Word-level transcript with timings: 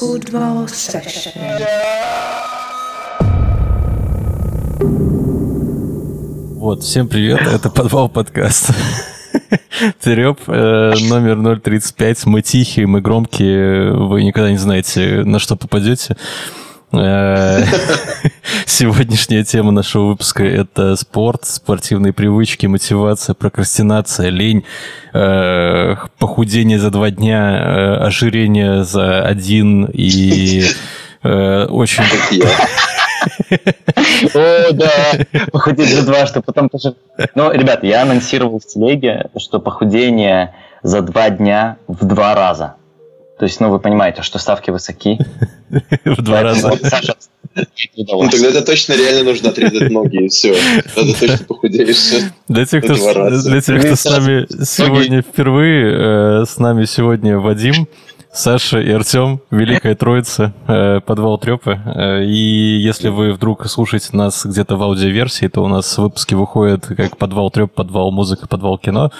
Football 0.00 0.66
session. 0.66 1.32
Вот, 6.54 6.84
всем 6.84 7.08
привет, 7.08 7.40
это 7.40 7.68
подвал 7.68 8.08
подкаст. 8.08 8.70
Тереп, 10.00 10.38
э, 10.46 10.94
номер 11.08 11.58
035. 11.60 12.26
Мы 12.26 12.42
тихие, 12.42 12.86
мы 12.86 13.00
громкие, 13.00 13.92
вы 13.92 14.22
никогда 14.22 14.52
не 14.52 14.58
знаете, 14.58 15.24
на 15.24 15.40
что 15.40 15.56
попадете. 15.56 16.16
Э, 16.92 17.64
Сегодняшняя 18.66 19.44
тема 19.44 19.72
нашего 19.72 20.08
выпуска– 20.08 20.44
это 20.44 20.96
спорт, 20.96 21.44
спортивные 21.44 22.12
привычки, 22.12 22.66
мотивация, 22.66 23.34
прокрастинация, 23.34 24.30
лень, 24.30 24.64
э, 25.12 25.96
похудение 26.18 26.78
за 26.78 26.90
два 26.90 27.10
дня, 27.10 27.58
э, 27.58 27.96
ожирение 28.06 28.84
за 28.84 29.22
один 29.22 29.84
и 29.86 30.64
очень... 31.22 32.04
О, 34.34 34.72
да, 34.72 34.90
похудеть 35.50 35.88
за 35.88 36.06
два, 36.06 36.26
что 36.26 36.40
потом 36.40 36.68
тоже... 36.68 36.94
Ну, 37.34 37.50
ребята, 37.50 37.86
я 37.86 38.02
анонсировал 38.02 38.60
в 38.60 38.66
телеге, 38.66 39.28
что 39.36 39.58
похудение 39.58 40.54
за 40.82 41.02
два 41.02 41.28
дня 41.30 41.76
в 41.88 42.06
два 42.06 42.34
раза. 42.36 42.77
То 43.38 43.44
есть, 43.44 43.60
ну, 43.60 43.70
вы 43.70 43.78
понимаете, 43.78 44.22
что 44.22 44.38
ставки 44.38 44.70
высоки. 44.70 45.18
В 46.04 46.22
два 46.22 46.42
раза. 46.42 46.72
Ну, 47.96 48.28
тогда 48.30 48.48
это 48.48 48.62
точно 48.62 48.94
реально 48.94 49.30
нужно 49.30 49.50
отрезать 49.50 49.90
ноги, 49.90 50.24
и 50.24 50.28
все. 50.28 50.54
Тогда 50.94 51.12
точно 51.18 51.44
похудеешь. 51.46 52.24
Для 52.48 52.66
тех, 52.66 52.84
кто, 52.84 52.94
Два 52.94 53.14
раза. 53.14 53.48
для 53.50 53.60
тех, 53.60 53.80
кто 53.84 53.96
с 53.96 54.04
нами 54.04 54.46
сегодня 54.64 55.22
впервые, 55.22 56.42
э, 56.42 56.44
с 56.46 56.58
нами 56.58 56.84
сегодня 56.84 57.38
Вадим, 57.38 57.88
Саша 58.32 58.78
и 58.80 58.90
Артем, 58.90 59.40
Великая 59.50 59.94
Троица, 59.94 60.52
э, 60.66 61.00
подвал 61.00 61.38
Трепы. 61.38 61.80
Э, 61.86 62.24
И 62.24 62.78
если 62.78 63.08
вы 63.08 63.32
вдруг 63.32 63.66
слушаете 63.66 64.08
нас 64.12 64.44
где-то 64.44 64.76
в 64.76 64.82
аудиоверсии, 64.82 65.46
то 65.48 65.62
у 65.64 65.68
нас 65.68 65.96
выпуски 65.98 66.34
выходят 66.34 66.86
как 66.86 67.16
подвал 67.16 67.50
Треп, 67.50 67.72
подвал 67.72 68.10
музыка, 68.12 68.46
подвал 68.46 68.78
кино. 68.78 69.10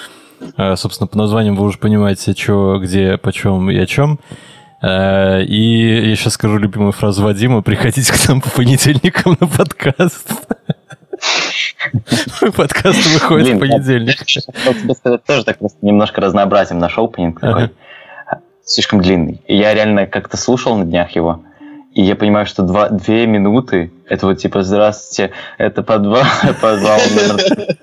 Э, 0.57 0.77
Собственно, 0.77 1.07
по 1.07 1.17
названиям 1.19 1.57
вы 1.57 1.67
уже 1.67 1.79
понимаете, 1.79 2.35
что, 2.37 2.79
где, 2.79 3.17
почем 3.17 3.71
и 3.71 3.79
о 3.79 3.87
чем. 3.87 4.19
Э, 4.83 5.43
И 5.43 6.09
я 6.11 6.17
сейчас 6.17 6.35
скажу 6.35 6.59
любимую 6.59 6.93
фразу 6.93 7.23
Вадима. 7.25 7.63
Приходите 7.63 8.13
к 8.13 8.29
нам 8.29 8.41
по 8.41 8.51
понедельникам 8.51 9.37
на 9.41 9.47
подкаст. 9.47 10.29
Подкаст 12.57 13.07
выходит 13.15 13.57
в 13.57 13.59
понедельник. 13.59 14.25
тебе 14.27 14.95
сказать, 14.95 15.25
тоже 15.25 15.45
так 15.45 15.59
просто 15.59 15.79
немножко 15.85 16.21
разнообразием 16.21 16.79
наш 16.79 16.97
опенинг 16.99 17.41
такой. 17.41 17.71
Слишком 18.65 19.01
длинный. 19.01 19.41
Я 19.49 19.73
реально 19.75 20.07
как-то 20.07 20.37
слушал 20.37 20.77
на 20.77 20.85
днях 20.85 21.13
его, 21.17 21.43
и 21.95 22.03
я 22.03 22.15
понимаю, 22.17 22.45
что 22.47 22.63
два, 22.63 22.91
две 22.91 23.27
минуты, 23.27 23.91
это 24.07 24.27
вот 24.27 24.35
типа 24.35 24.63
«Здравствуйте, 24.63 25.33
это 25.57 25.83
подвал, 25.83 26.23
подвал 26.61 26.99
номер 27.11 27.77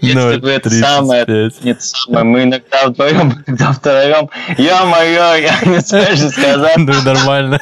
Если 0.00 0.38
бы 0.38 0.50
это 0.50 0.70
самое, 0.70 1.24
0,35. 1.24 1.54
нет, 1.62 1.82
самое, 1.82 2.24
мы 2.24 2.42
иногда 2.44 2.86
вдвоем, 2.86 3.32
иногда 3.46 3.72
втроем. 3.72 4.30
Ё-моё, 4.56 5.34
я 5.34 5.60
не 5.66 5.80
знаю, 5.80 6.16
что 6.16 6.30
сказать. 6.30 6.76
Ну 6.76 6.92
нормально. 7.02 7.60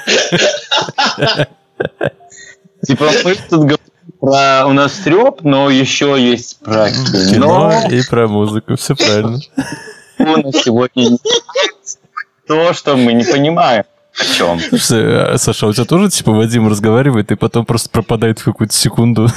Типа 2.86 3.10
мы 3.24 3.34
тут 3.34 3.60
говорим 3.60 3.78
про... 4.20 4.66
У 4.66 4.72
нас 4.72 4.92
треп, 4.92 5.42
но 5.42 5.70
еще 5.70 6.16
есть 6.18 6.58
про 6.60 6.90
Кино 6.90 7.70
кино. 7.70 7.88
и 7.90 8.02
про 8.08 8.28
музыку, 8.28 8.76
все 8.76 8.94
правильно. 8.94 9.38
У 10.18 10.36
нас 10.36 10.62
сегодня 10.62 11.18
то, 12.46 12.72
что 12.72 12.96
мы 12.96 13.12
не 13.14 13.24
понимаем. 13.24 13.84
О 14.18 14.24
чем? 14.24 14.60
Слушай, 14.60 15.34
а, 15.34 15.38
Саша, 15.38 15.66
а 15.66 15.68
у 15.70 15.72
тебя 15.72 15.84
тоже, 15.84 16.08
типа, 16.08 16.32
Вадим 16.32 16.68
разговаривает 16.68 17.32
и 17.32 17.34
потом 17.34 17.66
просто 17.66 17.90
пропадает 17.90 18.38
в 18.38 18.44
какую-то 18.44 18.74
секунду? 18.74 19.28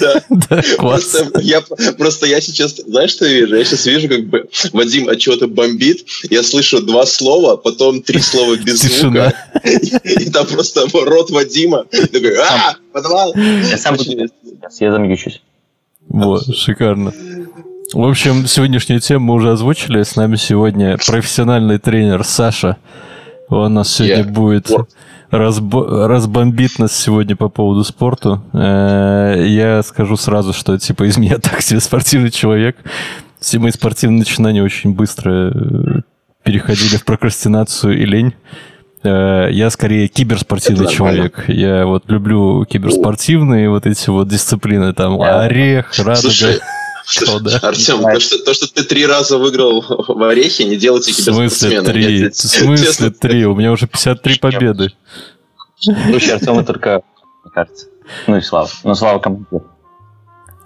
Да. 0.00 0.22
Да, 0.50 0.62
класс. 0.76 1.04
Просто 1.04 1.40
я, 1.40 1.62
просто 1.96 2.26
я 2.26 2.40
сейчас, 2.40 2.74
знаешь, 2.76 3.10
что 3.10 3.26
я 3.26 3.40
вижу? 3.40 3.56
Я 3.56 3.64
сейчас 3.64 3.86
вижу, 3.86 4.08
как 4.08 4.26
бы 4.26 4.48
Вадим 4.72 5.08
от 5.08 5.18
чего-то 5.18 5.46
бомбит, 5.46 6.04
я 6.30 6.42
слышу 6.42 6.82
два 6.82 7.06
слова, 7.06 7.56
потом 7.56 8.02
три 8.02 8.18
слова 8.20 8.56
без 8.56 8.80
Тишина. 8.80 9.32
звука, 9.32 9.34
и, 9.64 10.24
и 10.24 10.30
там 10.30 10.46
просто 10.46 10.86
рот 10.92 11.30
Вадима, 11.30 11.84
такой, 11.84 12.36
а, 12.38 12.74
подвал. 12.92 13.34
Я 13.36 13.78
сам 13.78 13.96
буду... 13.96 14.10
Сейчас 14.10 14.80
я 14.80 14.90
замьючусь. 14.90 15.40
Вот, 16.08 16.54
шикарно. 16.54 17.12
В 17.92 18.04
общем, 18.08 18.46
сегодняшнюю 18.46 19.00
тему 19.00 19.26
мы 19.26 19.34
уже 19.34 19.52
озвучили. 19.52 20.02
С 20.02 20.16
нами 20.16 20.36
сегодня 20.36 20.98
профессиональный 21.06 21.78
тренер 21.78 22.24
Саша. 22.24 22.76
Он 23.54 23.74
нас 23.74 23.90
сегодня 23.92 24.24
Yeah. 24.24 24.30
будет 24.32 24.70
разбо- 25.30 26.06
разбомбит 26.06 26.78
нас 26.78 26.92
сегодня 26.96 27.36
по 27.36 27.48
поводу 27.48 27.84
спорту. 27.84 28.42
Э, 28.52 29.44
Я 29.46 29.82
скажу 29.82 30.16
сразу, 30.16 30.52
что 30.52 30.78
типа 30.78 31.04
из 31.04 31.16
меня 31.16 31.38
так 31.42 31.60
себе 31.62 31.80
спортивный 31.80 32.30
человек. 32.30 32.76
Все 33.40 33.58
мои 33.58 33.70
спортивные 33.72 34.20
начинания 34.20 34.62
очень 34.62 34.92
быстро 34.94 35.50
э, 35.52 36.00
переходили 36.44 36.96
в 36.96 37.04
прокрастинацию 37.04 37.98
и 38.00 38.04
лень. 38.06 38.32
Э, 39.02 39.48
Я 39.50 39.70
скорее 39.70 40.08
киберспортивный 40.08 40.86
Это 40.86 40.92
нормально. 40.92 41.16
человек. 41.30 41.44
Я 41.48 41.84
вот 41.86 42.04
люблю 42.10 42.64
киберспортивные 42.64 43.68
вот 43.70 43.86
эти 43.86 44.08
вот 44.10 44.28
дисциплины, 44.28 44.92
там 44.94 45.20
орех, 45.20 45.92
радуга. 45.98 46.14
Слушай, 46.16 46.60
Что, 47.06 47.38
да? 47.38 47.58
Артем, 47.58 48.02
то 48.02 48.18
что, 48.20 48.38
то, 48.42 48.54
что 48.54 48.72
ты 48.72 48.82
три 48.84 49.06
раза 49.06 49.36
выиграл 49.38 49.82
в 49.82 50.22
орехе, 50.22 50.64
не 50.64 50.76
делайте 50.76 51.12
В 51.12 51.16
смысле 51.16 51.82
три? 51.82 52.28
В 52.30 52.34
смысле 52.34 52.86
честно- 52.86 53.10
три? 53.10 53.44
У 53.46 53.54
меня 53.54 53.72
уже 53.72 53.86
53 53.86 54.38
победы. 54.38 54.92
Слушай, 55.78 56.34
Артема 56.36 56.64
только, 56.64 57.02
мне 57.44 57.52
кажется. 57.52 57.86
Ну 58.26 58.36
и 58.36 58.40
Слава. 58.40 58.70
Ну, 58.84 58.94
Слава 58.94 59.18
командир. 59.18 59.60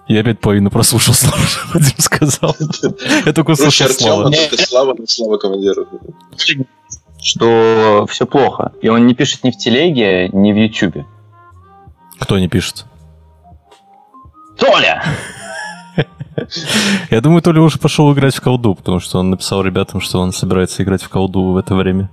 Я 0.07 0.21
опять 0.21 0.41
половину 0.41 0.71
прослушал, 0.71 1.13
Слава, 1.15 1.39
что 1.45 1.61
Вадим 1.75 1.99
сказал. 1.99 2.57
Я 3.27 3.33
только 3.33 3.51
услышал 3.51 3.89
Слава. 3.89 4.33
это 4.33 4.63
слава, 4.63 4.97
слава 5.07 5.37
командиру. 5.39 5.87
Что 7.21 8.07
все 8.09 8.27
плохо. 8.27 8.73
И 8.81 8.89
он 8.89 9.07
не 9.07 9.15
пишет 9.15 9.43
ни 9.45 9.51
в 9.51 9.57
телеге, 9.59 10.29
ни 10.29 10.53
в 10.53 10.57
Ютубе. 10.57 11.05
Кто 12.21 12.39
не 12.39 12.49
пишет? 12.49 12.85
Толя! 14.57 15.05
Я 17.11 17.21
думаю, 17.21 17.43
Толя 17.43 17.61
уже 17.61 17.79
пошел 17.79 18.13
играть 18.13 18.35
в 18.35 18.41
колду, 18.41 18.75
потому 18.75 19.01
что 19.01 19.19
он 19.19 19.31
написал 19.31 19.63
ребятам, 19.63 20.01
что 20.01 20.21
он 20.21 20.33
собирается 20.33 20.83
играть 20.83 21.03
в 21.03 21.09
колду 21.09 21.53
в 21.53 21.57
это 21.57 21.75
время. 21.75 22.11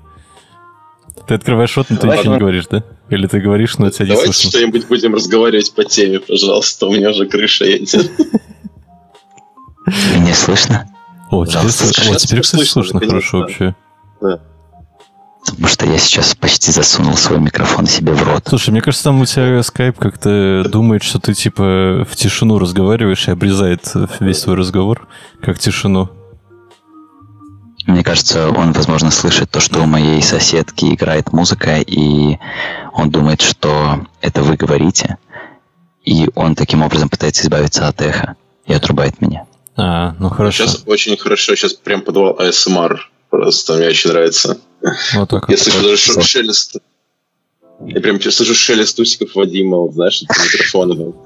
Ты 1.28 1.34
открываешь 1.34 1.76
рот, 1.76 1.88
но 1.90 1.98
ты 1.98 2.08
ничего 2.08 2.34
не 2.34 2.40
говоришь, 2.40 2.68
да? 2.70 2.84
Или 3.10 3.28
ты 3.28 3.40
говоришь, 3.40 3.78
но 3.78 3.90
тебя 3.90 4.06
не 4.06 4.12
Давайте 4.12 4.34
слышно? 4.34 4.50
что-нибудь 4.52 4.88
будем 4.88 5.16
разговаривать 5.16 5.74
по 5.74 5.84
теме, 5.84 6.20
пожалуйста. 6.20 6.88
У 6.88 6.94
меня 6.94 7.10
уже 7.12 7.26
крыша 7.28 7.66
едет. 7.66 8.12
Мне 10.18 10.34
слышно? 10.34 10.88
О, 11.32 11.46
теперь, 11.46 11.70
слышно. 11.70 12.16
Кстати, 12.42 12.64
слышно, 12.64 13.00
хорошо 13.00 13.40
вообще. 13.40 13.76
Потому 15.46 15.68
что 15.68 15.86
я 15.86 15.98
сейчас 15.98 16.36
почти 16.36 16.72
засунул 16.72 17.16
свой 17.16 17.40
микрофон 17.40 17.86
себе 17.86 18.14
в 18.14 18.24
рот. 18.24 18.44
Слушай, 18.48 18.72
мне 18.72 18.82
кажется, 18.82 19.06
там 19.06 19.22
у 19.22 19.26
тебя 19.26 19.62
скайп 19.64 19.98
как-то 19.98 20.64
думает, 20.68 21.04
что 21.04 21.20
ты 21.20 21.34
типа 21.34 22.06
в 22.10 22.16
тишину 22.16 22.60
разговариваешь 22.60 23.28
и 23.28 23.32
обрезает 23.32 23.92
весь 24.20 24.42
твой 24.42 24.56
разговор, 24.56 25.08
как 25.42 25.60
тишину. 25.60 26.10
Мне 27.86 28.04
кажется, 28.04 28.50
он, 28.50 28.72
возможно, 28.72 29.12
слышит 29.12 29.52
то, 29.52 29.60
что 29.60 29.82
у 29.82 29.86
моей 29.86 30.22
соседки 30.24 30.86
играет 30.86 31.32
музыка, 31.32 31.78
и 31.78 32.40
он 32.94 33.12
думает, 33.12 33.42
что 33.42 34.06
это 34.22 34.42
вы 34.42 34.56
говорите. 34.56 35.18
И 36.04 36.28
он 36.36 36.56
таким 36.56 36.82
образом 36.82 37.10
пытается 37.10 37.44
избавиться 37.44 37.88
от 37.88 38.02
эха 38.02 38.36
и 38.66 38.74
отрубает 38.74 39.22
меня. 39.22 39.46
А, 39.78 40.16
ну 40.20 40.30
хорошо. 40.30 40.66
Сейчас 40.66 40.84
очень 40.88 41.18
хорошо, 41.18 41.56
сейчас 41.56 41.74
прям 41.74 42.02
подвал 42.02 42.36
ASMR. 42.40 42.98
Просто 43.30 43.74
мне 43.74 43.88
очень 43.88 44.12
нравится. 44.12 44.58
Вот 45.16 45.30
так 45.30 45.46
Я 45.50 45.56
вот. 45.56 45.60
слышу 45.60 45.82
даже 45.84 45.98
ш- 45.98 46.22
шелест. 46.22 46.78
Я 47.86 48.00
прям 48.00 48.22
слышу 48.22 48.54
шелест 48.56 48.98
усиков 49.00 49.36
Вадима, 49.36 49.78
вот, 49.78 49.94
знаешь, 49.96 50.24
это 50.24 50.34
микрофона. 50.44 50.94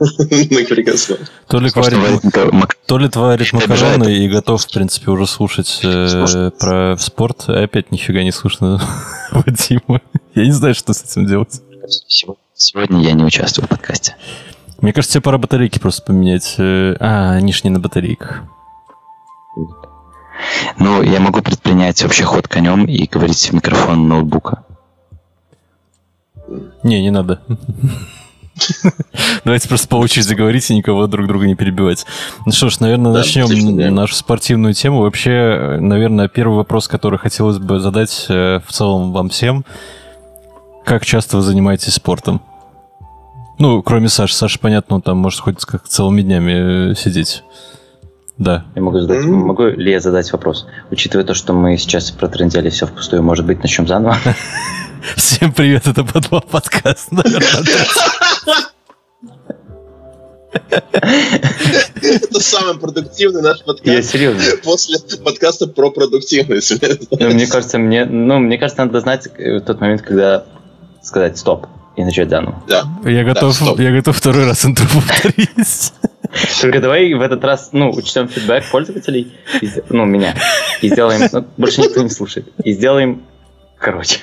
Это 2.24 2.46
мак- 2.52 2.76
Толик 2.88 3.16
варит 3.16 3.48
Это 3.54 3.56
макароны 3.70 4.26
и 4.26 4.28
готов, 4.30 4.64
в 4.64 4.72
принципе, 4.74 5.12
уже 5.12 5.28
слушать 5.28 5.80
э, 5.84 6.52
про 6.60 6.98
спорт. 6.98 7.46
И 7.50 7.52
опять 7.54 7.92
нифига 7.92 8.24
не 8.24 8.32
слышно 8.32 8.82
Вадима. 9.32 10.02
Я 10.34 10.46
не 10.46 10.52
знаю, 10.52 10.74
что 10.74 10.94
с 10.94 11.04
этим 11.04 11.28
делать. 11.28 11.62
Сегодня- 12.56 13.02
я 13.04 13.12
не 13.14 13.24
участвую 13.24 13.68
в 13.68 13.70
подкасте. 13.70 14.16
Мне 14.82 14.92
кажется, 14.94 15.16
тебе 15.16 15.22
пора 15.22 15.38
батарейки 15.38 15.78
просто 15.78 16.02
поменять. 16.02 16.56
Э, 16.58 16.96
А, 17.00 17.32
они 17.34 17.54
ж 17.54 17.64
не 17.64 17.70
на 17.70 17.80
батарейках. 17.80 18.42
Ну, 20.78 21.02
я 21.02 21.20
могу 21.20 21.42
предпринять 21.42 22.02
вообще 22.04 22.24
ход 22.24 22.48
конем 22.48 22.86
и 22.86 23.06
говорить 23.08 23.50
в 23.50 23.54
микрофон 23.54 24.08
ноутбука. 24.08 24.64
Не, 26.84 27.02
не 27.02 27.12
надо. 27.12 27.42
Давайте 29.46 29.68
просто 29.70 29.88
по 29.88 29.96
очереди 29.96 30.34
говорить 30.34 30.70
и 30.70 30.76
никого 30.76 31.08
друг 31.08 31.28
друга 31.28 31.46
не 31.48 31.56
перебивать. 31.56 32.06
Ну 32.46 32.52
что 32.52 32.70
ж, 32.70 32.80
наверное, 32.80 33.14
Да, 33.14 33.20
начнем 33.20 33.46
отлично, 33.46 33.76
да. 33.76 33.92
нашу 33.92 34.16
спортивную 34.16 34.74
тему. 34.74 35.02
Вообще, 35.02 35.78
наверное, 35.80 36.28
первый 36.28 36.58
вопрос, 36.58 36.88
который 36.88 37.20
хотелось 37.20 37.58
бы 37.58 37.80
задать 37.80 38.26
э, 38.30 38.60
в 38.66 38.72
целом 38.72 39.14
вам 39.14 39.30
всем. 39.30 39.66
Как 40.86 41.06
часто 41.06 41.38
вы 41.38 41.44
занимаетесь 41.44 41.94
спортом? 41.94 42.42
Ну, 43.60 43.82
кроме 43.84 44.10
Саши. 44.10 44.36
Саша, 44.36 44.60
понятно, 44.60 44.98
он 44.98 45.02
там 45.02 45.18
может 45.18 45.40
хоть 45.42 45.64
как 45.66 45.88
целыми 45.88 46.22
днями 46.22 46.92
э, 46.92 46.96
сидеть. 46.96 47.44
Да. 48.40 48.66
Я 48.74 48.82
могу 48.82 49.00
задать, 49.02 49.26
М. 49.26 49.34
могу 49.48 49.66
ли 49.66 49.92
я 49.92 50.00
задать 50.00 50.32
вопрос? 50.32 50.66
Учитывая 50.92 51.26
то, 51.26 51.34
что 51.34 51.52
мы 51.54 51.78
сейчас 51.78 52.10
протрендели 52.10 52.70
все 52.70 52.88
впустую, 52.88 53.22
может 53.22 53.46
быть, 53.46 53.62
начнем 53.62 53.86
заново? 53.86 54.18
Всем 55.18 55.52
привет, 55.52 55.88
это 55.88 56.06
подвал 56.06 56.42
подкаст. 56.50 57.10
Это 62.02 62.40
самый 62.40 62.80
продуктивный 62.80 63.42
наш 63.42 63.60
Я 63.60 63.64
подкаст 63.66 64.10
серьезно. 64.10 64.42
после 64.64 64.98
подкаста 65.24 65.68
про 65.68 65.92
продуктивность. 65.92 66.82
Ну, 67.12 67.30
мне 67.30 67.46
кажется, 67.46 67.78
мне, 67.78 68.06
ну, 68.06 68.40
мне 68.40 68.58
кажется, 68.58 68.86
надо 68.86 69.02
знать 69.02 69.28
э, 69.38 69.60
тот 69.60 69.82
момент, 69.82 70.02
когда 70.02 70.46
сказать 71.04 71.38
стоп 71.38 71.68
и 71.98 72.04
начать 72.04 72.30
заново. 72.30 72.64
Да. 72.68 72.84
Я 73.04 73.24
готов, 73.26 73.80
я 73.80 73.92
готов 73.92 74.16
второй 74.16 74.46
раз 74.46 74.66
интро 74.66 74.86
повторить. 74.88 75.94
Только 76.62 76.80
давай 76.80 77.14
в 77.14 77.22
этот 77.22 77.44
раз, 77.44 77.70
ну, 77.72 77.92
учтем 77.92 78.28
фидбэк 78.28 78.70
пользователей, 78.72 79.34
и 79.62 79.70
ну, 79.90 80.06
меня, 80.06 80.36
и 80.82 80.90
сделаем, 80.90 81.30
ну, 81.32 81.46
больше 81.58 81.82
никто 81.82 82.02
не 82.02 82.10
слушает, 82.10 82.48
и 82.64 82.74
сделаем 82.74 83.24
короче. 83.80 84.20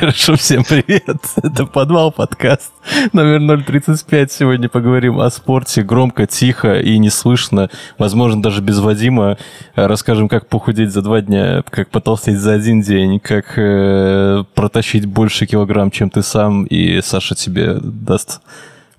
Хорошо, 0.00 0.36
всем 0.36 0.64
привет. 0.64 1.20
Это 1.36 1.66
подвал 1.66 2.10
подкаст 2.10 2.72
номер 3.12 3.62
035. 3.62 4.32
Сегодня 4.32 4.68
поговорим 4.68 5.20
о 5.20 5.30
спорте 5.30 5.82
громко, 5.82 6.26
тихо 6.26 6.80
и 6.80 6.98
не 6.98 7.10
слышно. 7.10 7.70
Возможно, 7.98 8.42
даже 8.42 8.62
без 8.62 8.78
Вадима. 8.78 9.36
Расскажем, 9.74 10.28
как 10.28 10.48
похудеть 10.48 10.90
за 10.90 11.02
два 11.02 11.20
дня, 11.20 11.62
как 11.68 11.90
потолстеть 11.90 12.38
за 12.38 12.54
один 12.54 12.80
день, 12.80 13.20
как 13.20 13.58
э, 13.58 14.44
протащить 14.54 15.06
больше 15.06 15.46
килограмм, 15.46 15.90
чем 15.90 16.10
ты 16.10 16.22
сам. 16.22 16.64
И 16.64 17.00
Саша 17.02 17.34
тебе 17.34 17.74
даст 17.80 18.40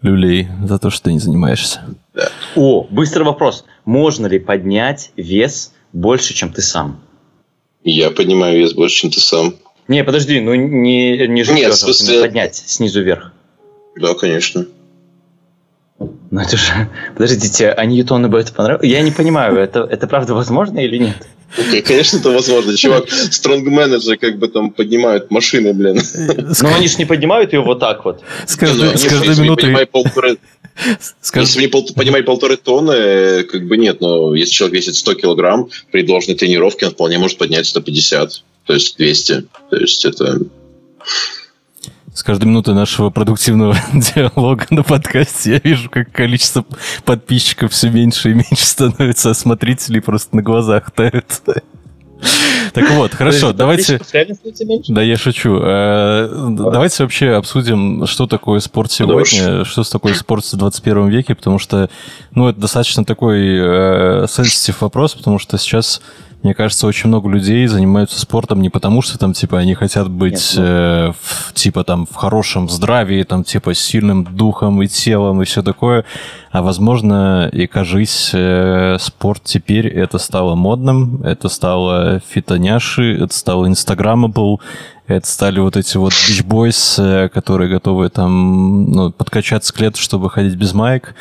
люлей 0.02 0.48
за 0.64 0.78
то, 0.78 0.90
что 0.90 1.06
ты 1.06 1.14
не 1.14 1.20
занимаешься. 1.20 1.82
О, 2.56 2.88
быстрый 2.90 3.24
вопрос. 3.24 3.66
Можно 3.84 4.28
ли 4.28 4.40
поднять 4.40 5.12
вес 5.16 5.74
больше, 5.94 6.34
чем 6.34 6.52
ты 6.52 6.62
сам? 6.62 7.02
Я 7.84 8.12
поднимаю 8.12 8.58
вес 8.58 8.74
больше, 8.74 9.02
чем 9.02 9.12
ты 9.12 9.20
сам. 9.20 9.56
Не, 9.88 10.04
подожди, 10.04 10.40
ну 10.40 10.56
не, 10.56 11.28
не 11.28 11.44
жить 11.44 11.56
Нет, 11.56 11.74
в 11.74 11.78
смысле- 11.78 12.22
поднять 12.22 12.56
снизу 12.56 13.04
вверх. 13.04 13.32
Да, 13.96 14.14
конечно. 14.16 14.66
Ну 16.00 16.42
это 16.42 16.58
же... 16.58 16.90
Подождите, 17.14 17.72
а 17.72 17.86
Ньютону 17.86 18.28
бы 18.28 18.40
это 18.40 18.52
понравилось? 18.54 18.86
Я 18.88 19.02
не 19.02 19.12
понимаю, 19.12 19.58
это, 19.58 19.82
это 19.82 20.08
правда 20.08 20.34
возможно 20.34 20.80
или 20.80 20.98
нет? 20.98 21.28
Окей, 21.58 21.82
конечно, 21.82 22.18
это 22.18 22.30
возможно. 22.32 22.76
Чувак, 22.76 23.10
стронгмены 23.10 24.00
же 24.00 24.18
как 24.18 24.38
бы 24.38 24.48
там 24.48 24.72
поднимают 24.72 25.32
машины, 25.32 25.74
блин. 25.74 26.00
Но 26.62 26.76
они 26.76 26.88
же 26.88 26.98
не 26.98 27.06
поднимают 27.06 27.54
ее 27.54 27.62
вот 27.62 27.80
так 27.80 28.06
вот. 28.06 28.22
с 28.46 28.60
ну, 28.60 28.68
каждой, 28.68 28.90
с 28.90 29.04
если 29.04 29.10
каждой 29.10 29.36
вы 29.36 29.44
минутой... 29.44 29.64
поднимаете 29.64 29.92
полторы- 29.92 30.38
с 31.22 31.32
кажд- 31.32 31.42
Если 31.42 31.62
не 31.62 31.68
пол- 31.68 31.90
поднимаете 31.96 32.26
полторы 32.26 32.58
тонны, 32.58 32.92
э, 32.92 33.44
как 33.44 33.66
бы 33.66 33.78
нет, 33.78 34.02
но 34.02 34.36
если 34.36 34.54
человек 34.54 34.76
весит 34.76 34.96
100 34.96 35.14
килограмм, 35.16 35.70
при 35.92 36.04
должной 36.04 36.36
тренировке 36.36 36.88
он 36.88 36.92
вполне 36.92 37.18
может 37.18 37.38
поднять 37.38 37.66
150, 37.66 38.44
то 38.66 38.74
есть 38.74 38.98
200. 38.98 39.46
То 39.70 39.78
есть 39.78 40.04
это... 40.06 40.40
С 42.16 42.24
каждой 42.24 42.46
минутой 42.46 42.74
нашего 42.74 43.10
продуктивного 43.10 43.76
диалога 43.94 44.66
на 44.70 44.84
подкасте 44.84 45.52
я 45.52 45.60
вижу, 45.62 45.90
как 45.90 46.14
количество 46.14 46.66
подписчиков 47.04 47.74
все 47.74 47.90
меньше 47.90 48.32
и 48.32 48.34
меньше 48.34 48.66
становится, 48.66 49.32
а 49.32 49.34
смотрителей 49.34 50.02
просто 50.02 50.34
на 50.34 50.42
глазах 50.42 50.92
тают. 50.92 51.42
Так 52.74 52.90
вот, 52.92 53.14
хорошо, 53.14 53.52
давайте... 53.52 54.00
Да, 54.88 55.02
я 55.02 55.18
шучу. 55.18 55.60
Э, 55.62 56.30
Давайте 56.52 57.04
вообще 57.04 57.32
обсудим, 57.32 58.08
что 58.08 58.28
такое 58.28 58.62
спорт 58.62 58.94
сегодня, 58.94 59.66
что 59.66 59.84
такое 59.84 60.14
спорт 60.14 60.46
в 60.46 60.56
21 60.56 61.10
веке, 61.10 61.36
потому 61.36 61.60
что, 61.60 61.90
ну, 62.32 62.48
это 62.48 62.62
достаточно 62.62 63.04
такой 63.04 63.58
э, 63.58 64.24
sensitive 64.26 64.78
вопрос, 64.80 65.16
потому 65.16 65.38
что 65.38 65.58
сейчас, 65.58 66.02
мне 66.46 66.54
кажется, 66.54 66.86
очень 66.86 67.08
много 67.08 67.28
людей 67.28 67.66
занимаются 67.66 68.20
спортом 68.20 68.62
не 68.62 68.70
потому, 68.70 69.02
что 69.02 69.18
там, 69.18 69.34
типа, 69.34 69.58
они 69.58 69.74
хотят 69.74 70.12
быть, 70.12 70.54
Нет, 70.56 70.64
э, 70.64 71.12
в, 71.20 71.54
типа, 71.56 71.84
там, 71.84 72.06
в 72.06 72.14
хорошем 72.14 72.70
здравии, 72.70 73.24
там, 73.24 73.44
типа, 73.44 73.74
с 73.74 73.80
сильным 73.80 74.24
духом 74.24 74.80
и 74.84 74.88
телом 74.88 75.42
и 75.42 75.46
все 75.46 75.64
такое, 75.64 76.06
а, 76.52 76.62
возможно, 76.62 77.50
и, 77.52 77.66
кажись, 77.66 78.30
э, 78.32 78.98
спорт 79.00 79.42
теперь 79.44 79.88
это 79.88 80.20
стало 80.20 80.54
модным, 80.54 81.24
это 81.24 81.50
стало 81.50 82.22
фитоняши, 82.30 83.16
это 83.16 83.34
стало 83.34 83.66
инстаграмабл, 83.66 84.62
это 85.08 85.26
стали 85.26 85.60
вот 85.60 85.76
эти 85.76 85.98
вот 85.98 86.14
бичбойс, 86.14 87.00
э, 87.00 87.28
которые 87.30 87.72
готовы 87.72 88.10
там 88.10 88.92
ну, 88.92 89.12
подкачаться 89.12 89.74
к 89.74 89.80
лету, 89.80 89.98
чтобы 89.98 90.30
ходить 90.30 90.54
без 90.54 90.76
маек. 90.76 91.16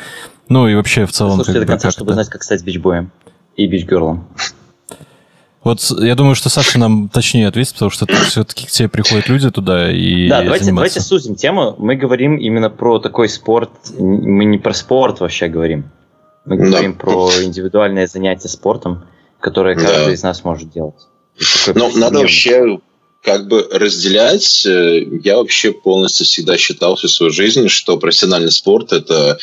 Ну 0.49 0.67
и 0.67 0.75
вообще 0.75 1.07
в 1.07 1.11
целом... 1.11 1.37
Слушайте 1.37 1.61
как 1.61 1.67
до 1.67 1.73
конца, 1.73 1.87
как-то- 1.87 1.97
чтобы 1.97 2.13
знать, 2.13 2.29
как 2.29 2.43
стать 2.43 2.63
бичбоем 2.63 3.09
и 3.55 3.65
бичгерлом. 3.65 4.27
Вот 5.65 5.79
я 5.99 6.13
думаю, 6.13 6.35
что 6.35 6.49
Саша 6.49 6.77
нам 6.77 7.09
точнее 7.09 7.47
ответит, 7.47 7.73
потому 7.73 7.89
что 7.89 8.05
все-таки 8.27 8.67
к 8.67 8.69
тебе 8.69 8.87
приходят 8.87 9.27
люди 9.27 9.49
туда 9.49 9.91
и 9.91 10.29
Да, 10.29 10.43
давайте, 10.43 10.65
заниматься. 10.65 10.93
давайте 10.93 11.01
сузим 11.01 11.35
тему. 11.35 11.75
Мы 11.79 11.95
говорим 11.95 12.37
именно 12.37 12.69
про 12.69 12.99
такой 12.99 13.27
спорт. 13.27 13.71
Мы 13.97 14.45
не 14.45 14.59
про 14.59 14.75
спорт 14.75 15.21
вообще 15.21 15.47
говорим. 15.47 15.89
Мы 16.45 16.57
Да. 16.57 16.65
говорим 16.65 16.93
про 16.93 17.31
индивидуальное 17.41 18.05
занятие 18.05 18.47
спортом, 18.47 19.05
которое 19.39 19.75
Да. 19.75 19.81
каждый 19.81 20.13
из 20.13 20.21
нас 20.21 20.43
может 20.43 20.69
делать. 20.71 21.01
Ну, 21.73 21.91
надо 21.97 22.19
вообще 22.19 22.79
как 23.23 23.47
бы 23.47 23.67
разделять. 23.73 24.67
Э, 24.67 24.99
Я 25.23 25.37
вообще 25.37 25.71
полностью 25.71 26.27
всегда 26.27 26.57
считал 26.57 26.95
всю 26.95 27.07
свою 27.07 27.31
жизнь, 27.31 27.69
что 27.69 27.97
профессиональный 27.97 28.51
спорт 28.51 28.93
это, 28.93 29.39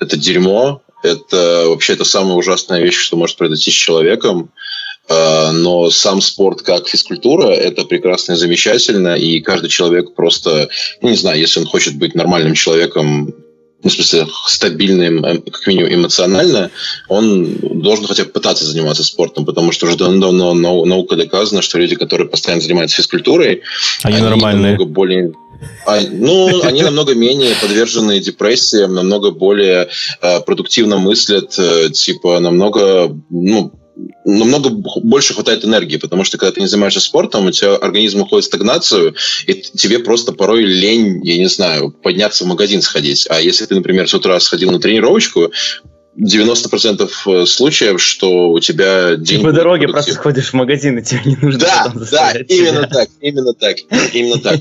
это 0.00 0.16
дерьмо, 0.16 0.80
это 1.02 1.64
вообще 1.66 1.92
это 1.92 2.04
самая 2.06 2.36
ужасная 2.36 2.80
вещь, 2.82 2.96
что 2.96 3.18
может 3.18 3.36
произойти 3.36 3.70
с 3.70 3.74
человеком. 3.74 4.48
Э, 5.08 5.50
Но 5.52 5.90
сам 5.90 6.20
спорт 6.20 6.62
как 6.62 6.88
физкультура 6.88 7.48
это 7.48 7.84
прекрасно 7.84 8.32
и 8.32 8.36
замечательно, 8.36 9.16
и 9.16 9.40
каждый 9.40 9.68
человек 9.70 10.14
просто, 10.14 10.68
ну, 11.00 11.08
не 11.08 11.16
знаю, 11.16 11.40
если 11.40 11.60
он 11.60 11.66
хочет 11.66 11.96
быть 11.96 12.14
нормальным 12.14 12.54
человеком, 12.54 13.34
ну, 13.82 13.90
в 13.90 13.92
смысле, 13.92 14.26
стабильным, 14.46 15.24
эм, 15.24 15.42
как 15.42 15.66
минимум 15.66 15.94
эмоционально, 15.94 16.70
он 17.08 17.54
должен 17.80 18.06
хотя 18.06 18.24
бы 18.24 18.30
пытаться 18.30 18.64
заниматься 18.64 19.04
спортом, 19.04 19.46
потому 19.46 19.72
что 19.72 19.86
уже 19.86 19.96
давно 19.96 20.52
нау- 20.52 20.84
наука 20.84 21.16
доказана, 21.16 21.62
что 21.62 21.78
люди, 21.78 21.94
которые 21.94 22.28
постоянно 22.28 22.60
занимаются 22.60 22.96
физкультурой, 22.96 23.62
Они 24.02 24.20
нормальные. 24.20 24.72
намного 24.72 24.84
более 24.84 25.32
а, 25.86 26.00
ну, 26.08 26.62
они 26.62 26.82
намного 26.82 27.14
менее 27.14 27.54
подвержены 27.60 28.20
депрессиям, 28.20 28.94
намного 28.94 29.32
более 29.32 29.88
э, 30.22 30.40
продуктивно 30.40 30.98
мыслят, 30.98 31.58
э, 31.58 31.90
типа 31.90 32.38
намного, 32.38 33.16
ну, 33.28 33.72
намного 34.24 34.70
больше 34.70 35.34
хватает 35.34 35.64
энергии, 35.64 35.96
потому 35.96 36.24
что 36.24 36.38
когда 36.38 36.52
ты 36.52 36.60
не 36.60 36.66
занимаешься 36.66 37.00
спортом, 37.00 37.46
у 37.46 37.50
тебя 37.50 37.76
организм 37.76 38.20
уходит 38.20 38.44
в 38.44 38.48
стагнацию, 38.48 39.14
и 39.46 39.54
тебе 39.54 39.98
просто 39.98 40.32
порой 40.32 40.64
лень, 40.64 41.20
я 41.24 41.38
не 41.38 41.48
знаю, 41.48 41.90
подняться 41.90 42.44
в 42.44 42.46
магазин 42.46 42.82
сходить. 42.82 43.26
А 43.30 43.40
если 43.40 43.66
ты, 43.66 43.74
например, 43.74 44.08
с 44.08 44.14
утра 44.14 44.38
сходил 44.40 44.70
на 44.70 44.78
тренировочку, 44.78 45.50
90% 46.18 47.46
случаев, 47.46 48.02
что 48.02 48.50
у 48.50 48.58
тебя 48.58 49.16
день 49.16 49.38
Ты 49.38 49.44
по 49.44 49.52
дороге 49.52 49.86
продуктивным. 49.86 49.92
просто 49.92 50.14
ходишь 50.16 50.50
в 50.50 50.54
магазин, 50.54 50.98
и 50.98 51.02
тебе 51.02 51.20
не 51.24 51.36
нужно 51.36 51.60
Да, 51.60 51.92
да, 52.10 52.32
именно 52.48 52.88
так, 52.88 53.08
именно 53.20 53.54
так, 53.54 53.76
именно 54.12 54.38
так. 54.38 54.60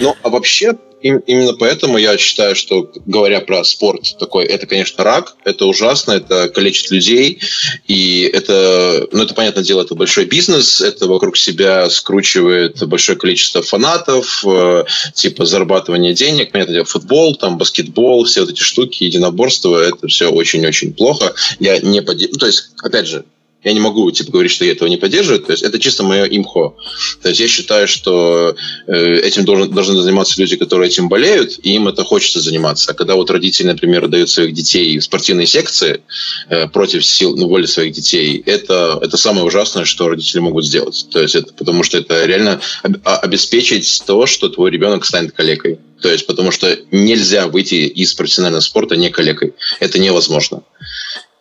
Ну, 0.00 0.14
а 0.22 0.28
вообще, 0.28 0.74
именно 1.02 1.54
поэтому 1.54 1.98
я 1.98 2.16
считаю, 2.18 2.54
что, 2.54 2.90
говоря 3.06 3.40
про 3.40 3.64
спорт, 3.64 4.16
такой, 4.18 4.44
это, 4.44 4.66
конечно, 4.66 5.04
рак, 5.04 5.36
это 5.44 5.66
ужасно, 5.66 6.12
это 6.12 6.48
калечит 6.48 6.90
людей, 6.90 7.40
и 7.86 8.30
это, 8.32 9.06
ну, 9.12 9.22
это, 9.22 9.34
понятное 9.34 9.64
дело, 9.64 9.82
это 9.82 9.94
большой 9.94 10.24
бизнес, 10.24 10.80
это 10.80 11.06
вокруг 11.06 11.36
себя 11.36 11.88
скручивает 11.90 12.86
большое 12.86 13.18
количество 13.18 13.62
фанатов, 13.62 14.44
э, 14.46 14.84
типа 15.14 15.44
зарабатывание 15.44 16.14
денег, 16.14 16.52
понятное 16.52 16.74
дело, 16.74 16.84
футбол, 16.86 17.36
там, 17.36 17.58
баскетбол, 17.58 18.24
все 18.24 18.40
вот 18.40 18.50
эти 18.50 18.62
штуки, 18.62 19.04
единоборство, 19.04 19.76
это 19.76 20.08
все 20.08 20.28
очень-очень 20.30 20.94
плохо. 20.94 21.34
Я 21.60 21.78
не 21.78 22.02
поди... 22.02 22.28
ну, 22.32 22.38
то 22.38 22.46
есть, 22.46 22.70
опять 22.82 23.06
же, 23.06 23.24
я 23.64 23.72
не 23.72 23.80
могу 23.80 24.10
типа 24.10 24.32
говорить, 24.32 24.52
что 24.52 24.64
я 24.64 24.72
этого 24.72 24.88
не 24.88 24.96
поддерживаю. 24.96 25.42
То 25.42 25.52
есть 25.52 25.64
это 25.64 25.78
чисто 25.78 26.04
мое 26.04 26.24
имхо. 26.24 26.76
То 27.22 27.28
есть 27.28 27.40
я 27.40 27.48
считаю, 27.48 27.88
что 27.88 28.54
э, 28.86 29.16
этим 29.20 29.44
должен, 29.44 29.72
должны 29.72 30.00
заниматься 30.00 30.40
люди, 30.40 30.56
которые 30.56 30.88
этим 30.88 31.08
болеют, 31.08 31.58
и 31.62 31.74
им 31.74 31.88
это 31.88 32.04
хочется 32.04 32.40
заниматься. 32.40 32.92
А 32.92 32.94
когда 32.94 33.16
вот 33.16 33.30
родители, 33.30 33.66
например, 33.66 34.06
дают 34.08 34.30
своих 34.30 34.54
детей 34.54 34.98
в 34.98 35.04
спортивные 35.04 35.46
секции 35.46 36.02
э, 36.48 36.68
против 36.68 37.04
сил, 37.04 37.36
ну, 37.36 37.48
воли 37.48 37.66
своих 37.66 37.92
детей, 37.92 38.42
это, 38.46 38.98
это 39.02 39.16
самое 39.16 39.44
ужасное, 39.44 39.84
что 39.84 40.08
родители 40.08 40.38
могут 40.38 40.64
сделать. 40.64 41.06
То 41.10 41.20
есть 41.20 41.34
это 41.34 41.52
потому 41.52 41.82
что 41.82 41.98
это 41.98 42.24
реально 42.26 42.60
а- 43.04 43.16
обеспечить 43.16 44.02
то, 44.06 44.26
что 44.26 44.48
твой 44.48 44.70
ребенок 44.70 45.04
станет 45.04 45.32
калекой. 45.32 45.78
То 46.00 46.08
есть 46.08 46.26
потому 46.26 46.52
что 46.52 46.78
нельзя 46.92 47.48
выйти 47.48 47.74
из 47.74 48.14
профессионального 48.14 48.60
спорта 48.60 48.96
не 48.96 49.10
калекой. 49.10 49.54
Это 49.80 49.98
невозможно. 49.98 50.62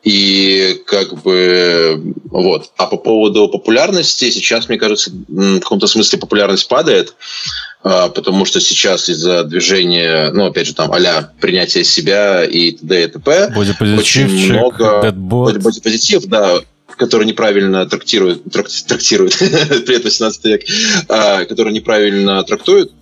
И 0.08 0.84
как 0.86 1.22
бы 1.22 2.14
вот. 2.32 2.72
А 2.78 2.86
по 2.86 2.96
поводу 2.96 3.50
популярности, 3.50 4.30
сейчас, 4.30 4.70
мне 4.70 4.78
кажется, 4.78 5.12
в 5.12 5.60
каком-то 5.60 5.88
смысле 5.88 6.18
популярность 6.18 6.70
падает. 6.70 7.14
а, 7.84 8.08
потому 8.08 8.46
что 8.46 8.62
сейчас 8.62 9.10
из-за 9.10 9.44
движения, 9.44 10.32
ну, 10.32 10.46
опять 10.46 10.68
же, 10.68 10.74
там, 10.74 10.94
а 10.94 11.32
принятия 11.42 11.84
себя 11.84 12.46
и 12.46 12.72
т.д. 12.72 13.04
и 13.04 13.08
т.п. 13.08 13.52
Очень 13.98 14.30
много... 14.30 15.12
Бодипозитив, 15.12 16.24
да, 16.26 16.60
который 16.96 17.28
неправильно 17.28 17.86
трактирует, 17.86 18.44
трактирует, 18.52 19.38
при 19.38 19.96
этом 19.98 20.10
17 20.10 20.46
век, 20.46 20.62
а, 21.10 21.44
который 21.44 21.74
неправильно 21.74 22.42
трактует, 22.44 22.94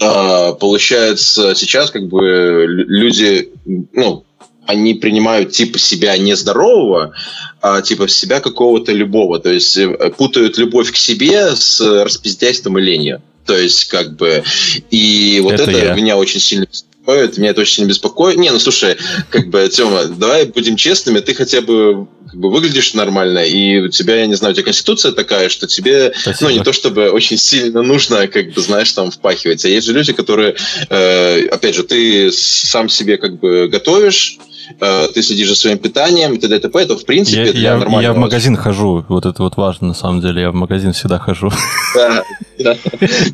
а, 0.00 0.52
получается, 0.52 1.54
сейчас 1.54 1.90
как 1.90 2.08
бы 2.08 2.64
люди, 2.66 3.50
ну, 3.92 4.25
они 4.66 4.94
принимают 4.94 5.52
типа 5.52 5.78
себя 5.78 6.16
нездорового, 6.16 7.12
а 7.60 7.82
типа 7.82 8.08
себя 8.08 8.40
какого-то 8.40 8.92
любого. 8.92 9.38
То 9.38 9.52
есть 9.52 9.76
э, 9.76 9.88
путают 10.16 10.58
любовь 10.58 10.92
к 10.92 10.96
себе 10.96 11.54
с 11.54 11.80
распиздяйством 11.80 12.78
и 12.78 12.82
ленью. 12.82 13.22
То 13.46 13.56
есть, 13.56 13.84
как 13.84 14.16
бы, 14.16 14.42
и 14.90 15.40
вот 15.42 15.54
это, 15.54 15.70
это 15.70 15.94
меня 15.94 16.16
очень 16.16 16.40
сильно 16.40 16.66
беспокоит, 16.66 17.38
меня 17.38 17.50
это 17.50 17.60
очень 17.60 17.74
сильно 17.74 17.88
беспокоит. 17.88 18.36
Не, 18.36 18.50
ну 18.50 18.58
слушай, 18.58 18.96
как 19.30 19.48
бы, 19.48 19.68
Тёма, 19.68 20.06
давай 20.06 20.46
будем 20.46 20.76
честными, 20.76 21.20
ты 21.20 21.32
хотя 21.32 21.60
бы 21.60 22.08
как 22.26 22.38
бы 22.38 22.50
выглядишь 22.50 22.94
нормально, 22.94 23.40
и 23.40 23.78
у 23.78 23.88
тебя, 23.88 24.16
я 24.16 24.26
не 24.26 24.34
знаю, 24.34 24.52
у 24.52 24.54
тебя 24.54 24.64
конституция 24.64 25.12
такая, 25.12 25.48
что 25.48 25.66
тебе, 25.66 26.12
Спасибо. 26.16 26.50
ну, 26.50 26.56
не 26.56 26.64
то 26.64 26.72
чтобы 26.72 27.10
очень 27.10 27.38
сильно 27.38 27.82
нужно, 27.82 28.26
как 28.28 28.52
бы, 28.52 28.60
знаешь, 28.60 28.92
там, 28.92 29.10
впахивать. 29.10 29.64
А 29.64 29.68
есть 29.68 29.86
же 29.86 29.92
люди, 29.92 30.12
которые, 30.12 30.56
э, 30.88 31.46
опять 31.46 31.74
же, 31.74 31.82
ты 31.82 32.30
сам 32.32 32.88
себе 32.88 33.16
как 33.16 33.38
бы 33.38 33.68
готовишь, 33.68 34.38
Э, 34.80 35.08
ты 35.12 35.22
следишь 35.22 35.48
за 35.48 35.56
своим 35.56 35.78
питанием 35.78 36.34
и 36.34 36.38
т.д. 36.38 36.58
т.п. 36.58 36.78
Это, 36.80 36.96
в 36.96 37.04
принципе, 37.04 37.46
я, 37.46 37.52
для 37.52 37.60
я, 37.60 37.76
нормального... 37.76 38.02
Я 38.02 38.12
в 38.12 38.18
магазин 38.18 38.56
хожу, 38.56 39.04
вот 39.08 39.26
это 39.26 39.42
вот 39.42 39.56
важно, 39.56 39.88
на 39.88 39.94
самом 39.94 40.20
деле. 40.20 40.42
Я 40.42 40.50
в 40.50 40.54
магазин 40.54 40.92
всегда 40.92 41.18
хожу. 41.18 41.50
Да, 41.94 42.24
да. 42.58 42.76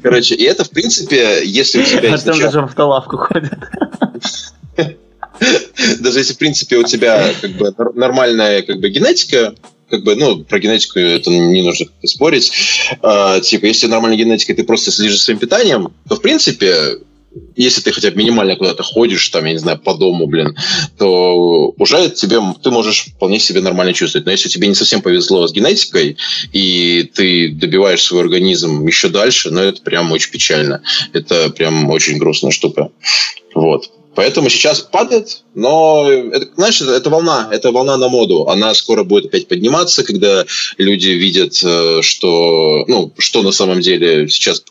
Короче, 0.03 0.35
и 0.35 0.45
это, 0.45 0.65
в 0.65 0.71
принципе, 0.71 1.43
если 1.45 1.81
у 1.81 1.85
тебя... 1.85 2.13
Артем 2.13 2.39
даже 2.39 2.61
в 2.61 2.65
автолавку 2.65 3.17
ходит. 3.17 3.53
Даже 6.01 6.19
если, 6.19 6.35
в 6.35 6.39
принципе, 6.39 6.77
у 6.77 6.85
тебя 6.85 7.33
как 7.41 7.51
бы 7.53 7.75
нормальная 7.95 8.63
как 8.63 8.81
бы 8.81 8.89
генетика, 8.89 9.55
как 9.93 10.05
бы, 10.05 10.15
ну, 10.17 10.43
про 10.45 10.59
генетику 10.59 10.99
это 10.99 11.31
не 11.31 11.63
нужно 11.63 11.87
спорить. 12.05 12.51
А, 13.03 13.41
типа, 13.41 13.67
если 13.67 13.87
нормальная 13.89 14.19
генетика, 14.19 14.55
ты 14.55 14.65
просто 14.65 14.91
следишь 14.91 15.19
за 15.19 15.25
своим 15.25 15.39
питанием, 15.39 15.93
то, 16.09 16.17
в 16.17 16.23
принципе, 16.23 16.99
если 17.57 17.81
ты 17.81 17.93
хотя 17.93 18.11
бы 18.11 18.17
минимально 18.17 18.57
куда-то 18.57 18.83
ходишь, 18.83 19.29
там, 19.29 19.45
я 19.45 19.53
не 19.53 19.59
знаю, 19.59 19.79
по 19.79 19.95
дому, 19.95 20.27
блин, 20.27 20.57
то 20.99 21.75
уже 21.79 22.11
тебе, 22.11 22.39
ты 22.63 22.71
можешь 22.71 23.07
вполне 23.07 23.39
себе 23.39 23.61
нормально 23.61 23.93
чувствовать. 23.93 24.27
Но 24.27 24.33
если 24.33 24.49
тебе 24.49 24.69
не 24.69 24.75
совсем 24.75 25.03
повезло 25.03 25.47
с 25.47 25.53
генетикой, 25.53 26.17
и 26.53 27.11
ты 27.15 27.51
добиваешь 27.51 28.03
свой 28.03 28.23
организм 28.23 28.87
еще 28.87 29.09
дальше, 29.09 29.51
ну, 29.51 29.61
это 29.61 29.83
прям 29.83 30.11
очень 30.13 30.31
печально. 30.31 30.83
Это 31.13 31.51
прям 31.51 31.91
очень 31.91 32.19
грустная 32.19 32.51
штука. 32.51 32.91
Вот. 33.55 33.91
Поэтому 34.15 34.51
сейчас 34.51 34.81
падает, 34.81 35.43
но, 35.55 36.11
это, 36.11 36.49
знаешь, 36.57 36.81
это, 36.83 36.93
это 36.93 37.11
волна, 37.11 37.49
это 37.51 37.73
волна 37.73 37.97
на 37.97 38.09
моду. 38.09 38.49
Она 38.49 38.75
скоро 38.75 39.05
будет 39.05 39.27
опять 39.27 39.49
подниматься, 39.49 40.05
когда 40.05 40.45
люди 40.77 41.11
видят, 41.11 41.59
э, 41.65 42.03
что, 42.03 42.85
ну, 42.89 43.13
что 43.19 43.43
на 43.43 43.53
самом 43.53 43.81
деле 43.81 44.29
сейчас 44.29 44.63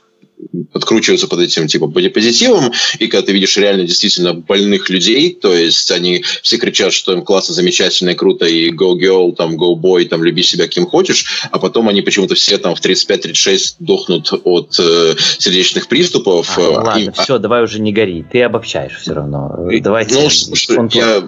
подкручиваются 0.71 1.27
под 1.27 1.39
этим 1.39 1.67
типа 1.67 1.87
бодипозитивом, 1.87 2.71
и 2.99 3.07
когда 3.07 3.25
ты 3.25 3.33
видишь 3.33 3.57
реально 3.57 3.83
действительно 3.83 4.33
больных 4.33 4.89
людей, 4.89 5.37
то 5.39 5.53
есть 5.53 5.91
они 5.91 6.23
все 6.41 6.57
кричат, 6.57 6.93
что 6.93 7.13
им 7.13 7.23
классно, 7.23 7.53
замечательно 7.53 8.11
и 8.11 8.15
круто, 8.15 8.45
и 8.45 8.71
go 8.71 8.93
girl, 8.93 9.35
там, 9.35 9.55
go 9.55 9.75
boy, 9.75 10.05
там, 10.05 10.23
люби 10.23 10.43
себя 10.43 10.67
кем 10.67 10.85
хочешь, 10.85 11.47
а 11.51 11.59
потом 11.59 11.89
они 11.89 12.01
почему-то 12.01 12.35
все 12.35 12.57
там 12.57 12.75
в 12.75 12.81
35-36 12.81 13.75
дохнут 13.79 14.31
от 14.43 14.75
э, 14.79 15.15
сердечных 15.37 15.87
приступов. 15.87 16.57
А, 16.57 16.61
ну, 16.61 16.71
ладно, 16.71 16.99
и, 16.99 17.11
все, 17.11 17.37
давай 17.37 17.63
уже 17.63 17.79
не 17.79 17.93
гори, 17.93 18.23
ты 18.29 18.41
обобщаешь 18.41 18.97
все 18.97 19.13
равно. 19.13 19.67
Давайте. 19.81 20.15
Ну, 20.15 20.29
слушай, 20.29 20.77
я 20.93 21.27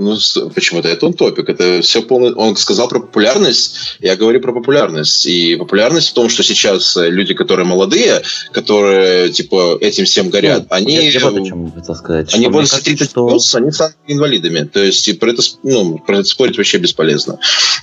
ну, 0.00 0.16
почему-то 0.54 0.88
это 0.88 1.06
он 1.06 1.12
топик. 1.12 1.48
Это 1.48 1.82
все 1.82 2.00
полный... 2.02 2.32
Он 2.32 2.56
сказал 2.56 2.88
про 2.88 3.00
популярность, 3.00 3.96
я 4.00 4.16
говорю 4.16 4.40
про 4.40 4.52
популярность. 4.52 5.26
И 5.26 5.56
популярность 5.56 6.08
в 6.08 6.12
том, 6.14 6.30
что 6.30 6.42
сейчас 6.42 6.96
люди, 6.96 7.34
которые 7.34 7.66
молодые, 7.66 8.22
которые, 8.52 9.30
типа, 9.30 9.76
этим 9.80 10.06
всем 10.06 10.30
горят, 10.30 10.66
ну, 10.70 10.76
они... 10.76 10.94
Я, 10.94 11.02
я 11.02 11.20
вот 11.20 11.42
о 11.42 11.44
чем 11.44 11.72
хотел 11.72 11.94
сказать. 11.94 12.34
Они 12.34 12.46
возраста 12.46 12.82
30 12.82 13.10
что... 13.10 13.28
плюс, 13.28 13.54
они 13.54 13.70
станут 13.70 13.96
инвалидами. 14.06 14.66
То 14.66 14.80
есть, 14.80 15.06
и 15.06 15.12
про 15.12 15.32
это, 15.32 15.42
ну, 15.62 15.98
про 15.98 16.20
это 16.20 16.28
спорить 16.28 16.56
вообще 16.56 16.78
бесполезно. 16.78 17.38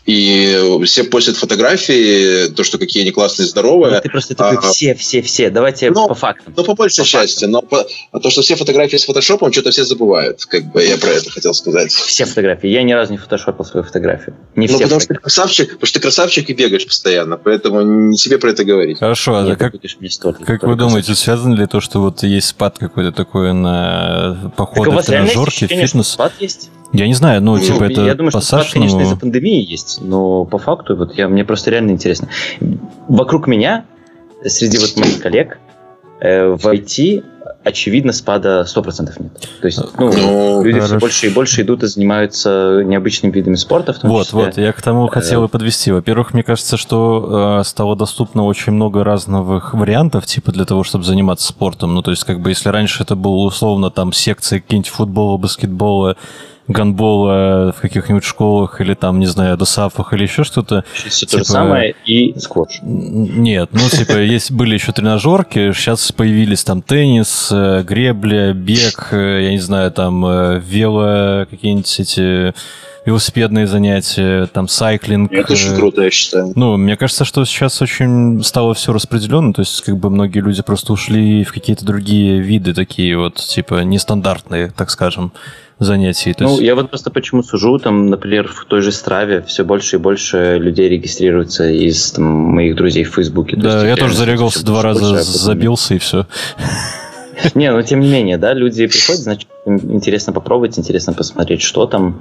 И 0.08 0.82
все 0.86 1.04
постят 1.04 1.38
фотографии, 1.38 2.48
то, 2.48 2.64
что 2.64 2.80
какие 2.80 3.04
они 3.04 3.12
классные, 3.12 3.46
здоровые. 3.46 3.94
Ну, 3.94 4.02
ты 4.02 4.10
просто 4.10 4.34
такой, 4.34 4.58
а, 4.58 4.72
все, 4.72 4.96
все, 4.96 5.22
все. 5.22 5.52
Давайте 5.52 5.92
ну, 5.92 6.08
по 6.08 6.16
фактам. 6.16 6.54
Ну, 6.58 6.64
по 6.64 6.74
большей 6.74 7.04
по 7.04 7.08
части. 7.08 7.42
Фактам. 7.42 7.52
Но 7.52 7.62
по... 7.62 7.86
а 8.12 8.20
то, 8.20 8.32
что 8.32 8.42
все 8.42 8.56
фотографии 8.56 8.98
с 8.98 9.06
фотошопом, 9.06 9.52
что-то 9.52 9.70
все 9.70 9.86
забывают. 9.86 10.46
Как 10.46 10.72
бы 10.72 10.84
я 10.84 10.98
про 10.98 11.10
это 11.10 11.30
хотел 11.30 11.54
сказать 11.54 11.92
все 12.08 12.26
фотографии. 12.26 12.70
Я 12.70 12.84
ни 12.84 12.94
разу 12.94 13.12
не 13.12 13.18
фотошопил 13.18 13.66
свою 13.66 13.84
фотографию. 13.86 14.36
Не 14.56 14.68
ну, 14.68 14.74
все 14.74 14.84
потому 14.84 15.00
что 15.00 15.14
ты 15.14 15.20
красавчик, 15.20 15.72
потому 15.72 15.86
что 15.86 16.00
ты 16.00 16.04
красавчик 16.04 16.50
и 16.50 16.54
бегаешь 16.54 16.86
постоянно, 16.86 17.38
поэтому 17.38 17.82
не 17.82 18.18
тебе 18.18 18.38
про 18.38 18.52
это 18.52 18.64
говорить. 18.64 19.00
Хорошо, 19.00 19.36
а 19.36 19.56
как, 19.56 19.74
как 20.46 20.64
вы 20.64 20.76
думаете, 20.76 21.16
связано 21.16 21.56
ли 21.56 21.68
то, 21.68 21.80
что 21.80 22.02
вот 22.02 22.24
есть 22.24 22.48
спад 22.48 22.78
какой-то 22.78 23.12
такой 23.12 23.54
на 23.54 24.52
походы 24.56 24.92
в 24.92 25.04
тренажерки, 25.04 25.68
фитнес? 25.68 26.08
Спад 26.08 26.34
есть? 26.40 26.70
Я 26.94 27.08
не 27.08 27.14
знаю, 27.14 27.42
ну, 27.42 27.58
ну 27.58 27.60
типа 27.62 27.84
это 27.84 28.02
Я 28.06 28.16
думаю, 28.16 28.32
пассаж, 28.32 28.62
что 28.62 28.72
спад, 28.72 28.74
конечно, 28.74 29.02
из-за 29.02 29.18
пандемии 29.18 29.62
есть, 29.62 30.00
но 30.02 30.46
по 30.46 30.58
факту 30.58 30.96
вот 30.96 31.16
я, 31.18 31.28
мне 31.28 31.44
просто 31.44 31.70
реально 31.70 31.92
интересно. 31.92 32.30
Вокруг 33.10 33.48
меня, 33.48 33.86
среди 34.46 34.78
вот 34.78 34.96
моих 34.96 35.22
коллег, 35.22 35.60
э, 36.22 36.48
в 36.48 36.66
IT 36.66 37.24
очевидно, 37.68 38.14
спада 38.14 38.66
100% 38.68 39.14
нет. 39.20 39.50
То 39.62 39.68
есть, 39.68 39.80
ну, 39.98 40.12
ну 40.12 40.64
люди 40.64 40.80
хорошо. 40.80 40.96
все 40.96 41.00
больше 41.00 41.28
и 41.28 41.30
больше 41.30 41.62
идут 41.62 41.84
и 41.84 41.88
занимаются 41.88 42.82
необычными 42.84 43.32
видами 43.32 43.56
спорта. 43.56 43.94
В 43.94 44.00
том 44.00 44.12
вот, 44.12 44.28
числе. 44.28 44.40
вот, 44.46 44.58
я 44.58 44.74
к 44.74 44.82
тому 44.82 45.08
хотел 45.08 45.44
и 45.44 45.48
подвести. 45.48 45.92
Во-первых, 45.92 46.34
мне 46.34 46.44
кажется, 46.44 46.78
что 46.78 47.60
э, 47.60 47.64
стало 47.64 47.96
доступно 47.96 48.46
очень 48.46 48.74
много 48.74 49.04
разных 49.04 49.74
вариантов, 49.74 50.26
типа 50.26 50.52
для 50.52 50.66
того, 50.66 50.84
чтобы 50.84 51.04
заниматься 51.04 51.48
спортом. 51.48 51.94
Ну, 51.94 52.02
то 52.02 52.12
есть, 52.12 52.24
как 52.24 52.40
бы, 52.40 52.50
если 52.50 52.70
раньше 52.70 53.04
это 53.04 53.16
было 53.16 53.44
условно 53.44 53.92
там 53.92 54.14
секция 54.14 54.60
какие-нибудь 54.60 54.90
футбола, 54.90 55.38
баскетбола, 55.38 56.16
гандбола 56.68 57.74
в 57.76 57.82
каких-нибудь 57.82 58.24
школах 58.24 58.82
или 58.82 58.94
там, 58.94 59.20
не 59.20 59.26
знаю, 59.26 59.58
досафах 59.58 60.14
или 60.14 60.24
еще 60.24 60.44
что-то. 60.44 60.84
Все 60.94 61.26
типа... 61.26 61.32
то 61.32 61.38
же 61.38 61.44
типа, 61.44 61.54
самое 61.54 61.96
и 62.06 62.38
сквотч. 62.40 62.80
Нет, 62.82 63.70
ну, 63.72 63.90
типа, 63.90 64.18
есть, 64.18 64.52
были 64.52 64.76
еще 64.76 64.92
тренажерки, 64.92 65.72
сейчас 65.74 66.12
появились 66.12 66.64
там 66.64 66.82
теннис, 66.82 67.50
э, 67.52 67.84
гребля, 67.84 68.54
бег, 68.54 69.10
э, 69.12 69.44
я 69.44 69.52
не 69.52 69.60
знаю, 69.60 69.92
там 69.92 70.26
э, 70.26 70.60
вело, 70.60 71.46
какие-нибудь 71.50 72.00
эти 72.00 72.54
велосипедные 73.08 73.68
занятия, 73.68 74.48
там 74.48 74.68
сайклинг. 74.68 75.32
Это 75.32 75.54
очень 75.54 75.74
круто, 75.76 76.02
я 76.02 76.12
считаю. 76.12 76.52
Ну, 76.56 76.76
мне 76.76 76.98
кажется, 76.98 77.24
что 77.24 77.46
сейчас 77.46 77.82
очень 77.82 78.44
стало 78.44 78.74
все 78.74 78.92
распределенно, 78.92 79.54
то 79.54 79.62
есть 79.62 79.82
как 79.82 79.98
бы 79.98 80.10
многие 80.10 80.40
люди 80.40 80.62
просто 80.62 80.92
ушли 80.92 81.46
в 81.46 81.54
какие-то 81.54 81.86
другие 81.86 82.42
виды 82.42 82.74
такие 82.74 83.18
вот, 83.18 83.36
типа, 83.36 83.86
нестандартные, 83.86 84.74
так 84.76 84.90
скажем 84.90 85.32
занятий. 85.80 86.34
То 86.34 86.44
ну, 86.44 86.50
есть... 86.50 86.64
я 86.64 86.76
вот 86.76 86.90
просто 86.90 87.10
почему 87.10 87.44
сужу, 87.44 87.80
там, 87.80 88.08
например, 88.08 88.50
в 88.50 88.66
той 88.66 88.82
же 88.82 88.92
Страве 88.92 89.42
все 89.42 89.64
больше 89.64 89.96
и 89.96 90.00
больше 90.00 90.58
людей 90.60 90.90
регистрируется 90.90 91.70
из 91.70 92.12
там, 92.12 92.26
моих 92.26 92.76
друзей 92.76 93.06
в 93.06 93.14
Фейсбуке. 93.14 93.56
Да, 93.56 93.80
то 93.80 93.88
я 93.88 93.96
тоже 93.96 94.16
зарегался 94.16 94.66
два 94.66 94.82
раза, 94.82 95.24
забился 95.24 95.96
и 95.96 95.98
все. 95.98 96.28
Не, 97.56 97.72
но 97.72 97.82
тем 97.82 98.00
не 98.00 98.10
менее, 98.10 98.38
да, 98.38 98.54
люди 98.54 98.88
приходят, 98.88 99.22
значит, 99.22 99.48
интересно 99.66 100.34
попробовать, 100.34 100.78
интересно 100.80 101.14
посмотреть, 101.14 101.62
что 101.62 101.86
там. 101.86 102.20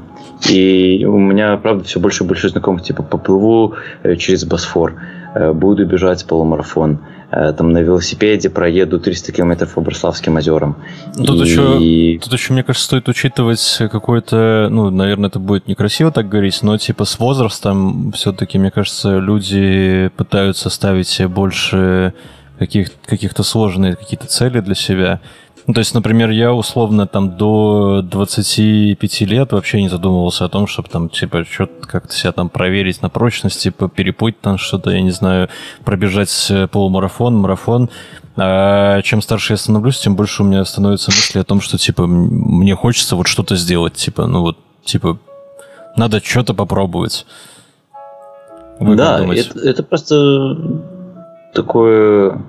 И 0.48 1.04
у 1.06 1.18
меня, 1.18 1.56
правда, 1.56 1.84
все 1.84 2.00
больше 2.00 2.24
и 2.24 2.26
больше 2.26 2.48
знакомых, 2.48 2.82
типа, 2.82 3.02
поплыву 3.02 3.74
э, 4.02 4.16
через 4.16 4.44
Босфор, 4.44 4.94
э, 5.34 5.52
буду 5.52 5.86
бежать 5.86 6.26
полумарафон, 6.26 7.00
Э, 7.30 7.52
там 7.52 7.72
на 7.72 7.78
велосипеде 7.78 8.50
проеду 8.50 9.00
300 9.00 9.32
километров 9.32 9.74
по 9.74 9.80
Брославским 9.80 10.36
озерам. 10.36 10.76
Тут, 11.16 11.44
и... 11.44 11.44
еще, 11.44 12.18
тут 12.22 12.32
еще, 12.32 12.52
мне 12.52 12.62
кажется, 12.62 12.86
стоит 12.86 13.08
учитывать 13.08 13.78
какой-то, 13.90 14.68
ну, 14.70 14.90
наверное, 14.90 15.28
это 15.28 15.40
будет 15.40 15.66
некрасиво 15.66 16.12
так 16.12 16.28
говорить, 16.28 16.62
но 16.62 16.78
типа 16.78 17.04
с 17.04 17.18
возрастом 17.18 18.12
все-таки, 18.12 18.58
мне 18.58 18.70
кажется, 18.70 19.18
люди 19.18 20.10
пытаются 20.16 20.70
ставить 20.70 21.20
больше 21.26 22.14
каких- 22.58 22.90
каких-то 23.04 23.42
сложные 23.42 23.96
какие-то 23.96 24.26
цели 24.26 24.60
для 24.60 24.74
себя. 24.74 25.20
Ну, 25.66 25.74
то 25.74 25.80
есть, 25.80 25.94
например, 25.94 26.30
я 26.30 26.52
условно 26.52 27.08
там 27.08 27.36
до 27.36 28.00
25 28.00 29.24
лет 29.24 29.50
вообще 29.50 29.82
не 29.82 29.88
задумывался 29.88 30.44
о 30.44 30.48
том, 30.48 30.68
чтобы 30.68 30.88
там, 30.88 31.08
типа, 31.08 31.44
что-то 31.44 31.88
как-то 31.88 32.14
себя 32.14 32.30
там 32.30 32.48
проверить 32.48 33.02
на 33.02 33.08
прочность, 33.08 33.62
типа, 33.62 33.88
перепуть 33.88 34.40
там 34.40 34.58
что-то, 34.58 34.90
я 34.90 35.00
не 35.00 35.10
знаю, 35.10 35.48
пробежать 35.84 36.46
э, 36.50 36.68
полумарафон, 36.68 37.34
марафон. 37.34 37.90
А 38.36 39.02
чем 39.02 39.20
старше 39.22 39.54
я 39.54 39.56
становлюсь, 39.56 39.98
тем 39.98 40.14
больше 40.14 40.44
у 40.44 40.46
меня 40.46 40.64
становится 40.64 41.10
мысли 41.10 41.40
о 41.40 41.44
том, 41.44 41.60
что, 41.60 41.78
типа, 41.78 42.06
мне 42.06 42.76
хочется 42.76 43.16
вот 43.16 43.26
что-то 43.26 43.56
сделать, 43.56 43.94
типа, 43.94 44.26
ну 44.26 44.42
вот, 44.42 44.58
типа, 44.84 45.18
надо 45.96 46.20
что-то 46.22 46.54
попробовать. 46.54 47.26
Вы 48.78 48.94
да, 48.94 49.24
это, 49.34 49.58
это 49.58 49.82
просто 49.82 50.56
такое 51.56 52.42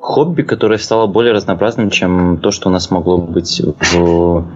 хобби, 0.00 0.42
которое 0.42 0.78
стало 0.78 1.06
более 1.06 1.32
разнообразным, 1.32 1.90
чем 1.90 2.38
то, 2.38 2.50
что 2.50 2.68
у 2.68 2.72
нас 2.72 2.90
могло 2.90 3.18
быть 3.18 3.60
в 3.60 4.46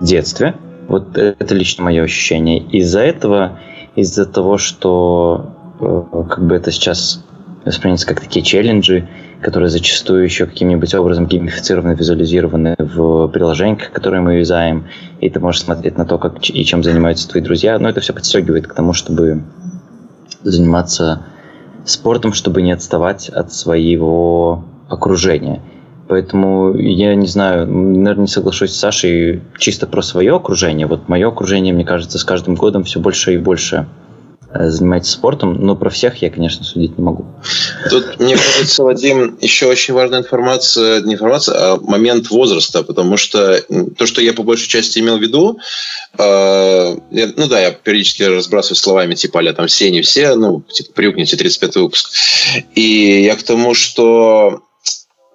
детстве. 0.00 0.54
Вот 0.88 1.18
это 1.18 1.54
лично 1.54 1.84
мое 1.84 2.04
ощущение. 2.04 2.58
Из-за 2.58 3.00
этого, 3.00 3.58
из-за 3.96 4.24
того, 4.24 4.56
что 4.56 5.52
э, 5.80 6.24
как 6.30 6.46
бы 6.46 6.54
это 6.54 6.70
сейчас 6.70 7.24
воспринимается 7.64 8.06
как 8.06 8.20
такие 8.20 8.44
челленджи, 8.44 9.08
которые 9.40 9.68
зачастую 9.68 10.22
еще 10.22 10.46
каким-нибудь 10.46 10.94
образом 10.94 11.26
геймифицированы, 11.26 11.94
визуализированы 11.94 12.76
в 12.78 13.26
приложениях, 13.28 13.90
которые 13.90 14.20
мы 14.20 14.34
юзаем, 14.34 14.86
и 15.20 15.28
ты 15.28 15.40
можешь 15.40 15.62
смотреть 15.62 15.98
на 15.98 16.04
то, 16.04 16.18
как 16.18 16.38
и 16.48 16.64
чем 16.64 16.84
занимаются 16.84 17.28
твои 17.28 17.42
друзья, 17.42 17.78
но 17.80 17.88
это 17.88 18.00
все 18.00 18.12
подстегивает 18.12 18.68
к 18.68 18.74
тому, 18.74 18.92
чтобы 18.92 19.42
заниматься 20.42 21.24
спортом, 21.86 22.32
чтобы 22.32 22.62
не 22.62 22.72
отставать 22.72 23.28
от 23.28 23.52
своего 23.52 24.64
окружения. 24.88 25.62
Поэтому 26.08 26.74
я 26.76 27.14
не 27.14 27.26
знаю, 27.26 27.66
наверное, 27.66 28.22
не 28.22 28.28
соглашусь 28.28 28.72
с 28.72 28.78
Сашей 28.78 29.42
чисто 29.58 29.86
про 29.86 30.02
свое 30.02 30.36
окружение. 30.36 30.86
Вот 30.86 31.08
мое 31.08 31.28
окружение, 31.28 31.74
мне 31.74 31.84
кажется, 31.84 32.18
с 32.18 32.24
каждым 32.24 32.54
годом 32.54 32.84
все 32.84 33.00
больше 33.00 33.34
и 33.34 33.38
больше 33.38 33.86
занимается 34.52 35.12
спортом, 35.12 35.54
но 35.54 35.76
про 35.76 35.90
всех 35.90 36.22
я, 36.22 36.30
конечно, 36.30 36.64
судить 36.64 36.96
не 36.98 37.04
могу. 37.04 37.26
Тут, 37.90 38.18
мне 38.20 38.36
кажется, 38.36 38.84
Вадим, 38.84 39.36
еще 39.40 39.66
очень 39.66 39.94
важная 39.94 40.20
информация, 40.20 41.00
не 41.02 41.14
информация, 41.14 41.54
а 41.56 41.76
момент 41.76 42.30
возраста, 42.30 42.82
потому 42.82 43.16
что 43.16 43.60
то, 43.96 44.06
что 44.06 44.20
я 44.20 44.32
по 44.32 44.42
большей 44.42 44.68
части 44.68 44.98
имел 44.98 45.18
в 45.18 45.22
виду, 45.22 45.58
э, 46.18 46.96
я, 47.10 47.32
ну 47.36 47.46
да, 47.48 47.60
я 47.60 47.72
периодически 47.72 48.22
разбрасываю 48.22 48.76
словами, 48.76 49.14
типа, 49.14 49.40
а 49.40 49.52
там 49.52 49.66
все, 49.66 49.90
не 49.90 50.02
все, 50.02 50.34
ну, 50.34 50.62
типа, 50.62 50.90
привыкните, 50.94 51.36
35 51.36 51.76
выпуск. 51.76 52.10
И 52.74 53.22
я 53.24 53.36
к 53.36 53.42
тому, 53.42 53.74
что 53.74 54.62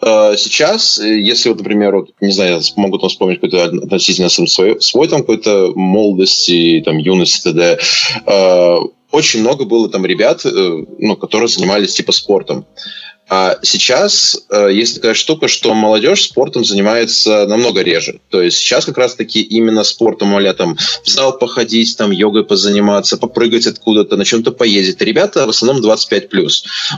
э, 0.01 0.36
сейчас, 0.38 0.98
если 1.00 1.50
вот, 1.50 1.60
например, 1.60 1.96
вот, 1.96 2.10
не 2.22 2.32
знаю, 2.32 2.62
могу 2.75 2.98
там 2.98 3.10
вспомнить 3.10 3.39
какой-то 3.39 3.65
относительно 3.65 4.30
свой, 4.30 4.82
свой 4.82 5.08
там 5.08 5.22
какой-то 5.22 5.72
молодости, 5.75 6.82
там, 6.84 6.98
юности, 6.98 7.44
т.д., 7.44 7.80
э, 8.25 8.77
очень 9.12 9.41
много 9.41 9.65
было 9.65 9.89
там 9.89 10.06
ребят, 10.06 10.46
э, 10.46 10.50
ну, 10.50 11.15
которые 11.15 11.48
занимались 11.48 11.94
типа 11.94 12.12
спортом. 12.12 12.65
А 13.34 13.58
сейчас 13.62 14.38
э, 14.50 14.72
есть 14.74 14.96
такая 14.96 15.14
штука, 15.14 15.48
что 15.48 15.74
молодежь 15.74 16.24
спортом 16.24 16.66
занимается 16.66 17.46
намного 17.48 17.82
реже. 17.82 18.20
То 18.30 18.42
есть 18.42 18.58
сейчас 18.58 18.84
как 18.84 18.98
раз-таки 18.98 19.42
именно 19.42 19.86
спортом, 19.86 20.36
а 20.36 20.54
там 20.54 20.76
в 20.76 21.08
зал 21.08 21.38
походить, 21.38 21.96
там 21.96 22.12
йогой 22.12 22.44
позаниматься, 22.44 23.16
попрыгать 23.16 23.68
откуда-то, 23.68 24.18
на 24.18 24.26
чем-то 24.26 24.52
поездить. 24.52 25.02
Ребята 25.02 25.48
в 25.48 25.50
основном 25.50 25.82
25+, 25.82 26.28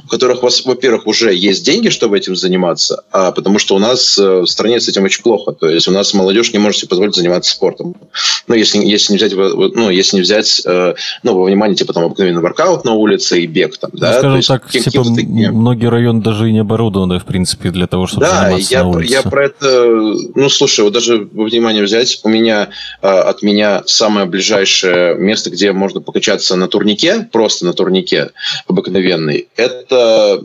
у 0.06 0.08
которых, 0.08 0.42
во-первых, 0.42 1.06
уже 1.06 1.36
есть 1.36 1.64
деньги, 1.64 1.90
чтобы 1.90 2.18
этим 2.18 2.36
заниматься, 2.36 3.04
а 3.12 3.32
потому 3.32 3.60
что 3.60 3.76
у 3.76 3.80
нас 3.80 4.18
э, 4.18 4.40
в 4.40 4.48
стране 4.48 4.80
с 4.80 4.88
этим 4.88 5.04
очень 5.04 5.22
плохо. 5.22 5.52
То 5.52 5.70
есть 5.70 5.88
у 5.88 5.92
нас 5.92 6.16
молодежь 6.16 6.52
не 6.52 6.58
может 6.58 6.80
себе 6.80 6.90
позволить 6.90 7.14
заниматься 7.14 7.52
спортом. 7.52 7.96
Ну, 8.48 8.56
если, 8.56 8.84
если 8.84 9.14
не 9.14 9.18
взять, 9.18 9.36
ну, 9.36 9.92
если 9.92 10.16
не 10.16 10.24
взять 10.24 10.64
э, 10.66 10.96
ну, 11.22 11.36
во 11.36 11.44
внимание, 11.44 11.76
типа, 11.76 11.94
там, 11.94 12.06
обыкновенный 12.06 12.42
воркаут 12.42 12.86
на 12.86 12.94
улице 12.94 13.40
и 13.40 13.46
бег 13.46 13.78
там, 13.78 13.92
да? 13.94 14.14
Ну, 14.14 14.42
скажем 14.42 14.42
так, 14.42 14.72
типа, 14.72 15.04
многие 15.04 15.90
районы 15.92 16.23
даже 16.24 16.50
и 16.50 16.52
не 16.52 16.60
оборудованы, 16.60 17.20
в 17.20 17.26
принципе, 17.26 17.70
для 17.70 17.88
того, 17.88 18.08
чтобы 18.08 18.26
да, 18.26 18.44
заниматься 18.44 18.74
я, 18.74 18.84
на 18.84 18.90
улице. 18.90 19.14
я 19.14 19.22
про 19.22 19.46
это... 19.46 19.86
Ну, 20.36 20.50
слушай, 20.50 20.82
вот 20.82 20.94
даже 20.94 21.28
во 21.32 21.46
внимание 21.46 21.84
взять, 21.84 22.20
у 22.24 22.30
меня 22.30 22.70
а, 23.02 23.24
от 23.24 23.44
меня 23.44 23.84
самое 23.86 24.26
ближайшее 24.26 25.16
место, 25.16 25.50
где 25.50 25.72
можно 25.72 26.02
покачаться 26.02 26.56
на 26.56 26.68
турнике, 26.68 27.28
просто 27.32 27.66
на 27.66 27.74
турнике 27.74 28.32
обыкновенный, 28.68 29.48
это 29.56 30.42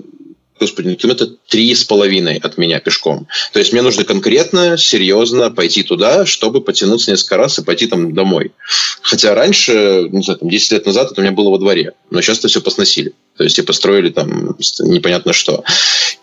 господи, 0.58 0.88
ну, 0.88 0.96
километра 0.96 1.28
три 1.48 1.74
с 1.74 1.84
половиной 1.84 2.38
от 2.38 2.58
меня 2.58 2.80
пешком. 2.80 3.26
То 3.52 3.58
есть 3.58 3.72
мне 3.72 3.82
нужно 3.82 4.04
конкретно, 4.04 4.76
серьезно 4.76 5.50
пойти 5.50 5.82
туда, 5.82 6.26
чтобы 6.26 6.60
потянуться 6.60 7.10
несколько 7.10 7.36
раз 7.36 7.58
и 7.58 7.64
пойти 7.64 7.86
там 7.86 8.14
домой. 8.14 8.52
Хотя 9.02 9.34
раньше, 9.34 10.08
не 10.10 10.22
знаю, 10.22 10.38
там 10.40 10.48
10 10.48 10.72
лет 10.72 10.86
назад 10.86 11.12
это 11.12 11.20
у 11.20 11.24
меня 11.24 11.32
было 11.32 11.50
во 11.50 11.58
дворе, 11.58 11.92
но 12.10 12.20
сейчас 12.20 12.38
это 12.38 12.48
все 12.48 12.60
посносили. 12.60 13.14
То 13.36 13.44
есть 13.44 13.58
и 13.58 13.62
построили 13.62 14.10
там 14.10 14.56
непонятно 14.80 15.32
что. 15.32 15.64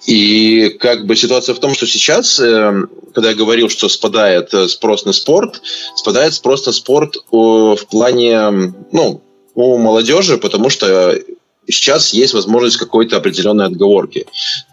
И 0.05 0.75
как 0.79 1.05
бы 1.05 1.15
ситуация 1.15 1.55
в 1.55 1.59
том, 1.59 1.73
что 1.73 1.87
сейчас, 1.87 2.39
э, 2.39 2.83
когда 3.13 3.29
я 3.29 3.35
говорил, 3.35 3.69
что 3.69 3.89
спадает 3.89 4.53
э, 4.53 4.67
спрос 4.67 5.05
на 5.05 5.13
спорт, 5.13 5.61
спадает 5.95 6.33
спрос 6.33 6.65
на 6.65 6.73
спорт 6.73 7.15
в 7.31 7.77
плане, 7.89 8.73
ну, 8.91 9.21
у 9.55 9.77
молодежи, 9.77 10.37
потому 10.37 10.69
что 10.69 11.17
сейчас 11.67 12.13
есть 12.13 12.33
возможность 12.33 12.77
какой-то 12.77 13.17
определенной 13.17 13.65
отговорки. 13.65 14.25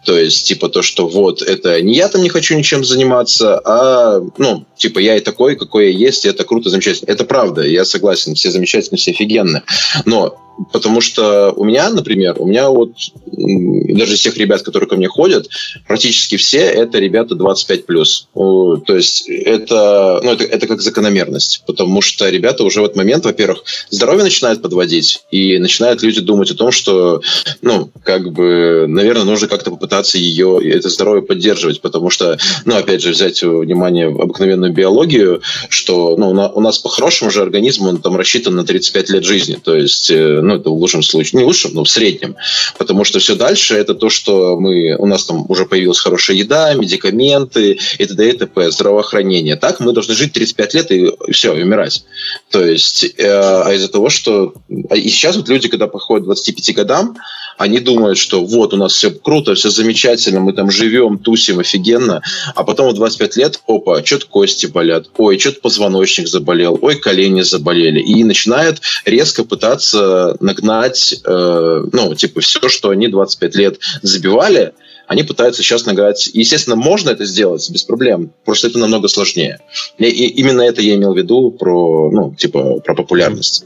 То 0.05 0.17
есть, 0.17 0.47
типа 0.47 0.69
то, 0.69 0.81
что 0.81 1.07
вот, 1.07 1.41
это 1.41 1.81
не 1.81 1.95
я 1.95 2.07
там 2.09 2.21
не 2.21 2.29
хочу 2.29 2.55
ничем 2.55 2.83
заниматься, 2.83 3.59
а, 3.63 4.21
ну, 4.37 4.65
типа 4.77 4.99
я 4.99 5.17
и 5.17 5.19
такой, 5.19 5.55
какой 5.55 5.91
я 5.91 5.97
есть, 5.97 6.25
и 6.25 6.29
это 6.29 6.43
круто, 6.43 6.69
замечательно. 6.69 7.09
Это 7.11 7.25
правда, 7.25 7.61
я 7.63 7.85
согласен, 7.85 8.35
все 8.35 8.51
замечательные, 8.51 8.99
все 8.99 9.11
офигенные. 9.11 9.63
Но 10.05 10.37
Потому 10.71 11.01
что 11.01 11.51
у 11.55 11.63
меня, 11.63 11.89
например, 11.89 12.35
у 12.39 12.45
меня 12.45 12.69
вот 12.69 12.91
даже 13.25 14.17
тех 14.17 14.37
ребят, 14.37 14.61
которые 14.61 14.87
ко 14.87 14.95
мне 14.95 15.07
ходят, 15.07 15.49
практически 15.87 16.37
все 16.37 16.59
это 16.59 16.99
ребята 16.99 17.35
25 17.35 17.85
плюс. 17.85 18.27
То 18.33 18.95
есть 18.95 19.27
это, 19.27 20.21
ну, 20.23 20.31
это, 20.31 20.43
это 20.43 20.67
как 20.67 20.81
закономерность, 20.81 21.63
потому 21.65 22.01
что 22.01 22.29
ребята 22.29 22.63
уже 22.63 22.81
в 22.81 22.85
этот 22.85 22.97
момент, 22.97 23.25
во-первых, 23.25 23.63
здоровье 23.89 24.23
начинает 24.23 24.61
подводить, 24.61 25.23
и 25.31 25.57
начинают 25.57 26.03
люди 26.03 26.21
думать 26.21 26.51
о 26.51 26.55
том, 26.55 26.71
что, 26.71 27.21
ну, 27.61 27.89
как 28.03 28.31
бы, 28.31 28.85
наверное, 28.87 29.25
нужно 29.25 29.47
как-то 29.47 29.71
попытаться 29.71 30.17
ее, 30.17 30.59
это 30.63 30.89
здоровье 30.89 31.23
поддерживать, 31.23 31.81
потому 31.81 32.09
что, 32.09 32.37
ну, 32.65 32.75
опять 32.75 33.01
же, 33.01 33.11
взять 33.11 33.41
внимание 33.41 34.07
обыкновенную 34.07 34.71
биологию, 34.71 35.41
что, 35.69 36.15
ну, 36.17 36.29
у 36.29 36.61
нас 36.61 36.77
по-хорошему 36.77 37.31
же 37.31 37.41
организм, 37.41 37.87
он 37.87 37.97
там 38.01 38.15
рассчитан 38.15 38.55
на 38.55 38.65
35 38.65 39.09
лет 39.09 39.23
жизни, 39.23 39.57
то 39.61 39.75
есть 39.75 40.11
э, 40.11 40.41
ну, 40.43 40.55
это 40.55 40.69
в 40.69 40.73
лучшем 40.73 41.03
случае, 41.03 41.39
не 41.39 41.43
в 41.43 41.47
лучшем, 41.47 41.73
но 41.73 41.83
в 41.83 41.89
среднем, 41.89 42.35
потому 42.77 43.03
что 43.03 43.19
все 43.19 43.35
дальше 43.35 43.75
это 43.75 43.95
то, 43.95 44.09
что 44.09 44.57
мы, 44.59 44.95
у 44.97 45.05
нас 45.05 45.25
там 45.25 45.45
уже 45.49 45.65
появилась 45.65 45.99
хорошая 45.99 46.37
еда, 46.37 46.73
медикаменты 46.73 47.79
и 47.97 48.05
т.д. 48.05 48.29
и 48.29 48.37
т.п., 48.37 48.71
здравоохранение. 48.71 49.55
Так 49.55 49.79
мы 49.79 49.93
должны 49.93 50.15
жить 50.15 50.33
35 50.33 50.73
лет 50.73 50.91
и 50.91 51.11
все, 51.31 51.53
и 51.55 51.63
умирать. 51.63 52.03
То 52.49 52.63
есть, 52.65 53.03
э, 53.03 53.25
а 53.27 53.71
из-за 53.73 53.87
того, 53.89 54.09
что... 54.09 54.53
А 54.89 54.95
и 54.95 55.09
сейчас 55.09 55.35
вот 55.35 55.49
люди, 55.49 55.67
когда 55.67 55.87
подходят 55.87 56.23
к 56.23 56.27
25 56.27 56.75
годам, 56.75 57.17
они 57.57 57.79
думают, 57.79 58.17
что 58.17 58.43
вот 58.43 58.73
у 58.73 58.77
нас 58.77 58.93
все 58.93 59.11
круто, 59.11 59.53
все 59.55 59.69
замечательно, 59.69 60.39
мы 60.39 60.53
там 60.53 60.71
живем, 60.71 61.19
тусим 61.19 61.59
офигенно, 61.59 62.21
а 62.55 62.63
потом 62.63 62.89
в 62.89 62.95
25 62.95 63.35
лет, 63.37 63.61
опа, 63.67 64.03
что-то 64.03 64.27
кости 64.27 64.65
болят, 64.65 65.09
ой, 65.17 65.39
что-то 65.39 65.61
позвоночник 65.61 66.27
заболел, 66.27 66.77
ой, 66.81 66.95
колени 66.95 67.41
заболели. 67.41 67.99
И 67.99 68.23
начинает 68.23 68.81
резко 69.05 69.43
пытаться 69.43 70.32
нагнать, 70.39 71.21
э, 71.25 71.83
ну, 71.91 72.15
типа, 72.15 72.41
все, 72.41 72.67
что 72.69 72.89
они 72.89 73.07
25 73.07 73.55
лет 73.55 73.79
забивали, 74.01 74.73
они 75.07 75.23
пытаются 75.23 75.61
сейчас 75.61 75.85
нагнать. 75.85 76.29
Естественно, 76.33 76.75
можно 76.75 77.09
это 77.09 77.25
сделать 77.25 77.69
без 77.69 77.83
проблем, 77.83 78.31
просто 78.45 78.67
это 78.67 78.79
намного 78.79 79.07
сложнее. 79.07 79.59
И, 79.97 80.05
и 80.05 80.27
именно 80.39 80.61
это 80.61 80.81
я 80.81 80.95
имел 80.95 81.13
в 81.13 81.17
виду 81.17 81.51
про, 81.51 82.09
ну, 82.11 82.33
типа, 82.35 82.79
про 82.79 82.95
популярность. 82.95 83.65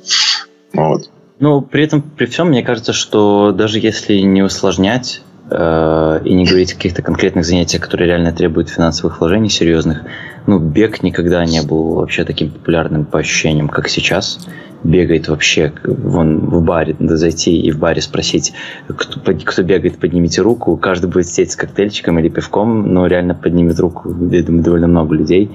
Вот. 0.73 1.10
Ну, 1.39 1.62
при 1.62 1.84
этом, 1.84 2.01
при 2.01 2.25
всем, 2.25 2.49
мне 2.49 2.63
кажется, 2.63 2.93
что 2.93 3.51
даже 3.51 3.80
если 3.80 4.15
не 4.15 4.41
усложнять 4.41 5.21
э, 5.51 6.21
и 6.25 6.34
не 6.34 6.45
говорить 6.45 6.73
о 6.73 6.75
каких-то 6.75 7.03
конкретных 7.03 7.45
занятиях, 7.45 7.84
которые 7.84 8.08
реально 8.08 8.34
требуют 8.34 8.69
финансовых 8.69 9.19
вложений 9.19 9.49
серьезных, 9.49 10.01
ну, 10.47 10.58
бег 10.60 11.03
никогда 11.03 11.45
не 11.45 11.62
был 11.62 11.95
вообще 11.95 12.23
таким 12.23 12.49
популярным 12.49 13.06
по 13.06 13.19
ощущениям, 13.19 13.69
как 13.69 13.88
сейчас. 13.88 14.39
Бегает 14.88 15.28
вообще, 15.28 15.73
вон 15.84 16.39
в 16.39 16.63
баре, 16.63 16.95
надо 16.97 17.17
зайти 17.17 17.60
и 17.60 17.71
в 17.71 17.78
баре 17.78 18.02
спросить, 18.02 18.54
кто, 18.88 19.19
кто 19.19 19.63
бегает, 19.63 19.97
поднимите 19.97 20.41
руку. 20.41 20.78
Каждый 20.78 21.10
будет 21.10 21.28
сидеть 21.28 21.52
с 21.52 21.58
коктейльчиком 21.58 22.19
или 22.19 22.30
пивком, 22.30 22.93
но 22.93 23.06
реально 23.06 23.36
поднимет 23.36 23.78
руку, 23.82 24.15
я 24.32 24.43
думаю, 24.43 24.63
довольно 24.63 24.88
много 24.88 25.13
людей. 25.13 25.52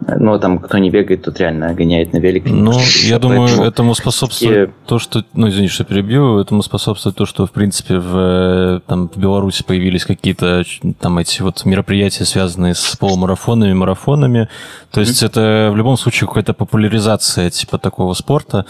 Но 0.00 0.38
там, 0.38 0.58
кто 0.58 0.78
не 0.78 0.90
бегает, 0.90 1.22
тот 1.22 1.38
реально 1.40 1.74
гоняет 1.74 2.12
на 2.12 2.18
велике. 2.18 2.50
Ну, 2.50 2.72
я 3.02 3.18
думаю, 3.18 3.62
этому 3.62 3.94
способствует 3.94 4.68
и... 4.68 4.72
то, 4.86 4.98
что... 4.98 5.24
Ну, 5.34 5.48
извини, 5.48 5.68
что 5.68 5.84
перебью. 5.84 6.38
Этому 6.38 6.62
способствует 6.62 7.16
то, 7.16 7.26
что, 7.26 7.46
в 7.46 7.50
принципе, 7.50 7.98
в, 7.98 8.82
там, 8.86 9.08
в 9.08 9.16
Беларуси 9.16 9.64
появились 9.64 10.04
какие-то 10.04 10.64
там 11.00 11.18
эти 11.18 11.42
вот 11.42 11.64
мероприятия, 11.64 12.24
связанные 12.24 12.74
с 12.74 12.96
полумарафонами, 12.96 13.72
марафонами. 13.72 14.48
То 14.90 15.00
есть 15.00 15.22
mm-hmm. 15.22 15.26
это 15.26 15.70
в 15.72 15.76
любом 15.76 15.96
случае 15.96 16.28
какая-то 16.28 16.52
популяризация 16.52 17.50
типа 17.50 17.78
такого 17.78 18.14
спорта. 18.14 18.66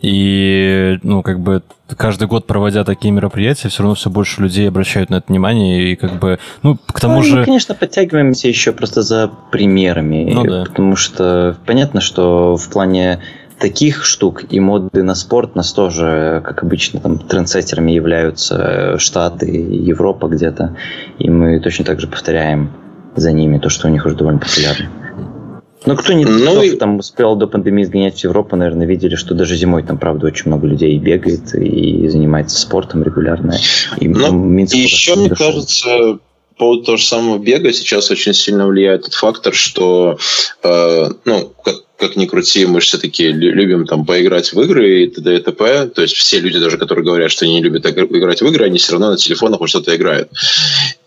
И, 0.00 0.98
ну, 1.02 1.22
как 1.22 1.40
бы 1.40 1.62
каждый 1.96 2.28
год 2.28 2.46
проводя 2.46 2.84
такие 2.84 3.10
мероприятия, 3.12 3.68
все 3.68 3.82
равно 3.82 3.94
все 3.94 4.10
больше 4.10 4.42
людей 4.42 4.68
обращают 4.68 5.10
на 5.10 5.16
это 5.16 5.26
внимание. 5.28 5.92
И 5.92 5.96
как 5.96 6.18
бы, 6.18 6.38
ну, 6.62 6.76
к 6.76 7.00
тому 7.00 7.16
ну, 7.16 7.22
же... 7.22 7.36
Мы, 7.38 7.44
конечно, 7.44 7.74
подтягиваемся 7.74 8.48
еще 8.48 8.72
просто 8.72 9.02
за 9.02 9.30
примерами. 9.50 10.30
Ну, 10.32 10.44
да. 10.44 10.64
Потому 10.64 10.96
что 10.96 11.56
понятно, 11.66 12.00
что 12.00 12.56
в 12.56 12.68
плане 12.68 13.20
таких 13.58 14.04
штук 14.04 14.44
и 14.50 14.60
моды 14.60 15.02
на 15.02 15.14
спорт 15.14 15.56
нас 15.56 15.72
тоже, 15.72 16.42
как 16.44 16.62
обычно, 16.62 17.00
там 17.00 17.18
трендсеттерами 17.18 17.92
являются 17.92 18.98
Штаты, 18.98 19.46
Европа 19.46 20.28
где-то, 20.28 20.76
и 21.18 21.28
мы 21.28 21.58
точно 21.60 21.84
так 21.84 22.00
же 22.00 22.06
повторяем 22.06 22.70
за 23.16 23.32
ними 23.32 23.58
то, 23.58 23.68
что 23.68 23.88
у 23.88 23.90
них 23.90 24.06
уже 24.06 24.14
довольно 24.14 24.38
популярно. 24.38 24.88
Ну, 25.86 25.96
кто 25.96 26.12
не 26.12 26.24
ну, 26.24 26.52
кто, 26.52 26.62
и... 26.62 26.76
там 26.76 26.98
успел 26.98 27.36
до 27.36 27.46
пандемии 27.46 27.84
сгонять 27.84 28.20
в 28.20 28.24
Европу, 28.24 28.56
наверное, 28.56 28.86
видели, 28.86 29.14
что 29.14 29.34
даже 29.34 29.56
зимой 29.56 29.82
там, 29.82 29.98
правда, 29.98 30.26
очень 30.26 30.48
много 30.48 30.66
людей 30.66 30.98
бегает 30.98 31.54
и 31.54 32.08
занимается 32.08 32.58
спортом 32.58 33.02
регулярно. 33.02 33.54
И, 33.98 34.08
ну, 34.08 34.32
Минск 34.32 34.74
и 34.74 34.80
еще, 34.80 35.14
мне 35.16 35.30
кажется, 35.30 36.18
по 36.50 36.64
поводу 36.64 36.84
того 36.84 36.96
же 36.96 37.04
самого 37.04 37.38
бега 37.38 37.72
сейчас 37.72 38.10
очень 38.10 38.34
сильно 38.34 38.66
влияет 38.66 39.04
тот 39.04 39.14
фактор, 39.14 39.54
что, 39.54 40.18
э, 40.64 41.08
ну, 41.24 41.52
как, 41.64 41.76
как 41.98 42.14
ни 42.14 42.26
крути, 42.26 42.64
мы 42.64 42.80
же 42.80 42.86
все-таки 42.86 43.28
любим 43.32 43.84
там 43.84 44.06
поиграть 44.06 44.52
в 44.52 44.60
игры 44.60 45.02
и 45.02 45.06
т.д. 45.08 45.36
и 45.36 45.40
т.п. 45.40 45.88
То 45.88 46.02
есть 46.02 46.14
все 46.14 46.38
люди, 46.38 46.58
даже 46.58 46.78
которые 46.78 47.04
говорят, 47.04 47.30
что 47.30 47.44
они 47.44 47.54
не 47.54 47.62
любят 47.62 47.84
играть 47.86 48.40
в 48.40 48.46
игры, 48.46 48.66
они 48.66 48.78
все 48.78 48.92
равно 48.92 49.10
на 49.10 49.16
телефонах 49.16 49.60
во 49.60 49.66
что-то 49.66 49.94
играют. 49.94 50.30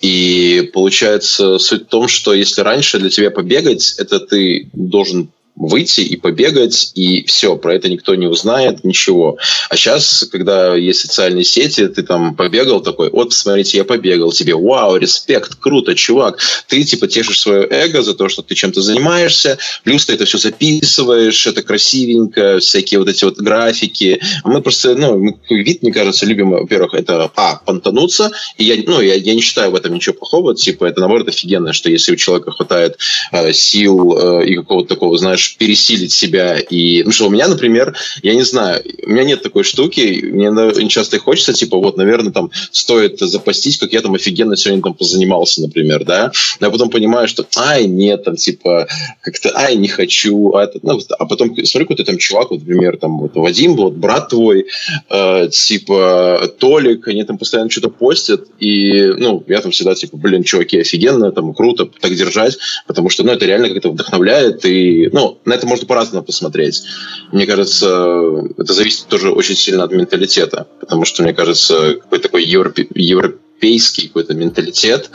И 0.01 0.69
получается 0.73 1.60
суть 1.60 1.84
в 1.84 1.88
том, 1.88 2.10
что 2.10 2.34
если 2.34 2.62
раньше 2.62 2.99
для 2.99 3.10
тебя 3.10 3.32
побегать, 3.32 3.95
это 3.97 4.19
ты 4.19 4.69
должен 4.73 5.30
выйти 5.67 6.02
и 6.02 6.15
побегать, 6.17 6.91
и 6.95 7.24
все, 7.26 7.56
про 7.56 7.76
это 7.76 7.89
никто 7.89 8.15
не 8.15 8.28
узнает, 8.28 8.84
ничего. 8.84 9.38
А 9.69 9.76
сейчас, 9.76 10.26
когда 10.32 10.76
есть 10.76 11.02
социальные 11.02 11.43
сети, 11.43 11.88
ты 11.88 12.04
там 12.04 12.36
побегал 12.36 12.82
такой, 12.82 13.10
вот, 13.10 13.34
смотрите, 13.34 13.78
я 13.78 13.84
побегал, 13.84 14.32
тебе, 14.32 14.56
вау, 14.56 14.97
респект, 14.97 15.56
круто, 15.56 15.95
чувак. 15.95 16.39
Ты, 16.67 16.84
типа, 16.84 17.08
тешишь 17.08 17.39
свое 17.39 17.67
эго 17.69 18.02
за 18.02 18.13
то, 18.13 18.28
что 18.30 18.41
ты 18.41 18.56
чем-то 18.56 18.82
занимаешься, 18.82 19.58
плюс 19.84 20.06
ты 20.06 20.13
это 20.13 20.26
все 20.26 20.38
записываешь, 20.38 21.45
это 21.45 21.62
красивенько, 21.62 22.60
всякие 22.60 23.00
вот 23.00 23.10
эти 23.10 23.24
вот 23.24 23.38
графики. 23.38 24.19
Мы 24.43 24.62
просто, 24.62 24.95
ну, 24.95 25.17
мы, 25.17 25.38
вид, 25.50 25.84
мне 25.84 25.93
кажется, 25.93 26.26
любим, 26.26 26.52
во-первых, 26.52 26.93
это, 26.95 27.32
а, 27.36 27.58
понтануться, 27.58 28.32
и 28.58 28.63
я, 28.63 28.82
ну, 28.86 29.00
я, 29.02 29.15
я 29.15 29.36
не 29.36 29.41
считаю 29.41 29.71
в 29.71 29.76
этом 29.76 29.93
ничего 29.93 30.15
плохого, 30.15 30.56
типа, 30.56 30.86
это, 30.86 31.02
наоборот, 31.02 31.28
офигенно, 31.28 31.74
что 31.74 31.89
если 31.89 32.13
у 32.13 32.15
человека 32.15 32.52
хватает 32.52 32.97
э, 33.32 33.54
сил 33.54 34.17
э, 34.17 34.47
и 34.47 34.56
какого-то 34.56 34.89
такого, 34.89 35.17
знаешь, 35.17 35.51
можешь 35.52 35.58
пересилить 35.58 36.12
себя. 36.12 36.58
И, 36.58 37.04
ну 37.04 37.12
что, 37.12 37.28
у 37.28 37.30
меня, 37.30 37.48
например, 37.48 37.96
я 38.24 38.36
не 38.36 38.44
знаю, 38.44 38.84
у 39.06 39.10
меня 39.10 39.24
нет 39.24 39.42
такой 39.42 39.64
штуки, 39.64 40.22
мне 40.24 40.50
не 40.50 40.90
часто 40.90 41.20
хочется, 41.20 41.54
типа, 41.54 41.78
вот, 41.78 41.98
наверное, 41.98 42.32
там 42.32 42.52
стоит 42.72 43.20
запастись, 43.20 43.78
как 43.78 43.94
я 43.94 44.02
там 44.02 44.14
офигенно 44.14 44.58
сегодня 44.58 44.84
там 44.84 44.94
позанимался, 44.94 45.62
например, 45.62 46.04
да, 46.06 46.32
но 46.60 46.68
я 46.68 46.72
потом 46.72 46.90
понимаю, 46.90 47.28
что, 47.28 47.46
ай, 47.58 47.86
нет, 47.86 48.24
там, 48.24 48.36
типа, 48.36 48.88
как-то, 49.22 49.52
ай, 49.56 49.76
не 49.76 49.88
хочу, 49.88 50.54
а, 50.54 50.64
это, 50.64 50.80
ну, 50.84 51.00
а 51.20 51.26
потом 51.26 51.56
смотрю, 51.56 51.88
какой-то 51.88 52.04
там 52.04 52.18
чувак, 52.18 52.52
вот, 52.52 52.60
например, 52.60 52.98
там, 52.98 53.20
вот, 53.20 53.36
Вадим, 53.36 53.76
вот, 53.76 53.94
брат 53.94 54.30
твой, 54.30 54.68
э, 55.10 55.50
типа, 55.50 56.52
Толик, 56.60 57.08
они 57.08 57.24
там 57.24 57.38
постоянно 57.38 57.70
что-то 57.70 57.90
постят, 57.90 58.42
и, 58.60 59.14
ну, 59.18 59.44
я 59.48 59.62
там 59.62 59.72
всегда, 59.72 59.96
типа, 59.96 60.18
блин, 60.18 60.44
чуваки, 60.44 60.80
офигенно, 60.80 61.32
там, 61.32 61.54
круто 61.54 61.90
так 62.00 62.16
держать, 62.16 62.58
потому 62.88 63.10
что, 63.10 63.24
ну, 63.24 63.32
это 63.32 63.46
реально 63.46 63.70
как-то 63.70 63.90
вдохновляет, 63.90 64.66
и, 64.66 65.10
ну, 65.12 65.31
на 65.46 65.54
это 65.54 65.67
можно 65.67 65.86
по-разному 65.86 66.24
посмотреть. 66.24 66.84
Мне 67.32 67.46
кажется, 67.46 68.44
это 68.58 68.74
зависит 68.74 69.08
тоже 69.08 69.32
очень 69.32 69.56
сильно 69.56 69.84
от 69.84 69.91
менталитета, 69.91 70.67
потому 70.80 71.06
что, 71.06 71.24
мне 71.24 71.34
кажется, 71.34 71.96
какой-то 71.96 72.24
такой 72.24 72.44
европе, 72.44 72.88
европейский 72.94 74.08
какой-то 74.08 74.34
менталитет, 74.34 75.10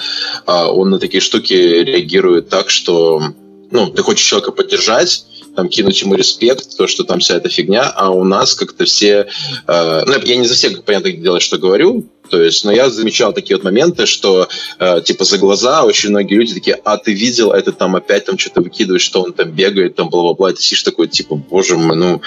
а, 0.46 0.70
он 0.70 0.90
на 0.90 0.98
такие 0.98 1.20
штуки 1.20 1.52
реагирует 1.52 2.48
так, 2.48 2.70
что 2.70 3.22
ну, 3.70 3.88
ты 3.88 4.02
хочешь 4.02 4.26
человека 4.26 4.52
поддержать, 4.52 5.26
там, 5.56 5.68
кинуть 5.68 6.00
ему 6.02 6.14
респект, 6.14 6.76
то, 6.76 6.86
что 6.86 7.02
там 7.04 7.18
вся 7.18 7.36
эта 7.36 7.48
фигня, 7.48 7.90
а 7.90 8.10
у 8.10 8.24
нас 8.24 8.54
как-то 8.54 8.84
все... 8.84 9.26
Э, 9.66 10.04
ну, 10.06 10.14
я 10.22 10.36
не 10.36 10.46
за 10.46 10.54
всех, 10.54 10.84
понятно, 10.84 11.10
делать, 11.12 11.42
что 11.42 11.58
говорю, 11.58 12.06
то 12.28 12.42
есть, 12.42 12.64
но 12.64 12.72
я 12.72 12.90
замечал 12.90 13.32
такие 13.32 13.56
вот 13.56 13.64
моменты, 13.64 14.06
что 14.06 14.48
э, 14.78 15.00
типа 15.04 15.24
за 15.24 15.38
глаза 15.38 15.84
очень 15.84 16.10
многие 16.10 16.34
люди 16.34 16.54
такие, 16.54 16.78
а 16.84 16.96
ты 16.96 17.12
видел, 17.12 17.52
это 17.52 17.72
там 17.72 17.96
опять 17.96 18.24
там 18.24 18.38
что-то 18.38 18.60
выкидывает, 18.60 19.02
что 19.02 19.22
он 19.22 19.32
там 19.32 19.50
бегает, 19.50 19.96
там 19.96 20.08
бла-бла-бла, 20.08 20.50
и 20.50 20.54
ты 20.54 20.62
сидишь 20.62 20.82
такой, 20.82 21.08
типа, 21.08 21.36
боже 21.36 21.76
мой, 21.76 21.96
ну, 21.96 22.20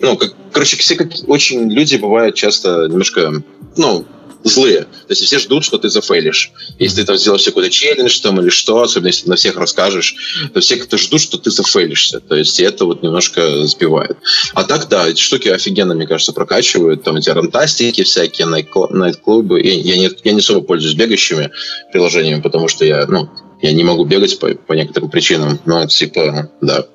ну, 0.00 0.16
как, 0.16 0.34
короче, 0.52 0.76
все 0.76 0.96
как 0.96 1.10
очень 1.28 1.70
люди 1.70 1.96
бывают 1.96 2.34
часто 2.34 2.86
немножко, 2.88 3.42
ну, 3.76 4.04
злые. 4.44 4.82
То 4.82 5.10
есть 5.10 5.22
все 5.22 5.38
ждут, 5.38 5.64
что 5.64 5.78
ты 5.78 5.88
зафейлишь. 5.88 6.52
Если 6.78 7.00
ты 7.00 7.06
там 7.06 7.16
сделаешь 7.16 7.44
какой-то 7.44 7.70
челлендж 7.70 8.20
там 8.20 8.40
или 8.40 8.50
что, 8.50 8.82
особенно 8.82 9.08
если 9.08 9.28
на 9.28 9.36
всех 9.36 9.56
расскажешь, 9.56 10.14
то 10.52 10.60
все 10.60 10.76
как-то 10.76 10.98
ждут, 10.98 11.20
что 11.20 11.38
ты 11.38 11.50
зафейлишься. 11.50 12.20
То 12.20 12.36
есть 12.36 12.58
это 12.60 12.84
вот 12.84 13.02
немножко 13.02 13.66
сбивает. 13.66 14.16
А 14.54 14.64
так, 14.64 14.88
да, 14.88 15.08
эти 15.08 15.20
штуки 15.20 15.48
офигенно, 15.48 15.94
мне 15.94 16.06
кажется, 16.06 16.32
прокачивают. 16.32 17.02
Там 17.02 17.16
эти 17.16 17.30
рантастики 17.30 18.02
всякие, 18.02 18.46
найт-клубы. 18.46 19.60
Я, 19.60 19.74
я, 19.74 19.96
не, 19.96 20.10
я 20.24 20.32
не 20.32 20.40
особо 20.40 20.60
пользуюсь 20.62 20.94
бегающими 20.94 21.50
приложениями, 21.92 22.40
потому 22.40 22.68
что 22.68 22.84
я, 22.84 23.06
ну, 23.06 23.28
я 23.60 23.72
не 23.72 23.84
могу 23.84 24.04
бегать 24.04 24.38
по, 24.38 24.48
по 24.54 24.72
некоторым 24.72 25.10
причинам. 25.10 25.60
Но 25.64 25.86
типа, 25.86 26.50
да, 26.60 26.86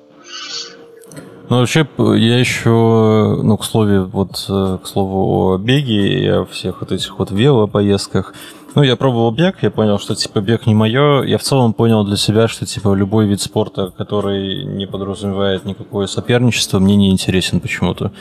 ну, 1.48 1.58
вообще, 1.58 1.86
я 1.98 2.38
еще, 2.38 3.40
ну, 3.42 3.56
к 3.56 3.64
слову, 3.64 4.04
вот, 4.04 4.44
э, 4.48 4.78
к 4.82 4.86
слову 4.86 5.54
о 5.54 5.58
беге 5.58 6.22
и 6.22 6.28
о 6.28 6.44
всех 6.44 6.80
вот 6.80 6.92
этих 6.92 7.18
вот 7.18 7.30
велопоездках. 7.30 8.34
Ну, 8.74 8.82
я 8.82 8.96
пробовал 8.96 9.30
бег, 9.30 9.56
я 9.62 9.70
понял, 9.70 9.98
что, 9.98 10.14
типа, 10.14 10.40
бег 10.40 10.66
не 10.66 10.74
мое. 10.74 11.22
Я 11.22 11.38
в 11.38 11.42
целом 11.42 11.72
понял 11.72 12.04
для 12.04 12.16
себя, 12.16 12.48
что, 12.48 12.66
типа, 12.66 12.94
любой 12.94 13.26
вид 13.26 13.40
спорта, 13.40 13.92
который 13.96 14.64
не 14.64 14.86
подразумевает 14.86 15.64
никакое 15.64 16.06
соперничество, 16.06 16.78
мне 16.78 16.96
не 16.96 17.10
интересен 17.10 17.60
почему-то. 17.60 18.12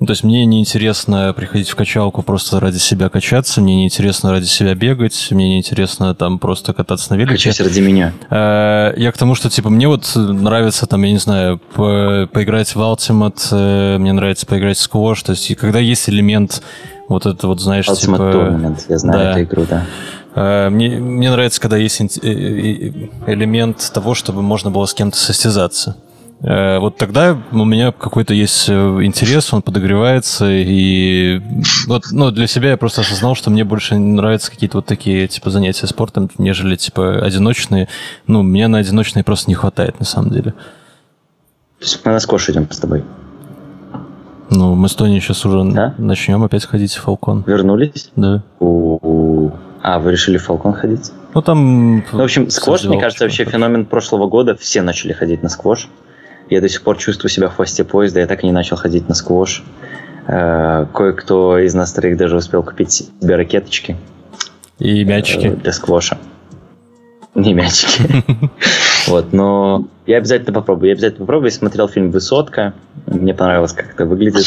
Ну, 0.00 0.06
то 0.06 0.12
есть 0.12 0.22
мне 0.22 0.44
не 0.44 0.60
интересно 0.60 1.32
приходить 1.36 1.68
в 1.68 1.74
качалку 1.74 2.22
просто 2.22 2.60
ради 2.60 2.78
себя 2.78 3.08
качаться, 3.08 3.60
мне 3.60 3.74
не 3.74 3.84
интересно 3.86 4.30
ради 4.30 4.46
себя 4.46 4.74
бегать, 4.76 5.28
мне 5.30 5.48
не 5.48 5.58
интересно 5.58 6.14
там 6.14 6.38
просто 6.38 6.72
кататься 6.72 7.12
на 7.12 7.16
велике. 7.16 7.34
Качать 7.34 7.60
ради 7.60 7.80
меня. 7.80 8.12
Э, 8.30 8.92
я 8.96 9.10
к 9.10 9.18
тому, 9.18 9.34
что 9.34 9.50
типа 9.50 9.70
мне 9.70 9.88
вот 9.88 10.12
нравится 10.14 10.86
там, 10.86 11.02
я 11.02 11.10
не 11.10 11.18
знаю, 11.18 11.58
по 11.74 12.28
поиграть 12.32 12.76
в 12.76 12.78
Ultimate, 12.78 13.48
э, 13.50 13.98
мне 13.98 14.12
нравится 14.12 14.46
поиграть 14.46 14.76
в 14.76 14.82
сквош, 14.82 15.22
то 15.24 15.32
есть 15.32 15.56
когда 15.56 15.80
есть 15.80 16.08
элемент 16.08 16.62
вот 17.08 17.26
это 17.26 17.48
вот, 17.48 17.60
знаешь, 17.60 17.88
Ultimate 17.88 17.96
типа... 18.00 18.12
Tournament, 18.12 18.80
я 18.88 18.98
знаю 18.98 19.18
да. 19.18 19.30
эту 19.32 19.42
игру, 19.42 19.66
да. 19.68 19.86
Э, 20.36 20.68
мне, 20.70 20.90
мне 20.90 21.28
нравится, 21.28 21.60
когда 21.60 21.76
есть 21.76 22.00
элемент 22.22 23.90
того, 23.92 24.14
чтобы 24.14 24.42
можно 24.42 24.70
было 24.70 24.86
с 24.86 24.94
кем-то 24.94 25.18
состязаться. 25.18 25.96
Э, 26.40 26.78
вот 26.78 26.96
тогда 26.96 27.36
у 27.50 27.64
меня 27.64 27.90
какой-то 27.90 28.32
есть 28.32 28.68
э, 28.68 28.72
интерес, 28.72 29.52
он 29.52 29.62
подогревается, 29.62 30.46
и 30.50 31.40
вот, 31.86 32.04
ну, 32.12 32.30
для 32.30 32.46
себя 32.46 32.70
я 32.70 32.76
просто 32.76 33.00
осознал, 33.00 33.34
что 33.34 33.50
мне 33.50 33.64
больше 33.64 33.96
нравятся 33.96 34.50
какие-то 34.50 34.78
вот 34.78 34.86
такие, 34.86 35.26
типа, 35.26 35.50
занятия 35.50 35.86
спортом, 35.86 36.30
нежели, 36.38 36.76
типа, 36.76 37.24
одиночные. 37.24 37.88
Ну, 38.26 38.42
мне 38.42 38.68
на 38.68 38.78
одиночные 38.78 39.24
просто 39.24 39.50
не 39.50 39.54
хватает, 39.54 39.98
на 39.98 40.06
самом 40.06 40.30
деле. 40.30 40.52
То 40.52 41.84
есть 41.84 42.00
мы 42.04 42.12
на 42.12 42.20
скош 42.20 42.48
идем 42.50 42.70
с 42.70 42.78
тобой? 42.78 43.04
Ну, 44.50 44.74
мы 44.74 44.88
с 44.88 44.94
Тони 44.94 45.18
сейчас 45.20 45.44
уже 45.44 45.62
да? 45.72 45.94
начнем 45.98 46.42
опять 46.42 46.64
ходить 46.64 46.94
в 46.94 47.02
Фалкон. 47.02 47.44
Вернулись? 47.46 48.10
Да. 48.16 48.42
У-у-у. 48.60 49.52
А, 49.82 49.98
вы 49.98 50.12
решили 50.12 50.38
в 50.38 50.44
Фалкон 50.44 50.72
ходить? 50.72 51.12
Ну, 51.34 51.42
там... 51.42 51.96
Ну, 51.96 52.02
в 52.12 52.22
общем, 52.22 52.48
сквош, 52.50 52.84
мне 52.84 53.00
кажется, 53.00 53.24
вообще 53.24 53.44
феномен 53.44 53.84
прошлого 53.86 54.26
года. 54.28 54.56
Все 54.56 54.82
начали 54.82 55.12
ходить 55.12 55.42
на 55.42 55.48
сквош. 55.48 55.88
Я 56.50 56.60
до 56.60 56.68
сих 56.68 56.82
пор 56.82 56.96
чувствую 56.96 57.30
себя 57.30 57.48
в 57.48 57.56
хвосте 57.56 57.84
поезда, 57.84 58.20
я 58.20 58.26
так 58.26 58.42
и 58.42 58.46
не 58.46 58.52
начал 58.52 58.76
ходить 58.76 59.08
на 59.08 59.14
сквош. 59.14 59.62
Э, 60.26 60.86
кое-кто 60.94 61.58
из 61.58 61.74
нас 61.74 61.92
троих 61.92 62.16
даже 62.16 62.36
успел 62.36 62.62
купить 62.62 62.92
себе 62.92 63.36
ракеточки. 63.36 63.96
И 64.78 65.04
мячики. 65.04 65.46
Э, 65.46 65.56
для 65.56 65.72
сквоша. 65.72 66.18
Не 67.34 67.54
мячики. 67.54 68.24
Вот, 69.06 69.32
но 69.32 69.88
я 70.06 70.18
обязательно 70.18 70.52
попробую. 70.52 70.88
Я 70.88 70.92
обязательно 70.92 71.24
попробую. 71.24 71.50
Я 71.50 71.56
смотрел 71.56 71.88
фильм 71.88 72.10
«Высотка». 72.10 72.74
Мне 73.06 73.32
понравилось, 73.32 73.72
как 73.72 73.94
это 73.94 74.04
выглядит. 74.04 74.44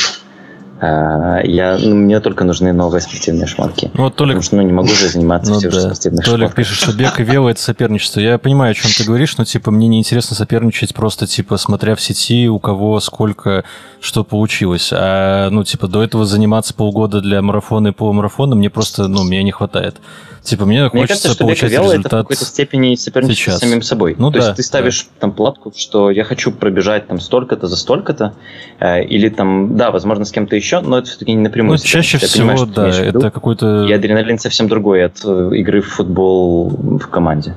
А, 0.84 1.42
я, 1.44 1.78
ну, 1.78 1.96
мне 1.96 2.20
только 2.22 2.44
нужны 2.44 2.74
новые 2.74 3.02
спортивные 3.02 3.46
шмотки. 3.46 3.92
Ну, 3.94 4.06
вот 4.06 4.16
Толик... 4.16 4.32
Потому 4.32 4.42
что 4.42 4.56
ну, 4.56 4.64
не 4.64 4.74
могу 4.74 4.88
же 4.88 5.10
заниматься 5.10 5.52
ну, 5.52 5.60
все 5.60 5.70
да. 5.70 5.80
спортивных 5.82 6.26
Толик 6.26 6.40
шмотках. 6.40 6.56
пишет, 6.56 6.78
что 6.78 6.92
бег 6.98 7.20
и 7.20 7.24
вело– 7.24 7.50
это 7.52 7.62
соперничество. 7.62 8.20
Я 8.20 8.40
понимаю, 8.40 8.72
о 8.72 8.74
чем 8.74 8.90
ты 8.90 9.04
говоришь, 9.04 9.38
но, 9.38 9.46
типа, 9.46 9.70
мне 9.70 9.88
неинтересно 9.88 10.36
соперничать 10.36 10.96
просто, 10.96 11.28
типа, 11.28 11.58
смотря 11.58 11.94
в 11.94 12.02
сети, 12.02 12.50
у 12.50 12.58
кого 12.58 13.00
сколько, 13.00 13.64
что 14.00 14.24
получилось. 14.24 14.90
А, 14.92 15.52
ну, 15.52 15.64
типа, 15.64 15.88
до 15.88 16.02
этого 16.02 16.26
заниматься 16.26 16.74
полгода 16.74 17.22
для 17.22 17.44
марафона 17.44 17.90
и 17.90 17.92
полумарафона 17.92 18.56
мне 18.56 18.72
просто, 18.72 19.08
ну, 19.08 19.24
мне 19.24 19.44
не 19.44 19.52
хватает. 19.52 19.98
Типа, 20.44 20.66
мне, 20.66 20.82
мне 20.82 20.90
хочется 20.90 21.08
кажется, 21.08 21.34
что 21.34 21.44
получать 21.44 21.72
вело 21.72 21.92
результат 21.92 22.06
это 22.06 22.18
в 22.18 22.22
какой-то 22.24 22.46
степени 22.46 22.96
соперничество 22.96 23.52
с 23.52 23.60
самим 23.60 23.82
собой. 23.84 24.16
Ну, 24.18 24.32
То 24.32 24.40
да, 24.40 24.46
есть 24.46 24.58
ты 24.58 24.64
ставишь 24.64 25.04
да. 25.04 25.10
там 25.20 25.34
платку, 25.34 25.72
что 25.76 26.10
я 26.10 26.24
хочу 26.24 26.52
пробежать 26.52 27.08
там 27.08 27.20
столько-то 27.20 27.68
за 27.68 27.76
столько-то, 27.76 28.34
э, 28.80 29.04
или 29.04 29.30
там, 29.30 29.78
да, 29.78 29.92
возможно, 29.92 30.26
с 30.26 30.32
кем-то 30.32 30.56
еще, 30.56 30.82
но 30.82 30.98
это 30.98 31.10
все-таки 31.10 31.34
не 31.34 31.42
напрямую. 31.42 31.78
Ну, 31.78 31.86
чаще 31.86 32.18
всего, 32.18 32.48
понимаю, 32.48 32.68
да, 32.68 32.90
это 32.90 33.30
какой-то... 33.30 33.86
И 33.88 33.92
адреналин 33.94 34.40
совсем 34.40 34.68
другой 34.68 35.06
от 35.06 35.22
э, 35.24 35.52
игры 35.54 35.82
в 35.82 35.90
футбол 35.90 36.70
в 36.70 37.08
команде. 37.08 37.56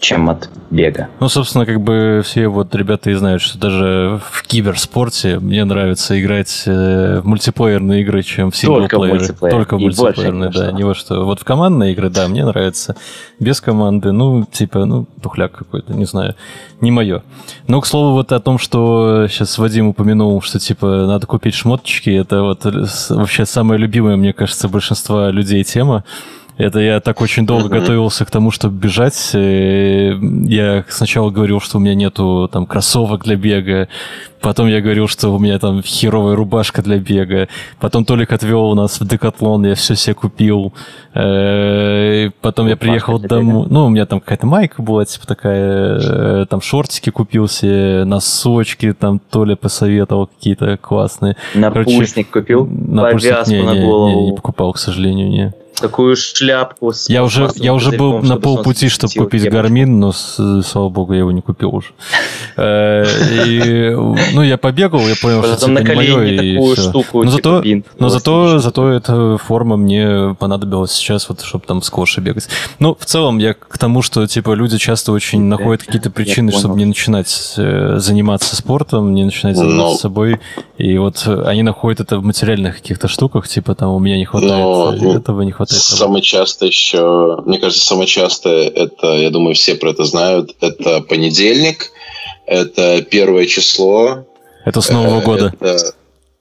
Чем 0.00 0.30
от 0.30 0.48
бега. 0.70 1.08
Ну, 1.18 1.28
собственно, 1.28 1.66
как 1.66 1.80
бы 1.80 2.22
все 2.24 2.46
вот 2.48 2.74
ребята 2.74 3.10
и 3.10 3.14
знают, 3.14 3.42
что 3.42 3.58
даже 3.58 4.20
в 4.30 4.44
киберспорте 4.46 5.38
мне 5.40 5.64
нравится 5.64 6.20
играть 6.20 6.62
э, 6.66 7.20
в 7.20 7.26
мультиплеерные 7.26 8.02
игры, 8.02 8.22
чем 8.22 8.50
в 8.50 8.56
синглплееры. 8.56 9.26
Только. 9.26 9.50
Только 9.50 9.76
в 9.76 9.80
мультиплеерные, 9.80 10.50
да. 10.50 10.70
Не 10.72 10.84
во 10.84 10.94
что. 10.94 11.24
Вот 11.24 11.40
в 11.40 11.44
командные 11.44 11.92
игры, 11.92 12.10
да, 12.10 12.28
мне 12.28 12.44
нравится. 12.44 12.96
Без 13.40 13.60
команды, 13.60 14.12
ну, 14.12 14.44
типа, 14.44 14.84
ну, 14.84 15.06
тухляк 15.20 15.52
какой-то, 15.52 15.92
не 15.92 16.04
знаю. 16.04 16.36
Не 16.80 16.92
мое. 16.92 17.22
Но, 17.66 17.80
к 17.80 17.86
слову, 17.86 18.12
вот 18.12 18.30
о 18.30 18.38
том, 18.38 18.58
что 18.58 19.26
сейчас 19.28 19.58
Вадим 19.58 19.88
упомянул, 19.88 20.40
что, 20.42 20.60
типа, 20.60 21.06
надо 21.06 21.26
купить 21.26 21.54
шмоточки, 21.54 22.10
это 22.10 22.42
вот 22.42 22.64
вообще 23.10 23.46
самая 23.46 23.78
любимая, 23.78 24.16
мне 24.16 24.32
кажется, 24.32 24.68
большинства 24.68 25.30
людей 25.30 25.64
тема. 25.64 26.04
Это 26.58 26.80
я 26.80 26.98
так 26.98 27.20
очень 27.20 27.46
долго 27.46 27.68
готовился 27.68 28.24
к 28.24 28.32
тому, 28.32 28.50
чтобы 28.50 28.76
бежать. 28.76 29.30
Э, 29.32 30.18
я 30.44 30.84
сначала 30.88 31.30
говорил, 31.30 31.60
что 31.60 31.78
у 31.78 31.80
меня 31.80 31.94
нету 31.94 32.50
там 32.52 32.66
кроссовок 32.66 33.22
для 33.22 33.36
бега. 33.36 33.88
Потом 34.40 34.66
я 34.66 34.80
говорил, 34.80 35.06
что 35.06 35.30
у 35.30 35.38
меня 35.38 35.60
там 35.60 35.82
херовая 35.82 36.34
рубашка 36.34 36.82
для 36.82 36.98
бега. 36.98 37.48
Потом 37.78 38.04
Толик 38.04 38.32
отвел 38.32 38.74
нас 38.74 39.00
в 39.00 39.06
Декатлон, 39.06 39.66
я 39.66 39.76
все 39.76 39.94
себе 39.94 40.14
купил. 40.14 40.72
Э, 41.14 42.30
потом 42.40 42.66
я 42.66 42.76
приехал 42.76 43.20
домой. 43.20 43.68
Ну, 43.70 43.86
у 43.86 43.88
меня 43.88 44.06
там 44.06 44.18
какая-то 44.18 44.46
майка 44.48 44.82
была, 44.82 45.04
типа 45.04 45.28
такая. 45.28 46.00
Э, 46.02 46.46
там 46.50 46.60
шортики 46.60 47.10
купил 47.10 47.46
себе, 47.46 48.02
носочки 48.04 48.92
там 48.92 49.20
Толя 49.20 49.54
посоветовал 49.54 50.26
какие-то 50.26 50.76
классные. 50.76 51.36
Напульсник 51.54 52.30
купил? 52.30 52.66
Напульсник 52.66 53.46
не, 53.46 53.62
не, 53.62 54.30
не 54.30 54.32
покупал, 54.34 54.72
к 54.72 54.78
сожалению, 54.78 55.28
не 55.28 55.54
такую 55.80 56.16
шляпку. 56.16 56.92
С 56.92 57.08
я 57.08 57.24
уже, 57.24 57.48
я 57.56 57.74
уже 57.74 57.92
был 57.92 58.20
на 58.20 58.36
полпути, 58.36 58.88
чтобы 58.88 59.12
купить 59.14 59.48
Гармин, 59.50 59.98
но, 59.98 60.12
слава 60.12 60.88
богу, 60.88 61.12
я 61.12 61.20
его 61.20 61.32
не 61.32 61.40
купил 61.40 61.74
уже. 61.74 61.88
Э, 62.56 63.04
ну, 64.32 64.42
я 64.42 64.58
побегал, 64.58 65.00
я 65.00 65.14
понял, 65.20 65.42
что 65.42 65.70
это 65.72 65.84
не 65.84 65.94
мое. 65.94 66.24
И 66.24 66.74
все. 66.74 66.92
Но 66.92 67.02
типа 67.02 67.28
зато, 67.28 67.64
но 67.98 68.08
зато, 68.08 68.58
зато 68.58 68.88
эта 68.90 69.38
форма 69.38 69.76
мне 69.76 70.36
понадобилась 70.38 70.92
сейчас, 70.92 71.28
вот, 71.28 71.42
чтобы 71.42 71.64
там 71.66 71.82
скорше 71.82 72.20
бегать. 72.20 72.48
Ну, 72.78 72.96
в 72.98 73.04
целом, 73.04 73.38
я 73.38 73.54
к 73.54 73.78
тому, 73.78 74.02
что, 74.02 74.26
типа, 74.26 74.52
люди 74.52 74.78
часто 74.78 75.12
очень 75.12 75.44
находят 75.44 75.84
какие-то 75.84 76.10
причины, 76.10 76.52
чтобы 76.52 76.76
не 76.76 76.84
начинать 76.84 77.54
э, 77.56 77.96
заниматься 77.98 78.56
спортом, 78.56 79.14
не 79.14 79.24
начинать 79.24 79.56
заниматься 79.56 80.02
собой. 80.02 80.40
И 80.76 80.96
вот 80.98 81.26
они 81.26 81.62
находят 81.62 82.00
это 82.00 82.18
в 82.18 82.24
материальных 82.24 82.76
каких-то 82.76 83.08
штуках, 83.08 83.48
типа, 83.48 83.74
там, 83.74 83.90
у 83.90 83.98
меня 83.98 84.16
не 84.16 84.24
хватает 84.24 85.02
этого, 85.02 85.42
не 85.42 85.52
хватает 85.52 85.67
Самое 85.68 86.22
часто 86.22 86.66
еще, 86.66 87.42
мне 87.44 87.58
кажется, 87.58 87.84
самое 87.84 88.06
частое, 88.06 88.68
это, 88.68 89.16
я 89.16 89.30
думаю, 89.30 89.54
все 89.54 89.74
про 89.74 89.90
это 89.90 90.04
знают, 90.04 90.56
это 90.60 91.00
понедельник, 91.02 91.92
это 92.46 93.02
первое 93.02 93.46
число. 93.46 94.24
Это 94.64 94.80
с 94.80 94.88
Нового 94.88 95.20
э, 95.20 95.24
года. 95.24 95.54
Это, 95.60 95.94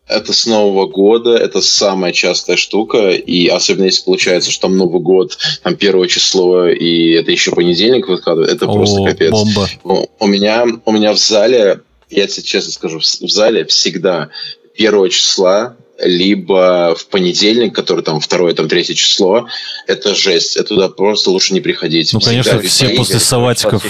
это 0.08 0.34
с 0.34 0.46
Нового 0.46 0.88
года, 0.88 1.36
это 1.36 1.62
самая 1.62 2.14
частая 2.14 2.56
штука, 2.56 3.12
и 3.12 3.48
особенно 3.48 3.86
если 3.86 4.06
получается, 4.06 4.52
что 4.52 4.64
там 4.64 4.78
Новый 4.78 5.02
год, 5.02 5.38
там 5.64 5.76
первое 5.76 6.08
число, 6.08 6.68
и 6.68 7.12
это 7.12 7.32
еще 7.32 7.52
понедельник 7.52 8.08
выкладывает, 8.08 8.52
это 8.52 8.66
О, 8.66 8.74
просто 8.74 9.04
капец. 9.04 9.32
Бомба. 9.32 9.68
У 10.20 10.28
меня, 10.28 10.66
у 10.86 10.92
меня 10.94 11.12
в 11.12 11.18
зале, 11.18 11.82
я 12.10 12.28
тебе 12.28 12.44
честно 12.44 12.72
скажу, 12.72 13.00
в 13.00 13.30
зале 13.30 13.66
всегда 13.66 14.30
первого 14.76 15.10
числа 15.10 15.76
либо 16.00 16.96
в 16.96 17.08
понедельник, 17.08 17.74
который 17.74 18.04
там 18.04 18.20
второе, 18.20 18.54
там 18.54 18.68
третье 18.70 18.94
число, 18.94 19.48
это 19.88 20.14
жесть. 20.16 20.56
Это 20.56 20.70
туда 20.70 20.90
просто 20.90 21.32
лучше 21.32 21.54
не 21.54 21.62
приходить. 21.62 22.14
Ну, 22.14 22.20
Всегда 22.20 22.44
конечно, 22.44 22.70
все 22.70 22.90
после 22.90 23.20
салатиков, 23.20 23.84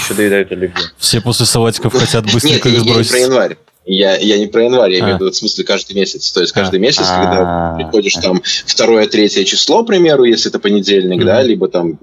все 0.97 1.21
после 1.21 1.45
салатиков 1.45 1.93
хотят 1.93 2.31
быстренько 2.31 2.69
их 2.69 2.79
сбросить. 2.79 3.11
про 3.11 3.19
январь. 3.19 3.57
Я, 3.85 4.17
я 4.17 4.37
не 4.37 4.47
про 4.47 4.65
январь, 4.65 4.91
я 4.91 4.97
а. 4.97 5.05
имею 5.05 5.17
в 5.17 5.21
виду 5.21 5.31
в 5.31 5.35
смысле 5.35 5.63
каждый 5.63 5.95
месяц. 5.95 6.31
То 6.31 6.41
есть 6.41 6.53
каждый 6.53 6.77
а. 6.77 6.79
месяц, 6.79 7.07
когда 7.07 7.73
а. 7.73 7.75
приходишь 7.75 8.15
там 8.15 8.41
второе, 8.65 9.07
третье 9.07 9.43
число, 9.45 9.83
к 9.83 9.87
примеру, 9.87 10.25
если 10.25 10.49
это 10.49 10.59
понедельник, 10.59 11.23
да, 11.23 11.41
либо 11.41 11.67
там 11.67 11.97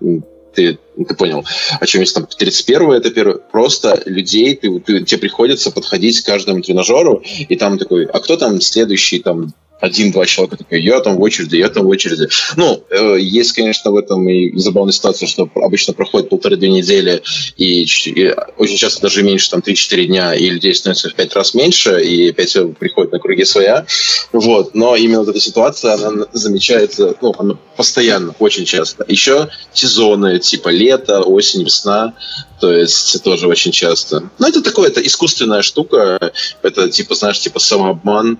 ты, 0.55 0.79
ты 0.97 1.14
понял, 1.14 1.45
о 1.81 1.87
чем 1.87 2.01
есть 2.03 2.14
там 2.14 2.27
31 2.27 2.93
это 2.93 3.11
первое. 3.11 3.38
Просто 3.38 4.01
людей, 4.07 4.55
ты, 4.55 4.81
ты, 4.81 5.01
тебе 5.05 5.21
приходится 5.21 5.71
подходить 5.71 6.21
к 6.21 6.27
каждому 6.27 6.62
тренажеру, 6.62 7.23
и 7.49 7.57
там 7.57 7.77
такой, 7.79 8.05
а 8.07 8.21
кто 8.21 8.37
там 8.37 8.61
следующий 8.61 9.19
там 9.19 9.53
один-два 9.80 10.24
человека 10.26 10.56
такие, 10.56 10.82
я 10.82 11.00
там 11.00 11.16
в 11.16 11.22
очереди, 11.22 11.56
я 11.56 11.68
там 11.68 11.84
в 11.84 11.88
очереди. 11.88 12.28
Ну, 12.56 12.82
э, 12.90 13.18
есть, 13.20 13.52
конечно, 13.52 13.90
в 13.90 13.96
этом 13.96 14.28
и 14.28 14.56
забавная 14.58 14.92
ситуация, 14.92 15.26
что 15.26 15.48
обычно 15.54 15.92
проходит 15.92 16.28
полторы-две 16.28 16.70
недели, 16.70 17.22
и, 17.56 17.82
и 17.82 18.34
очень 18.56 18.76
часто 18.76 19.02
даже 19.02 19.22
меньше, 19.22 19.50
там, 19.50 19.60
3-4 19.60 20.04
дня, 20.06 20.34
и 20.34 20.48
людей 20.48 20.74
становится 20.74 21.10
в 21.10 21.14
пять 21.14 21.34
раз 21.34 21.54
меньше, 21.54 22.02
и 22.02 22.30
опять 22.30 22.56
приходит 22.78 23.12
на 23.12 23.18
круги 23.18 23.44
своя. 23.44 23.87
Вот. 24.32 24.74
Но 24.74 24.96
именно 24.96 25.20
вот 25.20 25.28
эта 25.28 25.40
ситуация, 25.40 25.94
она 25.94 26.26
замечается, 26.32 27.14
ну, 27.20 27.34
она 27.38 27.58
постоянно, 27.76 28.34
очень 28.38 28.64
часто. 28.64 29.04
Еще 29.08 29.48
сезоны, 29.72 30.38
типа 30.38 30.68
лето, 30.68 31.20
осень, 31.20 31.64
весна, 31.64 32.14
то 32.60 32.72
есть 32.72 33.22
тоже 33.22 33.48
очень 33.48 33.72
часто. 33.72 34.30
Но 34.38 34.48
это 34.48 34.62
такое, 34.62 34.88
это 34.88 35.00
искусственная 35.00 35.62
штука, 35.62 36.32
это 36.62 36.88
типа, 36.88 37.14
знаешь, 37.14 37.40
типа 37.40 37.58
самообман, 37.58 38.38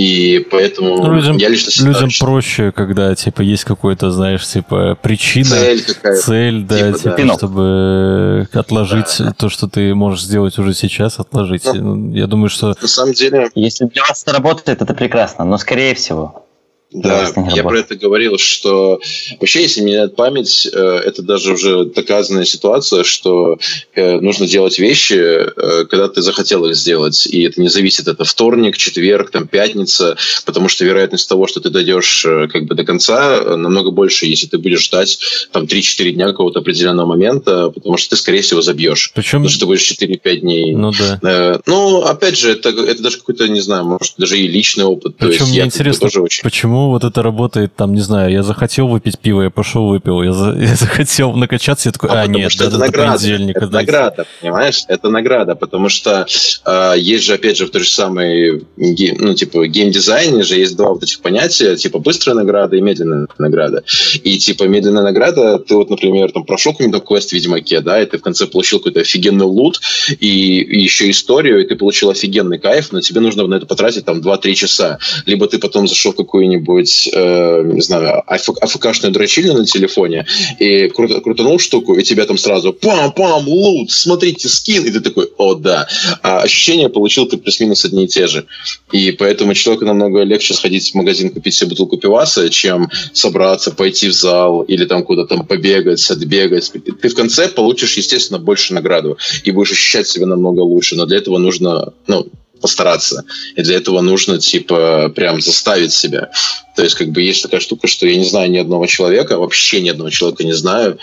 и 0.00 0.38
поэтому 0.50 0.96
ну, 0.96 1.12
людям, 1.12 1.36
я 1.36 1.50
лично 1.50 1.70
считаю, 1.70 1.92
людям 1.92 2.08
что... 2.08 2.24
проще, 2.24 2.72
когда 2.72 3.14
типа 3.14 3.42
есть 3.42 3.64
какой-то, 3.64 4.10
знаешь, 4.10 4.46
типа 4.46 4.96
причина, 5.02 5.50
цель, 5.50 5.84
цель 6.16 6.62
да, 6.62 6.92
типа, 6.94 6.98
типа, 6.98 7.16
да. 7.18 7.34
чтобы 7.34 8.48
отложить 8.54 9.16
да. 9.18 9.34
то, 9.36 9.50
что 9.50 9.68
ты 9.68 9.94
можешь 9.94 10.22
сделать 10.22 10.58
уже 10.58 10.72
сейчас, 10.72 11.18
отложить. 11.18 11.66
Ну, 11.66 12.14
я 12.14 12.26
думаю, 12.26 12.48
что 12.48 12.74
на 12.80 12.88
самом 12.88 13.12
деле, 13.12 13.50
если 13.54 13.84
для 13.84 14.02
вас 14.04 14.22
это 14.22 14.32
работает, 14.32 14.80
это 14.80 14.94
прекрасно, 14.94 15.44
но 15.44 15.58
скорее 15.58 15.94
всего 15.94 16.46
да, 16.92 17.32
я 17.54 17.62
про 17.62 17.78
это 17.78 17.94
говорил, 17.94 18.36
что 18.36 19.00
вообще, 19.38 19.62
если 19.62 19.80
менять 19.80 20.16
память, 20.16 20.68
э, 20.72 20.76
это 20.76 21.22
даже 21.22 21.52
уже 21.52 21.84
доказанная 21.84 22.44
ситуация, 22.44 23.04
что 23.04 23.58
э, 23.94 24.18
нужно 24.18 24.48
делать 24.48 24.78
вещи, 24.80 25.14
э, 25.14 25.84
когда 25.84 26.08
ты 26.08 26.20
захотел 26.20 26.64
их 26.66 26.74
сделать. 26.74 27.26
И 27.26 27.42
это 27.42 27.60
не 27.60 27.68
зависит, 27.68 28.08
это 28.08 28.24
вторник, 28.24 28.76
четверг, 28.76 29.30
там, 29.30 29.46
пятница, 29.46 30.16
потому 30.44 30.68
что 30.68 30.84
вероятность 30.84 31.28
того, 31.28 31.46
что 31.46 31.60
ты 31.60 31.70
дойдешь 31.70 32.26
как 32.52 32.64
бы 32.64 32.74
до 32.74 32.84
конца, 32.84 33.56
намного 33.56 33.92
больше, 33.92 34.26
если 34.26 34.48
ты 34.48 34.58
будешь 34.58 34.84
ждать 34.84 35.20
там 35.52 35.64
3-4 35.64 36.10
дня 36.10 36.26
какого-то 36.26 36.58
определенного 36.58 37.06
момента, 37.06 37.70
потому 37.70 37.98
что 37.98 38.10
ты, 38.10 38.16
скорее 38.16 38.42
всего, 38.42 38.62
забьешь. 38.62 39.12
Причем... 39.14 39.42
Потому 39.42 39.48
что 39.48 39.60
ты 39.60 39.66
будешь 39.66 39.92
4-5 39.92 40.36
дней. 40.40 40.74
Ну, 40.74 40.90
да. 40.92 41.60
Ну, 41.66 42.02
опять 42.02 42.36
же, 42.36 42.50
это, 42.50 42.70
это 42.70 43.00
даже 43.00 43.18
какой-то, 43.18 43.46
не 43.48 43.60
знаю, 43.60 43.84
может, 43.84 44.14
даже 44.18 44.38
и 44.38 44.48
личный 44.48 44.84
опыт. 44.84 45.16
Причем 45.16 45.38
То 45.38 45.44
есть, 45.44 45.50
мне 45.52 45.60
интересно, 45.64 46.08
тоже 46.08 46.22
очень... 46.22 46.42
почему 46.42 46.79
вот 46.88 47.04
это 47.04 47.22
работает, 47.22 47.74
там, 47.76 47.94
не 47.94 48.00
знаю, 48.00 48.32
я 48.32 48.42
захотел 48.42 48.88
выпить 48.88 49.18
пиво, 49.18 49.42
я 49.42 49.50
пошел 49.50 49.88
выпил, 49.88 50.22
я, 50.22 50.32
за, 50.32 50.52
я 50.58 50.74
захотел 50.74 51.32
накачаться, 51.32 51.88
я 51.88 51.92
такой, 51.92 52.10
а, 52.10 52.22
а 52.22 52.26
нет, 52.26 52.50
что 52.50 52.64
это, 52.64 52.76
это 52.76 52.86
награда, 52.86 53.26
это 53.26 53.66
награда, 53.68 54.26
понимаешь? 54.40 54.84
Это 54.88 55.10
награда, 55.10 55.54
потому 55.54 55.88
что 55.88 56.26
э, 56.64 56.94
есть 56.98 57.24
же, 57.24 57.34
опять 57.34 57.56
же, 57.56 57.66
в 57.66 57.70
той 57.70 57.82
же 57.82 57.90
самой, 57.90 58.64
ну, 58.76 59.34
типа, 59.34 59.66
геймдизайне 59.66 60.42
же 60.42 60.56
есть 60.56 60.76
два 60.76 60.90
вот 60.90 61.02
этих 61.02 61.20
понятия, 61.20 61.76
типа, 61.76 61.98
быстрая 61.98 62.36
награда 62.36 62.76
и 62.76 62.80
медленная 62.80 63.26
награда. 63.38 63.82
И, 64.22 64.38
типа, 64.38 64.64
медленная 64.64 65.02
награда, 65.02 65.58
ты 65.58 65.74
вот, 65.74 65.90
например, 65.90 66.32
там, 66.32 66.44
прошел 66.44 66.72
какой-нибудь 66.72 67.04
квест 67.04 67.30
в 67.30 67.32
Ведьмаке, 67.32 67.80
да, 67.80 68.02
и 68.02 68.06
ты 68.06 68.18
в 68.18 68.22
конце 68.22 68.46
получил 68.46 68.78
какой-то 68.78 69.00
офигенный 69.00 69.46
лут 69.46 69.80
и, 70.08 70.60
и 70.60 70.80
еще 70.80 71.10
историю, 71.10 71.62
и 71.62 71.66
ты 71.66 71.76
получил 71.76 72.10
офигенный 72.10 72.58
кайф, 72.58 72.92
но 72.92 73.00
тебе 73.00 73.20
нужно 73.20 73.46
на 73.46 73.56
это 73.56 73.66
потратить, 73.66 74.04
там, 74.04 74.20
2-3 74.20 74.54
часа. 74.54 74.98
Либо 75.26 75.46
ты 75.46 75.58
потом 75.58 75.88
зашел 75.88 76.12
в 76.12 76.16
какую-нибудь 76.16 76.64
э, 76.78 77.62
не 77.64 77.80
знаю, 77.80 78.22
АФКшную 78.26 79.12
дрочильню 79.12 79.54
на 79.54 79.66
телефоне, 79.66 80.26
и 80.58 80.88
крут, 80.88 81.22
крутанул 81.22 81.58
штуку, 81.58 81.94
и 81.94 82.02
тебя 82.02 82.26
там 82.26 82.38
сразу 82.38 82.72
пам-пам, 82.72 83.44
лут, 83.46 83.90
смотрите, 83.90 84.48
скин, 84.48 84.84
и 84.84 84.90
ты 84.90 85.00
такой, 85.00 85.30
о, 85.36 85.54
да. 85.54 85.88
А 86.22 86.40
ощущения 86.40 86.88
получил 86.88 87.26
ты 87.26 87.36
плюс-минус 87.36 87.84
одни 87.84 88.04
и 88.04 88.08
те 88.08 88.26
же. 88.26 88.46
И 88.92 89.12
поэтому 89.12 89.54
человеку 89.54 89.84
намного 89.84 90.22
легче 90.22 90.54
сходить 90.54 90.90
в 90.90 90.94
магазин, 90.94 91.30
купить 91.30 91.54
себе 91.54 91.70
бутылку 91.70 91.96
пиваса, 91.96 92.48
чем 92.50 92.88
собраться, 93.12 93.70
пойти 93.70 94.08
в 94.08 94.12
зал 94.12 94.62
или 94.62 94.84
там 94.84 95.02
куда-то 95.02 95.36
там 95.36 95.46
побегать, 95.46 96.10
отбегать. 96.10 96.72
Ты 96.72 97.08
в 97.08 97.14
конце 97.14 97.48
получишь, 97.48 97.96
естественно, 97.96 98.38
больше 98.38 98.74
награду 98.74 99.18
и 99.44 99.50
будешь 99.50 99.72
ощущать 99.72 100.08
себя 100.08 100.26
намного 100.26 100.60
лучше, 100.60 100.96
но 100.96 101.06
для 101.06 101.18
этого 101.18 101.38
нужно, 101.38 101.92
ну, 102.06 102.26
постараться. 102.60 103.24
И 103.56 103.62
для 103.62 103.76
этого 103.76 104.00
нужно, 104.00 104.38
типа, 104.38 105.12
прям 105.14 105.40
заставить 105.40 105.92
себя. 105.92 106.30
То 106.76 106.84
есть, 106.84 106.94
как 106.94 107.08
бы, 107.08 107.20
есть 107.20 107.42
такая 107.42 107.60
штука, 107.60 107.86
что 107.88 108.06
я 108.06 108.16
не 108.16 108.24
знаю 108.24 108.50
ни 108.50 108.58
одного 108.58 108.86
человека, 108.86 109.38
вообще 109.38 109.80
ни 109.80 109.90
одного 109.90 110.10
человека 110.10 110.44
не 110.44 110.52
знаю, 110.52 110.98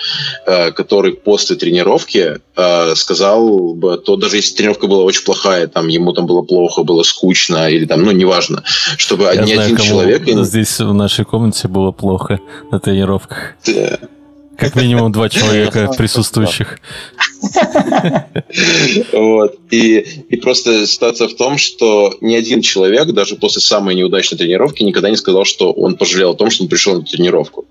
э, 0.46 0.72
который 0.72 1.14
после 1.14 1.56
тренировки 1.56 2.40
э, 2.56 2.96
сказал 2.96 3.74
бы, 3.74 3.98
то 3.98 4.16
даже 4.16 4.38
если 4.38 4.56
тренировка 4.56 4.88
была 4.88 5.04
очень 5.04 5.24
плохая, 5.24 5.68
там, 5.68 5.88
ему 5.88 6.14
там 6.14 6.26
было 6.26 6.42
плохо, 6.42 6.84
было 6.84 7.04
скучно, 7.04 7.70
или 7.70 7.86
там, 7.86 8.04
ну, 8.04 8.12
неважно, 8.12 8.64
чтобы 8.98 9.26
я 9.26 9.36
ни 9.36 9.54
знаю, 9.54 9.74
один 9.74 9.78
человек... 9.78 10.24
Здесь 10.28 10.80
в 10.80 10.94
нашей 10.94 11.26
комнате 11.26 11.68
было 11.68 11.92
плохо 11.92 12.40
на 12.72 12.80
тренировках. 12.80 13.56
Да. 13.66 14.00
Как 14.58 14.76
минимум 14.76 15.12
два 15.12 15.30
человека 15.30 15.92
присутствующих. 15.98 16.80
Вот. 19.14 19.56
И, 19.70 19.98
и 20.30 20.36
просто 20.38 20.88
ситуация 20.88 21.28
в 21.28 21.36
том, 21.36 21.58
что 21.58 22.14
ни 22.22 22.36
один 22.36 22.62
человек, 22.62 23.08
даже 23.12 23.36
после 23.36 23.62
самой 23.62 23.96
неудачной 23.96 24.38
тренировки, 24.38 24.84
никогда 24.84 25.10
не 25.10 25.16
сказал, 25.16 25.46
что 25.46 25.72
он 25.72 25.98
пожалел 25.98 26.32
о 26.32 26.36
том, 26.36 26.50
что 26.50 26.64
он 26.64 26.70
пришел 26.70 26.96
на 26.96 27.04
тренировку. 27.04 27.66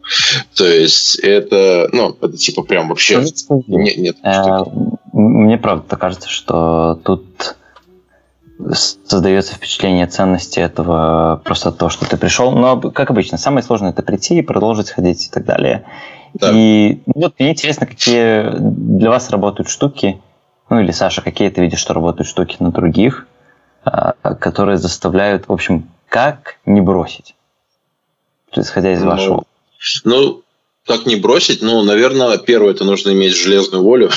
То 0.55 0.67
есть 0.67 1.17
это, 1.17 1.89
ну, 1.93 2.17
это 2.21 2.37
типа 2.37 2.63
прям 2.63 2.89
вообще... 2.89 3.25
Нет, 3.67 3.97
нет. 3.97 4.17
Э, 4.23 4.63
мне 5.13 5.59
правда 5.59 5.97
кажется, 5.97 6.29
что 6.29 7.01
тут 7.05 7.25
создается 8.73 9.55
впечатление 9.55 10.07
ценности 10.07 10.61
этого 10.61 11.41
просто 11.45 11.73
то, 11.73 11.89
что 11.89 12.09
ты 12.09 12.17
пришел. 12.17 12.53
Но, 12.53 12.81
как 12.81 13.11
обычно, 13.11 13.39
самое 13.39 13.63
сложное 13.63 13.91
это 13.91 14.03
прийти 14.03 14.39
и 14.39 14.43
продолжить 14.43 14.91
ходить 14.91 15.27
и 15.27 15.31
так 15.31 15.45
далее. 15.45 15.85
Да. 16.39 16.51
И 16.53 17.01
вот 17.07 17.35
мне 17.39 17.51
интересно, 17.51 17.87
какие 17.87 18.51
для 18.59 19.11
вас 19.11 19.31
работают 19.31 19.69
штуки, 19.69 20.21
ну 20.69 20.81
или 20.81 20.91
Саша, 20.91 21.23
какие 21.23 21.49
ты 21.49 21.63
видишь, 21.63 21.79
что 21.79 21.95
работают 21.95 22.29
штуки 22.29 22.57
на 22.61 22.71
других, 22.71 23.27
а, 23.85 24.13
которые 24.39 24.77
заставляют, 24.77 25.49
в 25.49 25.53
общем, 25.53 25.89
как 26.09 26.57
не 26.67 26.81
бросить, 26.81 27.35
исходя 28.55 28.93
из 28.93 29.03
ну, 29.03 29.11
вашего. 29.11 29.45
Ну, 30.05 30.43
как 30.87 31.05
не 31.05 31.17
бросить? 31.17 31.63
Ну, 31.63 31.83
наверное, 31.83 32.39
первое, 32.39 32.73
это 32.73 32.85
нужно 32.85 33.11
иметь 33.11 33.35
железную 33.35 33.83
волю. 33.83 34.11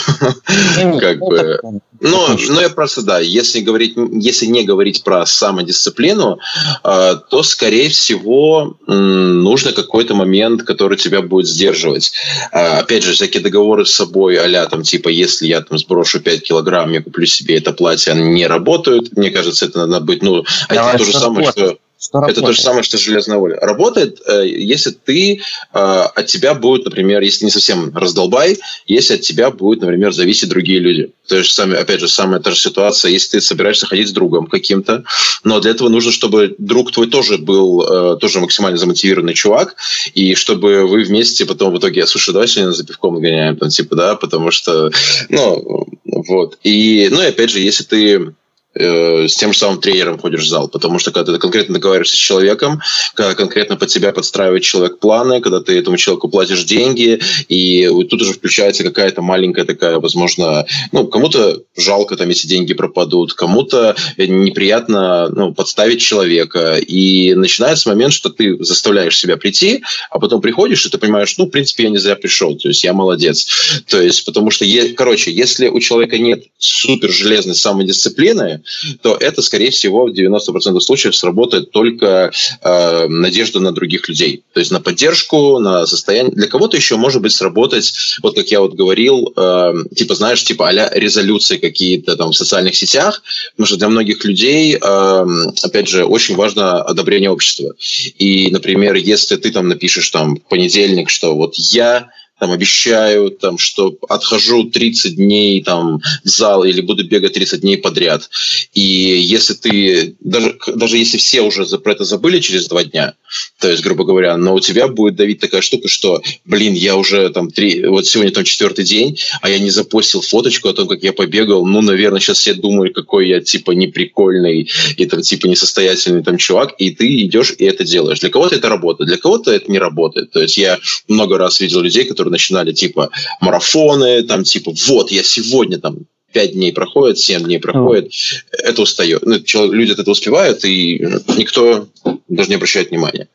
Ну, 0.78 0.98
как 1.00 1.20
бы. 1.20 1.60
Ну, 2.02 2.28
ну, 2.48 2.62
я 2.62 2.70
просто, 2.70 3.02
да, 3.02 3.20
если 3.20 3.60
говорить, 3.60 3.96
если 4.14 4.46
не 4.46 4.64
говорить 4.64 5.04
про 5.04 5.26
самодисциплину, 5.26 6.40
а, 6.84 7.16
то, 7.16 7.44
скорее 7.44 7.90
всего, 7.90 8.78
нужно 8.88 9.74
какой-то 9.74 10.16
момент, 10.16 10.64
который 10.64 10.98
тебя 10.98 11.22
будет 11.22 11.48
сдерживать. 11.48 12.14
А, 12.52 12.80
опять 12.80 13.04
же, 13.04 13.14
всякие 13.14 13.44
договоры 13.44 13.86
с 13.86 13.92
собой, 13.92 14.38
а 14.38 14.66
там, 14.68 14.84
типа, 14.84 15.10
если 15.10 15.48
я 15.48 15.62
там 15.62 15.78
сброшу 15.78 16.20
5 16.22 16.42
килограмм, 16.44 16.92
я 16.92 17.02
куплю 17.02 17.26
себе 17.26 17.58
это 17.58 17.74
платье, 17.74 18.14
они 18.14 18.30
не 18.30 18.48
работают. 18.48 19.18
Мне 19.18 19.32
кажется, 19.32 19.66
это 19.66 19.86
надо 19.86 20.06
быть, 20.06 20.22
ну, 20.22 20.46
это 20.70 20.98
то 20.98 21.04
же 21.04 21.12
самое, 21.14 21.50
что 21.50 21.78
что 22.00 22.26
это 22.26 22.42
то 22.42 22.54
же 22.54 22.62
самое, 22.62 22.84
что 22.84 22.98
железная 22.98 23.38
воля. 23.38 23.58
Работает, 23.60 24.22
э, 24.26 24.48
если 24.48 24.92
ты 24.92 25.36
э, 25.36 25.40
от 25.74 26.26
тебя 26.28 26.54
будет, 26.54 26.86
например, 26.86 27.22
если 27.22 27.46
не 27.46 27.52
совсем 27.52 27.96
раздолбай, 27.96 28.58
если 28.88 29.16
от 29.16 29.22
тебя 29.22 29.52
будет, 29.52 29.82
например, 29.82 30.14
зависеть 30.14 30.48
другие 30.48 30.80
люди. 30.80 31.12
То 31.28 31.38
есть, 31.38 31.52
сами, 31.52 31.76
опять 31.76 32.00
же, 32.00 32.08
самая 32.08 32.40
та 32.40 32.52
же 32.52 32.58
ситуация, 32.58 33.12
если 33.12 33.32
ты 33.32 33.42
собираешься 33.42 33.86
ходить 33.86 34.08
с 34.08 34.14
другом 34.14 34.48
каким-то, 34.48 35.04
но 35.44 35.60
для 35.60 35.72
этого 35.72 35.90
нужно, 35.90 36.14
чтобы 36.14 36.56
друг 36.58 36.94
твой 36.94 37.08
тоже 37.08 37.38
был 37.38 37.82
э, 37.82 38.18
тоже 38.18 38.40
максимально 38.40 38.78
замотивированный 38.78 39.34
чувак, 39.34 39.76
и 40.14 40.36
чтобы 40.36 40.86
вы 40.88 41.04
вместе 41.04 41.46
потом 41.46 41.74
в 41.74 41.80
итоге, 41.80 42.08
слушай, 42.08 42.32
давай 42.32 42.48
сегодня 42.48 42.72
за 42.72 42.86
пивком 42.86 43.16
гоняем, 43.16 43.58
там, 43.58 43.68
типа, 43.68 43.96
да, 43.98 44.16
потому 44.16 44.52
что, 44.52 44.90
ну, 45.28 45.86
вот. 46.06 46.58
И, 46.64 47.10
ну, 47.12 47.22
и 47.22 47.26
опять 47.26 47.50
же, 47.50 47.60
если 47.60 47.84
ты 47.84 48.34
Э, 48.82 49.28
с 49.28 49.36
тем 49.36 49.52
же 49.52 49.60
самым 49.60 49.82
тренером 49.82 50.18
ходишь 50.18 50.44
в 50.44 50.48
зал, 50.48 50.70
потому 50.70 51.00
что 51.00 51.12
когда 51.12 51.34
ты 51.34 51.38
конкретно 51.38 51.74
договариваешься 51.74 52.15
с 52.15 52.20
человеком, 52.20 52.82
когда 53.13 53.36
конкретно 53.36 53.76
под 53.76 53.92
себя 53.92 54.13
подстраивает 54.13 54.63
человек 54.63 55.00
планы, 55.00 55.42
когда 55.42 55.60
ты 55.60 55.78
этому 55.78 55.98
человеку 55.98 56.30
платишь 56.30 56.63
деньги, 56.63 57.20
и 57.50 57.89
тут 58.10 58.22
уже 58.22 58.32
включается 58.32 58.86
какая-то 58.86 59.22
маленькая 59.22 59.65
такая, 59.65 60.00
возможно, 60.00 60.65
ну, 60.94 61.06
кому-то 61.08 61.62
жалко, 61.76 62.15
там, 62.15 62.30
если 62.30 62.48
деньги 62.48 62.74
пропадут, 62.74 63.34
кому-то 63.34 63.98
неприятно 64.15 65.28
ну, 65.28 65.54
подставить 65.54 66.00
человека, 66.00 66.78
и 66.78 67.34
начинается 67.34 67.89
момент, 67.89 68.13
что 68.13 68.30
ты 68.30 68.63
заставляешь 68.63 69.18
себя 69.18 69.36
прийти, 69.36 69.84
а 70.10 70.20
потом 70.20 70.39
приходишь, 70.39 70.86
и 70.86 70.89
ты 70.89 70.98
понимаешь, 70.98 71.38
ну, 71.38 71.48
в 71.48 71.50
принципе, 71.50 71.84
я 71.84 71.89
не 71.89 71.98
зря 71.98 72.15
пришел, 72.15 72.56
то 72.56 72.70
есть 72.70 72.86
я 72.86 72.94
молодец. 72.94 73.46
То 73.89 74.02
есть, 74.02 74.24
потому 74.24 74.52
что, 74.52 74.65
короче, 74.96 75.34
если 75.34 75.68
у 75.68 75.82
человека 75.82 76.18
нет 76.18 76.46
супер 76.58 77.10
железной 77.10 77.56
самодисциплины, 77.56 78.62
то 79.02 79.16
это, 79.20 79.42
скорее 79.42 79.72
всего, 79.72 80.06
в 80.06 80.14
90% 80.14 80.80
случаев 80.80 81.16
сработает 81.16 81.72
только 81.72 82.32
э, 82.62 83.08
надежда 83.08 83.60
на 83.60 83.72
других 83.72 84.08
людей. 84.10 84.44
То 84.54 84.60
есть 84.60 84.72
на 84.72 84.80
поддержку, 84.80 85.60
на 85.60 85.86
состояние. 85.86 86.34
Для 86.34 86.48
кого-то 86.48 86.78
еще 86.78 86.98
может 86.98 87.22
быть 87.22 87.34
сработать, 87.34 87.94
вот 88.22 88.36
как 88.36 88.48
я 88.50 88.62
вот 88.62 88.74
говорил, 88.74 89.34
э, 89.36 89.74
типа, 89.96 90.16
знаешь, 90.16 90.44
типа 90.44 90.70
а 90.70 90.90
резолюции 90.94 91.58
какие-то 91.58 92.16
там 92.16 92.32
в 92.32 92.38
социальных 92.38 92.76
сетях, 92.76 93.24
потому 93.52 93.68
что 93.68 93.78
для 93.78 93.90
многих 93.90 94.24
людей, 94.24 94.76
э, 94.76 95.26
опять 95.64 95.88
же, 95.88 96.06
очень 96.06 96.36
важно 96.36 96.82
одобрение 96.82 97.30
общества. 97.30 97.74
И, 98.18 98.50
например, 98.52 98.96
если 98.96 99.36
ты 99.36 99.52
там 99.52 99.68
напишешь 99.68 100.10
там 100.10 100.36
в 100.36 100.42
понедельник, 100.44 101.10
что 101.10 101.36
вот 101.36 101.56
я 101.56 102.10
там 102.39 102.52
обещаю, 102.52 103.32
там, 103.32 103.58
что 103.58 103.97
отхожу 104.08 104.63
30 104.65 105.15
дней 105.15 105.62
там, 105.63 106.02
в 106.23 106.28
зал 106.28 106.63
или 106.63 106.82
буду 106.82 107.06
бегать 107.06 107.34
30 107.34 107.62
дней 107.62 107.78
подряд. 107.78 108.30
И 108.73 108.82
если 108.82 109.54
ты, 109.54 110.15
даже, 110.19 110.58
даже 110.75 110.97
если 110.97 111.17
все 111.17 111.41
уже 111.41 111.65
про 111.78 111.91
это 111.91 112.06
забыли 112.06 112.39
через 112.39 112.67
два 112.67 112.84
дня, 112.84 113.13
то 113.60 113.69
есть, 113.69 113.84
грубо 113.84 114.06
говоря, 114.06 114.38
но 114.38 114.56
у 114.56 114.60
тебя 114.60 114.88
будет 114.88 115.15
давить 115.15 115.39
такая 115.39 115.62
штука, 115.62 115.88
что, 115.88 116.21
блин, 116.45 116.73
я 116.73 116.95
уже 116.95 117.30
там 117.30 117.52
три, 117.52 117.86
вот 117.86 118.08
сегодня 118.08 118.32
там 118.32 118.43
четвертый 118.43 118.86
день, 118.86 119.19
а 119.41 119.49
я 119.49 119.60
не 119.60 119.69
запостил 119.69 120.21
фоточку 120.21 120.69
о 120.69 120.73
том, 120.73 120.88
как 120.88 121.04
я 121.04 121.13
побегал, 121.13 121.65
ну, 121.65 121.82
наверное, 121.82 122.19
сейчас 122.19 122.39
все 122.39 122.54
думают, 122.54 122.95
какой 122.95 123.28
я, 123.28 123.41
типа, 123.41 123.71
неприкольный 123.71 124.69
и 124.97 125.06
там, 125.06 125.21
типа, 125.21 125.47
несостоятельный 125.47 126.23
там 126.23 126.38
чувак, 126.38 126.73
и 126.78 126.91
ты 126.91 127.23
идешь 127.23 127.54
и 127.58 127.65
это 127.65 127.84
делаешь. 127.84 128.19
Для 128.19 128.30
кого-то 128.30 128.56
это 128.56 128.69
работает, 128.69 129.10
для 129.10 129.17
кого-то 129.17 129.52
это 129.52 129.71
не 129.71 129.80
работает. 129.80 130.32
То 130.32 130.41
есть 130.41 130.58
я 130.58 130.80
много 131.08 131.38
раз 131.38 131.60
видел 131.60 131.82
людей, 131.82 132.06
которые 132.06 132.29
которые 132.30 132.32
начинали 132.32 132.74
типа 132.74 133.10
марафоны, 133.42 134.24
там 134.24 134.44
типа 134.44 134.72
вот 134.88 135.12
я 135.12 135.24
сегодня 135.24 135.80
там 135.80 135.98
пять 136.32 136.54
дней 136.54 136.72
проходит, 136.72 137.18
семь 137.18 137.44
дней 137.44 137.60
проходит, 137.60 138.06
mm. 138.06 138.44
это 138.63 138.82
устает. 138.82 139.24
Ну, 139.26 139.36
люди 139.72 139.92
от 139.92 140.00
этого 140.00 140.12
успевают, 140.12 140.63
и 140.63 141.00
никто 141.38 141.88
даже 142.28 142.50
не 142.50 142.56
обращает 142.56 142.92
внимания. 142.92 143.28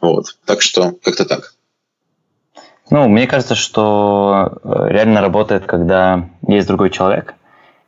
Вот. 0.00 0.36
Так 0.46 0.62
что 0.62 0.94
как-то 1.02 1.24
так. 1.24 1.54
Ну, 2.90 3.08
мне 3.08 3.26
кажется, 3.26 3.54
что 3.54 4.58
э, 4.64 4.88
реально 4.90 5.20
работает, 5.20 5.64
когда 5.66 6.28
есть 6.48 6.68
другой 6.68 6.90
человек, 6.90 7.34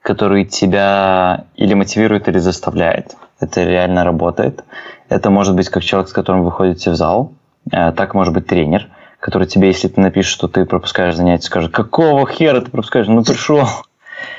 который 0.02 0.44
тебя 0.44 1.46
или 1.56 1.74
мотивирует, 1.74 2.28
или 2.28 2.38
заставляет. 2.38 3.16
Это 3.40 3.64
реально 3.64 4.04
работает. 4.04 4.64
Это 5.10 5.30
может 5.30 5.54
быть 5.54 5.68
как 5.68 5.82
человек, 5.82 6.08
с 6.08 6.12
которым 6.12 6.44
вы 6.44 6.52
ходите 6.52 6.90
в 6.90 6.94
зал, 6.94 7.32
э, 7.72 7.92
так 7.92 8.14
может 8.14 8.34
быть 8.34 8.46
тренер– 8.46 8.88
который 9.24 9.48
тебе, 9.48 9.68
если 9.68 9.88
ты 9.88 10.02
напишешь, 10.02 10.32
что 10.32 10.48
ты 10.48 10.66
пропускаешь 10.66 11.16
занятия, 11.16 11.46
скажет, 11.46 11.72
какого 11.72 12.28
хера 12.28 12.60
ты 12.60 12.70
пропускаешь? 12.70 13.06
Ну, 13.06 13.24
пришел. 13.24 13.66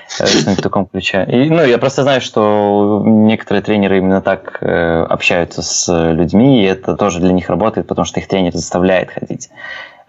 В 0.19 0.61
таком 0.61 0.85
ключе. 0.85 1.25
И, 1.27 1.49
ну, 1.49 1.65
я 1.65 1.79
просто 1.79 2.03
знаю, 2.03 2.21
что 2.21 3.01
некоторые 3.03 3.63
тренеры 3.63 3.97
именно 3.97 4.21
так 4.21 4.59
э, 4.61 5.03
общаются 5.09 5.63
с 5.63 5.91
людьми, 6.11 6.61
и 6.61 6.67
это 6.67 6.95
тоже 6.95 7.19
для 7.19 7.33
них 7.33 7.49
работает, 7.49 7.87
потому 7.87 8.05
что 8.05 8.19
их 8.19 8.27
тренер 8.27 8.53
заставляет 8.53 9.09
ходить, 9.09 9.49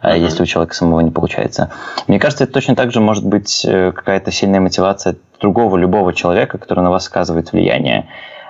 uh-huh. 0.03 0.19
если 0.19 0.43
у 0.43 0.47
человека 0.47 0.75
самого 0.75 1.01
не 1.01 1.11
получается. 1.11 1.71
Мне 2.07 2.19
кажется, 2.19 2.45
это 2.45 2.53
точно 2.53 2.77
так 2.77 2.93
же 2.93 3.01
может 3.01 3.25
быть 3.25 3.65
э, 3.65 3.93
какая-то 3.93 4.31
сильная 4.31 4.61
мотивация 4.61 5.17
другого, 5.41 5.79
любого 5.79 6.13
человека, 6.13 6.59
который 6.59 6.85
на 6.85 6.91
вас 6.91 7.09
оказывает 7.09 7.53
влияние, 7.53 8.07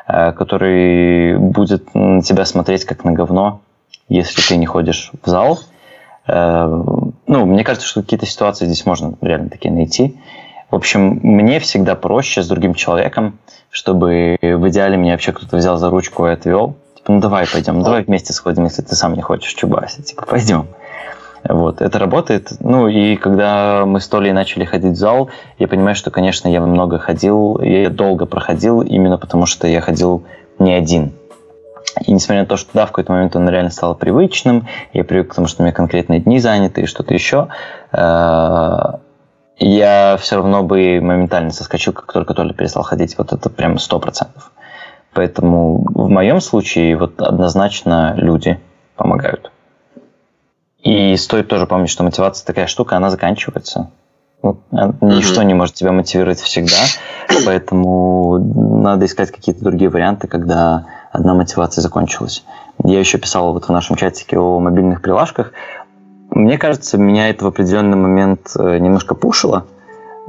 э, 0.08 0.32
который 0.32 1.38
будет 1.38 1.94
на 1.94 2.20
тебя 2.20 2.44
смотреть 2.44 2.84
как 2.84 3.04
на 3.04 3.12
говно, 3.12 3.60
если 4.08 4.42
ты 4.42 4.56
не 4.56 4.66
ходишь 4.66 5.12
в 5.22 5.30
зал, 5.30 5.60
Э, 5.60 5.75
ну, 6.26 7.12
мне 7.26 7.64
кажется, 7.64 7.86
что 7.86 8.02
какие-то 8.02 8.26
ситуации 8.26 8.66
здесь 8.66 8.84
можно 8.86 9.14
реально 9.20 9.48
такие 9.48 9.72
найти. 9.72 10.16
В 10.70 10.74
общем, 10.74 11.20
мне 11.22 11.60
всегда 11.60 11.94
проще 11.94 12.42
с 12.42 12.48
другим 12.48 12.74
человеком, 12.74 13.38
чтобы 13.70 14.36
в 14.40 14.68
идеале 14.68 14.96
меня 14.96 15.12
вообще 15.12 15.32
кто-то 15.32 15.56
взял 15.56 15.78
за 15.78 15.90
ручку 15.90 16.26
и 16.26 16.30
отвел. 16.30 16.74
Типа, 16.96 17.12
ну 17.12 17.20
давай 17.20 17.46
пойдем, 17.46 17.78
ну, 17.78 17.84
давай 17.84 18.02
вместе 18.02 18.32
сходим, 18.32 18.64
если 18.64 18.82
ты 18.82 18.96
сам 18.96 19.14
не 19.14 19.22
хочешь 19.22 19.54
чубаси. 19.54 20.02
Типа, 20.02 20.26
пойдем. 20.26 20.66
Вот, 21.48 21.80
это 21.80 21.98
работает. 22.00 22.52
Ну, 22.58 22.88
и 22.88 23.14
когда 23.14 23.84
мы 23.86 24.00
с 24.00 24.08
Толей 24.08 24.32
начали 24.32 24.64
ходить 24.64 24.94
в 24.94 24.96
зал, 24.96 25.30
я 25.58 25.68
понимаю, 25.68 25.94
что, 25.94 26.10
конечно, 26.10 26.48
я 26.48 26.60
много 26.60 26.98
ходил, 26.98 27.60
я 27.60 27.88
долго 27.88 28.26
проходил, 28.26 28.80
именно 28.80 29.18
потому 29.18 29.46
что 29.46 29.68
я 29.68 29.80
ходил 29.80 30.24
не 30.58 30.72
один. 30.72 31.12
И 32.04 32.12
несмотря 32.12 32.42
на 32.42 32.46
то, 32.46 32.56
что 32.56 32.70
да, 32.74 32.84
в 32.86 32.88
какой-то 32.88 33.12
момент 33.12 33.36
он 33.36 33.48
реально 33.48 33.70
стал 33.70 33.94
привычным, 33.94 34.66
я 34.92 35.04
привык 35.04 35.32
к 35.32 35.34
тому, 35.34 35.46
что 35.46 35.62
у 35.62 35.64
меня 35.64 35.72
конкретные 35.72 36.20
дни 36.20 36.38
заняты 36.38 36.82
и 36.82 36.86
что-то 36.86 37.14
еще, 37.14 37.48
э, 37.92 38.82
я 39.58 40.16
все 40.20 40.36
равно 40.36 40.62
бы 40.62 41.00
моментально 41.00 41.50
соскочил, 41.50 41.92
как 41.92 42.12
только 42.12 42.34
Толя 42.34 42.52
перестал 42.52 42.82
ходить. 42.82 43.16
Вот 43.16 43.32
это 43.32 43.48
прям 43.48 43.78
сто 43.78 43.98
процентов. 43.98 44.52
Поэтому 45.14 45.78
в 45.94 46.10
моем 46.10 46.42
случае 46.42 46.96
вот 46.96 47.22
однозначно 47.22 48.12
люди 48.16 48.60
помогают. 48.96 49.50
И 50.82 51.16
стоит 51.16 51.48
тоже 51.48 51.66
помнить, 51.66 51.88
что 51.88 52.04
мотивация 52.04 52.46
такая 52.46 52.66
штука, 52.66 52.96
она 52.96 53.10
заканчивается. 53.10 53.90
Ну, 54.42 54.58
ничто 55.00 55.42
не 55.42 55.54
может 55.54 55.74
тебя 55.74 55.92
мотивировать 55.92 56.38
всегда, 56.38 56.76
поэтому 57.44 58.38
надо 58.82 59.06
искать 59.06 59.30
какие-то 59.30 59.64
другие 59.64 59.90
варианты, 59.90 60.28
когда 60.28 60.86
одна 61.10 61.34
мотивация 61.34 61.82
закончилась. 61.82 62.44
Я 62.84 63.00
еще 63.00 63.18
писал 63.18 63.52
вот 63.52 63.64
в 63.64 63.68
нашем 63.70 63.96
чатике 63.96 64.38
о 64.38 64.60
мобильных 64.60 65.00
прилажках. 65.02 65.52
мне 66.30 66.58
кажется, 66.58 66.98
меня 66.98 67.30
это 67.30 67.44
в 67.44 67.48
определенный 67.48 67.96
момент 67.96 68.52
э, 68.56 68.78
немножко 68.78 69.14
пушило. 69.14 69.64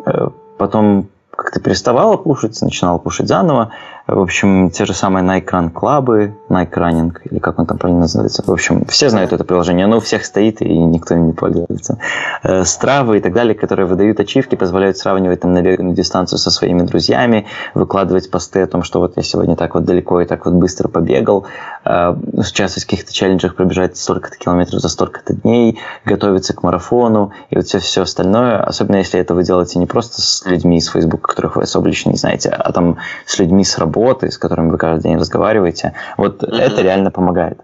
Э, 0.06 0.30
потом 0.58 1.10
как-то 1.30 1.60
переставала 1.60 2.18
кушать, 2.18 2.60
начинала 2.62 2.98
кушать 2.98 3.28
заново. 3.28 3.72
В 4.08 4.20
общем, 4.20 4.72
те 4.72 4.86
же 4.86 4.94
самые 4.94 5.24
Nike 5.24 5.46
Run 5.46 5.70
клабы, 5.70 6.34
Nike 6.50 6.74
Running, 6.74 7.18
или 7.30 7.40
как 7.40 7.60
он 7.60 7.66
там 7.66 7.78
правильно 7.78 8.02
называется. 8.02 8.44
В 8.46 8.52
общем, 8.52 8.86
все 8.86 9.10
знают 9.10 9.34
это 9.34 9.44
приложение, 9.44 9.86
оно 9.86 9.98
у 9.98 10.00
всех 10.00 10.26
стоит, 10.26 10.62
и 10.62 10.78
никто 10.78 11.16
им 11.16 11.28
не 11.28 11.34
пользуется. 11.34 12.00
Э, 12.44 12.64
Стравы 12.64 13.18
и 13.18 13.22
так 13.22 13.34
далее, 13.34 13.56
которые 13.56 13.86
выдают 13.86 14.20
ачивки, 14.20 14.56
позволяют 14.56 14.98
сравнивать 14.98 15.42
там 15.42 15.54
набеганную 15.54 15.96
дистанцию 15.96 16.40
со 16.40 16.52
своими 16.52 16.82
друзьями, 16.82 17.46
выкладывать 17.74 18.32
посты 18.32 18.62
о 18.62 18.68
том, 18.68 18.84
что 18.84 19.00
вот 19.00 19.14
я 19.18 19.24
сегодня 19.24 19.56
так 19.56 19.76
вот 19.76 19.86
далеко 19.86 20.22
и 20.22 20.26
так 20.26 20.46
вот 20.46 20.56
быстро 20.56 20.88
побегал, 20.88 21.46
э, 21.86 22.16
участвовать 22.34 22.84
в 22.84 22.90
каких-то 22.90 23.14
челленджах, 23.14 23.56
пробежать 23.56 23.98
столько-то 23.98 24.38
километров 24.38 24.82
за 24.82 24.90
столько-то 24.90 25.34
дней, 25.34 25.80
готовиться 26.06 26.54
к 26.54 26.64
марафону, 26.64 27.32
и 27.50 27.56
вот 27.56 27.66
все, 27.66 27.80
все 27.80 28.04
остальное, 28.04 28.60
особенно 28.64 28.98
если 28.98 29.20
это 29.20 29.34
вы 29.34 29.44
делаете 29.44 29.80
не 29.80 29.86
просто 29.86 30.22
с 30.22 30.46
людьми 30.46 30.78
из 30.78 30.88
Facebook, 30.88 31.22
которых 31.22 31.56
вы 31.56 31.64
особо 31.64 31.88
лично 31.88 32.12
не 32.12 32.18
знаете, 32.18 32.50
а 32.50 32.72
там 32.72 32.98
с 33.26 33.38
людьми 33.40 33.64
с 33.64 33.78
работы, 33.78 34.32
с 34.32 34.38
которыми 34.38 34.70
вы 34.70 34.78
каждый 34.78 35.04
день 35.04 35.18
разговариваете. 35.18 35.94
Вот 36.18 36.37
mm-hmm. 36.46 36.58
это 36.58 36.82
реально 36.82 37.12
помогает. 37.12 37.60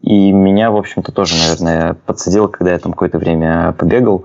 И 0.00 0.32
меня, 0.32 0.70
в 0.70 0.76
общем-то, 0.76 1.12
тоже, 1.12 1.34
наверное, 1.36 1.94
подсадило, 2.06 2.48
когда 2.48 2.72
я 2.72 2.78
там 2.78 2.92
какое-то 2.92 3.18
время 3.18 3.72
побегал, 3.72 4.24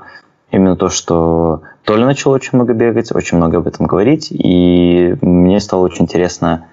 именно 0.52 0.76
то, 0.76 0.90
что 0.90 1.62
Толя 1.84 2.06
начал 2.06 2.32
очень 2.32 2.52
много 2.54 2.74
бегать, 2.74 3.12
очень 3.12 3.38
много 3.38 3.58
об 3.58 3.68
этом 3.68 3.86
говорить, 3.86 4.28
и 4.32 5.16
мне 5.22 5.60
стало 5.60 5.82
очень 5.82 6.04
интересно 6.06 6.68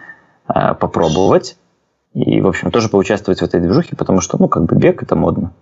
э, 0.48 0.74
попробовать 0.74 1.56
и, 2.14 2.40
в 2.40 2.46
общем, 2.46 2.70
тоже 2.70 2.88
поучаствовать 2.88 3.40
в 3.40 3.44
этой 3.44 3.60
движухе, 3.60 3.96
потому 3.96 4.20
что, 4.20 4.38
ну, 4.40 4.48
как 4.48 4.64
бы 4.64 4.76
бег– 4.76 5.02
это 5.04 5.16
модно. 5.16 5.52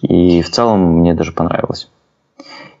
И 0.00 0.40
в 0.42 0.50
целом 0.50 1.00
мне 1.00 1.14
даже 1.14 1.32
понравилось. 1.32 1.90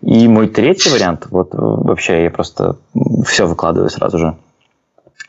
И 0.00 0.26
мой 0.28 0.48
третий 0.48 0.90
вариант, 0.90 1.26
вот 1.30 1.50
вообще 1.52 2.24
я 2.24 2.30
просто 2.30 2.76
все 3.24 3.46
выкладываю 3.46 3.90
сразу 3.90 4.18
же, 4.18 4.36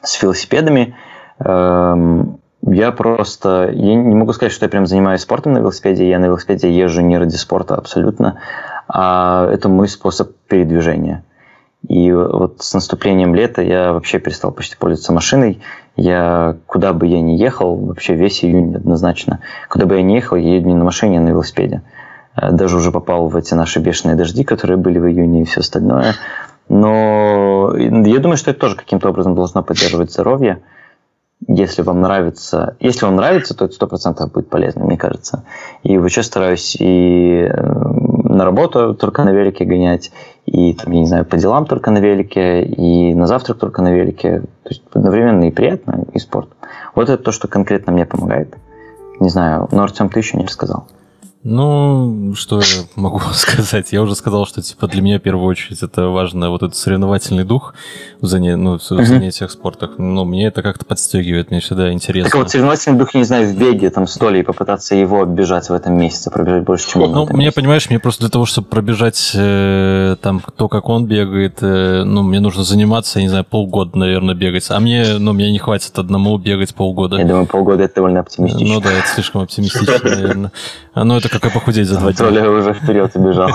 с 0.01 0.21
велосипедами. 0.21 0.95
Эм, 1.39 2.39
я 2.66 2.91
просто, 2.91 3.70
я 3.74 3.95
не 3.95 4.16
могу 4.16 4.34
сказать, 4.34 4.53
что 4.53 4.66
я 4.66 4.70
прям 4.70 4.86
занимаюсь 4.86 5.22
спортом 5.22 5.53
на 5.53 5.59
велосипеде, 5.59 6.09
я 6.09 6.20
на 6.20 6.26
велосипеде 6.26 6.72
езжу 6.72 7.01
не 7.01 7.18
ради 7.18 7.36
спорта 7.36 7.76
абсолютно, 7.76 8.39
а 8.88 9.49
это 9.51 9.70
мой 9.70 9.88
способ 9.88 10.32
передвижения. 10.47 11.24
И 11.88 12.11
вот 12.14 12.61
с 12.61 12.74
наступлением 12.74 13.36
лета 13.36 13.61
я 13.61 13.91
вообще 13.91 14.20
перестал 14.20 14.51
почти 14.51 14.78
пользоваться 14.78 15.11
машиной. 15.11 15.61
Я 15.97 16.55
куда 16.66 16.93
бы 16.93 17.07
я 17.07 17.22
ни 17.22 17.34
ехал, 17.34 17.76
вообще 17.76 18.16
весь 18.16 18.43
июнь 18.45 18.74
однозначно, 18.76 19.39
куда 19.70 19.86
бы 19.86 19.95
я 19.95 20.01
ни 20.01 20.14
ехал, 20.14 20.38
я 20.38 20.55
еду 20.55 20.70
не 20.70 20.76
на 20.76 20.86
машине, 20.86 21.20
а 21.20 21.22
на 21.22 21.30
велосипеде. 21.30 21.82
Э, 22.36 22.51
даже 22.51 22.78
уже 22.78 22.91
попал 22.91 23.28
в 23.28 23.36
эти 23.36 23.53
наши 23.53 23.80
бешеные 23.80 24.16
дожди, 24.16 24.45
которые 24.45 24.78
были 24.78 24.99
в 24.99 25.07
июне 25.07 25.41
и 25.41 25.45
все 25.45 25.59
остальное. 25.59 26.14
Но 26.70 27.74
я 27.76 28.20
думаю, 28.20 28.38
что 28.38 28.51
это 28.51 28.61
тоже 28.61 28.78
каким-то 28.78 29.09
образом 29.09 29.36
должно 29.36 29.61
поддерживать 29.64 30.14
здоровье. 30.14 30.61
Если 31.48 31.82
вам 31.82 32.02
нравится, 32.02 32.76
если 32.80 33.06
вам 33.06 33.16
нравится, 33.16 33.56
то 33.56 33.66
это 33.66 33.74
сто 33.74 33.88
процентов 33.88 34.32
будет 34.32 34.50
полезно, 34.50 34.86
мне 34.86 34.98
кажется. 34.98 35.44
И 35.84 35.98
вообще 35.98 36.24
стараюсь 36.24 36.76
и 36.80 37.48
э, 37.50 37.74
на 38.34 38.46
работу 38.46 38.94
только 38.94 39.24
на 39.24 39.32
велике 39.32 39.66
гонять, 39.66 40.12
и 40.46 40.74
там, 40.74 40.94
я 40.94 41.00
не 41.00 41.08
знаю, 41.08 41.26
по 41.26 41.38
делам 41.38 41.66
только 41.66 41.91
на 41.91 42.00
велике, 42.00 42.64
и 42.64 43.14
на 43.14 43.28
завтрак 43.28 43.58
только 43.58 43.82
на 43.82 43.94
велике. 43.94 44.41
То 44.64 44.70
есть 44.70 44.84
одновременно 44.94 45.46
и 45.46 45.52
приятно, 45.52 46.06
и 46.14 46.20
спорт. 46.20 46.50
Вот 46.96 47.10
это 47.10 47.22
то, 47.22 47.32
что 47.32 47.48
конкретно 47.48 47.91
мне 47.94 48.06
помогает. 48.06 48.56
Не 49.20 49.30
знаю, 49.30 49.68
но 49.72 49.84
Артем, 49.84 50.10
ты 50.10 50.20
еще 50.20 50.38
не 50.38 50.46
рассказал. 50.46 50.88
Ну, 51.46 52.34
что 52.36 52.60
я 52.60 52.86
могу 52.96 53.20
сказать? 53.34 53.91
Я 53.91 54.02
уже 54.02 54.16
сказал, 54.16 54.46
что 54.46 54.62
типа 54.62 54.88
для 54.88 55.02
меня 55.02 55.20
в 55.20 55.22
первую 55.22 55.46
очередь 55.48 55.84
это 55.84 56.08
важно 56.08 56.50
вот 56.50 56.64
этот 56.64 56.76
соревновательный 56.78 57.44
дух 57.44 57.74
в, 58.22 58.26
заня... 58.26 58.56
ну, 58.56 58.80
в 58.80 58.91
uh-huh. 58.91 59.04
занятиях 59.04 59.52
спортах. 59.52 59.98
Но 59.98 60.24
мне 60.24 60.48
это 60.48 60.62
как-то 60.62 60.86
подстегивает, 60.86 61.52
мне 61.52 61.60
всегда 61.60 61.91
интересно. 61.91 62.32
Так 62.32 62.39
вот, 62.39 62.50
соревновательный 62.50 62.98
дух, 62.98 63.14
я 63.14 63.20
не 63.20 63.26
знаю, 63.26 63.48
в 63.48 63.58
беге 63.58 63.89
там 63.89 64.08
с 64.08 64.16
Толей 64.16 64.44
попытаться 64.44 64.96
его 64.96 65.22
оббежать 65.22 65.68
в 65.68 65.74
этом 65.74 65.98
месяце, 65.98 66.32
пробежать 66.32 66.64
больше, 66.64 66.89
чем 66.89 67.02
он 67.02 67.12
Ну, 67.12 67.26
мне, 67.26 67.46
месяце. 67.46 67.56
понимаешь, 67.56 67.89
мне 67.89 68.00
просто 68.00 68.22
для 68.22 68.30
того, 68.30 68.46
чтобы 68.46 68.68
пробежать 68.70 69.34
э, 69.36 70.16
там 70.22 70.41
то, 70.56 70.70
как 70.70 70.88
он 70.88 71.08
бегает, 71.08 71.58
э, 71.62 72.04
ну, 72.06 72.24
мне 72.24 72.39
нужно 72.39 72.64
заниматься, 72.64 73.20
я 73.20 73.24
не 73.24 73.30
знаю, 73.30 73.44
полгода, 73.44 73.98
наверное, 73.98 74.34
бегать. 74.34 74.66
А 74.70 74.80
мне, 74.80 75.18
ну, 75.20 75.34
мне 75.34 75.52
не 75.52 75.60
хватит 75.60 76.00
одному 76.00 76.38
бегать 76.38 76.74
полгода. 76.74 77.18
Я 77.18 77.26
думаю, 77.26 77.48
полгода 77.48 77.84
это 77.84 77.96
довольно 77.96 78.22
оптимистично. 78.22 78.76
Ну 78.76 78.80
да, 78.80 78.94
это 78.94 79.08
слишком 79.08 79.41
оптимистично, 79.41 80.10
наверное. 80.10 80.52
Ну, 80.96 81.18
это 81.18 81.28
как 81.34 81.45
и 81.45 81.49
похудеть 81.53 81.88
за 81.88 81.99
два 81.99 82.13
дня. 82.13 82.25
Толя 82.25 82.49
уже 82.49 82.73
вперед 82.73 83.11
убежал. 83.15 83.49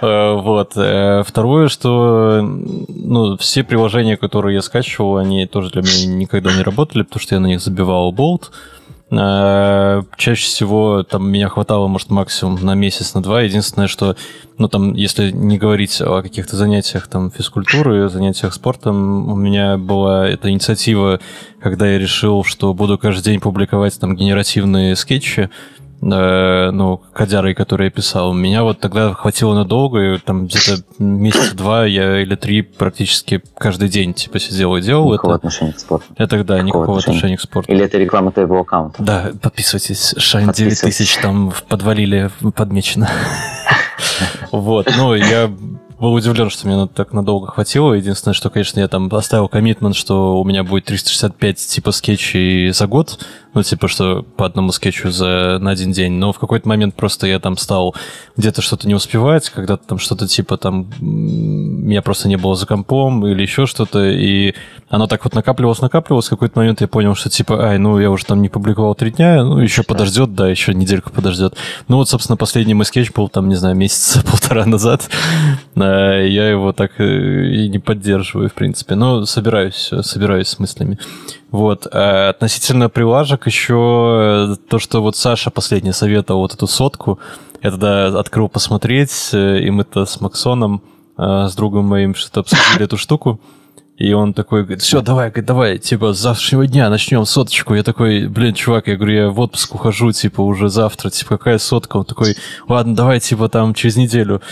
Э, 0.00 0.34
вот. 0.34 0.72
Э, 0.76 1.22
второе, 1.24 1.68
что 1.68 2.40
ну, 2.42 3.36
все 3.38 3.62
приложения, 3.62 4.16
которые 4.16 4.56
я 4.56 4.62
скачивал, 4.62 5.16
они 5.18 5.46
тоже 5.46 5.70
для 5.70 5.82
меня 5.82 6.06
никогда 6.06 6.52
не 6.52 6.62
работали, 6.62 7.02
потому 7.02 7.20
что 7.20 7.36
я 7.36 7.40
на 7.40 7.46
них 7.46 7.60
забивал 7.60 8.10
болт. 8.12 8.50
Э, 9.10 10.02
чаще 10.16 10.46
всего 10.46 11.04
там 11.04 11.30
меня 11.30 11.48
хватало, 11.48 11.86
может, 11.86 12.10
максимум 12.10 12.58
на 12.62 12.74
месяц, 12.74 13.14
на 13.14 13.22
два. 13.22 13.42
Единственное, 13.42 13.86
что, 13.86 14.16
ну, 14.58 14.68
там, 14.68 14.94
если 14.94 15.30
не 15.30 15.56
говорить 15.58 16.00
о 16.00 16.22
каких-то 16.22 16.56
занятиях 16.56 17.06
там 17.06 17.30
физкультуры, 17.30 18.08
занятиях 18.08 18.52
спортом, 18.54 19.30
у 19.30 19.36
меня 19.36 19.78
была 19.78 20.28
эта 20.28 20.50
инициатива, 20.50 21.20
когда 21.62 21.86
я 21.86 21.98
решил, 21.98 22.44
что 22.44 22.74
буду 22.74 22.98
каждый 22.98 23.24
день 23.24 23.40
публиковать 23.40 23.98
там 24.00 24.16
генеративные 24.16 24.96
скетчи, 24.96 25.50
э, 26.12 26.70
ну, 26.70 27.02
кодярой, 27.12 27.54
который 27.54 27.86
я 27.86 27.90
писал, 27.90 28.32
меня 28.32 28.62
вот 28.62 28.80
тогда 28.80 29.12
хватило 29.14 29.54
надолго, 29.54 30.14
и 30.14 30.18
там 30.18 30.46
где-то 30.46 30.82
месяца 30.98 31.56
два 31.56 31.84
я 31.86 32.20
или 32.20 32.34
три 32.34 32.62
практически 32.62 33.42
каждый 33.56 33.88
день 33.88 34.14
типа 34.14 34.38
сидел 34.38 34.76
и 34.76 34.82
делал 34.82 35.12
никакого 35.12 35.32
это. 35.32 35.38
отношения 35.38 35.72
к 35.72 35.78
спорту. 35.80 36.06
Это 36.16 36.44
да, 36.44 36.60
никакого, 36.60 36.66
никакого 36.66 36.98
отношения. 36.98 37.16
отношения 37.16 37.36
к 37.36 37.40
спорту. 37.40 37.72
Или 37.72 37.84
это 37.84 37.98
реклама 37.98 38.32
твоего 38.32 38.60
аккаунта? 38.60 39.02
Да, 39.02 39.32
подписывайтесь. 39.40 40.14
Шайн 40.18 40.50
9000 40.50 41.18
там 41.20 41.52
подвалили 41.68 42.30
подмечено. 42.54 43.08
Вот, 44.52 44.92
ну, 44.96 45.14
я 45.14 45.50
был 46.04 46.12
удивлен, 46.12 46.50
что 46.50 46.68
мне 46.68 46.86
так 46.86 47.14
надолго 47.14 47.46
хватило. 47.46 47.94
Единственное, 47.94 48.34
что, 48.34 48.50
конечно, 48.50 48.78
я 48.78 48.88
там 48.88 49.08
оставил 49.10 49.48
коммитмент, 49.48 49.96
что 49.96 50.38
у 50.38 50.44
меня 50.44 50.62
будет 50.62 50.84
365 50.84 51.56
типа 51.56 51.92
скетчей 51.92 52.72
за 52.72 52.86
год. 52.86 53.24
Ну, 53.54 53.62
типа, 53.62 53.88
что 53.88 54.22
по 54.36 54.44
одному 54.44 54.72
скетчу 54.72 55.10
за, 55.10 55.58
на 55.60 55.70
один 55.70 55.92
день. 55.92 56.12
Но 56.12 56.32
в 56.32 56.38
какой-то 56.38 56.68
момент 56.68 56.94
просто 56.94 57.26
я 57.26 57.38
там 57.38 57.56
стал 57.56 57.94
где-то 58.36 58.60
что-то 58.60 58.86
не 58.86 58.94
успевать, 58.94 59.48
когда-то 59.48 59.86
там 59.86 59.98
что-то 59.98 60.26
типа 60.28 60.58
там... 60.58 60.92
Меня 61.00 62.02
просто 62.02 62.28
не 62.28 62.36
было 62.36 62.54
за 62.54 62.66
компом 62.66 63.26
или 63.26 63.40
еще 63.40 63.64
что-то. 63.64 64.04
И 64.04 64.54
оно 64.90 65.06
так 65.06 65.24
вот 65.24 65.34
накапливалось, 65.34 65.80
накапливалось. 65.80 66.26
В 66.26 66.30
какой-то 66.30 66.58
момент 66.58 66.80
я 66.80 66.88
понял, 66.88 67.14
что 67.14 67.30
типа, 67.30 67.68
ай, 67.68 67.78
ну 67.78 67.98
я 67.98 68.10
уже 68.10 68.26
там 68.26 68.42
не 68.42 68.48
публиковал 68.48 68.94
три 68.94 69.10
дня, 69.10 69.42
ну 69.42 69.58
еще 69.58 69.82
подождет, 69.82 70.34
да, 70.34 70.48
еще 70.48 70.74
недельку 70.74 71.10
подождет. 71.10 71.56
Ну 71.88 71.96
вот, 71.96 72.08
собственно, 72.08 72.36
последний 72.36 72.74
мой 72.74 72.84
скетч 72.84 73.12
был 73.12 73.28
там, 73.28 73.48
не 73.48 73.54
знаю, 73.54 73.74
месяца 73.74 74.22
полтора 74.30 74.66
назад. 74.66 75.08
Я 75.94 76.50
его 76.50 76.72
так 76.72 76.92
э, 76.98 77.46
и 77.46 77.68
не 77.68 77.78
поддерживаю, 77.78 78.48
в 78.48 78.54
принципе. 78.54 78.94
Но 78.94 79.24
собираюсь, 79.26 79.90
собираюсь 80.02 80.48
с 80.48 80.58
мыслями. 80.58 80.98
Вот. 81.50 81.86
А 81.92 82.30
относительно 82.30 82.88
прилажек 82.88 83.46
еще 83.46 84.56
то, 84.68 84.78
что 84.78 85.02
вот 85.02 85.16
Саша 85.16 85.50
последний 85.50 85.92
советовал 85.92 86.40
вот 86.40 86.54
эту 86.54 86.66
сотку. 86.66 87.18
Я 87.62 87.70
тогда 87.70 88.18
открыл 88.18 88.48
посмотреть, 88.48 89.30
э, 89.32 89.60
и 89.60 89.70
мы-то 89.70 90.04
с 90.06 90.20
Максоном, 90.20 90.82
э, 91.16 91.46
с 91.48 91.54
другом 91.54 91.86
моим, 91.86 92.14
что-то 92.14 92.40
обсудили 92.40 92.84
эту 92.84 92.96
штуку. 92.96 93.40
И 93.96 94.12
он 94.12 94.34
такой 94.34 94.62
говорит, 94.64 94.82
все, 94.82 95.00
давай, 95.00 95.28
говорит, 95.28 95.46
давай, 95.46 95.78
типа, 95.78 96.12
с 96.12 96.18
завтрашнего 96.18 96.66
дня 96.66 96.90
начнем 96.90 97.24
соточку. 97.24 97.74
Я 97.74 97.84
такой, 97.84 98.26
блин, 98.26 98.52
чувак, 98.52 98.88
я 98.88 98.96
говорю, 98.96 99.14
я 99.14 99.28
в 99.28 99.38
отпуск 99.38 99.76
ухожу, 99.76 100.10
типа, 100.10 100.40
уже 100.40 100.68
завтра, 100.68 101.10
типа, 101.10 101.38
какая 101.38 101.58
сотка? 101.58 101.98
Он 101.98 102.04
такой, 102.04 102.36
ладно, 102.66 102.96
давай, 102.96 103.20
типа, 103.20 103.48
там, 103.48 103.72
через 103.72 103.96
неделю. 103.96 104.42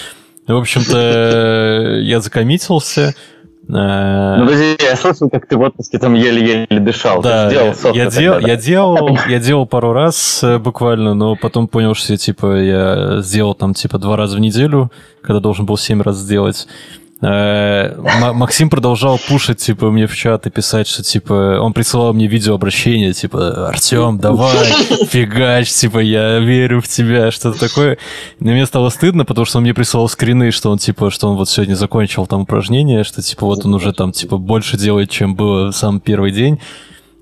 В 0.47 0.57
общем-то, 0.57 2.01
я 2.03 2.21
закоммитился. 2.21 3.15
Э, 3.69 4.37
ну, 4.39 4.45
подожди, 4.45 4.77
я 4.83 4.97
слышал, 4.97 5.31
как 5.31 5.47
ты 5.47 5.57
в 5.57 5.61
отпуске 5.61 5.99
там 5.99 6.15
еле-еле 6.15 6.81
дышал. 6.81 7.23
Да, 7.23 7.51
я, 7.51 7.75
я, 7.95 8.07
дел, 8.11 8.39
я, 8.39 8.57
делал, 8.57 9.17
я 9.29 9.39
делал 9.39 9.67
пару 9.67 9.93
раз 9.93 10.43
э, 10.43 10.59
буквально, 10.59 11.15
но 11.15 11.37
потом 11.37 11.69
понял, 11.69 11.95
что 11.95 12.13
я, 12.13 12.17
типа, 12.17 12.61
я 12.61 13.21
сделал 13.23 13.55
там, 13.55 13.75
типа, 13.75 13.99
два 13.99 14.17
раза 14.17 14.37
в 14.37 14.41
неделю, 14.41 14.91
когда 15.23 15.39
должен 15.39 15.65
был 15.65 15.77
семь 15.77 16.03
раз 16.03 16.17
сделать. 16.17 16.67
Максим 17.23 18.69
продолжал 18.69 19.17
пушить, 19.29 19.59
типа, 19.59 19.93
мне 19.93 20.09
в 20.09 20.17
чат 20.17 20.49
и 20.49 20.51
писать, 20.51 20.89
что, 20.89 21.05
типа, 21.05 21.61
он 21.61 21.73
присылал 21.73 22.13
мне 22.13 22.27
видеообращение, 22.27 23.13
типа, 23.13 23.69
Артем, 23.69 24.19
давай, 24.19 24.57
фигач, 25.07 25.71
типа, 25.71 26.01
я 26.01 26.41
верю 26.41 26.81
в 26.81 26.89
тебя, 26.89 27.31
что-то 27.31 27.61
такое. 27.61 27.99
И 28.41 28.45
мне 28.45 28.67
стало 28.67 28.89
стыдно, 28.89 29.25
потому 29.25 29.45
что 29.45 29.59
он 29.59 29.63
мне 29.63 29.73
присылал 29.73 30.09
скрины, 30.09 30.51
что 30.51 30.73
он, 30.73 30.79
типа, 30.79 31.13
что 31.13 31.29
он 31.31 31.37
вот 31.37 31.49
сегодня 31.49 31.77
закончил 31.77 32.27
там 32.27 32.41
упражнение, 32.41 33.05
что, 33.05 33.23
типа, 33.23 33.47
вот 33.47 33.65
он 33.65 33.75
уже 33.75 33.93
там, 33.93 34.11
типа, 34.11 34.37
больше 34.37 34.77
делает, 34.77 35.09
чем 35.09 35.37
было 35.37 35.71
сам 35.71 36.01
первый 36.01 36.33
день. 36.33 36.59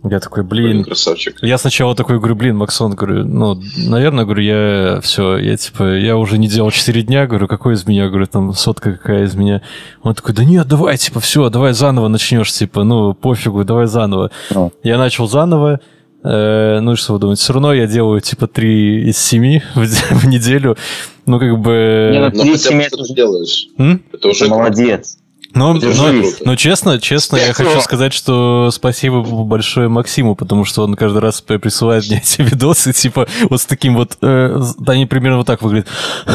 Я 0.02 0.18
такой, 0.18 0.42
Блин, 0.44 0.64
блин, 0.70 0.84
красавчик. 0.84 1.36
я 1.42 1.58
сначала 1.58 1.94
такой 1.94 2.16
говорю, 2.18 2.34
блин, 2.34 2.56
Максон, 2.56 2.94
говорю, 2.94 3.24
ну, 3.24 3.60
наверное, 3.86 4.24
говорю, 4.24 4.42
я 4.42 5.00
все, 5.02 5.36
я 5.36 5.56
типа, 5.58 5.96
я 5.98 6.16
уже 6.16 6.38
не 6.38 6.48
делал 6.48 6.70
4 6.70 7.02
дня, 7.02 7.26
говорю, 7.26 7.46
какой 7.48 7.74
из 7.74 7.86
меня, 7.86 8.08
говорю, 8.08 8.26
там, 8.26 8.54
сотка 8.54 8.92
какая 8.92 9.24
из 9.24 9.34
меня. 9.34 9.60
Он 10.02 10.14
такой, 10.14 10.34
да 10.34 10.42
нет, 10.44 10.66
давай, 10.66 10.96
типа, 10.96 11.20
все, 11.20 11.50
давай 11.50 11.74
заново 11.74 12.08
начнешь, 12.08 12.50
типа, 12.50 12.82
ну, 12.82 13.12
пофигу, 13.12 13.62
давай 13.64 13.86
заново. 13.86 14.30
Ну. 14.54 14.72
Я 14.82 14.96
начал 14.96 15.28
заново, 15.28 15.80
э, 16.24 16.80
ну, 16.80 16.92
и 16.92 16.96
что 16.96 17.12
вы 17.12 17.18
думаете, 17.18 17.42
все 17.42 17.52
равно 17.52 17.74
я 17.74 17.86
делаю, 17.86 18.22
типа, 18.22 18.46
3 18.46 19.10
из 19.10 19.18
7 19.18 19.60
в, 19.74 19.84
в 19.84 20.26
неделю, 20.26 20.78
ну, 21.26 21.38
как 21.38 21.58
бы... 21.58 22.08
Не, 22.10 22.20
ну, 22.20 22.30
хотя 22.30 22.44
бы 22.52 22.56
семьи 22.58 22.86
что 22.88 22.96
ты 22.96 23.02
это- 23.04 23.14
делаешь. 23.14 23.66
М? 23.76 24.02
Это 24.12 24.28
уже 24.28 24.44
Ты 24.46 24.50
молодец. 24.50 25.18
Ну, 25.54 25.74
ну, 25.74 25.88
уже 25.88 26.20
круто. 26.20 26.36
ну, 26.44 26.56
честно, 26.56 27.00
честно, 27.00 27.36
я 27.36 27.52
хочу 27.52 27.80
сказать, 27.80 28.12
что 28.12 28.70
спасибо 28.72 29.22
большое 29.22 29.88
Максиму, 29.88 30.34
потому 30.34 30.64
что 30.64 30.84
он 30.84 30.94
каждый 30.94 31.18
раз 31.18 31.40
присылает 31.40 32.06
мне 32.08 32.18
эти 32.24 32.42
видосы, 32.42 32.92
типа, 32.92 33.26
вот 33.48 33.60
с 33.60 33.66
таким 33.66 33.96
вот, 33.96 34.16
э, 34.22 34.60
да, 34.78 34.92
они 34.92 35.06
примерно 35.06 35.38
вот 35.38 35.46
так 35.46 35.62
выглядят. 35.62 35.88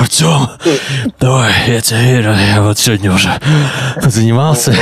Артем, 0.00 0.48
давай, 1.18 1.52
я 1.66 1.80
тебе 1.80 2.00
верю, 2.00 2.32
я 2.32 2.62
вот 2.62 2.78
сегодня 2.78 3.12
уже 3.12 3.30
занимался. 4.02 4.74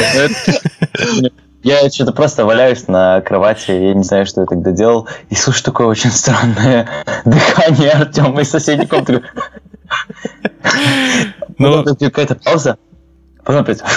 Я 1.65 1.91
что-то 1.91 2.13
просто 2.13 2.45
валяюсь 2.45 2.87
на 2.87 3.21
кровати, 3.21 3.73
я 3.73 3.95
не 3.95 4.05
знаю, 4.05 4.27
что 4.27 4.43
я 4.43 4.47
тогда 4.47 4.71
делал, 4.71 5.09
и 5.29 5.35
слышу 5.35 5.65
такое 5.65 5.89
очень 5.89 6.11
странное 6.11 6.89
дыхание 7.25 7.91
Артема 7.91 8.43
из 8.43 8.51
соседней 8.51 8.87
комнаты. 8.87 9.23
Ну, 11.59 11.85
Потом 11.85 11.97
какая-то 11.97 12.37
пауза. 12.37 12.79
Потом 13.45 13.63
опять. 13.63 13.83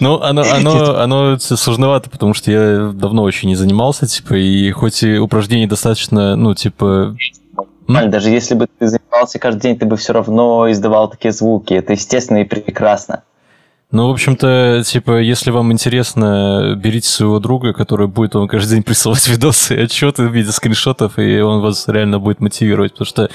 Ну, 0.00 0.20
оно, 0.20 0.42
оно, 0.42 1.00
оно 1.00 1.38
сложновато, 1.38 2.10
потому 2.10 2.34
что 2.34 2.50
я 2.50 2.90
давно 2.92 3.22
очень 3.22 3.48
не 3.48 3.56
занимался, 3.56 4.06
типа, 4.06 4.34
и 4.34 4.70
хоть 4.70 5.02
и 5.02 5.18
упражнений 5.18 5.66
достаточно, 5.66 6.36
ну, 6.36 6.54
типа, 6.54 7.16
Нормально, 7.88 8.12
Даже 8.12 8.28
если 8.28 8.54
бы 8.54 8.66
ты 8.78 8.86
занимался 8.86 9.38
каждый 9.38 9.62
день, 9.62 9.78
ты 9.78 9.86
бы 9.86 9.96
все 9.96 10.12
равно 10.12 10.70
издавал 10.70 11.08
такие 11.08 11.32
звуки. 11.32 11.72
Это 11.72 11.94
естественно 11.94 12.38
и 12.38 12.44
прекрасно. 12.44 13.22
Ну, 13.90 14.08
в 14.08 14.10
общем-то, 14.10 14.82
типа, 14.84 15.18
если 15.20 15.50
вам 15.50 15.72
интересно, 15.72 16.74
берите 16.76 17.08
своего 17.08 17.38
друга, 17.40 17.72
который 17.72 18.06
будет 18.06 18.34
вам 18.34 18.46
каждый 18.46 18.74
день 18.74 18.82
присылать 18.82 19.26
видосы 19.28 19.76
и 19.76 19.80
отчеты 19.80 20.24
в 20.24 20.34
виде 20.34 20.52
скриншотов, 20.52 21.18
и 21.18 21.40
он 21.40 21.62
вас 21.62 21.88
реально 21.88 22.18
будет 22.18 22.40
мотивировать, 22.40 22.92
потому 22.92 23.06
что 23.06 23.30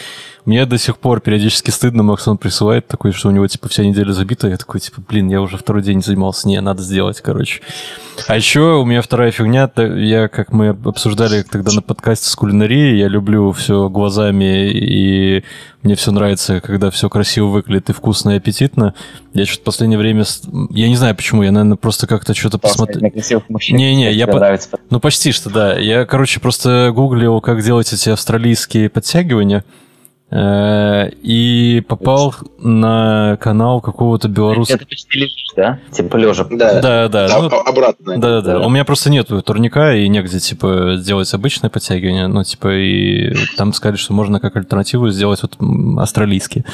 мне 0.46 0.66
до 0.68 0.78
сих 0.78 1.00
пор 1.00 1.22
периодически 1.22 1.72
стыдно, 1.72 2.04
Максон 2.04 2.38
присылает 2.38 2.88
такой, 2.88 3.14
что 3.14 3.30
у 3.30 3.32
него, 3.32 3.48
типа, 3.48 3.68
вся 3.68 3.84
неделя 3.84 4.12
забита, 4.12 4.48
я 4.48 4.58
такой, 4.58 4.80
типа, 4.80 5.02
блин, 5.02 5.28
я 5.30 5.42
уже 5.42 5.58
второй 5.58 5.82
день 5.82 6.04
занимался, 6.04 6.48
не, 6.48 6.62
надо 6.62 6.84
сделать, 6.84 7.20
короче. 7.22 7.62
А 8.28 8.36
еще 8.36 8.76
у 8.76 8.86
меня 8.86 9.02
вторая 9.02 9.32
фигня, 9.32 9.72
я, 9.78 10.28
как 10.28 10.52
мы 10.52 10.70
обсуждали 10.70 11.44
тогда 11.44 11.72
на 11.72 11.82
подкасте 11.82 12.30
с 12.30 12.36
кулинарией, 12.36 13.00
я 13.00 13.08
люблю 13.08 13.52
все 13.54 13.90
глазами, 13.90 14.70
и 14.70 15.44
мне 15.82 15.96
все 15.96 16.12
нравится, 16.12 16.62
когда 16.62 16.92
все 16.92 17.10
красиво 17.10 17.48
выглядит 17.48 17.90
и 17.90 17.94
вкусно, 17.94 18.32
и 18.32 18.38
аппетитно. 18.38 18.94
Я 19.34 19.46
что-то 19.46 19.62
в 19.62 19.66
последнее 19.66 19.98
время... 19.98 20.24
Я 20.72 20.90
не 20.90 20.96
знаю 20.96 21.16
почему, 21.16 21.44
я, 21.44 21.52
наверное, 21.52 21.78
просто 21.78 22.08
как-то 22.08 22.34
что-то 22.34 22.58
посмотрел... 22.58 23.02
На 23.02 23.10
красивых 23.12 23.50
мужчин. 23.50 23.78
Не-не, 23.78 24.12
я 24.14 24.28
по- 24.28 24.38
нравится. 24.38 24.70
Ну, 24.90 25.00
почти 25.00 25.32
что, 25.32 25.50
да. 25.50 25.78
Я, 25.78 26.06
короче, 26.06 26.40
просто 26.40 26.92
гуглил, 26.94 27.42
как 27.42 27.62
делать 27.64 27.92
эти 27.94 28.10
австралийские 28.10 28.90
подтягивания, 28.90 29.64
э, 30.32 31.10
и 31.22 31.84
попал 31.88 32.34
на 32.60 33.38
канал 33.40 33.82
какого-то 33.82 34.28
белоруса. 34.30 34.74
Это 34.74 34.86
почти 34.88 35.20
лежишь, 35.20 35.54
да? 35.56 35.80
Типа 35.92 36.18
лежа. 36.18 36.46
Да, 36.50 36.82
Да, 36.82 37.08
да, 37.08 37.28
ну, 37.40 37.48
обратно. 37.60 38.18
да, 38.18 38.42
да, 38.42 38.60
да. 38.60 38.60
У 38.66 38.70
меня 38.70 38.84
просто 38.86 39.10
нету 39.12 39.42
турника 39.42 39.96
и 39.96 40.08
негде, 40.08 40.40
типа, 40.40 40.96
сделать 40.98 41.32
обычное 41.34 41.70
подтягивание. 41.70 42.28
Ну, 42.28 42.44
типа, 42.44 42.74
и 42.74 43.36
там 43.58 43.74
сказали, 43.74 43.98
что 43.98 44.14
можно 44.14 44.40
как 44.40 44.56
альтернативу 44.56 45.10
сделать 45.10 45.42
вот 45.44 45.56
м, 45.60 46.00
австралийский. 46.00 46.66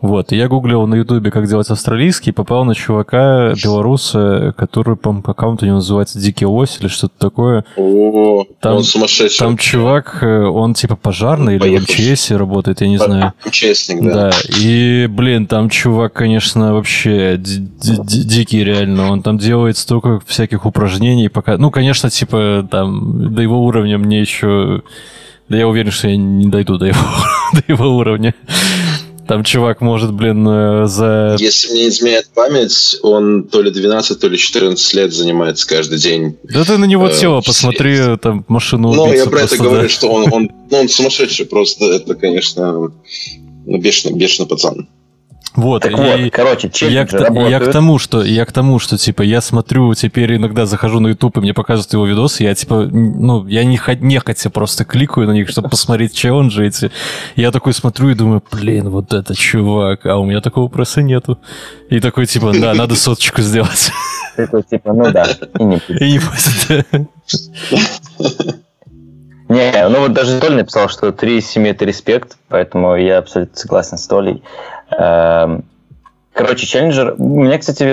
Вот, 0.00 0.32
и 0.32 0.36
я 0.36 0.48
гуглил 0.48 0.86
на 0.86 0.94
ютубе, 0.94 1.30
как 1.30 1.46
делать 1.46 1.68
австралийский, 1.68 2.30
и 2.30 2.32
попал 2.32 2.64
на 2.64 2.74
чувака, 2.74 3.52
белоруса, 3.62 4.54
который, 4.56 4.96
по 4.96 5.14
аккаунт 5.24 5.62
у 5.62 5.66
него 5.66 5.76
называется 5.76 6.18
Дикий 6.18 6.46
Лось 6.46 6.78
или 6.80 6.88
что-то 6.88 7.14
такое. 7.18 7.64
О, 7.76 8.44
Там- 8.60 8.76
он 8.78 8.82
сумасшедший. 8.84 9.38
Там 9.38 9.58
чувак, 9.58 10.18
э, 10.22 10.44
он 10.44 10.72
типа 10.74 10.96
пожарный 10.96 11.56
или 11.56 11.76
в. 11.78 11.82
МЧС 11.82 12.30
работает, 12.30 12.80
я 12.80 12.88
не 12.88 12.96
знаю. 12.96 13.34
Участник, 13.44 14.02
да. 14.02 14.30
Да, 14.30 14.30
и, 14.58 15.06
блин, 15.06 15.46
там 15.46 15.68
чувак, 15.68 16.14
конечно, 16.14 16.72
вообще 16.72 17.36
ди- 17.38 17.58
ди- 17.58 17.98
ди- 18.02 18.24
дикий 18.24 18.64
реально. 18.64 19.12
Он 19.12 19.22
там 19.22 19.36
делает 19.38 19.76
столько 19.76 20.20
всяких 20.26 20.64
упражнений, 20.66 21.28
пока... 21.28 21.58
Ну, 21.58 21.70
конечно, 21.70 22.08
типа, 22.08 22.66
там, 22.70 23.34
до 23.34 23.42
его 23.42 23.62
уровня 23.64 23.98
мне 23.98 24.20
еще... 24.20 24.82
Да 25.48 25.56
я 25.56 25.66
уверен, 25.66 25.90
что 25.90 26.06
я 26.08 26.16
не 26.16 26.46
дойду 26.46 26.78
до 26.78 26.86
его, 26.86 26.98
до 27.52 27.62
его 27.66 27.96
уровня. 27.96 28.34
Там 29.30 29.44
чувак 29.44 29.80
может, 29.80 30.12
блин, 30.12 30.44
э, 30.48 30.86
за... 30.88 31.36
Если 31.38 31.70
мне 31.70 31.82
не 31.82 31.88
изменяет 31.90 32.30
память, 32.34 32.96
он 33.00 33.44
то 33.44 33.62
ли 33.62 33.70
12, 33.70 34.18
то 34.18 34.26
ли 34.26 34.36
14 34.36 34.94
лет 34.94 35.12
занимается 35.12 35.68
каждый 35.68 36.00
день. 36.00 36.36
Да 36.42 36.64
ты 36.64 36.78
на 36.78 36.84
него 36.84 37.06
Э, 37.06 37.12
тело 37.12 37.40
посмотри, 37.40 38.16
там 38.20 38.44
машину 38.48 38.92
Ну, 38.92 39.12
я 39.12 39.26
про 39.26 39.42
это 39.42 39.56
говорю, 39.56 39.88
что 39.88 40.08
он, 40.08 40.32
он, 40.32 40.50
ну, 40.68 40.78
он 40.78 40.88
сумасшедший 40.88 41.46
просто. 41.46 41.84
Это, 41.84 42.16
конечно, 42.16 42.90
ну, 43.66 43.78
бешеный, 43.78 44.18
бешеный 44.18 44.48
пацан. 44.48 44.88
Вот, 45.56 45.82
Так 45.82 45.92
и- 45.92 45.94
вот, 45.94 46.32
короче, 46.32 46.70
Я 46.88 47.04
к, 47.06 47.12
я 47.12 47.58
к 47.58 47.72
тому, 47.72 47.98
что 47.98 48.22
я 48.22 48.44
к 48.44 48.52
тому, 48.52 48.78
что 48.78 48.96
типа 48.96 49.22
я 49.22 49.40
смотрю, 49.40 49.92
теперь 49.94 50.36
иногда 50.36 50.64
захожу 50.64 51.00
на 51.00 51.08
YouTube 51.08 51.38
и 51.38 51.40
мне 51.40 51.54
показывают 51.54 51.92
его 51.92 52.06
видосы, 52.06 52.44
я 52.44 52.54
типа, 52.54 52.86
ну, 52.86 53.46
я 53.48 53.64
не 53.64 53.76
хо- 53.76 53.94
нехотя 53.94 54.50
просто 54.50 54.84
кликаю 54.84 55.26
на 55.26 55.32
них, 55.32 55.48
чтобы 55.48 55.68
посмотреть 55.70 56.14
челленджи 56.14 56.66
эти. 56.66 56.92
Я 57.34 57.50
такой 57.50 57.72
смотрю 57.74 58.10
и 58.10 58.14
думаю, 58.14 58.42
блин, 58.50 58.90
вот 58.90 59.12
это 59.12 59.34
чувак, 59.34 60.06
а 60.06 60.18
у 60.18 60.24
меня 60.24 60.40
такого 60.40 60.68
просто 60.68 61.02
нету. 61.02 61.38
И 61.88 61.98
такой 61.98 62.26
типа, 62.26 62.52
да, 62.52 62.72
надо 62.74 62.94
соточку 62.94 63.42
сделать. 63.42 63.90
Такой, 64.36 64.62
типа, 64.62 64.92
ну 64.92 65.10
да, 65.10 65.26
и 65.58 65.64
не 65.64 65.80
будет. 65.86 66.00
И 66.00 66.18
не 69.52 69.88
ну 69.88 70.02
вот 70.02 70.12
даже 70.12 70.38
Толь 70.38 70.54
написал, 70.54 70.88
что 70.88 71.10
3 71.10 71.38
из 71.38 71.46
7 71.48 71.66
это 71.66 71.84
респект, 71.84 72.36
поэтому 72.48 72.94
я 72.94 73.18
абсолютно 73.18 73.56
согласен 73.56 73.98
с 73.98 74.06
Толей. 74.06 74.44
Эм, 74.90 75.64
Короче, 76.32 76.66
челленджер... 76.66 77.16
У 77.18 77.42
меня, 77.42 77.58
кстати, 77.58 77.84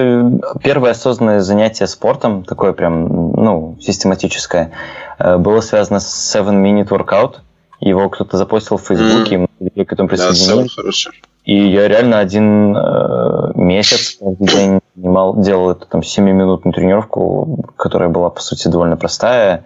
первое 0.63 0.91
осознанное 0.91 1.39
занятие 1.39 1.87
спортом, 1.87 2.43
такое 2.43 2.71
прям, 2.71 3.31
ну, 3.31 3.77
систематическое, 3.81 4.71
э, 5.17 5.37
было 5.37 5.59
связано 5.61 5.99
с 5.99 6.31
7 6.31 6.45
Minute 6.63 6.87
Workout. 6.87 7.37
Его 7.79 8.09
кто-то 8.09 8.37
запостил 8.37 8.77
в 8.77 8.83
Фейсбуке, 8.83 9.35
и 9.35 9.37
многие 9.37 9.49
люди 9.59 9.83
к 9.83 9.91
этому 9.93 10.07
Да, 10.07 10.15
присоединились. 10.15 10.71
Сэм 10.71 10.83
хороший. 10.83 11.11
И 11.45 11.55
я 11.69 11.87
реально 11.87 12.19
один 12.19 12.75
э, 12.75 13.51
месяц 13.55 14.17
каждый 14.19 14.47
день 14.47 14.79
занимал, 14.95 15.37
делал 15.41 15.71
эту 15.71 15.85
там 15.85 16.01
7-минутную 16.01 16.73
тренировку, 16.73 17.65
которая 17.75 18.09
была, 18.09 18.29
по 18.29 18.41
сути, 18.41 18.67
довольно 18.67 18.97
простая, 18.97 19.57
и 19.57 19.63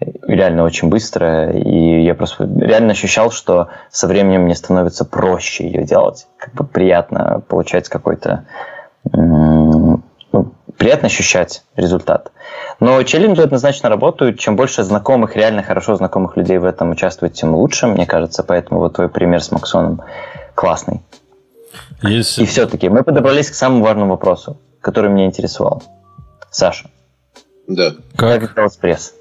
реально 0.00 0.64
очень 0.64 0.88
быстрая. 0.88 1.52
И 1.52 2.02
я 2.04 2.14
просто 2.14 2.44
реально 2.44 2.92
ощущал, 2.92 3.30
что 3.30 3.68
со 3.90 4.06
временем 4.06 4.42
мне 4.42 4.54
становится 4.54 5.04
проще 5.04 5.66
ее 5.66 5.84
делать. 5.84 6.26
Как 6.38 6.54
бы 6.54 6.64
приятно 6.64 7.42
получать 7.48 7.88
какой-то... 7.88 8.44
ну, 9.12 10.02
приятно 10.76 11.06
ощущать 11.06 11.64
результат. 11.76 12.32
Но 12.80 13.02
челленджи 13.04 13.42
однозначно 13.42 13.88
работают. 13.88 14.38
Чем 14.38 14.56
больше 14.56 14.82
знакомых, 14.82 15.34
реально 15.36 15.62
хорошо 15.62 15.96
знакомых 15.96 16.36
людей 16.36 16.58
в 16.58 16.64
этом 16.64 16.90
участвует, 16.90 17.32
тем 17.34 17.54
лучше, 17.54 17.86
мне 17.86 18.06
кажется. 18.06 18.42
Поэтому 18.42 18.80
вот 18.80 18.94
твой 18.94 19.08
пример 19.08 19.42
с 19.42 19.50
Максоном 19.50 20.02
классный. 20.54 21.02
Есть... 22.02 22.38
И 22.38 22.44
все-таки 22.44 22.88
мы 22.88 23.02
подобрались 23.02 23.50
к 23.50 23.54
самому 23.54 23.82
важному 23.84 24.12
вопросу, 24.12 24.58
который 24.80 25.10
меня 25.10 25.26
интересовал. 25.26 25.82
Саша, 26.50 26.88
Да. 27.66 27.92
как 28.16 28.40
Как? 28.40 28.50
сделать 28.52 28.78
пресс? 28.78 29.14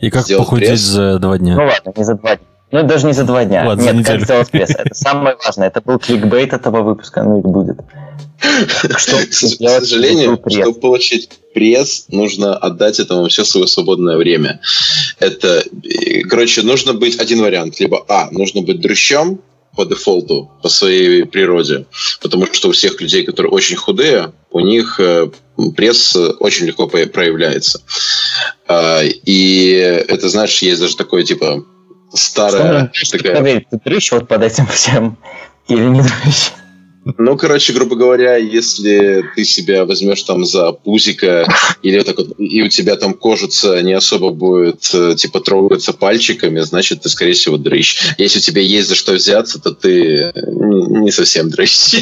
И 0.00 0.10
как 0.10 0.24
Сделать 0.24 0.44
похудеть 0.44 0.68
пресс? 0.68 0.80
за 0.80 1.18
два 1.18 1.38
дня? 1.38 1.56
Ну 1.56 1.64
ладно, 1.64 1.92
не 1.96 2.04
за 2.04 2.14
два 2.14 2.36
дня. 2.36 2.46
Ну, 2.70 2.82
даже 2.82 3.06
не 3.06 3.14
за 3.14 3.24
два 3.24 3.44
дня. 3.44 3.64
Ладно, 3.66 3.82
Нет, 3.82 4.06
как 4.06 4.20
сделать 4.20 4.50
пресс? 4.50 4.70
Это 4.70 4.94
самое 4.94 5.36
важное. 5.42 5.68
Это 5.68 5.80
был 5.80 5.98
кликбейт 5.98 6.52
этого 6.52 6.82
выпуска, 6.82 7.22
ну 7.22 7.38
или 7.38 7.46
будет. 7.46 7.78
Что 8.98 9.26
К 9.26 9.32
сожалению, 9.32 10.38
чтобы 10.46 10.74
получить 10.74 11.30
пресс, 11.54 12.04
нужно 12.08 12.54
отдать 12.54 13.00
этому 13.00 13.28
все 13.28 13.44
свое 13.44 13.66
свободное 13.66 14.16
время. 14.16 14.60
Это, 15.18 15.64
э, 15.82 16.20
короче, 16.22 16.62
нужно 16.62 16.92
быть 16.92 17.18
один 17.18 17.40
вариант. 17.40 17.80
Либо, 17.80 18.04
а, 18.06 18.28
нужно 18.30 18.60
быть 18.60 18.80
дрыщом 18.80 19.40
по 19.74 19.84
дефолту, 19.84 20.50
по 20.62 20.68
своей 20.68 21.24
природе. 21.24 21.86
Потому 22.20 22.46
что 22.52 22.68
у 22.68 22.72
всех 22.72 23.00
людей, 23.00 23.24
которые 23.24 23.50
очень 23.50 23.76
худые, 23.76 24.32
у 24.50 24.60
них 24.60 25.00
э, 25.00 25.30
пресс 25.76 26.16
очень 26.40 26.66
легко 26.66 26.86
проявляется. 26.86 27.82
А, 28.66 29.02
И 29.02 29.70
это, 30.08 30.28
знаешь, 30.28 30.58
есть 30.62 30.80
даже 30.80 30.96
такое, 30.96 31.24
типа, 31.24 31.64
Что 32.10 32.16
старая 32.16 32.72
нужно, 32.72 32.90
чтобы 32.92 33.22
такая... 33.24 33.60
ты 33.70 33.80
дрыщ 33.84 34.12
вот 34.12 34.28
под 34.28 34.42
этим 34.42 34.66
всем 34.66 35.18
или 35.68 35.84
не 35.84 36.02
дрыщ? 36.02 36.50
Ну, 37.16 37.36
короче, 37.36 37.72
грубо 37.72 37.96
говоря, 37.96 38.36
если 38.36 39.24
ты 39.34 39.44
себя 39.44 39.84
возьмешь 39.84 40.22
там 40.22 40.44
за 40.44 40.72
пузика, 40.72 41.46
или 41.82 41.98
вот 41.98 42.06
так 42.06 42.18
вот, 42.18 42.34
и 42.38 42.62
у 42.62 42.68
тебя 42.68 42.96
там 42.96 43.14
кожица 43.14 43.80
не 43.82 43.94
особо 43.94 44.30
будет, 44.30 44.90
э, 44.92 45.14
типа, 45.16 45.40
трогаться 45.40 45.92
пальчиками, 45.92 46.60
значит, 46.60 47.02
ты, 47.02 47.08
скорее 47.08 47.32
всего, 47.32 47.56
дрыщ. 47.56 48.14
Если 48.18 48.38
у 48.40 48.42
тебя 48.42 48.60
есть 48.60 48.88
за 48.88 48.94
что 48.94 49.12
взяться, 49.12 49.60
то 49.60 49.70
ты 49.70 50.32
не 50.34 51.10
совсем 51.10 51.48
дрыщ. 51.48 51.94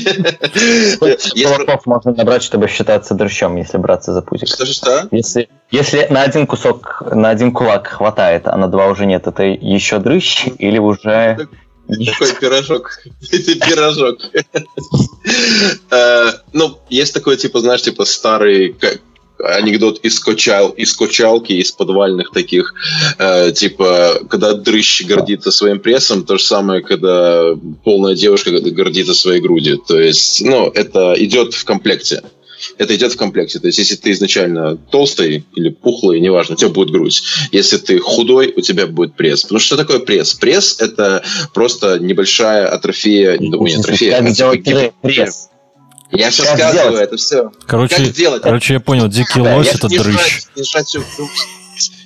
Кулаков 0.98 1.86
можно 1.86 2.12
набрать, 2.12 2.42
чтобы 2.42 2.68
считаться 2.68 3.14
дрыщом, 3.14 3.56
если 3.56 3.78
браться 3.78 4.12
за 4.12 4.22
пузик. 4.22 4.48
Что 4.48 4.66
что? 4.66 5.08
Если, 5.10 5.48
если 5.70 6.06
на 6.10 6.22
один 6.22 6.46
кусок, 6.46 7.02
на 7.12 7.30
один 7.30 7.52
кулак 7.52 7.86
хватает, 7.88 8.46
а 8.46 8.56
на 8.56 8.68
два 8.68 8.88
уже 8.88 9.06
нет, 9.06 9.26
это 9.26 9.44
еще 9.44 9.98
дрыщ 9.98 10.46
или 10.58 10.78
уже 10.78 11.48
такой 11.88 12.34
пирожок. 12.40 12.98
Это 13.30 13.54
пирожок. 13.54 14.20
Э, 15.90 16.32
ну, 16.52 16.78
есть 16.88 17.14
такой, 17.14 17.36
типа, 17.36 17.60
знаешь, 17.60 17.82
типа 17.82 18.04
старый 18.04 18.76
анекдот 19.38 20.00
из, 20.00 20.18
качал, 20.20 20.70
из 20.70 20.94
качалки, 20.94 21.52
из 21.52 21.72
подвальных 21.72 22.30
таких, 22.30 22.74
э, 23.18 23.52
типа, 23.52 24.20
когда 24.28 24.54
дрыщ 24.54 25.04
гордится 25.04 25.50
своим 25.50 25.80
прессом, 25.80 26.24
то 26.24 26.38
же 26.38 26.44
самое, 26.44 26.82
когда 26.82 27.54
полная 27.84 28.14
девушка 28.14 28.50
гордится 28.50 29.14
своей 29.14 29.40
грудью. 29.40 29.78
То 29.78 30.00
есть, 30.00 30.42
ну, 30.42 30.68
это 30.68 31.14
идет 31.18 31.54
в 31.54 31.64
комплекте 31.64 32.22
это 32.78 32.94
идет 32.94 33.12
в 33.12 33.16
комплекте. 33.16 33.58
То 33.58 33.66
есть, 33.66 33.78
если 33.78 33.96
ты 33.96 34.12
изначально 34.12 34.76
толстый 34.76 35.44
или 35.54 35.70
пухлый, 35.70 36.20
неважно, 36.20 36.54
у 36.54 36.58
тебя 36.58 36.70
будет 36.70 36.90
грудь. 36.90 37.22
Если 37.52 37.78
ты 37.78 37.98
худой, 37.98 38.52
у 38.56 38.60
тебя 38.60 38.86
будет 38.86 39.14
пресс. 39.14 39.42
Потому 39.42 39.60
что 39.60 39.66
что 39.66 39.76
такое 39.76 40.00
пресс? 40.00 40.34
Пресс– 40.34 40.76
это 40.80 41.22
просто 41.54 41.98
небольшая 41.98 42.68
атрофия, 42.68 43.38
не 43.38 43.50
думаю, 43.50 43.74
не 43.74 43.80
атрофия. 43.80 44.18
Как 44.18 44.28
сделать 44.30 44.64
пресс? 45.02 45.48
Я 46.12 46.30
сейчас 46.30 46.46
рассказываю, 46.50 46.98
это 46.98 47.16
все. 47.16 47.50
Короче, 47.66 47.96
как 47.96 48.06
сделать? 48.06 48.42
короче, 48.42 48.74
я 48.74 48.80
понял, 48.80 49.08
дикий 49.08 49.40
лось– 49.40 49.68
это 49.74 49.88
дрыщ. 49.88 50.42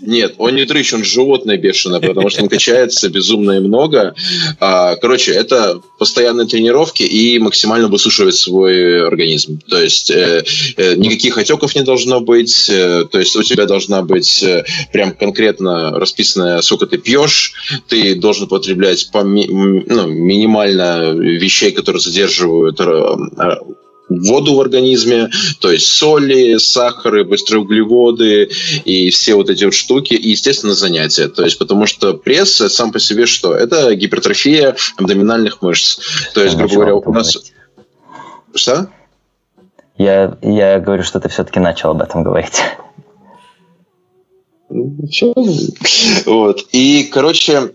Нет, 0.00 0.34
он 0.38 0.54
не 0.54 0.64
дрыщ, 0.64 0.92
он 0.94 1.04
животное 1.04 1.56
бешеное, 1.56 2.00
потому 2.00 2.30
что 2.30 2.42
он 2.42 2.48
качается 2.48 3.08
безумно 3.08 3.52
и 3.52 3.60
много. 3.60 4.14
А, 4.58 4.96
короче, 4.96 5.32
это 5.32 5.80
постоянные 5.98 6.46
тренировки 6.46 7.02
и 7.02 7.38
максимально 7.38 7.88
высушивать 7.88 8.34
свой 8.34 9.06
организм. 9.06 9.60
То 9.68 9.80
есть 9.80 10.10
э, 10.10 10.44
э, 10.76 10.94
никаких 10.96 11.38
отеков 11.38 11.74
не 11.74 11.82
должно 11.82 12.20
быть, 12.20 12.68
э, 12.68 13.04
то 13.10 13.18
есть 13.18 13.36
у 13.36 13.42
тебя 13.42 13.66
должна 13.66 14.02
быть 14.02 14.44
прям 14.92 15.12
конкретно 15.12 15.98
расписанная, 15.98 16.60
сколько 16.62 16.86
ты 16.86 16.98
пьешь, 16.98 17.52
ты 17.88 18.14
должен 18.14 18.48
потреблять 18.48 19.10
по 19.12 19.22
ну, 19.22 20.06
минимально 20.06 21.12
вещей, 21.12 21.72
которые 21.72 22.00
задерживают 22.00 22.80
воду 24.10 24.54
в 24.54 24.60
организме, 24.60 25.30
то 25.60 25.70
есть 25.70 25.86
соли, 25.86 26.58
сахары, 26.58 27.24
быстрые 27.24 27.62
углеводы 27.62 28.50
и 28.84 29.10
все 29.10 29.34
вот 29.34 29.48
эти 29.48 29.64
вот 29.64 29.74
штуки, 29.74 30.14
и, 30.14 30.30
естественно, 30.30 30.74
занятия. 30.74 31.28
То 31.28 31.44
есть, 31.44 31.58
потому 31.58 31.86
что 31.86 32.14
пресс 32.14 32.50
сам 32.50 32.92
по 32.92 32.98
себе 32.98 33.26
что? 33.26 33.54
Это 33.54 33.94
гипертрофия 33.94 34.76
абдоминальных 34.96 35.62
мышц. 35.62 36.00
То 36.34 36.42
есть, 36.42 36.56
грубо 36.56 36.74
говоря, 36.74 36.96
у 36.96 37.12
нас... 37.12 37.36
Что? 38.54 38.88
Я, 39.96 40.36
я 40.42 40.80
говорю, 40.80 41.04
что 41.04 41.20
ты 41.20 41.28
все-таки 41.28 41.60
начал 41.60 41.90
об 41.90 42.02
этом 42.02 42.24
говорить. 42.24 42.60
Вот. 46.26 46.66
И, 46.72 47.08
короче, 47.12 47.72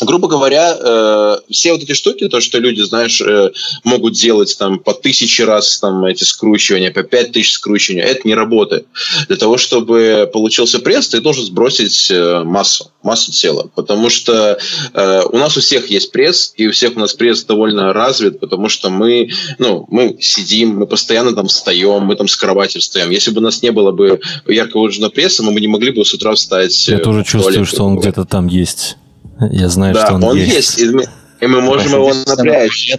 грубо 0.00 0.28
говоря, 0.28 0.76
э, 0.78 1.38
все 1.50 1.72
вот 1.72 1.82
эти 1.82 1.92
штуки, 1.92 2.28
то, 2.28 2.40
что 2.40 2.58
люди, 2.58 2.82
знаешь, 2.82 3.20
э, 3.20 3.50
могут 3.84 4.14
делать 4.14 4.56
там 4.58 4.78
по 4.78 4.94
тысяче 4.94 5.44
раз 5.44 5.78
там 5.78 6.04
эти 6.04 6.24
скручивания, 6.24 6.92
по 6.92 7.02
пять 7.02 7.32
тысяч 7.32 7.52
скручивания, 7.52 8.04
это 8.04 8.26
не 8.26 8.34
работает. 8.34 8.86
Для 9.28 9.36
того, 9.36 9.56
чтобы 9.56 10.28
получился 10.32 10.78
пресс, 10.78 11.08
ты 11.08 11.20
должен 11.20 11.44
сбросить 11.44 12.10
э, 12.10 12.42
массу, 12.44 12.90
массу 13.02 13.32
тела. 13.32 13.70
Потому 13.74 14.10
что 14.10 14.58
э, 14.92 15.22
у 15.30 15.38
нас 15.38 15.56
у 15.56 15.60
всех 15.60 15.90
есть 15.90 16.12
пресс, 16.12 16.52
и 16.56 16.68
у 16.68 16.72
всех 16.72 16.96
у 16.96 17.00
нас 17.00 17.14
пресс 17.14 17.44
довольно 17.44 17.92
развит, 17.92 18.40
потому 18.40 18.68
что 18.68 18.90
мы, 18.90 19.30
ну, 19.58 19.86
мы 19.90 20.16
сидим, 20.20 20.76
мы 20.76 20.86
постоянно 20.86 21.34
там 21.34 21.48
встаем, 21.48 22.02
мы 22.02 22.14
там 22.14 22.28
с 22.28 22.36
кровати 22.36 22.78
встаем. 22.78 23.10
Если 23.10 23.30
бы 23.30 23.38
у 23.40 23.44
нас 23.44 23.62
не 23.62 23.72
было 23.72 23.90
бы 23.90 24.20
ярко 24.46 24.78
выраженного 24.78 25.10
пресса, 25.10 25.42
мы 25.42 25.52
бы 25.52 25.60
не 25.60 25.68
могли 25.68 25.90
бы 25.90 26.04
с 26.04 26.14
утра 26.14 26.34
встать. 26.34 26.88
Я 26.88 26.98
тоже 26.98 27.24
чувствую, 27.24 27.64
что 27.64 27.84
он 27.84 27.98
где-то 27.98 28.24
там 28.24 28.46
есть. 28.46 28.96
Я 29.40 29.68
знаю, 29.68 29.94
да, 29.94 30.06
что 30.06 30.14
он, 30.14 30.24
он 30.24 30.36
есть. 30.36 30.78
есть. 30.78 30.78
И 30.78 30.90
мы, 30.90 31.04
и 31.40 31.46
мы 31.46 31.60
можем 31.60 31.92
его 31.92 32.12
напрячь. 32.26 32.96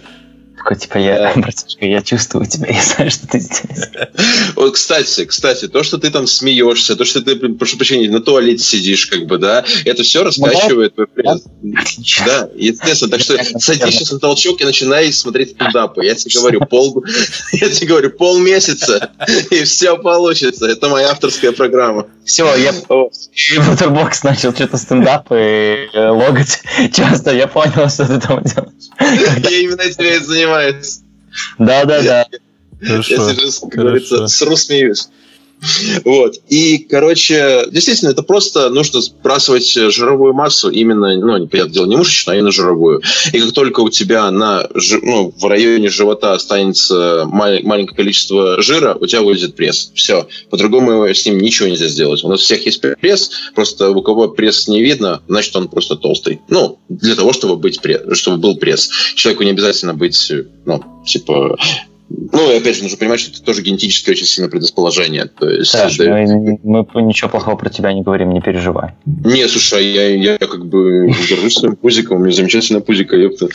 Такой, 0.60 0.76
типа, 0.76 0.98
я, 0.98 1.32
братишка, 1.36 1.86
я 1.86 2.02
чувствую 2.02 2.44
тебя, 2.44 2.68
я 2.68 2.82
знаю, 2.82 3.10
что 3.10 3.26
ты 3.26 3.40
здесь. 3.40 3.60
Вот, 4.56 4.74
кстати, 4.74 5.24
кстати, 5.24 5.68
то, 5.68 5.82
что 5.82 5.96
ты 5.96 6.10
там 6.10 6.26
смеешься, 6.26 6.96
то, 6.96 7.04
что 7.04 7.22
ты, 7.22 7.36
прошу 7.36 7.78
прощения, 7.78 8.10
на 8.10 8.20
туалете 8.20 8.62
сидишь, 8.62 9.06
как 9.06 9.26
бы, 9.26 9.38
да, 9.38 9.64
это 9.86 10.02
все 10.02 10.22
раскачивает 10.22 10.94
твой 10.94 11.06
пресс. 11.06 11.44
Да, 12.26 12.50
естественно. 12.54 13.10
Так 13.10 13.20
что 13.22 13.38
садись 13.58 13.94
сейчас 13.94 14.12
на 14.12 14.18
толчок 14.18 14.60
и 14.60 14.64
начинай 14.64 15.10
смотреть 15.12 15.52
стендапы. 15.52 16.04
Я 16.04 16.14
тебе 16.14 16.34
говорю, 16.38 16.60
пол, 16.66 17.04
я 17.52 17.70
тебе 17.70 17.86
говорю, 17.86 18.10
полмесяца, 18.10 19.12
и 19.50 19.64
все 19.64 19.96
получится. 19.96 20.66
Это 20.66 20.88
моя 20.88 21.10
авторская 21.10 21.52
программа. 21.52 22.06
Все, 22.24 22.54
я 22.56 22.72
Бутербокс 22.72 24.22
начал 24.22 24.52
что-то 24.52 24.76
стендапы 24.76 25.88
логать 25.94 26.60
часто. 26.94 27.32
Я 27.32 27.46
понял, 27.46 27.88
что 27.88 28.06
ты 28.06 28.20
там 28.20 28.42
делаешь. 28.42 29.50
Я 29.50 29.58
именно 29.58 29.80
этим 29.80 30.04
и 30.04 30.18
занимаюсь 30.18 30.49
занимается. 30.50 31.00
Да, 31.58 31.84
да, 31.84 32.02
да. 32.02 32.26
Я 32.80 33.02
как 33.02 33.70
говорится, 33.70 34.26
сру 34.26 34.56
смеюсь. 34.56 35.08
Вот. 36.04 36.36
И, 36.48 36.78
короче, 36.78 37.66
действительно, 37.70 38.10
это 38.10 38.22
просто 38.22 38.70
нужно 38.70 39.00
сбрасывать 39.00 39.68
жировую 39.68 40.32
массу 40.34 40.70
именно, 40.70 41.14
ну, 41.16 41.46
понятное 41.46 41.74
дело, 41.74 41.86
не 41.86 41.96
мышечную, 41.96 42.34
а 42.34 42.38
именно 42.38 42.52
жировую. 42.52 43.02
И 43.32 43.40
как 43.40 43.52
только 43.52 43.80
у 43.80 43.88
тебя 43.90 44.30
на, 44.30 44.68
ну, 45.02 45.34
в 45.36 45.44
районе 45.46 45.90
живота 45.90 46.32
останется 46.32 47.24
маленькое 47.26 47.96
количество 47.96 48.60
жира, 48.62 48.96
у 48.98 49.06
тебя 49.06 49.22
выйдет 49.22 49.56
пресс. 49.56 49.92
Все. 49.94 50.26
По-другому 50.50 51.06
с 51.06 51.26
ним 51.26 51.38
ничего 51.38 51.68
нельзя 51.68 51.88
сделать. 51.88 52.24
У 52.24 52.28
нас 52.28 52.40
всех 52.40 52.64
есть 52.66 52.80
пресс, 52.80 53.30
просто 53.54 53.90
у 53.90 54.02
кого 54.02 54.28
пресс 54.28 54.68
не 54.68 54.82
видно, 54.82 55.22
значит, 55.28 55.54
он 55.56 55.68
просто 55.68 55.96
толстый. 55.96 56.40
Ну, 56.48 56.78
для 56.88 57.14
того, 57.14 57.32
чтобы 57.32 57.56
быть 57.56 57.80
пресс, 57.80 58.18
чтобы 58.18 58.38
был 58.38 58.56
пресс. 58.56 58.90
Человеку 59.14 59.44
не 59.44 59.50
обязательно 59.50 59.94
быть, 59.94 60.32
ну, 60.64 60.82
типа, 61.06 61.58
ну, 62.10 62.52
и 62.52 62.56
опять 62.56 62.76
же, 62.76 62.82
нужно 62.82 62.98
понимать, 62.98 63.20
что 63.20 63.30
это 63.30 63.42
тоже 63.42 63.62
генетически 63.62 64.10
очень 64.10 64.26
сильное 64.26 64.50
предрасположение. 64.50 65.26
То 65.26 65.48
есть, 65.48 65.70
Саш, 65.70 66.00
это... 66.00 66.10
мы, 66.64 66.86
мы 66.92 67.02
ничего 67.02 67.30
плохого 67.30 67.56
про 67.56 67.70
тебя 67.70 67.92
не 67.92 68.02
говорим, 68.02 68.32
не 68.32 68.40
переживай. 68.40 68.94
Не, 69.06 69.46
слушай, 69.48 69.86
я, 69.92 70.08
я 70.08 70.38
как 70.38 70.66
бы 70.66 71.06
горжусь 71.28 71.54
своим 71.54 71.76
пузиком, 71.76 72.18
у 72.18 72.20
меня 72.24 72.34
замечательная 72.34 72.82
пузика, 72.82 73.16
ёпта. 73.16 73.48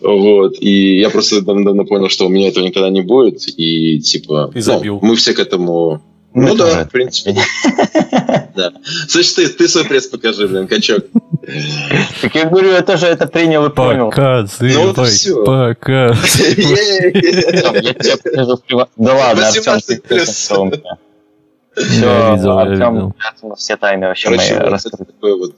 Вот. 0.00 0.56
И 0.60 1.00
я 1.00 1.10
просто 1.10 1.40
давно 1.42 1.84
понял, 1.84 2.08
что 2.08 2.26
у 2.26 2.28
меня 2.28 2.48
этого 2.48 2.64
никогда 2.64 2.88
не 2.88 3.02
будет. 3.02 3.42
И 3.56 3.98
типа, 3.98 4.52
и 4.54 4.60
забил. 4.60 5.00
Ну, 5.02 5.08
мы 5.08 5.16
все 5.16 5.34
к 5.34 5.40
этому 5.40 6.02
ну, 6.34 6.48
ну 6.48 6.54
да, 6.54 6.84
в 6.84 6.90
принципе. 6.90 7.36
Да. 8.54 8.70
Слышь, 9.08 9.32
ты, 9.32 9.48
ты 9.48 9.66
свой 9.66 9.84
пресс 9.86 10.08
покажи, 10.08 10.46
блин, 10.46 10.66
качок. 10.68 11.04
Так 12.20 12.34
я 12.34 12.44
говорю, 12.44 12.72
я 12.72 12.82
тоже 12.82 13.06
это 13.06 13.26
принял 13.26 13.64
и 13.64 13.70
понял. 13.70 14.10
Показывай, 14.10 14.74
ну, 14.74 14.92
вот 14.92 15.08
все. 15.08 15.42
показывай. 15.42 16.54
Я 17.82 17.94
тебе 17.94 18.16
покажу 18.18 18.60
Да 18.96 19.14
ладно, 19.14 19.48
Артем, 19.48 19.80
ты 19.80 20.24
Все, 21.74 22.34
видел. 22.34 23.14
все 23.56 23.76
тайны 23.78 24.08
вообще 24.08 24.28
мои 24.28 24.50
раскрыты. 24.50 25.06
такой 25.06 25.38
вот 25.38 25.54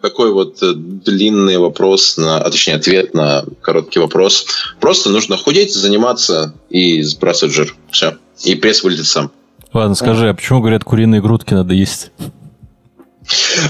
такой 0.00 0.32
вот 0.32 0.62
э, 0.62 0.72
длинный 0.74 1.58
вопрос, 1.58 2.16
на, 2.16 2.38
а 2.38 2.50
точнее 2.50 2.76
ответ 2.76 3.12
на 3.12 3.44
короткий 3.60 3.98
вопрос. 3.98 4.46
Просто 4.80 5.10
нужно 5.10 5.36
худеть, 5.36 5.74
заниматься 5.74 6.54
и 6.70 7.02
сбрасывать 7.02 7.54
жир. 7.54 7.76
Все. 7.90 8.16
И 8.42 8.54
пресс 8.54 8.82
вылетит 8.82 9.06
сам. 9.06 9.30
Ладно, 9.72 9.94
скажи, 9.94 10.28
а 10.28 10.34
почему 10.34 10.60
говорят, 10.60 10.84
куриные 10.84 11.20
грудки 11.20 11.54
надо 11.54 11.74
есть? 11.74 12.10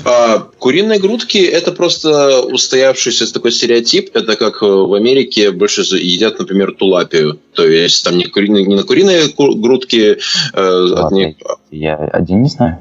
А, 0.04 0.38
куриные 0.58 0.98
грудки 0.98 1.38
это 1.38 1.72
просто 1.72 2.40
устоявшийся 2.40 3.32
такой 3.32 3.52
стереотип. 3.52 4.10
Это 4.14 4.36
как 4.36 4.62
в 4.62 4.94
Америке 4.94 5.50
больше 5.50 5.82
едят, 5.82 6.38
например, 6.38 6.72
тулапию. 6.72 7.38
То 7.54 7.66
есть 7.66 8.04
там 8.04 8.16
не, 8.16 8.24
куриные, 8.24 8.64
не 8.64 8.76
на 8.76 8.84
куриные 8.84 9.24
грудки. 9.36 10.18
Э, 10.54 10.86
от 10.96 11.12
них... 11.12 11.36
Я 11.70 11.96
один 11.96 12.42
не 12.42 12.48
знаю. 12.48 12.78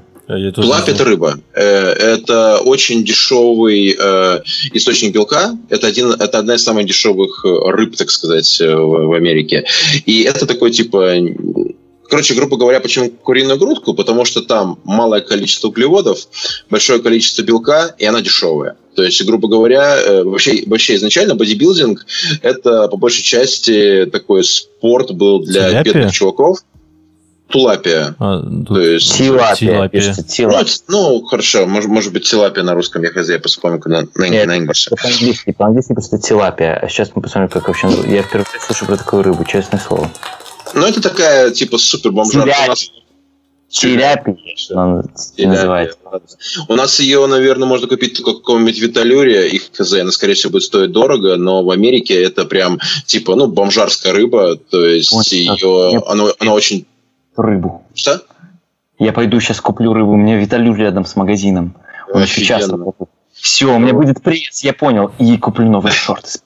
Тулап 0.54 0.88
это 0.88 1.04
рыба. 1.04 1.40
Э, 1.54 1.62
это 1.62 2.60
очень 2.60 3.04
дешевый 3.04 3.98
э, 4.00 4.42
источник 4.74 5.12
белка. 5.12 5.58
Это, 5.70 5.88
один, 5.88 6.12
это 6.12 6.38
одна 6.38 6.56
из 6.56 6.64
самых 6.64 6.86
дешевых 6.86 7.44
рыб, 7.44 7.98
так 7.98 8.12
сказать, 8.12 8.60
в, 8.62 9.08
в 9.08 9.14
Америке. 9.14 9.66
И 10.06 10.22
это 10.22 10.46
такой 10.46 10.72
типа 10.72 11.16
Короче, 12.10 12.34
грубо 12.34 12.57
говоря, 12.57 12.80
почему 12.80 13.12
куриную 13.12 13.60
грудку? 13.60 13.93
Потому 13.93 14.26
что 14.26 14.41
там 14.41 14.80
малое 14.84 15.22
количество 15.22 15.68
углеводов, 15.68 16.20
большое 16.70 16.99
количество 16.99 17.43
белка, 17.43 17.93
и 17.97 18.05
она 18.05 18.22
дешевая. 18.22 18.78
То 18.95 19.03
есть, 19.03 19.24
грубо 19.24 19.47
говоря, 19.47 19.95
э, 19.97 20.24
вообще, 20.24 20.64
вообще 20.66 20.95
изначально 20.95 21.36
бодибилдинг– 21.36 22.05
это 22.41 22.88
по 22.88 22.97
большей 22.97 23.24
части 23.24 24.10
такой 24.12 24.43
спорт 24.43 25.12
был 25.12 25.41
для 25.45 25.70
Тиляпия? 25.70 25.93
бедных 25.93 26.14
чуваков. 26.14 26.60
Тулапия. 27.47 28.16
А, 28.20 28.43
То 28.68 28.80
есть, 28.80 29.16
Тилапия. 29.16 29.72
Тилапия. 29.74 30.01
пишется, 30.01 30.22
ну, 30.22 30.34
тилапия. 30.34 30.74
ну, 30.88 31.26
хорошо, 31.26 31.66
может, 31.66 31.89
может 31.89 32.14
быть, 32.14 32.30
тилапия 32.30 32.64
на 32.64 32.74
русском, 32.76 33.01
я 33.03 33.10
хз, 33.10 33.30
я 33.30 33.39
вспомню 33.39 33.82
на, 33.86 34.07
на, 34.16 34.30
Нет, 34.30 34.45
на 34.47 34.57
инглише. 34.57 34.91
По-английски, 35.01 35.55
по-английски 35.57 35.93
просто 35.93 36.20
тилапия. 36.20 36.76
А 36.76 36.88
сейчас 36.89 37.12
мы 37.16 37.22
посмотрим, 37.22 37.49
как 37.49 37.68
вообще... 37.68 37.88
Я 38.07 38.22
впервые 38.22 38.45
слышу 38.60 38.86
про 38.86 38.97
такую 38.97 39.24
рыбу, 39.24 39.45
честное 39.45 39.80
слово. 39.80 40.12
Ну, 40.74 40.86
это 40.86 41.02
такая, 41.02 41.52
типа, 41.52 41.78
супер 41.78 42.12
Тиляпия, 43.70 44.36
она 44.72 45.04
называется. 45.38 45.98
У 46.68 46.74
нас 46.74 47.00
ее, 47.00 47.26
наверное, 47.28 47.68
можно 47.68 47.88
купить 47.88 48.18
только 48.18 48.32
в 48.32 48.38
каком-нибудь 48.38 48.80
Виталюре, 48.80 49.48
их 49.50 49.70
хз, 49.72 49.94
она, 49.94 50.12
скорее 50.12 50.34
всего, 50.34 50.54
будет 50.54 50.64
стоить 50.64 50.92
дорого, 50.92 51.36
но 51.36 51.64
в 51.64 51.70
Америке 51.70 52.20
это 52.20 52.46
прям, 52.46 52.80
типа, 53.06 53.36
ну, 53.36 53.46
бомжарская 53.46 54.12
рыба, 54.12 54.56
то 54.56 54.84
есть 54.84 55.12
Вот, 55.12 55.28
ее, 55.28 56.02
она, 56.08 56.30
она 56.40 56.54
очень... 56.54 56.88
Рыбу. 57.36 57.84
Что? 57.94 58.24
Я 58.98 59.14
пойду 59.14 59.40
сейчас 59.40 59.62
куплю 59.62 59.94
рыбу. 59.94 60.12
У 60.12 60.18
меня 60.18 60.36
Виталю 60.38 60.74
рядом 60.74 61.06
с 61.06 61.16
магазином. 61.16 61.76
Он 62.12 62.24
еще 62.24 62.56
Офигенно. 62.56 62.78
работает. 62.78 63.10
Все, 63.34 63.74
у 63.74 63.80
меня 63.80 63.94
будет 63.94 64.22
пресс, 64.22 64.64
я 64.64 64.74
понял. 64.74 65.12
И 65.20 65.38
куплю 65.38 65.70
новые 65.70 65.94
шорты. 65.94 66.40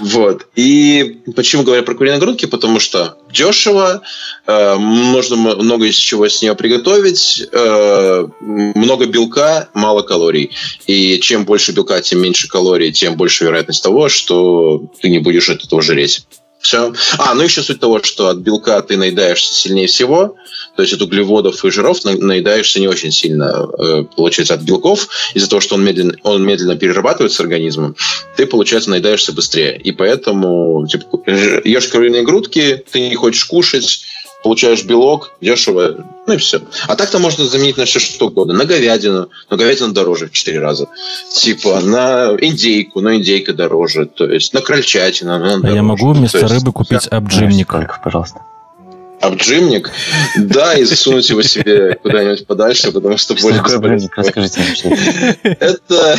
Вот. 0.00 0.46
И 0.54 1.20
почему 1.34 1.62
говорю 1.62 1.82
про 1.82 1.94
куриные 1.94 2.20
грудки? 2.20 2.46
Потому 2.46 2.78
что 2.80 3.18
дешево, 3.32 4.02
э, 4.46 4.76
нужно 4.78 5.34
м- 5.34 5.58
много 5.58 5.86
из 5.86 5.96
чего 5.96 6.28
с 6.28 6.40
нее 6.42 6.54
приготовить, 6.54 7.42
э, 7.50 8.26
много 8.40 9.06
белка, 9.06 9.68
мало 9.74 10.02
калорий. 10.02 10.52
И 10.86 11.18
чем 11.20 11.44
больше 11.44 11.72
белка, 11.72 12.00
тем 12.00 12.20
меньше 12.20 12.48
калорий, 12.48 12.92
тем 12.92 13.16
больше 13.16 13.44
вероятность 13.44 13.82
того, 13.82 14.08
что 14.08 14.82
ты 15.00 15.08
не 15.10 15.18
будешь 15.18 15.48
от 15.50 15.64
этого 15.64 15.82
жреть. 15.82 16.26
Все. 16.64 16.94
А, 17.18 17.34
ну 17.34 17.42
еще 17.42 17.62
суть 17.62 17.78
того, 17.78 18.02
что 18.02 18.28
от 18.28 18.38
белка 18.38 18.80
ты 18.80 18.96
наедаешься 18.96 19.52
сильнее 19.52 19.86
всего, 19.86 20.36
то 20.76 20.82
есть 20.82 20.94
от 20.94 21.02
углеводов 21.02 21.62
и 21.62 21.70
жиров 21.70 22.02
на- 22.04 22.16
наедаешься 22.16 22.80
не 22.80 22.88
очень 22.88 23.12
сильно, 23.12 23.68
э, 23.78 24.04
получается, 24.16 24.54
от 24.54 24.62
белков, 24.62 25.08
из-за 25.34 25.50
того, 25.50 25.60
что 25.60 25.74
он 25.74 25.84
медленно, 25.84 26.14
он 26.22 26.42
медленно 26.42 26.74
перерабатывается 26.74 27.42
организмом, 27.42 27.96
ты, 28.36 28.46
получается, 28.46 28.88
наедаешься 28.88 29.32
быстрее. 29.32 29.76
И 29.76 29.92
поэтому 29.92 30.86
типа, 30.86 31.04
ешь 31.64 31.88
куриные 31.88 32.22
грудки, 32.22 32.82
ты 32.90 33.10
не 33.10 33.14
хочешь 33.14 33.44
кушать, 33.44 34.00
получаешь 34.44 34.84
белок, 34.84 35.32
дешево, 35.40 36.04
ну 36.26 36.34
и 36.34 36.36
все. 36.36 36.60
А 36.86 36.96
так-то 36.96 37.18
можно 37.18 37.46
заменить 37.46 37.78
на 37.78 37.86
все 37.86 37.98
что 37.98 38.26
угодно. 38.26 38.52
На 38.52 38.66
говядину, 38.66 39.30
но 39.50 39.56
говядина 39.56 39.92
дороже 39.92 40.26
в 40.26 40.32
4 40.32 40.60
раза. 40.60 40.86
Типа 41.32 41.80
на 41.80 42.36
индейку, 42.38 43.00
но 43.00 43.14
индейка 43.14 43.54
дороже. 43.54 44.04
То 44.04 44.26
есть 44.26 44.52
на 44.52 44.60
крольчатину, 44.60 45.34
она 45.34 45.60
А 45.62 45.70
я 45.70 45.82
могу 45.82 46.12
То 46.12 46.18
вместо 46.18 46.38
есть 46.38 46.52
рыбы 46.52 46.72
купить 46.72 47.08
обжимник. 47.10 47.74
Пожалуйста. 48.04 48.40
Обжимник, 49.26 49.90
да, 50.36 50.74
и 50.74 50.84
засунуть 50.84 51.28
его 51.30 51.42
себе 51.42 51.98
куда-нибудь 52.02 52.46
подальше, 52.46 52.92
потому 52.92 53.16
что 53.16 53.34
более 53.34 53.60
обжимник? 53.60 54.16
Расскажите 54.16 54.60
это. 55.60 56.18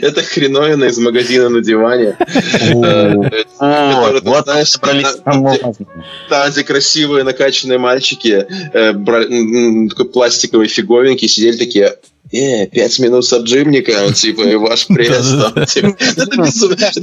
Это, 0.00 0.22
хреновина 0.22 0.84
из 0.84 0.98
магазина 0.98 1.48
на 1.48 1.60
диване. 1.62 2.16
Э, 2.18 3.14
который, 3.58 4.20
Вот, 4.22 4.44
там, 5.24 5.44
где- 5.44 5.60
красивые 6.64 7.24
накачанные 7.24 7.78
мальчики, 7.78 8.46
э, 8.72 8.92
такой 9.88 10.08
пластиковой 10.12 10.68
фиговинки, 10.68 11.26
сидели 11.26 11.56
такие, 11.56 11.96
э, 12.34 12.66
пять 12.66 12.98
минут 12.98 13.24
с 13.24 13.32
обжимником, 13.32 14.12
типа, 14.12 14.42
и 14.42 14.56
ваш 14.56 14.86
пресс. 14.88 15.30
там, 15.30 15.64
типа. 15.66 15.96
Это 15.98 16.36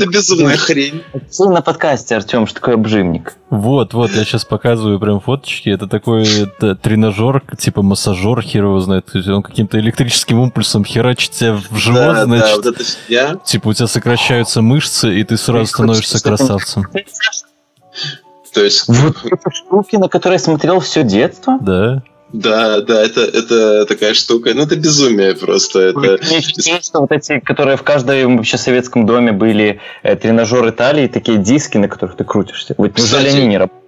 безумная- 0.08 0.54
это 0.54 0.58
хрень. 0.58 1.04
Ты 1.36 1.46
на 1.50 1.62
подкасте, 1.62 2.16
Артем, 2.16 2.48
что 2.48 2.56
такое 2.56 2.76
обжимник? 2.76 3.34
Вот, 3.50 3.94
вот, 3.94 4.12
я 4.12 4.24
сейчас 4.24 4.46
показываю 4.46 5.00
прям 5.00 5.20
фоточки. 5.20 5.70
Это 5.70 5.88
такой 5.88 6.24
это 6.24 6.76
тренажер, 6.76 7.44
типа 7.58 7.82
массажер, 7.82 8.42
хер 8.42 8.64
его 8.66 8.80
знает. 8.80 9.06
То 9.08 9.18
есть 9.18 9.30
он 9.30 9.44
каким-то 9.44 9.80
электрическим 9.80 10.42
импульсом 10.44 10.86
херачит 10.86 11.32
тебя 11.32 11.54
в 11.70 11.78
живот, 11.78 12.18
значит. 12.26 12.78
Типа 13.46 13.68
у 13.70 13.74
тебя 13.74 13.88
сокращаются 13.88 14.62
мышцы, 14.62 15.14
и 15.14 15.24
ты 15.24 15.38
сразу 15.38 15.66
становишься 15.68 16.22
красавцем. 16.22 16.86
То 18.54 18.64
есть, 18.64 18.84
Вот 18.88 19.16
эти 19.24 19.56
штуки, 19.56 19.96
на 19.96 20.10
которые 20.10 20.36
я 20.36 20.40
смотрел 20.44 20.80
все 20.82 21.04
детство. 21.04 21.58
Да. 21.62 22.04
Да, 22.34 22.82
да, 22.82 23.04
это, 23.04 23.22
это 23.22 23.86
такая 23.86 24.14
штука. 24.14 24.54
Ну, 24.54 24.64
это 24.64 24.76
безумие 24.76 25.36
просто. 25.36 25.80
Это... 25.80 26.00
Мне 26.00 26.38
ощущение, 26.38 26.82
что 26.82 27.02
вот 27.02 27.12
эти, 27.12 27.40
которые 27.40 27.78
в 27.78 27.84
каждом 27.84 28.38
вообще 28.38 28.58
советском 28.58 29.06
доме 29.06 29.32
были 29.32 29.80
э, 30.04 30.16
тренажеры 30.16 30.72
талии, 30.72 31.08
такие 31.08 31.38
диски, 31.38 31.78
на 31.78 31.88
которых 31.88 32.16
ты 32.16 32.24
крутишься. 32.24 32.76
Вот 32.78 32.98
неужели 32.98 33.20
Кстати, 33.26 33.36
они 33.36 33.48
не 33.48 33.58
работают? 33.58 33.82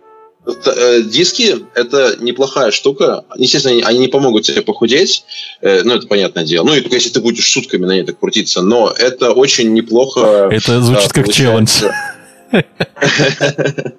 Э, 0.46 1.02
Диски– 1.04 1.56
это 1.76 2.18
неплохая 2.20 2.72
штука. 2.72 3.24
Естественно, 3.38 3.76
они- 3.76 3.84
они 3.84 4.00
не 4.00 4.08
помогут 4.10 4.44
тебе 4.44 4.62
похудеть, 4.62 5.24
э, 5.62 5.84
ну, 5.84 5.96
это 5.96 6.08
понятное 6.08 6.44
дело. 6.44 6.66
Ну, 6.66 6.76
и 6.76 6.82
только 6.82 6.96
если 6.96 7.12
ты 7.12 7.22
будешь 7.22 7.50
сутками 7.50 7.86
на 7.86 7.94
ней 7.94 8.04
так 8.04 8.20
крутиться. 8.20 8.62
Но 8.62 8.90
это 8.90 9.32
очень 9.32 9.74
неплохо. 9.74 10.50
Это 10.52 10.82
звучит 10.82 11.12
а, 11.12 11.14
как 11.14 11.30
челлендж. 11.30 11.84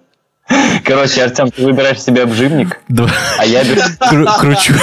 Короче, 0.84 1.24
Артем, 1.24 1.50
ты 1.50 1.64
выбираешь 1.64 2.02
себе 2.02 2.22
обжимник, 2.24 2.78
Да. 2.88 3.06
а 3.38 3.46
я 3.46 3.64
беру 3.64 3.80
Кру- 3.98 4.26
Кручу. 4.38 4.74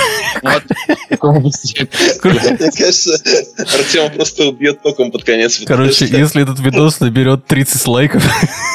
Мне 0.42 2.72
кажется, 2.72 3.22
Артема 3.58 4.10
просто 4.10 4.46
убьет 4.46 4.82
током 4.82 5.12
под 5.12 5.24
конец. 5.24 5.62
Короче, 5.66 6.06
если 6.06 6.42
этот 6.44 6.60
видос 6.60 7.00
наберет 7.00 7.46
30 7.46 7.88
лайков, 7.88 8.24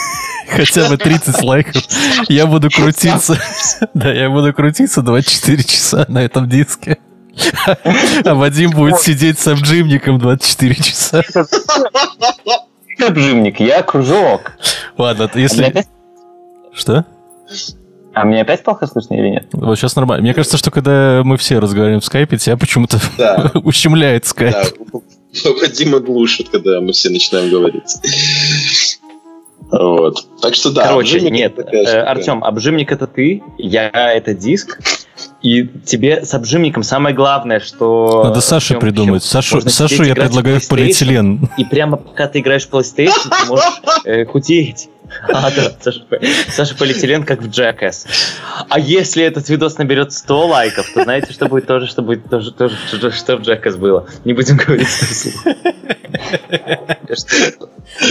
хотя 0.48 0.88
бы 0.88 0.96
30 0.96 1.42
лайков, 1.42 1.82
я 2.28 2.46
буду 2.46 2.70
крутиться. 2.70 3.38
Да, 3.94 4.12
я 4.12 4.30
буду 4.30 4.52
крутиться 4.54 5.02
24 5.02 5.64
часа 5.64 6.04
на 6.08 6.18
этом 6.20 6.48
диске. 6.48 6.98
А 8.24 8.34
Вадим 8.34 8.70
будет 8.70 9.00
сидеть 9.00 9.38
с 9.38 9.46
обжимником 9.48 10.18
24 10.18 10.74
часа. 10.76 11.22
обжимник, 13.06 13.60
я 13.60 13.82
кружок. 13.82 14.52
Ладно, 14.96 15.30
А 15.32 15.38
если... 15.38 15.84
Что? 16.76 17.06
А 18.12 18.24
мне 18.24 18.42
опять 18.42 18.62
плохо 18.62 18.86
слышно 18.86 19.14
или 19.14 19.28
нет? 19.28 19.48
Вот 19.52 19.76
сейчас 19.76 19.96
нормально. 19.96 20.22
Мне 20.22 20.34
кажется, 20.34 20.56
что 20.56 20.70
когда 20.70 21.22
мы 21.24 21.36
все 21.36 21.58
разговариваем 21.58 22.00
в 22.00 22.04
скайпе, 22.04 22.38
тебя 22.38 22.56
почему-то 22.56 22.98
Да. 23.18 23.50
ущемляет 23.64 24.26
скайп. 24.26 24.54
Да, 24.54 25.50
Вадима 25.60 26.00
глушит, 26.00 26.48
когда 26.48 26.80
мы 26.80 26.92
все 26.92 27.10
начинаем 27.10 27.50
говорить. 27.50 27.96
Вот. 29.70 30.26
Так 30.40 30.54
что 30.54 30.70
да. 30.70 30.86
Короче, 30.86 31.20
нет, 31.20 31.56
такая 31.56 31.84
э. 31.84 32.02
Артем, 32.02 32.44
обжимник 32.44 32.92
это 32.92 33.06
ты, 33.06 33.42
я 33.58 33.90
это 33.90 34.32
диск. 34.32 34.78
И 35.42 35.66
тебе 35.84 36.24
с 36.24 36.34
обжимником 36.34 36.82
самое 36.82 37.14
главное, 37.14 37.60
что... 37.60 38.24
Надо 38.24 38.40
Саше 38.40 38.78
придумать. 38.78 39.22
ещё 39.22 39.32
Сашу, 39.32 39.60
Сашу 39.68 40.04
я 40.04 40.14
предлагаю 40.14 40.60
в 40.60 40.68
полиэтилен. 40.68 41.48
И 41.56 41.64
прямо 41.64 41.96
пока 41.96 42.26
ты 42.28 42.40
играешь 42.40 42.66
в 42.66 42.70
PlayStation, 42.70 43.30
ты 43.30 43.46
можешь 43.48 43.82
э, 44.04 44.24
худеть. 44.24 44.88
А, 45.28 45.52
да, 45.52 45.72
Саша, 45.80 46.02
Саша 46.48 46.74
полиэтилен, 46.74 47.22
как 47.22 47.40
в 47.40 47.48
Jackass. 47.48 48.06
А 48.68 48.80
если 48.80 49.22
этот 49.22 49.48
видос 49.48 49.78
наберет 49.78 50.12
100 50.12 50.46
лайков, 50.48 50.90
то 50.92 51.04
знаете, 51.04 51.32
что 51.32 51.46
будет 51.46 51.66
тоже, 51.66 51.86
что 51.86 52.02
будет 52.02 52.28
тоже, 52.28 52.50
тоже 52.50 52.76
что, 52.88 53.12
что 53.12 53.36
в 53.36 53.42
Jackass 53.42 53.76
было. 53.76 54.08
Не 54.24 54.32
будем 54.32 54.56
говорить. 54.56 54.88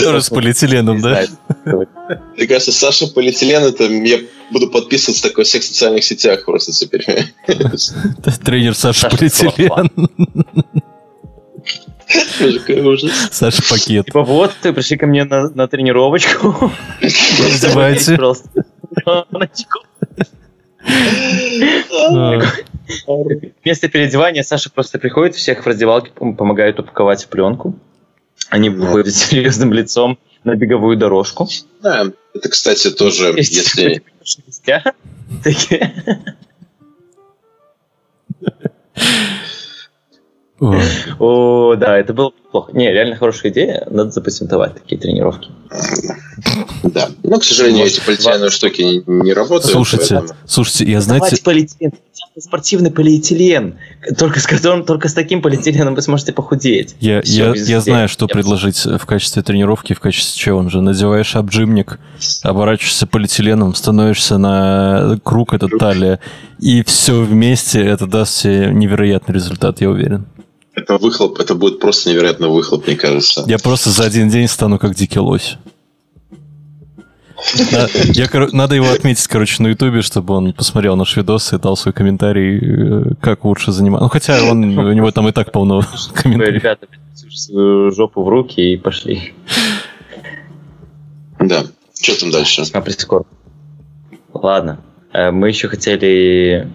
Тоже 0.04 0.22
с 0.22 0.30
полиэтиленом, 0.30 1.02
да? 1.02 1.26
Мне 2.38 2.48
кажется, 2.48 2.72
Саша 2.72 3.08
Полиэтилен, 3.08 3.64
это 3.64 3.88
буду 4.52 4.70
подписываться 4.70 5.24
такой 5.24 5.44
во 5.44 5.46
всех 5.46 5.64
социальных 5.64 6.04
сетях 6.04 6.46
просто 6.46 6.72
теперь. 6.72 7.06
Тренер 8.44 8.76
Саша 8.76 9.10
ужас. 12.86 13.12
Саша 13.32 13.62
пакет. 13.70 14.06
Типа 14.06 14.24
вот, 14.24 14.54
ты 14.62 14.74
пришли 14.74 14.98
ко 14.98 15.08
мне 15.08 15.24
на, 15.24 15.50
на 15.50 15.68
тренировочку. 15.68 16.72
Раздевайте. 17.02 18.16
Просто. 18.16 18.50
А, 19.06 19.26
Вместо 23.64 23.90
переодевания 23.90 24.44
Саша 24.44 24.70
просто 24.70 25.00
приходит, 25.00 25.36
всех 25.36 25.64
в 25.64 25.68
раздевалке 25.68 26.12
пом- 26.16 26.36
помогает 26.36 26.80
упаковать 26.80 27.24
в 27.24 27.28
пленку. 27.30 27.76
Они 28.50 28.70
выходят 28.70 29.14
серьезным 29.14 29.74
лицом 29.74 30.20
на 30.46 30.56
беговую 30.56 30.96
дорожку. 30.96 31.50
Да, 31.82 32.06
это, 32.34 32.50
кстати, 32.50 32.92
тоже, 32.92 33.34
если... 33.36 34.02
Шестя. 34.24 34.84
Такие. 35.44 35.94
ой. 40.60 40.82
О, 41.20 41.76
да, 41.76 41.98
это 41.98 42.14
было 42.14 42.32
плохо. 42.52 42.72
Не, 42.74 42.92
реально 42.92 43.16
хорошая 43.16 43.52
идея. 43.52 43.88
Надо 43.90 44.12
запатентовать 44.12 44.76
такие 44.76 45.00
тренировки. 45.00 45.50
Да. 46.84 47.10
Но, 47.24 47.40
к 47.40 47.44
сожалению, 47.44 47.86
эти 47.86 48.00
полиэтиленовые 48.00 48.52
штуки 48.52 49.04
не, 49.06 49.34
работают. 49.34 49.74
Слушайте, 49.74 50.24
слушайте, 50.48 50.86
я 50.92 51.02
знаете... 51.02 51.38
Давайте. 51.44 51.92
Спортивный 52.38 52.92
полиэтилен. 52.92 53.76
Только 54.18 54.42
с 54.42 54.46
которым, 54.46 54.84
только 54.84 55.08
с 55.08 55.14
таким 55.14 55.42
полиэтиленом 55.42 55.96
вы 55.96 56.02
сможете 56.02 56.34
похудеть. 56.34 56.96
Я, 57.00 57.22
Всё, 57.22 57.54
я, 57.54 57.64
я 57.64 57.80
знаю, 57.80 58.10
что 58.10 58.26
Я- 58.26 58.34
предложить 58.34 58.84
в 58.86 59.06
качестве 59.06 59.42
тренировки, 59.42 59.94
в 59.94 60.02
качестве 60.02 60.38
челленджа. 60.38 60.82
Надеваешь 60.82 61.36
обжимник, 61.38 61.98
оборачиваешься 62.44 63.08
полиэтиленом, 63.08 63.74
становишься 63.74 64.38
на 64.38 65.18
круг, 65.24 65.54
это 65.54 65.70
талия, 65.80 66.20
и 66.60 66.84
все 66.84 67.22
вместе 67.22 67.82
это 67.82 68.06
даст 68.06 68.42
тебе 68.44 68.70
невероятный 68.74 69.34
результат, 69.34 69.80
я 69.80 69.90
уверен. 69.90 70.26
Это 70.74 70.98
выхлоп, 70.98 71.40
это 71.40 71.56
будет 71.56 71.80
просто 71.80 72.10
невероятный 72.10 72.50
выхлоп, 72.50 72.86
мне 72.86 72.98
кажется. 72.98 73.46
Я 73.48 73.58
просто 73.60 73.92
за 73.92 74.04
один 74.04 74.28
день 74.28 74.50
стану 74.50 74.78
как 74.78 74.94
дикий 74.94 75.20
лось. 75.20 75.58
Я, 78.14 78.28
надо 78.52 78.76
его 78.76 78.90
отметить, 78.90 79.28
короче, 79.28 79.62
на 79.62 79.68
Ютубе, 79.68 80.02
чтобы 80.02 80.34
он 80.34 80.54
посмотрел 80.54 80.96
наш 80.96 81.16
видос 81.16 81.54
и 81.54 81.58
дал 81.58 81.78
свой 81.78 81.94
комментарий, 81.94 82.60
э, 83.12 83.14
как 83.22 83.46
лучше 83.46 83.72
заниматься. 83.72 84.04
Ну, 84.06 84.10
хотя 84.10 84.44
он, 84.44 84.64
у 84.78 84.92
него 84.94 85.12
там 85.12 85.28
и 85.28 85.32
так 85.32 85.52
полно 85.52 85.80
Вы, 85.80 85.86
комментариев. 86.14 86.62
ребята, 86.64 86.88
свою 87.30 87.92
жопу 87.92 88.24
в 88.24 88.30
руки 88.30 88.74
и 88.74 88.78
пошли. 88.78 89.34
Да. 91.40 91.64
Что 92.02 92.20
там 92.20 92.32
дальше? 92.32 92.62
Весьма 92.62 92.82
прискорбно. 92.82 93.32
Ладно. 94.34 94.80
Э, 95.14 95.32
Мы 95.32 95.50
еще 95.50 95.68
хотели... 95.68 96.68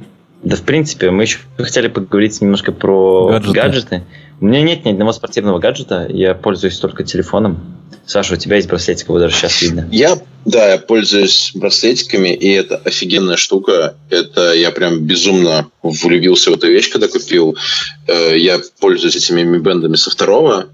Да, 0.42 0.56
в 0.56 0.62
принципе, 0.62 1.10
мы 1.10 1.24
еще 1.24 1.38
хотели 1.58 1.88
поговорить 1.88 2.40
немножко 2.40 2.72
про 2.72 3.28
Гаджеты. 3.28 3.54
гаджеты. 3.60 4.02
У 4.40 4.46
меня 4.46 4.62
нет 4.62 4.86
ни 4.86 4.90
одного 4.92 5.12
спортивного 5.12 5.58
гаджета, 5.58 6.06
я 6.08 6.34
пользуюсь 6.34 6.78
только 6.78 7.04
телефоном. 7.04 7.76
Саша, 8.07 8.34
у 8.34 8.36
тебя 8.36 8.57
есть 8.57 8.68
браслетик, 8.68 9.09
его 9.09 9.18
даже 9.18 9.36
сейчас 9.36 9.62
видно. 9.62 9.88
Я, 9.92 10.20
да, 10.44 10.72
я 10.72 10.78
пользуюсь 10.78 11.53
браслетиками, 11.55 12.30
и 12.30 12.48
это 12.51 12.76
офигенная 12.76 13.36
штука. 13.36 13.96
Это 14.09 14.53
я 14.55 14.70
прям 14.72 15.01
безумно 15.01 15.70
влюбился 15.82 16.51
в 16.51 16.55
эту 16.55 16.66
вещь, 16.68 16.90
когда 16.90 17.09
купил. 17.09 17.57
Э, 18.09 18.36
Я 18.36 18.61
пользуюсь 18.80 19.16
этими 19.16 19.42
Mi 19.42 19.59
бендами 19.61 19.96
со 19.96 20.11
второго. 20.11 20.66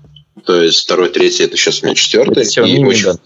То 0.45 0.63
есть 0.63 0.81
второй, 0.85 1.09
третий, 1.11 1.45
это 1.45 1.57
сейчас 1.57 1.83
у 1.83 1.87
меня 1.87 1.95
четвертый. 1.95 2.45
Это 2.45 2.63
И 2.63 2.85
очень-. 2.85 3.19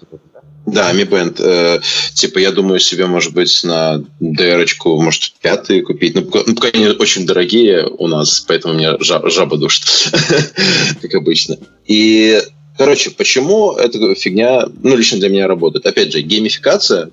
Да, 0.67 0.93
Mi 0.93 1.05
Band. 1.09 1.37
Э, 1.43 1.81
типа, 2.15 2.39
я 2.39 2.53
думаю 2.53 2.81
себе, 2.81 3.07
может 3.07 3.33
быть, 3.33 3.61
на 3.65 4.05
dr 4.21 4.67
может, 5.01 5.33
пятый 5.41 5.83
купить. 5.83 6.15
Ну, 6.15 6.23
пока, 6.23 6.45
ну, 6.47 6.55
пока 6.55 6.69
они 6.69 6.87
очень 6.89 7.27
дорогие 7.27 7.87
у 7.87 8.07
нас, 8.07 8.41
поэтому 8.41 8.75
меня 8.75 8.97
жа- 8.97 9.29
жаба 9.31 9.57
душит, 9.57 9.85
как 11.03 11.15
обычно. 11.15 11.57
И, 11.87 12.41
короче, 12.81 13.11
почему 13.11 13.73
эта 13.73 14.15
фигня, 14.15 14.67
ну, 14.83 14.97
лично 14.97 15.19
для 15.19 15.29
меня 15.29 15.47
работает? 15.47 15.85
Опять 15.85 16.15
же, 16.15 16.23
геймификация. 16.23 17.11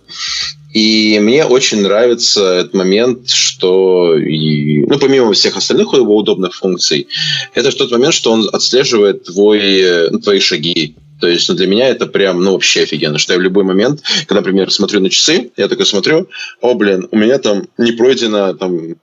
И 0.74 1.20
мне 1.20 1.44
очень 1.44 1.82
нравится 1.82 2.42
этот 2.54 2.74
момент, 2.74 3.30
что, 3.30 4.18
и, 4.18 4.86
ну, 4.86 4.98
помимо 4.98 5.34
всех 5.34 5.58
остальных 5.58 5.92
его 5.92 6.16
удобных 6.16 6.56
функций, 6.56 7.10
это 7.54 7.76
тот 7.76 7.92
момент, 7.92 8.14
что 8.14 8.32
он 8.32 8.48
отслеживает 8.54 9.26
твой, 9.26 10.10
ну, 10.10 10.20
твои 10.20 10.40
шаги. 10.40 10.96
То 11.20 11.28
есть 11.28 11.50
ну, 11.50 11.56
для 11.56 11.68
меня 11.68 11.90
это 11.90 12.06
прям, 12.06 12.42
ну, 12.42 12.54
вообще 12.54 12.84
офигенно, 12.84 13.18
что 13.18 13.34
я 13.34 13.40
в 13.40 13.42
любой 13.42 13.66
момент, 13.66 14.02
когда, 14.26 14.36
например, 14.36 14.72
смотрю 14.72 15.02
на 15.02 15.10
часы, 15.10 15.52
я 15.58 15.68
такой 15.68 15.86
смотрю, 15.86 16.30
о, 16.62 16.76
блин, 16.76 17.10
у 17.12 17.18
меня 17.18 17.40
там 17.40 17.68
не 17.78 17.92
пройдена, 17.92 18.54
там, 18.54 18.96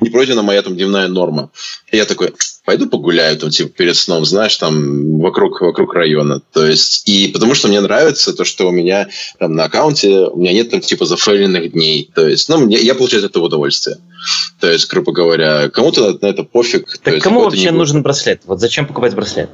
не 0.00 0.10
пройдена 0.10 0.42
моя 0.42 0.62
там 0.62 0.76
дневная 0.76 1.08
норма. 1.08 1.50
И 1.90 1.96
я 1.96 2.04
такой, 2.04 2.32
пойду 2.64 2.88
погуляю 2.88 3.36
там, 3.36 3.50
типа, 3.50 3.70
перед 3.70 3.96
сном, 3.96 4.24
знаешь, 4.24 4.56
там, 4.56 5.18
вокруг, 5.18 5.60
вокруг 5.60 5.94
района. 5.94 6.40
То 6.52 6.66
есть, 6.66 7.08
и 7.08 7.28
потому 7.28 7.54
что 7.54 7.68
мне 7.68 7.80
нравится 7.80 8.32
то, 8.32 8.44
что 8.44 8.68
у 8.68 8.70
меня 8.70 9.08
там 9.38 9.54
на 9.54 9.64
аккаунте, 9.64 10.26
у 10.26 10.38
меня 10.38 10.52
нет 10.52 10.70
там, 10.70 10.80
типа, 10.80 11.04
зафейленных 11.04 11.72
дней. 11.72 12.10
То 12.14 12.26
есть, 12.26 12.48
ну, 12.48 12.58
мне, 12.58 12.78
я 12.78 12.94
получаю 12.94 13.24
от 13.24 13.30
этого 13.30 13.44
удовольствие. 13.44 13.98
То 14.60 14.70
есть, 14.70 14.88
грубо 14.88 15.12
говоря, 15.12 15.68
кому-то 15.70 16.18
на 16.20 16.26
это 16.26 16.44
пофиг. 16.44 16.98
Так 17.02 17.14
есть, 17.14 17.24
кому 17.24 17.40
вообще 17.40 17.70
нужен 17.70 18.02
браслет? 18.02 18.42
Вот 18.44 18.60
зачем 18.60 18.86
покупать 18.86 19.14
браслет? 19.14 19.50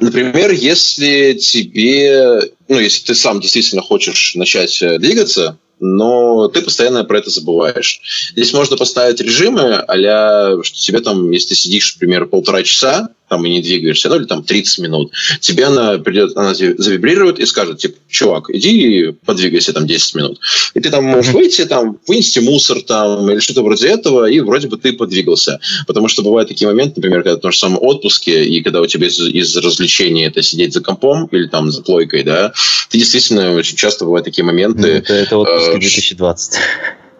Например, 0.00 0.50
если 0.50 1.34
тебе, 1.34 2.40
ну, 2.68 2.78
если 2.78 3.04
ты 3.04 3.14
сам 3.14 3.40
действительно 3.40 3.82
хочешь 3.82 4.34
начать 4.36 4.80
э, 4.82 4.98
двигаться, 4.98 5.58
но 5.80 6.48
ты 6.48 6.62
постоянно 6.62 7.04
про 7.04 7.18
это 7.18 7.30
забываешь. 7.30 8.30
Здесь 8.32 8.52
можно 8.52 8.76
поставить 8.76 9.20
режимы, 9.20 9.74
а 9.74 10.62
что 10.62 10.78
тебе 10.78 11.00
там, 11.00 11.30
если 11.30 11.50
ты 11.50 11.54
сидишь, 11.54 11.94
например, 11.94 12.26
полтора 12.26 12.62
часа, 12.62 13.10
там 13.28 13.44
и 13.44 13.50
не 13.50 13.62
двигаешься, 13.62 14.08
ну 14.08 14.16
или 14.16 14.24
там 14.24 14.42
30 14.42 14.78
минут, 14.78 15.12
тебе 15.40 15.64
она 15.64 15.98
придет, 15.98 16.36
она 16.36 16.54
завибрирует 16.54 17.38
и 17.38 17.46
скажет, 17.46 17.78
типа, 17.78 17.96
чувак, 18.08 18.50
иди 18.50 19.12
подвигайся 19.24 19.72
там 19.72 19.86
10 19.86 20.14
минут. 20.14 20.40
И 20.74 20.80
ты 20.80 20.90
там 20.90 21.04
можешь 21.04 21.32
выйти, 21.32 21.64
там, 21.64 21.98
вынести 22.06 22.40
мусор 22.40 22.80
там 22.82 23.30
или 23.30 23.40
что-то 23.40 23.62
вроде 23.62 23.88
этого, 23.88 24.28
и 24.28 24.40
вроде 24.40 24.68
бы 24.68 24.76
ты 24.76 24.92
подвигался. 24.92 25.60
Потому 25.86 26.08
что 26.08 26.22
бывают 26.22 26.48
такие 26.48 26.68
моменты, 26.68 26.94
например, 26.96 27.22
когда 27.22 27.34
ты 27.34 27.38
в 27.38 27.42
том 27.42 27.52
же 27.52 27.58
самом 27.58 27.78
отпуске, 27.82 28.44
и 28.44 28.62
когда 28.62 28.80
у 28.80 28.86
тебя 28.86 29.06
из, 29.06 29.20
из 29.20 29.56
развлечений 29.56 30.24
это 30.26 30.42
сидеть 30.42 30.72
за 30.72 30.80
компом 30.80 31.26
или 31.26 31.46
там 31.46 31.70
за 31.70 31.82
плойкой, 31.82 32.22
да, 32.22 32.52
ты 32.90 32.98
действительно 32.98 33.54
очень 33.54 33.76
часто 33.76 34.04
бывают 34.04 34.24
такие 34.24 34.44
моменты, 34.44 34.88
Это, 34.88 35.14
это 35.14 35.36
отпуск 35.36 35.68
э, 35.74 35.78
2020. 35.78 36.54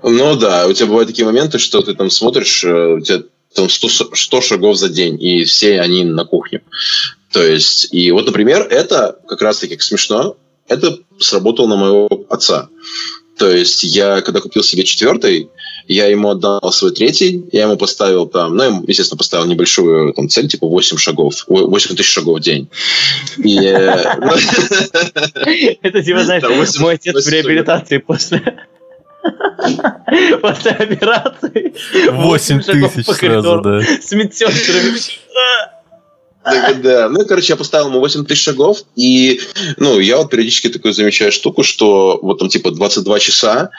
ну 0.02 0.36
да, 0.36 0.66
у 0.66 0.72
тебя 0.72 0.86
бывают 0.86 1.08
такие 1.08 1.26
моменты, 1.26 1.58
что 1.58 1.82
ты 1.82 1.94
там 1.94 2.10
смотришь, 2.10 2.64
э, 2.64 2.94
у 2.94 3.00
тебя 3.00 3.22
там 3.58 3.68
100, 3.68 4.14
100 4.14 4.40
шагов 4.40 4.76
за 4.76 4.88
день, 4.88 5.22
и 5.22 5.44
все 5.44 5.80
они 5.80 6.04
на 6.04 6.24
кухню. 6.24 6.62
То 7.32 7.42
есть, 7.42 7.92
и 7.92 8.10
вот, 8.12 8.26
например, 8.26 8.66
это 8.70 9.18
как 9.26 9.42
раз-таки 9.42 9.74
как 9.74 9.82
смешно, 9.82 10.36
это 10.68 10.98
сработало 11.18 11.66
на 11.66 11.76
моего 11.76 12.08
отца. 12.30 12.68
То 13.36 13.50
есть 13.50 13.84
я, 13.84 14.20
когда 14.20 14.40
купил 14.40 14.62
себе 14.62 14.84
четвертый, 14.84 15.50
я 15.86 16.06
ему 16.06 16.30
отдал 16.30 16.72
свой 16.72 16.92
третий, 16.92 17.44
я 17.52 17.62
ему 17.62 17.76
поставил 17.76 18.26
там, 18.26 18.56
ну, 18.56 18.62
я 18.62 18.68
ему, 18.68 18.84
естественно, 18.86 19.18
поставил 19.18 19.46
небольшую 19.46 20.12
там, 20.12 20.28
цель, 20.28 20.48
типа 20.48 20.66
8 20.66 20.96
шагов, 20.96 21.44
8 21.46 21.96
тысяч 21.96 22.10
шагов 22.10 22.38
в 22.38 22.42
день. 22.42 22.68
Э, 23.38 23.42
Это 25.82 26.02
типа, 26.02 26.24
знаешь, 26.24 26.78
мой 26.78 26.94
отец 26.94 27.24
в 27.24 27.28
реабилитации 27.28 27.98
после... 27.98 28.66
После 30.42 30.70
операции. 30.70 31.74
8 32.10 32.62
шагов 32.62 32.94
тысяч 32.94 33.06
по 33.06 33.14
сразу, 33.14 33.20
коридору 33.20 33.62
да. 33.62 33.80
С 33.82 34.12
медсестрами. 34.12 34.98
Да, 36.82 37.08
ну, 37.08 37.26
короче, 37.26 37.52
я 37.52 37.56
поставил 37.56 37.88
ему 37.88 38.00
8 38.00 38.24
тысяч 38.24 38.44
шагов, 38.44 38.84
и, 38.96 39.40
ну, 39.76 39.98
я 39.98 40.16
вот 40.16 40.30
периодически 40.30 40.68
такую 40.68 40.94
замечаю 40.94 41.32
штуку, 41.32 41.62
что 41.62 42.18
вот 42.22 42.38
там, 42.38 42.48
типа, 42.48 42.70
22 42.70 43.18
часа, 43.18 43.70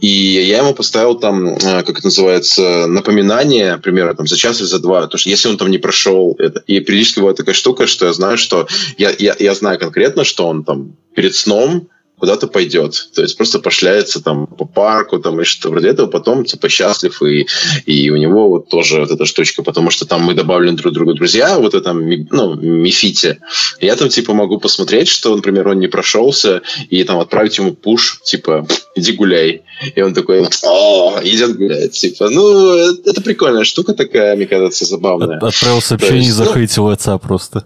и 0.00 0.08
я 0.08 0.58
ему 0.58 0.74
поставил 0.74 1.14
там, 1.14 1.48
э, 1.48 1.82
как 1.82 1.90
это 1.90 2.06
называется, 2.06 2.86
напоминание, 2.86 3.78
примерно, 3.78 4.14
там, 4.14 4.26
за 4.26 4.36
час 4.36 4.60
или 4.60 4.66
за 4.66 4.78
два, 4.78 5.02
потому 5.02 5.18
что 5.18 5.30
если 5.30 5.48
он 5.48 5.56
там 5.56 5.70
не 5.70 5.78
прошел 5.78 6.34
это, 6.38 6.62
и 6.66 6.80
периодически 6.80 7.20
бывает 7.20 7.36
такая 7.36 7.54
штука, 7.54 7.86
что 7.86 8.06
я 8.06 8.12
знаю, 8.12 8.36
что, 8.36 8.66
я, 8.98 9.14
я, 9.18 9.34
я 9.38 9.54
знаю 9.54 9.78
конкретно, 9.78 10.24
что 10.24 10.46
он 10.46 10.64
там 10.64 10.96
перед 11.14 11.34
сном 11.34 11.88
куда-то 12.18 12.46
пойдет. 12.48 13.08
То 13.14 13.22
есть 13.22 13.36
просто 13.36 13.58
пошляется 13.58 14.22
там 14.22 14.46
по 14.46 14.64
парку 14.64 15.18
там, 15.18 15.40
и 15.40 15.44
что-то 15.44 15.70
вроде 15.70 15.88
этого, 15.88 16.06
потом 16.08 16.44
типа 16.44 16.68
счастлив, 16.68 17.22
и, 17.22 17.46
и 17.86 18.10
у 18.10 18.16
него 18.16 18.48
вот 18.50 18.68
тоже 18.68 19.00
вот 19.00 19.10
эта 19.10 19.24
штучка, 19.24 19.62
потому 19.62 19.90
что 19.90 20.04
там 20.06 20.22
мы 20.22 20.34
добавлены 20.34 20.76
друг 20.76 20.92
другу 20.94 21.14
друзья, 21.14 21.58
вот 21.58 21.74
это, 21.74 21.92
ми- 21.92 22.26
ну, 22.30 22.54
мифите. 22.54 23.38
И 23.80 23.86
я 23.86 23.96
там 23.96 24.08
типа 24.08 24.34
могу 24.34 24.58
посмотреть, 24.58 25.08
что, 25.08 25.34
например, 25.36 25.68
он 25.68 25.78
не 25.80 25.88
прошелся, 25.88 26.62
и 26.90 27.04
там 27.04 27.18
отправить 27.18 27.58
ему 27.58 27.72
пуш, 27.74 28.20
типа, 28.24 28.66
иди 28.94 29.12
гуляй. 29.12 29.62
И 29.94 30.02
он 30.02 30.12
такой, 30.14 30.46
о, 30.64 31.20
идет 31.22 31.56
гулять. 31.56 31.92
Типа, 31.92 32.28
ну, 32.30 32.74
это, 32.74 33.10
это 33.10 33.20
прикольная 33.22 33.64
штука 33.64 33.94
такая, 33.94 34.34
мне 34.36 34.46
кажется, 34.46 34.84
забавная. 34.84 35.36
От- 35.38 35.42
Отправил 35.44 35.80
сообщение 35.80 36.22
и 36.22 36.24
есть, 36.26 36.38
ну- 36.38 36.44
захейтил 36.46 36.88
отца 36.88 37.16
просто. 37.18 37.64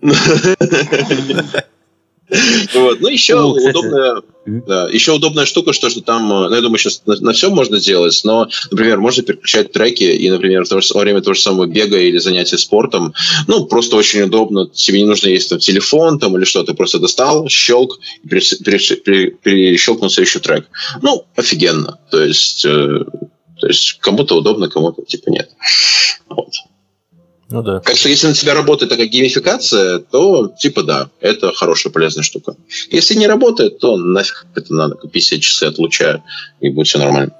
Вот. 2.74 3.00
Ну, 3.00 3.08
еще 3.08 3.36
Ну, 3.36 3.54
кстати, 3.54 3.76
удобная, 3.76 4.22
да, 4.46 4.88
еще 4.88 5.12
удобная 5.12 5.44
штука, 5.44 5.72
что, 5.72 5.90
что 5.90 6.00
там, 6.00 6.30
э, 6.32 6.48
ну, 6.48 6.54
я 6.54 6.60
думаю, 6.60 6.78
сейчас 6.78 7.02
на, 7.06 7.32
все 7.32 7.50
можно 7.50 7.78
сделать, 7.78 8.18
но, 8.24 8.48
например, 8.70 8.98
можно 9.00 9.22
переключать 9.22 9.72
треки, 9.72 10.04
и, 10.04 10.30
например, 10.30 10.66
то 10.66 10.80
же- 10.80 10.94
во 10.94 11.00
время 11.00 11.20
того 11.20 11.34
же 11.34 11.40
самого 11.40 11.66
бега 11.66 11.98
или 11.98 12.18
занятия 12.18 12.58
спортом, 12.58 13.14
ну, 13.46 13.66
просто 13.66 13.96
очень 13.96 14.22
удобно, 14.22 14.68
тебе 14.68 15.00
не 15.00 15.06
нужно 15.06 15.28
есть 15.28 15.50
там 15.50 15.58
телефон 15.58 16.18
там 16.18 16.36
или 16.36 16.44
что, 16.44 16.62
ты 16.62 16.74
просто 16.74 16.98
достал, 16.98 17.48
щелк, 17.48 17.98
перещелкнул 18.28 20.10
следующий 20.10 20.40
трек. 20.40 20.68
Ну, 21.02 21.24
офигенно. 21.36 21.98
То 22.10 22.22
есть, 22.22 22.64
э, 22.64 23.04
то 23.60 23.66
есть 23.66 23.98
кому-то 24.00 24.36
удобно, 24.36 24.68
кому-то 24.68 25.02
типа 25.02 25.30
нет. 25.30 25.50
Вот. 26.28 26.50
Ну 27.50 27.62
да. 27.62 27.80
Так 27.80 27.96
что 27.96 28.08
если 28.08 28.28
на 28.28 28.34
тебя 28.34 28.54
работает 28.54 28.90
такая 28.90 29.06
геймификация, 29.06 29.98
то 29.98 30.52
типа 30.58 30.82
да, 30.82 31.08
это 31.20 31.52
хорошая 31.52 31.92
полезная 31.92 32.24
штука. 32.24 32.56
Если 32.90 33.14
не 33.14 33.26
работает, 33.26 33.78
то 33.78 33.96
нафиг 33.96 34.46
это 34.54 34.72
надо. 34.72 34.94
Купи 34.94 35.20
себе 35.20 35.40
часы 35.40 35.64
от 35.64 35.78
луча, 35.78 36.22
и 36.60 36.70
будет 36.70 36.86
все 36.86 36.98
нормально. 36.98 37.32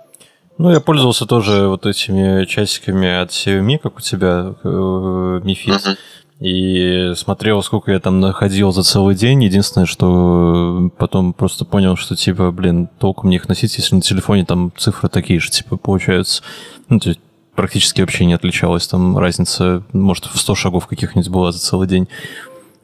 Ну, 0.56 0.70
я 0.70 0.80
пользовался 0.80 1.26
тоже 1.26 1.66
вот 1.66 1.84
этими 1.84 2.44
часиками 2.44 3.22
от 3.22 3.30
Xiaomi, 3.30 3.78
как 3.78 3.96
у 3.96 4.00
тебя, 4.00 4.54
э, 4.62 4.66
Fit. 4.66 5.66
Мгм. 5.66 5.96
И 6.40 7.12
смотрел, 7.16 7.62
сколько 7.62 7.90
я 7.92 8.00
там 8.00 8.20
находил 8.20 8.72
за 8.72 8.82
целый 8.82 9.14
день. 9.14 9.42
Единственное, 9.44 9.86
что 9.86 10.90
потом 10.98 11.32
просто 11.32 11.64
понял, 11.64 11.96
что, 11.96 12.16
типа, 12.16 12.50
блин, 12.50 12.88
толком 12.98 13.30
не 13.30 13.36
их 13.36 13.48
носить, 13.48 13.76
если 13.78 13.94
на 13.94 14.02
телефоне 14.02 14.44
там 14.44 14.72
цифры 14.76 15.08
такие 15.08 15.40
же, 15.40 15.50
типа, 15.50 15.76
получаются. 15.76 16.42
Ну, 16.88 17.00
то 17.00 17.10
есть 17.10 17.20
практически 17.54 18.00
вообще 18.00 18.24
не 18.24 18.34
отличалась. 18.34 18.86
Там 18.86 19.18
разница, 19.18 19.82
может, 19.92 20.26
в 20.26 20.38
100 20.38 20.54
шагов 20.54 20.86
каких-нибудь 20.86 21.30
была 21.30 21.52
за 21.52 21.58
целый 21.58 21.88
день. 21.88 22.08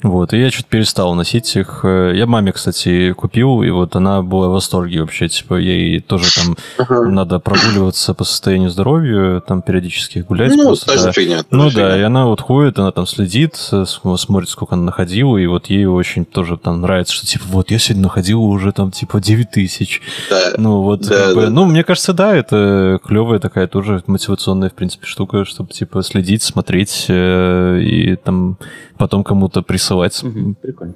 Вот, 0.02 0.32
и 0.32 0.40
я 0.40 0.50
что-то 0.50 0.68
перестал 0.68 1.14
носить 1.14 1.54
их. 1.56 1.80
Э, 1.84 2.12
я 2.14 2.26
маме, 2.26 2.52
кстати, 2.52 3.12
купил, 3.12 3.62
и 3.62 3.70
вот 3.70 3.96
она 3.96 4.22
была 4.22 4.48
в 4.48 4.52
восторге 4.52 5.00
вообще. 5.00 5.28
Типа, 5.28 5.54
ей 5.54 6.00
тоже 6.00 6.24
там 6.34 6.56
uh-huh. 6.78 7.10
надо 7.10 7.38
прогуливаться 7.38 8.14
по 8.14 8.24
состоянию 8.24 8.70
здоровья, 8.70 9.40
там 9.40 9.60
периодически 9.60 10.20
гулять. 10.20 10.54
Ну, 10.56 10.64
просто, 10.64 10.96
та 10.96 11.02
да. 11.02 11.12
фигня. 11.12 11.44
Ну 11.50 11.68
фигня. 11.68 11.88
да, 11.88 11.98
и 11.98 12.02
она 12.02 12.26
вот 12.26 12.40
ходит, 12.40 12.78
она 12.78 12.92
там 12.92 13.06
следит, 13.06 13.56
смотрит, 13.56 14.48
сколько 14.48 14.74
она 14.74 14.84
находила, 14.84 15.36
и 15.36 15.46
вот 15.46 15.66
ей 15.66 15.84
очень 15.84 16.24
тоже 16.24 16.56
там 16.56 16.80
нравится, 16.80 17.14
что 17.14 17.26
типа, 17.26 17.44
вот 17.48 17.70
я 17.70 17.78
сегодня 17.78 18.04
находила 18.04 18.40
уже 18.40 18.72
там 18.72 18.90
типа 18.90 19.20
9 19.20 19.50
тысяч. 19.50 20.00
Да. 20.30 20.52
Ну 20.56 20.82
вот, 20.82 21.02
Да, 21.02 21.26
как 21.26 21.34
бы, 21.34 21.42
да. 21.42 21.50
ну 21.50 21.66
мне 21.66 21.84
кажется, 21.84 22.14
да, 22.14 22.34
это 22.34 22.98
клевая 23.04 23.38
такая 23.38 23.66
тоже 23.66 24.02
мотивационная, 24.06 24.70
в 24.70 24.74
принципе, 24.74 25.06
штука, 25.06 25.44
чтобы 25.44 25.72
типа 25.72 26.02
следить, 26.02 26.42
смотреть 26.42 27.06
э, 27.08 27.80
и 27.82 28.16
там 28.16 28.56
потом 29.00 29.24
кому-то 29.24 29.62
присылать. 29.62 29.89
Мгм, 30.22 30.54
Прикольно. 30.54 30.94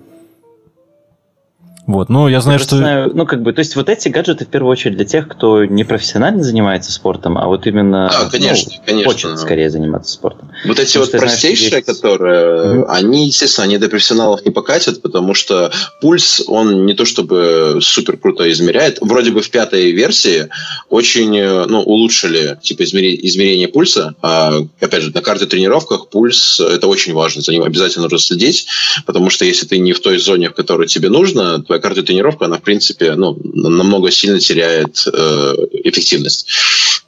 Вот, 1.86 2.08
ну 2.08 2.28
я 2.28 2.40
знаю, 2.40 2.58
просто 2.58 2.76
что... 2.76 2.78
знаю, 2.78 3.10
ну, 3.14 3.26
как 3.26 3.42
бы, 3.42 3.52
то 3.52 3.58
есть 3.58 3.76
вот 3.76 3.90
эти 3.90 4.08
гаджеты 4.08 4.46
в 4.46 4.48
первую 4.48 4.72
очередь 4.72 4.96
для 4.96 5.04
тех, 5.04 5.28
кто 5.28 5.66
не 5.66 5.84
профессионально 5.84 6.42
занимается 6.42 6.90
спортом, 6.90 7.36
а 7.36 7.46
вот 7.46 7.66
именно 7.66 8.08
Да, 8.10 8.30
конечно, 8.30 8.72
ну, 8.74 8.82
конечно. 8.86 9.12
хочет 9.12 9.38
скорее 9.38 9.68
заниматься 9.68 10.12
спортом. 10.12 10.50
Вот 10.64 10.78
эти 10.78 10.86
Потому 10.94 11.04
вот 11.04 11.10
знаешь, 11.10 11.22
простейшие, 11.32 11.70
есть- 11.70 11.86
которые, 11.86 12.74
Мгм. 12.74 12.84
они, 12.88 13.26
естественно, 13.26 13.66
они 13.66 13.76
до 13.76 13.90
профессионалов 13.90 14.44
не 14.46 14.50
покатят, 14.50 15.02
потому 15.02 15.34
что 15.34 15.70
пульс, 16.00 16.42
он 16.46 16.86
не 16.86 16.94
то 16.94 17.04
чтобы 17.04 17.78
супер 17.82 18.16
круто 18.16 18.50
измеряет. 18.50 18.98
Вроде 19.02 19.30
бы 19.30 19.42
в 19.42 19.50
пятой 19.50 19.90
версии 19.92 20.48
очень 20.88 21.36
э, 21.36 21.66
ну, 21.66 21.82
улучшили 21.82 22.58
типа 22.62 22.84
измерение 22.84 23.68
пульса. 23.68 24.14
А, 24.22 24.54
опять 24.80 25.02
же, 25.02 25.12
на 25.12 25.20
карте 25.20 25.44
тренировках 25.44 26.08
пульс– 26.08 26.60
это 26.60 26.86
очень 26.86 27.12
важно, 27.12 27.42
за 27.42 27.52
ним 27.52 27.62
обязательно 27.62 28.04
нужно 28.04 28.18
следить, 28.18 28.66
потому 29.04 29.28
что 29.28 29.44
если 29.44 29.66
ты 29.66 29.78
не 29.78 29.92
в 29.92 30.00
той 30.00 30.18
зоне, 30.18 30.48
в 30.48 30.54
которой 30.54 30.86
тебе 30.88 31.10
нужно, 31.10 31.62
твоя 31.74 31.82
карта 31.82 32.02
тренировка, 32.02 32.44
она, 32.44 32.58
в 32.58 32.62
принципе, 32.62 33.14
ну, 33.14 33.36
намного 33.42 34.10
сильно 34.10 34.38
теряет 34.38 35.04
э, 35.06 35.54
эффективность. 35.84 36.46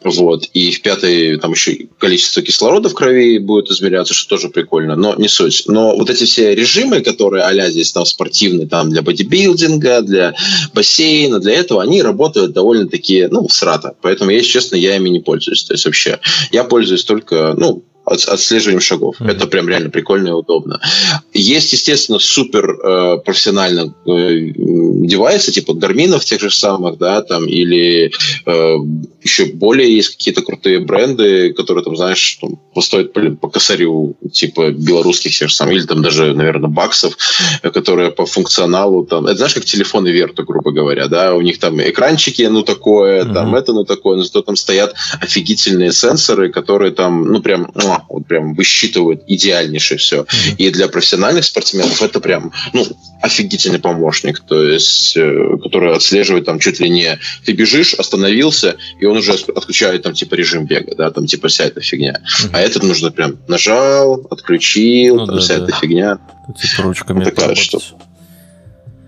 Вот. 0.02 0.48
И 0.54 0.72
в 0.72 0.82
пятой 0.82 1.38
там 1.38 1.52
еще 1.52 1.86
количество 1.98 2.42
кислорода 2.42 2.88
в 2.88 2.94
крови 2.94 3.38
будет 3.38 3.70
измеряться, 3.70 4.14
что 4.14 4.28
тоже 4.28 4.48
прикольно, 4.48 4.96
но 4.96 5.14
не 5.16 5.28
суть. 5.28 5.64
Но 5.66 5.96
вот 5.96 6.10
эти 6.10 6.24
все 6.24 6.54
режимы, 6.54 7.00
которые 7.00 7.44
а 7.44 7.70
здесь 7.70 7.92
там 7.92 8.04
спортивные, 8.04 8.66
там 8.66 8.90
для 8.90 9.02
бодибилдинга, 9.02 10.02
для 10.02 10.34
бассейна, 10.74 11.38
для 11.38 11.54
этого, 11.54 11.82
они 11.82 12.02
работают 12.02 12.52
довольно-таки, 12.52 13.28
ну, 13.30 13.48
срато. 13.48 13.94
Поэтому, 14.02 14.30
если 14.30 14.50
честно, 14.50 14.76
я 14.76 14.96
ими 14.96 15.08
не 15.08 15.20
пользуюсь. 15.20 15.64
То 15.64 15.74
есть 15.74 15.84
вообще, 15.84 16.18
я 16.50 16.64
пользуюсь 16.64 17.04
только, 17.04 17.54
ну, 17.56 17.84
от- 18.06 18.24
отслеживанием 18.28 18.80
шагов. 18.80 19.20
Мгм. 19.20 19.30
Это 19.30 19.46
прям 19.46 19.68
реально 19.68 19.90
прикольно 19.90 20.28
и 20.28 20.32
удобно. 20.32 20.80
Есть, 21.32 21.72
естественно, 21.72 22.18
супер 22.18 22.70
э, 22.70 23.18
профессионально 23.24 23.94
э, 24.06 24.52
девайсы, 25.06 25.52
типа 25.52 25.74
гарминов 25.74 26.24
тех 26.24 26.40
же 26.40 26.50
самых, 26.50 26.98
да, 26.98 27.22
там, 27.22 27.46
или 27.46 28.12
э, 28.46 28.76
еще 29.22 29.46
более 29.46 29.94
есть 29.94 30.10
какие-то 30.10 30.42
крутые 30.42 30.78
бренды, 30.80 31.52
которые, 31.52 31.84
там, 31.84 31.96
знаешь, 31.96 32.38
там, 32.40 32.58
стоят, 32.80 33.12
блин, 33.12 33.36
по 33.36 33.48
косарю, 33.48 34.16
типа 34.32 34.70
белорусских 34.70 35.36
тех 35.36 35.48
же 35.48 35.54
самых, 35.54 35.74
или 35.74 35.86
там 35.86 36.02
даже, 36.02 36.34
наверное, 36.34 36.70
баксов, 36.70 37.16
э, 37.62 37.70
которые 37.70 38.12
по 38.12 38.24
функционалу, 38.24 39.04
там, 39.04 39.26
это 39.26 39.36
знаешь, 39.36 39.54
как 39.54 39.64
телефоны 39.64 40.08
Верта, 40.08 40.44
грубо 40.44 40.70
говоря, 40.70 41.08
да, 41.08 41.34
у 41.34 41.40
них 41.40 41.58
там 41.58 41.80
экранчики, 41.80 42.42
ну, 42.42 42.62
такое, 42.62 43.24
там, 43.24 43.48
Мгм. 43.48 43.56
это, 43.56 43.72
ну, 43.72 43.84
такое, 43.84 44.16
но 44.16 44.22
зато 44.22 44.42
там 44.42 44.54
стоят 44.56 44.94
офигительные 45.20 45.90
сенсоры, 45.92 46.50
которые 46.52 46.92
там, 46.92 47.24
ну, 47.24 47.42
прям, 47.42 47.72
вот 48.08 48.26
прям 48.26 48.54
высчитывают 48.54 49.22
идеальнейшее 49.26 49.98
все. 49.98 50.26
И 50.58 50.70
для 50.70 50.88
профессиональных 50.88 51.44
спортсменов 51.44 52.02
это 52.02 52.20
прям, 52.20 52.52
ну, 52.72 52.86
офигительный 53.22 53.78
помощник, 53.78 54.40
то 54.40 54.62
есть, 54.62 55.16
э, 55.16 55.56
который 55.62 55.94
отслеживает 55.94 56.44
там 56.44 56.58
чуть 56.58 56.80
ли 56.80 56.88
не 56.88 57.18
ты 57.44 57.52
бежишь, 57.52 57.94
остановился, 57.94 58.76
и 59.00 59.06
он 59.06 59.16
уже 59.18 59.32
отключает 59.32 60.02
там 60.02 60.14
типа 60.14 60.34
режим 60.34 60.66
бега, 60.66 60.94
да, 60.96 61.10
там 61.10 61.26
типа 61.26 61.48
вся 61.48 61.64
эта 61.64 61.80
фигня. 61.80 62.20
Мгм. 62.44 62.50
А 62.54 62.60
этот 62.60 62.82
нужно 62.82 63.10
прям 63.10 63.38
нажал, 63.48 64.26
отключил, 64.30 65.16
Ну 65.16 65.26
там 65.26 65.36
да, 65.36 65.40
вся 65.42 65.58
да. 65.58 65.64
эта 65.64 65.72
фигня. 65.76 66.18
Тут, 66.46 66.56
типа 66.58 66.82
ручками 66.82 67.24
Такая 67.24 67.34
поработать. 67.34 67.64
штука. 67.64 67.84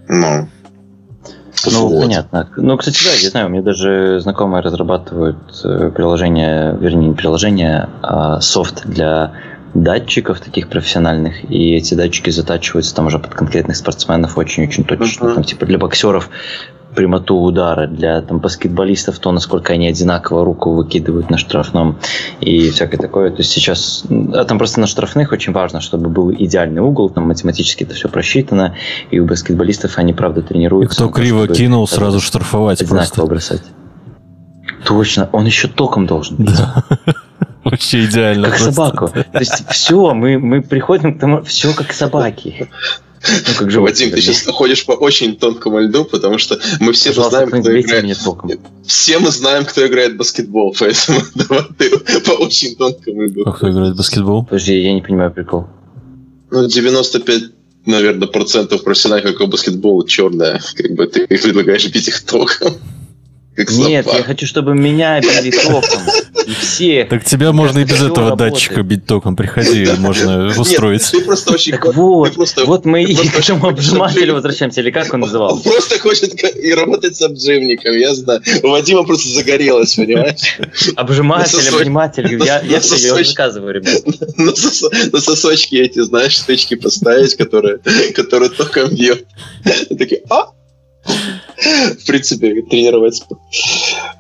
Ну. 0.09 0.49
Ну, 1.67 1.89
Вот. 1.89 2.03
понятно. 2.03 2.49
Ну, 2.57 2.77
кстати, 2.77 3.05
да, 3.05 3.11
я 3.13 3.31
знаю, 3.31 3.47
у 3.47 3.49
меня 3.51 3.63
даже 3.63 4.21
знакомые 4.21 4.63
разрабатывают 4.63 5.39
э, 5.65 5.91
приложение, 5.95 6.77
вернее, 6.81 7.09
не 7.09 7.15
приложение, 7.15 7.89
а 8.03 8.41
софт 8.41 8.87
для 8.87 9.33
датчиков 9.75 10.41
таких 10.41 10.69
профессиональных, 10.69 11.51
и 11.51 11.75
эти 11.75 11.95
датчики 11.95 12.31
затачиваются 12.31 12.95
там 12.95 13.07
уже 13.07 13.19
под 13.19 13.35
конкретных 13.35 13.77
спортсменов 13.77 14.39
очень-очень 14.39 14.85
точно. 14.85 15.27
Мгм. 15.27 15.35
Там, 15.35 15.45
типа 15.45 15.67
для 15.67 15.79
боксеров 15.79 16.31
прямоту 16.99 17.37
удара, 17.37 17.87
для 17.87 18.21
там, 18.23 18.41
баскетболистов 18.41 19.21
то, 19.21 19.31
насколько 19.31 19.73
они 19.73 19.87
одинаково 19.87 20.45
руку 20.45 20.73
выкидывают 20.73 21.31
на 21.31 21.39
штрафном 21.39 21.97
и 22.41 22.71
всякое 22.71 22.97
такое. 22.99 23.31
То 23.31 23.37
есть 23.39 23.53
сейчас, 23.53 24.05
а 24.35 24.45
там 24.45 24.59
просто 24.59 24.81
на 24.81 24.89
штрафных 24.89 25.31
очень 25.31 25.53
важно, 25.53 25.81
чтобы 25.81 26.11
был 26.11 26.33
идеальный 26.33 26.83
угол, 26.83 27.09
там 27.09 27.29
математически 27.29 27.85
это 27.85 27.95
все 27.95 28.09
просчитано, 28.09 28.75
и 29.13 29.21
у 29.21 29.27
баскетболистов 29.27 29.97
они, 29.97 30.13
правда, 30.13 30.41
И 30.41 30.43
тренируются. 30.43 30.97
кто 30.97 31.05
на 31.05 31.13
то, 31.13 31.21
криво 31.21 31.45
чтобы 31.45 31.57
кинул, 31.57 31.85
это 31.85 31.95
сразу 31.95 32.21
штрафовать 32.21 32.83
одинаково 32.83 33.27
просто. 33.27 33.57
бросать. 33.57 33.63
Точно, 34.85 35.29
он 35.31 35.47
еще 35.47 35.69
током 35.69 36.07
должен 36.07 36.37
бить. 36.39 36.57
Да. 36.57 36.83
Вообще 37.63 38.07
идеально. 38.07 38.49
Как 38.49 38.59
просто. 38.59 38.75
собаку. 38.75 39.09
То 39.09 39.39
есть 39.39 39.69
все, 39.69 40.15
мы, 40.15 40.37
мы 40.41 40.63
приходим 40.63 41.17
к 41.17 41.21
тому, 41.21 41.43
все 41.43 41.73
как 41.75 41.93
собаки. 41.93 42.69
Ну, 43.23 43.55
как 43.59 43.71
животные, 43.71 44.09
Вадим, 44.09 44.11
ты 44.11 44.21
сейчас 44.21 44.47
ходишь 44.47 44.87
по 44.87 44.93
очень 44.93 45.37
тонкому 45.37 45.81
льду, 45.81 46.05
потому 46.05 46.39
что 46.39 46.59
мы 46.81 46.93
все 46.93 47.13
же 47.13 47.23
знаем, 47.25 47.49
кто 47.49 47.81
играет. 47.81 48.19
Все 48.87 49.19
мы 49.19 49.31
знаем, 49.31 49.65
кто 49.65 49.87
играет 49.87 50.15
в 50.15 50.17
баскетбол, 50.17 50.75
поэтому 50.79 51.21
давай 51.35 51.65
ты 51.77 51.91
по 52.21 52.31
очень 52.33 52.77
тонкому 52.77 53.23
льду. 53.23 53.43
А 53.47 53.53
кто 53.53 53.71
играет 53.71 53.95
в 53.95 53.97
баскетбол? 53.97 54.45
Подожди, 54.45 54.79
я 54.79 54.93
не 54.93 55.03
понимаю 55.03 55.31
прикол. 55.33 55.67
Ну, 56.51 56.67
95 56.67 57.43
наверное, 57.87 58.29
процентов 58.29 58.85
профессионального 58.85 59.47
баскетбола 59.47 60.07
черная. 60.07 60.61
Как 60.77 60.93
бы 60.93 61.07
ты 61.07 61.27
предлагаешь 61.27 61.91
бить 61.91 62.09
их 62.09 62.23
током. 62.23 62.75
Как 63.59 63.71
Нет, 63.73 64.05
собак. 64.05 64.21
я 64.21 64.25
хочу, 64.25 64.47
чтобы 64.47 64.73
меня 64.77 65.21
били 65.21 65.51
током. 65.51 66.01
И 66.47 66.53
все. 66.53 67.05
Так 67.11 67.25
тебя 67.25 67.51
можно 67.53 67.81
и 67.81 67.85
без 67.85 67.97
этого 68.01 68.31
работает. 68.31 68.53
датчика 68.53 68.83
бить 68.85 69.05
током. 69.05 69.35
Приходи, 69.35 69.85
можно 69.99 70.47
Нет, 70.47 70.57
устроить. 70.57 71.11
ты 71.11 71.21
просто 71.23 71.55
очень... 71.55 71.73
Так 71.73 71.93
вот, 71.93 72.35
просто- 72.37 72.65
вот 72.67 72.85
мы 72.85 73.03
и 73.03 73.17
к 73.17 73.37
этому 73.37 73.67
обжимателю 73.69 74.35
возвращаемся, 74.35 74.81
или 74.81 74.93
как 74.93 75.07
он 75.13 75.15
Он 75.15 75.21
назывался? 75.23 75.69
просто 75.69 75.99
хочет 75.99 76.41
и 76.57 76.73
работать 76.73 77.17
с 77.17 77.23
обжимником, 77.23 77.97
я 77.99 78.15
знаю. 78.15 78.41
У 78.63 78.69
Вадима 78.69 79.03
просто 79.03 79.29
загорелось, 79.31 79.97
понимаешь? 79.97 80.59
Обжиматель, 80.95 81.59
обниматель. 81.77 82.43
Я, 82.45 82.61
я 82.61 82.79
все, 82.79 83.25
заказываю, 83.25 83.75
ребят. 83.75 84.03
На, 84.37 84.51
сос- 84.53 85.11
на 85.13 85.21
сосочки 85.21 85.75
эти, 85.75 86.01
знаешь, 86.01 86.35
штучки 86.35 86.77
поставить, 86.77 87.35
которые, 87.35 87.79
которые 88.15 88.51
током 88.51 88.91
бьют. 88.95 89.25
Такие, 89.99 90.23
а? 90.31 90.53
В 91.09 92.07
принципе, 92.07 92.63
тренировать. 92.63 93.23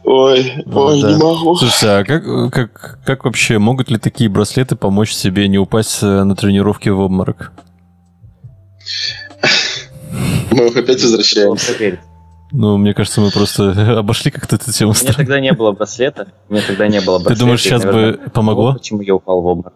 Ой, 0.04 0.52
Ну 0.66 0.80
ой, 0.80 1.02
да. 1.02 1.12
не 1.12 1.22
могу. 1.22 1.56
Слушайте, 1.56 1.88
а 1.88 2.04
как, 2.04 2.52
как, 2.52 2.98
как 3.04 3.24
вообще, 3.24 3.58
могут 3.58 3.90
ли 3.90 3.98
такие 3.98 4.28
браслеты 4.28 4.74
помочь 4.76 5.14
тебе 5.14 5.46
не 5.48 5.58
упасть 5.58 6.02
э, 6.02 6.24
на 6.24 6.34
тренировке 6.34 6.90
в 6.90 7.00
обморок? 7.00 7.52
Мы 10.50 10.66
опять 10.66 11.02
возвращаемся. 11.02 11.98
Ну, 12.50 12.78
мне 12.78 12.94
кажется, 12.94 13.20
мы 13.20 13.30
просто 13.30 13.98
обошли 13.98 14.30
как-то 14.30 14.56
эту 14.56 14.72
тему. 14.72 14.94
У 14.98 15.04
меня 15.04 15.12
тогда 15.14 15.38
не 15.40 15.52
было 15.52 15.72
браслета. 15.72 16.32
У 16.48 16.54
меня 16.54 16.62
тогда 16.66 16.88
не 16.88 17.00
было 17.00 17.18
Ты 17.18 17.24
браслета. 17.24 17.40
думаешь, 17.40 17.60
и, 17.60 17.68
сейчас 17.68 17.84
бы 17.84 18.20
помогло? 18.32 18.74
Почему 18.74 19.02
я 19.02 19.14
упал 19.14 19.42
в 19.42 19.46
обморок? 19.46 19.74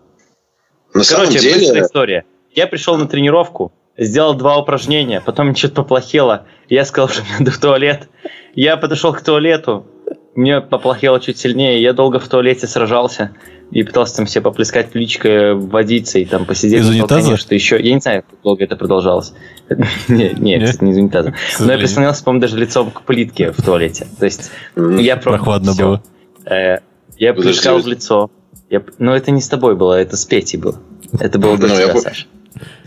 На 0.94 1.04
самом 1.04 1.26
Короче, 1.26 1.38
быстрая 1.48 1.66
деле, 1.66 1.82
история. 1.82 2.24
Я 2.54 2.66
пришел 2.66 2.96
на 2.96 3.06
тренировку, 3.06 3.72
сделал 3.97 4.34
два 4.34 4.59
упражнения, 4.59 5.20
потом 5.20 5.47
мне 5.47 5.55
что-то 5.55 5.82
поплохело. 5.82 6.47
Я 6.68 6.84
сказал, 6.84 7.09
что 7.09 7.22
мне 7.22 7.32
надо 7.38 7.51
в 7.51 7.59
туалет. 7.59 8.09
Я 8.55 8.76
подошел 8.76 9.12
к 9.12 9.20
туалету, 9.22 9.86
мне 10.34 10.61
поплохело 10.61 11.20
чуть 11.20 11.38
сильнее. 11.38 11.82
Я 11.82 11.93
долго 11.93 12.18
в 12.18 12.28
туалете 12.28 12.66
сражался 12.66 13.32
и 13.70 13.82
пытался 13.82 14.16
там 14.16 14.26
себе 14.26 14.43
поплескать 14.43 14.90
плечико 14.90 15.55
водицей, 15.55 16.24
там 16.24 16.45
посидеть. 16.45 16.80
Из 16.80 16.88
унитаза? 16.88 17.36
Что 17.36 17.55
еще? 17.55 17.80
Я 17.80 17.95
не 17.95 18.01
знаю, 18.01 18.24
как 18.28 18.40
долго 18.43 18.64
это 18.64 18.76
продолжалось. 18.76 19.32
Не, 20.09 20.30
Не? 20.30 20.59
Нет, 20.59 20.82
не 20.82 20.93
из 20.93 20.97
унитаза. 20.97 21.34
Но 21.59 21.72
я 21.72 21.78
прислонился, 21.78 22.24
по-моему, 22.24 22.43
даже 22.43 22.59
лицом 22.59 22.90
к 22.90 23.03
плитке 23.03 23.53
в 23.53 23.62
туалете. 23.62 24.07
То 24.18 24.24
есть 24.24 24.51
я 24.76 25.16
Прохладно 25.16 25.72
всё. 25.72 25.86
было. 25.86 26.03
Э, 26.45 26.78
Я 27.16 27.34
плескал 27.34 27.78
в 27.80 27.86
лицо. 27.86 28.30
Я... 28.68 28.82
Но 28.99 29.14
это 29.14 29.30
не 29.30 29.40
с 29.40 29.49
тобой 29.49 29.76
было, 29.76 29.95
это 29.95 30.16
с 30.16 30.24
Петей 30.24 30.59
было. 30.59 30.78
Это 31.18 31.38
было 31.38 31.57
до 31.59 31.68
Ну, 31.68 31.78
я 31.78 31.88
тебя, 31.88 32.01
Саша. 32.01 32.26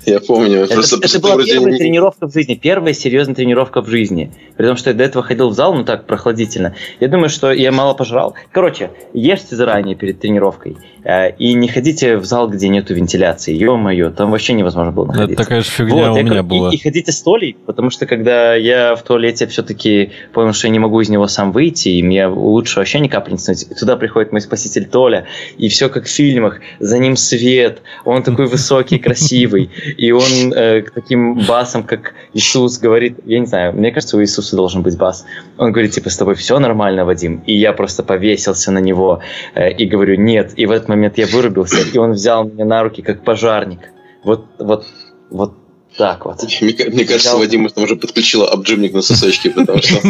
Я 0.05 0.19
помню. 0.19 0.61
Это, 0.63 0.73
просто 0.75 0.97
это 1.01 1.19
была 1.19 1.33
вроде 1.35 1.51
первая 1.53 1.71
не- 1.73 1.77
тренировка 1.79 2.27
в 2.27 2.33
жизни, 2.33 2.55
первая 2.55 2.93
серьезная 2.93 3.35
тренировка 3.35 3.81
в 3.81 3.87
жизни. 3.89 4.31
При 4.57 4.65
том, 4.67 4.77
что 4.77 4.89
я 4.91 4.95
до 4.95 5.03
этого 5.03 5.23
ходил 5.23 5.49
в 5.49 5.53
зал, 5.53 5.73
ну 5.73 5.83
так, 5.83 6.05
прохладительно. 6.05 6.75
Я 6.99 7.07
думаю, 7.07 7.29
что 7.29 7.51
я 7.51 7.71
мало 7.71 7.93
пожрал. 7.93 8.35
Короче, 8.51 8.91
ешьте 9.13 9.55
заранее 9.55 9.95
перед 9.95 10.19
тренировкой. 10.19 10.77
э, 11.07 11.35
и 11.37 11.53
не 11.53 11.67
ходите 11.67 12.17
в 12.17 12.25
зал, 12.25 12.49
где 12.49 12.67
нету 12.67 12.95
вентиляции. 12.95 13.53
Ё-моё, 13.53 14.09
там 14.09 14.31
вообще 14.31 14.53
невозможно 14.53 14.91
было 14.91 15.05
Это 15.05 15.13
находиться. 15.13 15.43
такая 15.43 15.61
же 15.61 15.69
фигня 15.69 15.93
Вот, 16.09 16.13
у 16.13 16.17
я 16.17 16.23
меня 16.23 16.33
кор- 16.37 16.43
была. 16.43 16.69
И, 16.71 16.75
и 16.77 16.81
ходите 16.81 17.11
с 17.11 17.21
Толей, 17.21 17.55
потому 17.67 17.91
что 17.91 18.07
когда 18.07 18.55
я 18.55 18.95
в 18.95 19.03
туалете 19.03 19.45
все-таки 19.45 20.11
понял, 20.33 20.53
что 20.53 20.65
я 20.65 20.73
не 20.73 20.79
могу 20.79 20.99
из 21.01 21.09
него 21.09 21.27
сам 21.27 21.51
выйти, 21.51 21.89
и 21.89 22.01
мне 22.01 22.25
лучше 22.25 22.79
вообще 22.79 22.99
ни 22.99 23.07
капли 23.07 23.33
не 23.33 23.37
становится. 23.37 23.75
Туда 23.75 23.97
приходит 23.97 24.31
мой 24.31 24.41
спаситель 24.41 24.85
Толя, 24.85 25.25
и 25.59 25.67
все 25.69 25.89
как 25.89 26.05
в 26.05 26.09
фильмах. 26.09 26.59
За 26.79 26.97
ним 26.97 27.15
свет, 27.17 27.83
он 28.03 28.23
такой 28.23 28.47
высокий, 28.47 28.97
красивый, 28.97 29.69
и 29.97 30.11
он 30.11 30.53
э, 30.53 30.83
таким 30.93 31.35
басом, 31.47 31.83
как 31.83 32.13
Иисус 32.33 32.77
говорит, 32.77 33.19
я 33.25 33.39
не 33.39 33.45
знаю, 33.45 33.73
мне 33.73 33.91
кажется, 33.91 34.17
у 34.17 34.21
Иисуса 34.21 34.55
должен 34.55 34.81
быть 34.81 34.97
бас. 34.97 35.25
Он 35.57 35.71
говорит, 35.71 35.91
типа, 35.91 36.09
с 36.09 36.17
тобой 36.17 36.35
все 36.35 36.59
нормально, 36.59 37.05
Вадим? 37.05 37.43
И 37.45 37.55
я 37.55 37.73
просто 37.73 38.03
повесился 38.03 38.71
на 38.71 38.79
него 38.79 39.21
э, 39.53 39.71
и 39.71 39.85
говорю, 39.85 40.15
нет. 40.15 40.53
И 40.55 40.65
в 40.65 40.71
этот 40.71 40.89
момент 40.89 41.17
я 41.17 41.27
вырубился, 41.27 41.77
и 41.93 41.97
он 41.97 42.11
взял 42.11 42.45
меня 42.45 42.65
на 42.65 42.83
руки, 42.83 43.01
как 43.01 43.23
пожарник. 43.23 43.79
Вот, 44.23 44.45
вот, 44.59 44.85
вот 45.29 45.53
так 45.97 46.25
вот. 46.25 46.43
Мне, 46.61 46.75
мне 46.87 47.05
кажется, 47.05 47.29
Взял. 47.29 47.39
Вадима 47.39 47.69
там 47.69 47.85
уже 47.85 47.95
подключила 47.95 48.49
обджимник 48.49 48.93
на 48.93 49.01
сосочки, 49.01 49.49
потому 49.49 49.81
что 49.81 50.01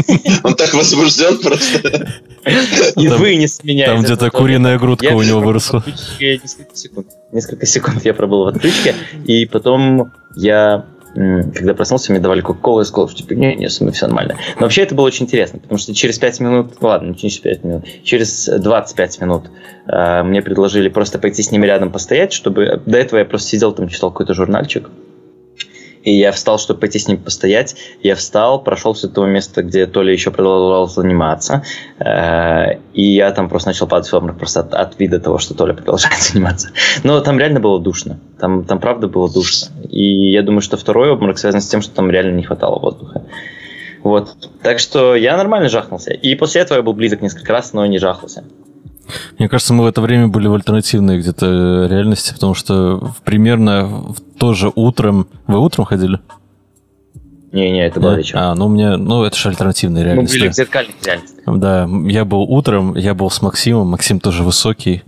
он 0.44 0.56
так 0.56 0.74
возбужден 0.74 1.38
просто. 1.40 2.08
И 2.96 3.08
вынес 3.08 3.64
меня. 3.64 3.88
Там 3.88 4.04
где-то 4.04 4.32
куриная 4.32 4.80
грудка 4.80 5.14
у 5.14 5.22
него 5.22 5.42
выросла. 5.42 5.84
Несколько 6.20 6.76
секунд. 6.76 7.08
Несколько 7.32 7.66
секунд 7.66 8.06
я 8.06 8.14
пробыл 8.14 8.46
в 8.46 8.48
отключке, 8.48 8.96
и 9.26 9.46
потом 9.46 10.12
я, 10.36 10.86
когда 11.14 11.74
проснулся, 11.74 12.12
мне 12.12 12.22
давали 12.22 12.42
кока-колу, 12.42 12.80
я 12.80 12.86
сказал, 12.86 13.10
что 13.10 13.18
типа, 13.18 13.34
не, 13.34 13.56
не, 13.56 13.70
со 13.70 13.84
мной 13.84 13.94
все 13.94 14.08
нормально. 14.08 14.38
Но 14.56 14.62
вообще 14.62 14.84
это 14.84 14.96
было 14.96 15.06
очень 15.06 15.26
интересно, 15.26 15.60
потому 15.60 15.78
что 15.78 15.94
через 15.94 16.18
5 16.18 16.40
минут, 16.40 16.74
ну 16.82 16.88
ладно, 16.88 17.10
не 17.10 17.16
через 17.16 17.38
5 17.40 17.64
минут, 17.64 17.86
через 18.04 18.48
25 18.48 19.22
минут 19.22 19.46
э, 19.88 20.24
мне 20.24 20.42
предложили 20.42 20.90
просто 20.90 21.20
пойти 21.20 21.44
с 21.44 21.52
ними 21.52 21.66
рядом 21.66 21.92
постоять, 21.92 22.34
чтобы... 22.34 22.82
До 22.86 22.98
этого 22.98 23.20
я 23.20 23.26
просто 23.26 23.50
сидел 23.50 23.74
там, 23.74 23.90
читал 23.90 24.12
какой-то 24.12 24.34
журнальчик, 24.34 24.90
и 26.06 26.12
я 26.12 26.32
встал, 26.32 26.60
чтобы 26.60 26.80
пойти 26.80 27.00
с 27.00 27.08
ним 27.08 27.18
постоять. 27.18 27.76
Я 28.04 28.16
встал, 28.16 28.64
прошел 28.64 28.94
с 28.94 29.04
этого 29.04 29.26
места, 29.26 29.64
где 29.64 29.88
Толя 29.88 30.14
еще 30.14 30.30
продолжал 30.30 30.88
заниматься. 30.88 31.64
Э, 32.00 32.78
И 32.94 33.04
я 33.04 33.32
там 33.32 33.50
просто 33.50 33.70
начал 33.70 33.88
падать 33.88 34.10
в 34.10 34.14
обморок 34.14 34.38
просто 34.38 34.60
от, 34.60 34.74
от 34.76 35.00
вида 35.00 35.20
того, 35.20 35.40
что 35.40 35.56
Толя 35.56 35.74
продолжает 35.74 36.16
заниматься. 36.22 36.70
Но 37.04 37.20
там 37.22 37.40
реально 37.40 37.60
было 37.60 37.80
душно. 37.80 38.20
Там, 38.40 38.66
там 38.66 38.80
правда 38.80 39.08
было 39.08 39.32
душно. 39.32 39.70
И 39.90 40.32
я 40.32 40.44
думаю, 40.44 40.62
что 40.62 40.78
второй 40.78 41.10
обморок 41.10 41.40
связан 41.40 41.60
с 41.60 41.68
тем, 41.68 41.82
что 41.82 41.96
там 41.96 42.12
реально 42.12 42.36
не 42.36 42.44
хватало 42.44 42.80
воздуха. 42.80 43.24
Вот. 44.04 44.36
Так 44.62 44.78
что 44.78 45.16
я 45.16 45.36
нормально 45.36 45.70
жахнулся. 45.70 46.14
И 46.14 46.36
после 46.36 46.62
этого 46.62 46.78
я 46.78 46.84
был 46.84 46.94
близок 46.94 47.22
несколько 47.22 47.52
раз, 47.52 47.74
но 47.74 47.84
не 47.88 47.98
жахнулся. 47.98 48.44
Мне 49.38 49.48
кажется, 49.50 49.74
мы 49.74 49.84
в 49.84 49.88
это 49.88 50.02
время 50.02 50.28
были 50.28 50.48
в 50.48 50.54
альтернативной 50.54 51.20
где-то 51.20 51.46
э, 51.46 51.88
реальности, 51.90 52.34
потому 52.34 52.54
что 52.54 53.12
примерно 53.24 53.86
в- 53.86 54.16
тоже 54.40 54.72
утром... 54.76 55.28
Вы 55.48 55.60
утром 55.60 55.86
ходили? 55.86 56.20
Не-не, 57.52 57.86
это 57.88 58.00
было 58.00 58.12
Да? 58.12 58.18
вечером. 58.18 58.42
А, 58.44 58.56
ну 58.56 58.66
у 58.66 58.70
меня... 58.70 58.98
Ну, 58.98 59.24
это 59.24 59.38
же 59.38 59.50
альтернативная 59.50 60.02
Мы 60.02 60.06
реальность. 60.08 60.34
были 60.34 60.46
да. 60.48 60.52
в 60.52 60.56
зеркальных 60.56 60.96
реальностях. 61.06 61.44
Да, 61.46 61.88
я 62.08 62.26
был 62.26 62.42
утром, 62.42 62.96
я 62.98 63.14
был 63.14 63.30
с 63.30 63.42
Максимом, 63.42 63.88
Максим 63.88 64.20
тоже 64.20 64.44
высокий, 64.44 65.04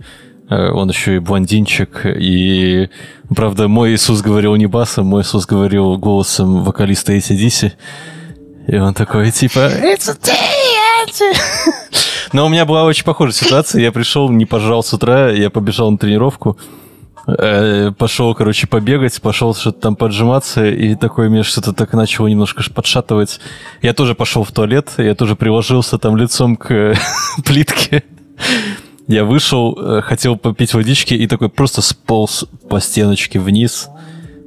э, 0.48 0.70
он 0.70 0.88
еще 0.88 1.16
и 1.16 1.18
блондинчик, 1.18 2.06
и, 2.06 2.88
правда, 3.34 3.68
мой 3.68 3.92
Иисус 3.94 4.22
говорил 4.22 4.56
не 4.56 4.66
басом, 4.66 5.06
мой 5.06 5.22
Иисус 5.22 5.44
говорил 5.46 5.98
голосом 5.98 6.62
вокалиста 6.64 7.12
ACDC, 7.14 7.72
и 8.68 8.76
он 8.76 8.94
такой, 8.94 9.30
типа, 9.30 9.58
«It's 9.82 10.08
a 10.10 10.14
day, 10.14 10.34
a-» 11.20 11.88
Но 12.32 12.46
у 12.46 12.48
меня 12.48 12.64
была 12.64 12.84
очень 12.84 13.04
похожая 13.04 13.32
ситуация, 13.32 13.82
я 13.82 13.92
пришел, 13.92 14.28
не 14.28 14.44
пожрал 14.44 14.82
с 14.82 14.92
утра, 14.92 15.30
я 15.30 15.50
побежал 15.50 15.90
на 15.90 15.98
тренировку, 15.98 16.58
э, 17.26 17.92
пошел, 17.96 18.34
короче, 18.34 18.66
побегать, 18.66 19.20
пошел 19.22 19.54
что-то 19.54 19.80
там 19.80 19.96
поджиматься, 19.96 20.66
и 20.66 20.94
такое 20.94 21.28
меня 21.28 21.42
что-то 21.42 21.72
так 21.72 21.92
начало 21.94 22.26
немножко 22.26 22.62
подшатывать. 22.72 23.40
Я 23.82 23.94
тоже 23.94 24.14
пошел 24.14 24.44
в 24.44 24.52
туалет, 24.52 24.92
я 24.98 25.14
тоже 25.14 25.36
приложился 25.36 25.98
там 25.98 26.16
лицом 26.16 26.56
к 26.56 26.94
плитке. 27.44 28.04
Я 29.06 29.24
вышел, 29.24 29.74
э, 29.78 30.02
хотел 30.02 30.36
попить 30.36 30.74
водички, 30.74 31.14
и 31.14 31.26
такой 31.26 31.48
просто 31.48 31.80
сполз 31.80 32.44
по 32.68 32.78
стеночке 32.78 33.40
вниз, 33.40 33.88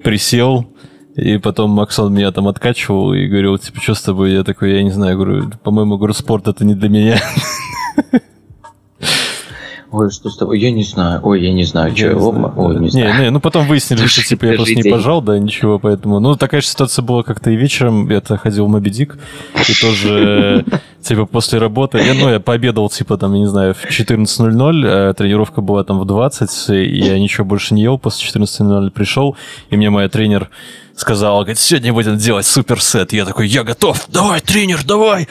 присел, 0.04 0.71
и 1.16 1.38
потом 1.38 1.72
Максон 1.72 2.14
меня 2.14 2.32
там 2.32 2.48
откачивал 2.48 3.14
и 3.14 3.28
говорил, 3.28 3.58
типа, 3.58 3.82
что 3.82 3.94
с 3.94 4.02
тобой? 4.02 4.34
Я 4.34 4.44
такой, 4.44 4.74
я 4.74 4.84
не 4.84 4.92
знаю, 4.92 5.18
говорю, 5.18 5.52
по-моему, 5.64 5.98
говорю, 5.98 6.14
спорт 6.14 6.48
это 6.48 6.64
не 6.64 6.76
для 6.76 6.90
меня. 6.90 7.22
Ой, 9.92 10.10
что 10.10 10.30
с 10.30 10.38
тобой? 10.38 10.58
Я 10.58 10.72
не 10.72 10.84
знаю. 10.84 11.20
Ой, 11.22 11.42
я 11.44 11.52
не 11.52 11.66
знаю, 11.66 11.94
что 11.94 12.06
Я 12.06 12.18
знаю, 12.18 12.54
Ой, 12.56 12.80
не 12.80 12.90
знаю. 12.90 13.24
Не, 13.24 13.30
ну 13.30 13.42
потом 13.42 13.68
выяснили, 13.68 14.06
что 14.08 14.24
типа 14.24 14.46
я 14.46 14.54
просто 14.54 14.76
не 14.76 14.90
пожал, 14.90 15.22
да, 15.22 15.38
ничего, 15.38 15.80
поэтому. 15.80 16.22
Ну, 16.22 16.36
такая 16.36 16.62
же 16.62 16.68
ситуация 16.68 17.04
была 17.04 17.24
как-то 17.24 17.52
и 17.52 17.58
вечером. 17.58 18.10
Я-то 18.10 18.38
ходил 18.38 18.68
в 18.68 18.70
Моби 18.70 18.90
Дик, 18.90 19.18
и 19.68 19.82
тоже, 19.82 20.66
типа, 21.02 21.26
после 21.26 21.60
работы. 21.60 21.98
Я, 21.98 22.14
ну, 22.14 22.30
я 22.30 22.40
пообедал, 22.40 22.90
типа, 22.90 23.18
там, 23.18 23.34
я 23.34 23.40
не 23.40 23.48
знаю, 23.48 23.74
в 23.74 23.84
14.00, 23.86 24.86
а 24.88 25.14
тренировка 25.14 25.60
была 25.60 25.84
там 25.84 26.00
в 26.00 26.06
20, 26.06 26.70
и 26.70 27.00
я 27.00 27.20
ничего 27.20 27.44
больше 27.44 27.74
не 27.74 27.82
ел 27.84 28.00
после 28.00 28.30
14.00, 28.30 28.92
пришел, 28.92 29.36
и 29.70 29.76
мне 29.76 29.90
моя 29.90 30.08
тренер 30.08 30.50
сказала, 31.02 31.40
говорит, 31.42 31.60
сегодня 31.60 31.92
будем 31.92 32.18
делать 32.18 32.46
суперсет. 32.46 33.12
Я 33.12 33.26
такой, 33.26 33.48
я 33.48 33.64
готов, 33.64 34.06
давай, 34.08 34.40
тренер, 34.40 34.84
давай. 34.86 35.28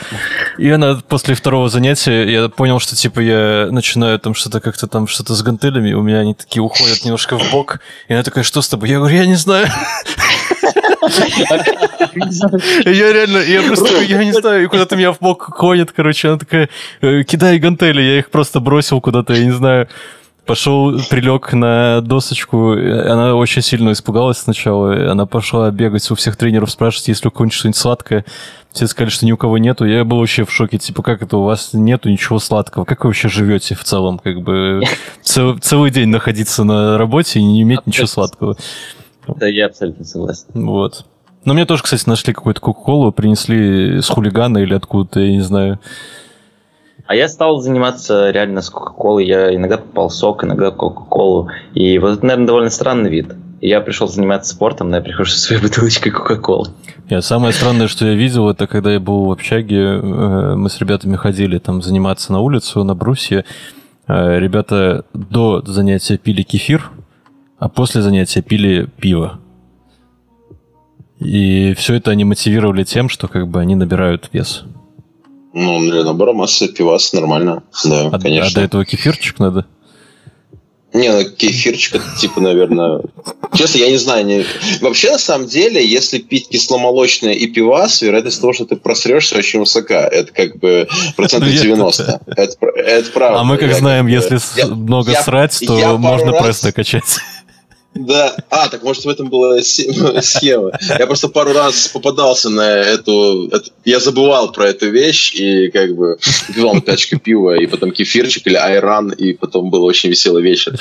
И 0.59 0.69
она 0.69 1.01
после 1.09 1.35
второго 1.35 1.69
занятия, 1.69 2.25
я 2.31 2.49
понял, 2.49 2.81
что, 2.81 2.97
типа, 2.97 3.21
я 3.21 3.69
начинаю 3.71 4.19
там 4.19 4.35
что-то 4.35 4.61
как-то 4.61 4.87
там, 4.87 5.07
что-то 5.07 5.35
с 5.35 5.43
гантелями, 5.43 5.93
у 5.93 6.03
меня 6.03 6.19
они 6.19 6.35
такие 6.35 6.63
уходят 6.63 7.05
немножко 7.05 7.39
в 7.39 7.51
бок. 7.51 7.81
И 8.09 8.13
она 8.13 8.23
такая, 8.23 8.45
что 8.45 8.61
с 8.61 8.69
тобой? 8.69 8.91
Я 8.91 8.99
говорю, 8.99 9.17
я 9.17 9.27
не 9.27 9.37
знаю. 9.37 9.69
Я 12.85 13.13
реально, 13.13 13.39
я 13.39 13.63
просто, 13.63 14.03
я 14.03 14.23
не 14.25 14.33
знаю, 14.33 14.69
куда-то 14.69 14.97
меня 14.97 15.13
в 15.13 15.19
бок 15.21 15.57
клонит, 15.57 15.93
короче, 15.93 16.29
она 16.29 16.39
такая, 16.39 16.69
«Э, 17.01 17.23
кидай 17.23 17.59
гантели, 17.59 18.03
я 18.03 18.19
их 18.19 18.31
просто 18.31 18.61
бросил 18.61 19.01
куда-то, 19.01 19.33
я 19.33 19.45
не 19.45 19.53
знаю. 19.53 19.89
Пошел, 20.51 20.99
прилег 21.09 21.53
на 21.53 22.01
досочку, 22.01 22.73
она 22.73 23.37
очень 23.37 23.63
сильно 23.63 23.93
испугалась 23.93 24.39
сначала, 24.39 25.13
она 25.13 25.25
пошла 25.25 25.71
бегать 25.71 26.11
у 26.11 26.17
всех 26.17 26.35
тренеров, 26.35 26.73
спрашивать, 26.73 27.07
есть 27.07 27.23
ли 27.23 27.29
у 27.29 27.31
кого-нибудь 27.31 27.55
что-нибудь 27.55 27.77
сладкое. 27.77 28.25
Все 28.73 28.89
сказали, 28.89 29.11
что 29.11 29.27
ни 29.27 29.31
у 29.31 29.37
кого 29.37 29.59
нету. 29.59 29.85
Я 29.85 30.05
был 30.05 30.19
вообще 30.19 30.45
в 30.45 30.51
шоке, 30.51 30.77
типа, 30.79 31.05
как 31.05 31.23
это 31.23 31.37
у 31.37 31.45
вас 31.45 31.71
нету 31.73 32.09
ничего 32.11 32.41
сладкого? 32.41 32.85
Как 32.85 33.05
вы 33.05 33.11
вообще 33.11 33.29
живете 33.29 33.77
в 33.77 33.85
целом? 33.85 34.19
Как 34.19 34.43
бы 34.43 34.83
цел- 35.23 35.57
целый 35.59 35.93
день 35.93 36.09
находиться 36.09 36.65
на 36.65 36.99
работе 36.99 37.39
и 37.39 37.45
не 37.45 37.63
иметь 37.63 37.87
ничего 37.87 38.09
сладкого. 38.09 38.57
Да, 39.29 39.47
я 39.47 39.67
абсолютно 39.67 40.05
согласен. 40.05 40.47
Вот. 40.55 41.07
Но 41.45 41.55
мне 41.55 41.65
тоже, 41.65 41.85
кстати, 41.85 42.09
нашли 42.09 42.35
какую-то 42.35 42.61
Кока-Колу, 42.61 43.13
принесли 43.13 44.01
с 44.01 44.09
хулигана 44.09 44.59
или 44.59 44.75
откуда-то, 44.75 45.21
я 45.21 45.31
не 45.31 45.43
знаю. 45.43 45.79
А 47.11 47.17
я 47.17 47.27
стал 47.29 47.61
заниматься 47.61 48.31
реально 48.31 48.63
с 48.63 48.71
Кока-Колой. 48.71 49.27
Я 49.27 49.53
иногда 49.53 49.79
попал 49.79 50.11
сок, 50.11 50.45
иногда 50.45 50.71
Кока-Колу. 50.71 51.49
И 51.75 51.99
вот 51.99 52.19
это, 52.19 52.25
наверное, 52.25 52.47
довольно 52.47 52.71
странный 52.71 53.11
вид. 53.11 53.35
Я 53.61 53.81
пришел 53.81 54.07
заниматься 54.07 54.55
спортом, 54.55 54.91
но 54.91 54.99
я 54.99 55.03
прихожу 55.03 55.33
со 55.33 55.41
своей 55.41 55.61
бутылочкой 55.61 56.13
Кока-Колы. 56.13 56.69
Я 57.09 57.21
самое 57.21 57.53
странное, 57.53 57.89
что 57.89 58.07
я 58.07 58.15
видел, 58.15 58.49
это 58.49 58.69
когда 58.69 58.93
я 58.93 59.01
был 59.01 59.25
в 59.25 59.33
общаге, 59.33 59.81
э, 59.81 60.55
мы 60.55 60.71
с 60.71 60.79
ребятами 60.79 61.17
ходили 61.17 61.59
там 61.59 61.83
заниматься 61.83 62.31
на 62.31 62.39
улицу, 62.39 62.85
на 62.85 62.95
брусье. 62.95 63.45
Э, 64.07 64.39
Ребята 64.39 65.05
до 65.13 65.63
занятия 65.67 66.17
пили 66.17 66.43
кефир, 66.43 66.93
а 67.59 67.69
после 67.69 68.03
занятия 68.03 68.41
пили 68.41 68.89
пиво. 69.01 69.41
И 71.19 71.75
все 71.77 71.95
это 71.95 72.13
они 72.13 72.23
мотивировали 72.23 72.85
тем, 72.85 73.09
что 73.09 73.27
как 73.27 73.49
бы 73.49 73.59
они 73.59 73.75
набирают 73.75 74.29
вес. 74.33 74.65
Ну, 75.53 75.81
для 75.81 76.05
набора 76.05 76.33
массы 76.33 76.69
пивас 76.69 77.13
нормально. 77.13 77.63
Да, 77.85 78.03
А, 78.07 78.11
а 78.13 78.19
конечно. 78.21 78.55
до 78.55 78.61
этого 78.61 78.85
кефирчик 78.85 79.39
надо? 79.39 79.67
Не, 80.93 81.09
ну 81.13 81.25
кефирчик 81.31 81.97
это 81.97 82.05
типа, 82.21 82.41
наверное... 82.41 83.01
Честно, 83.55 83.79
я 83.79 83.91
не 83.91 83.97
знаю. 83.97 84.27
Не... 84.27 84.45
Вообще, 84.81 85.13
на 85.13 85.19
самом 85.19 85.47
деле, 85.47 85.85
если 85.87 86.19
пить 86.19 86.49
кисломолочное 86.49 87.33
и 87.33 87.47
пивас, 87.47 88.03
вероятность 88.03 88.41
того, 88.41 88.53
что 88.53 88.65
ты 88.65 88.75
просрешься, 88.75 89.37
очень 89.39 89.61
высока. 89.61 90.01
Это 90.09 90.33
как 90.33 90.59
бы 90.59 90.89
процентов 91.17 91.49
Ну, 91.49 91.55
я- 91.55 91.61
90. 91.63 92.21
Это, 92.37 92.57
пр- 92.59 92.75
это 92.77 93.11
правда. 93.13 93.41
А 93.41 93.45
мы 93.45 93.57
как 93.57 93.69
Я 93.71 93.77
знаем, 93.77 94.07
бы- 94.07 94.11
если 94.11 94.41
я- 94.57 94.67
много 94.67 95.13
я- 95.13 95.23
срать, 95.23 95.57
то 95.65 95.79
я 95.79 95.93
можно 95.97 96.33
раз- 96.33 96.43
пресс 96.45 96.63
накачать. 96.65 97.05
Да. 97.95 98.37
А, 98.51 98.69
так 98.69 98.83
может 98.83 99.05
в 99.05 99.09
этом 99.09 99.31
была 99.31 99.61
схема. 99.63 100.73
Я 100.99 101.07
просто 101.07 101.29
пару 101.29 101.53
раз 101.53 101.89
попадался 101.89 102.49
на 102.49 102.63
эту... 102.63 103.51
Я 103.85 103.99
забывал 103.99 104.53
про 104.53 104.69
эту 104.69 104.91
вещь 104.91 105.35
и 105.35 105.71
как 105.71 105.95
бы 105.97 106.19
пивал 106.55 106.81
пачка 106.81 107.19
пива, 107.19 107.61
и 107.61 107.67
потом 107.67 107.91
кефирчик 107.91 108.47
или 108.47 108.55
айран, 108.55 109.11
и 109.11 109.33
потом 109.33 109.71
был 109.71 109.85
очень 109.85 110.09
веселый 110.09 110.43
вечер. 110.43 110.79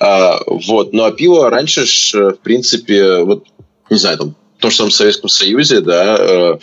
А, 0.00 0.40
вот. 0.46 0.92
Ну 0.92 1.04
а 1.04 1.12
пиво 1.12 1.48
раньше 1.50 1.84
в 2.12 2.38
принципе, 2.42 3.18
вот, 3.18 3.44
не 3.88 3.96
знаю, 3.96 4.18
там, 4.18 4.34
в 4.58 4.60
том 4.60 4.70
же 4.70 4.76
самом 4.76 4.90
Советском 4.90 5.28
Союзе, 5.28 5.80
да, 5.80 6.16
э, 6.18 6.58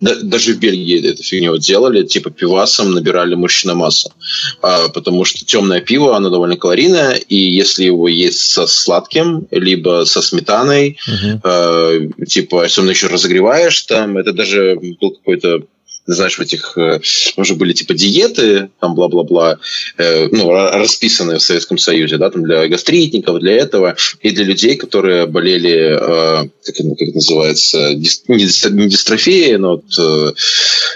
даже 0.00 0.54
в 0.54 0.58
Бельгии 0.58 1.08
эту 1.08 1.22
фигню 1.22 1.56
делали, 1.56 2.04
типа 2.04 2.30
пивасом 2.30 2.92
набирали 2.92 3.34
мышечную 3.34 3.76
массу. 3.76 4.12
А, 4.60 4.88
потому 4.88 5.24
что 5.24 5.44
темное 5.44 5.80
пиво, 5.80 6.16
оно 6.16 6.30
довольно 6.30 6.56
калорийное, 6.56 7.14
и 7.14 7.36
если 7.36 7.84
его 7.84 8.08
есть 8.08 8.40
со 8.40 8.66
сладким, 8.66 9.46
либо 9.50 10.04
со 10.04 10.20
сметаной, 10.20 10.98
uh-huh. 11.08 11.40
а, 11.42 12.24
типа, 12.26 12.64
особенно 12.64 12.90
еще 12.90 13.06
разогреваешь 13.06 13.82
там, 13.82 14.18
это 14.18 14.32
даже 14.32 14.78
был 15.00 15.12
какой-то 15.12 15.62
знаешь, 16.06 16.38
в 16.38 16.40
этих 16.40 16.76
э, 16.78 17.00
уже 17.36 17.54
были 17.54 17.72
типа 17.72 17.94
диеты, 17.94 18.70
там 18.80 18.94
бла-бла-бла, 18.94 19.58
э, 19.98 20.28
ну, 20.30 20.50
расписанные 20.50 21.38
в 21.38 21.42
Советском 21.42 21.78
Союзе, 21.78 22.16
да, 22.16 22.30
там 22.30 22.44
для 22.44 22.68
гастритников, 22.68 23.40
для 23.40 23.54
этого, 23.54 23.96
и 24.20 24.30
для 24.30 24.44
людей, 24.44 24.76
которые 24.76 25.26
болели, 25.26 25.96
э, 25.98 26.48
как, 26.64 26.76
как 26.76 27.08
это 27.08 27.14
называется, 27.14 27.94
дис, 27.94 28.22
не, 28.28 28.44
не 28.72 28.88
дистрофией, 28.88 29.56
но 29.56 29.82
вот, 29.82 30.34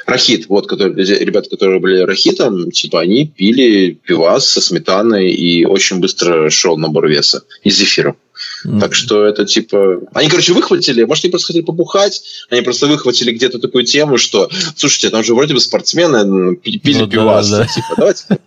рахит, 0.07 0.47
вот, 0.49 0.67
которые, 0.67 0.95
ребята, 1.19 1.51
которые 1.51 1.81
болели 1.81 2.03
рахитом, 2.03 2.71
типа, 2.71 3.01
они 3.01 3.27
пили 3.27 3.99
пивас 4.07 4.49
со 4.49 4.61
сметаной 4.61 5.31
и 5.31 5.65
очень 5.65 5.99
быстро 5.99 6.51
шел 6.51 6.77
набор 6.77 7.09
веса 7.09 7.43
из 7.65 7.77
зефира. 7.77 8.17
Mm-hmm. 8.65 8.81
Так 8.81 8.95
что 8.95 9.25
это 9.25 9.45
типа... 9.45 10.01
Они, 10.13 10.29
короче, 10.29 10.53
выхватили, 10.53 11.05
может, 11.05 11.25
они 11.25 11.31
просто 11.31 11.49
хотели 11.49 11.65
побухать, 11.65 12.23
они 12.51 12.63
просто 12.63 12.87
выхватили 12.87 13.33
где-то 13.33 13.59
такую 13.59 13.85
тему, 13.85 14.19
что, 14.19 14.51
слушайте, 14.77 15.11
там 15.11 15.25
же 15.25 15.35
вроде 15.35 15.55
бы 15.55 15.61
спортсмены 15.61 16.57
пили 16.57 17.01
ну, 17.01 17.09
пивас. 17.09 17.49
Да, 17.49 17.59
да. 17.59 17.67
Типа, 17.67 17.95
давайте... 17.97 18.25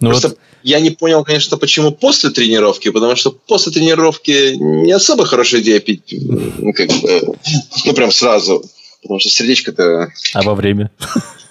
Ну 0.00 0.10
Просто 0.10 0.28
вот... 0.30 0.38
я 0.62 0.80
не 0.80 0.90
понял, 0.90 1.24
конечно, 1.24 1.56
почему 1.56 1.92
после 1.92 2.30
тренировки, 2.30 2.90
потому 2.90 3.16
что 3.16 3.30
после 3.30 3.70
тренировки 3.70 4.54
не 4.56 4.92
особо 4.92 5.24
хорошая 5.24 5.60
идея 5.60 5.78
пить, 5.78 6.02
ну, 6.10 6.72
как 6.72 6.88
бы, 6.88 7.36
ну, 7.84 7.92
прям 7.94 8.10
сразу. 8.10 8.64
Потому 9.02 9.20
что 9.20 9.28
сердечко-то... 9.28 10.12
А 10.34 10.42
во 10.42 10.54
время? 10.54 10.90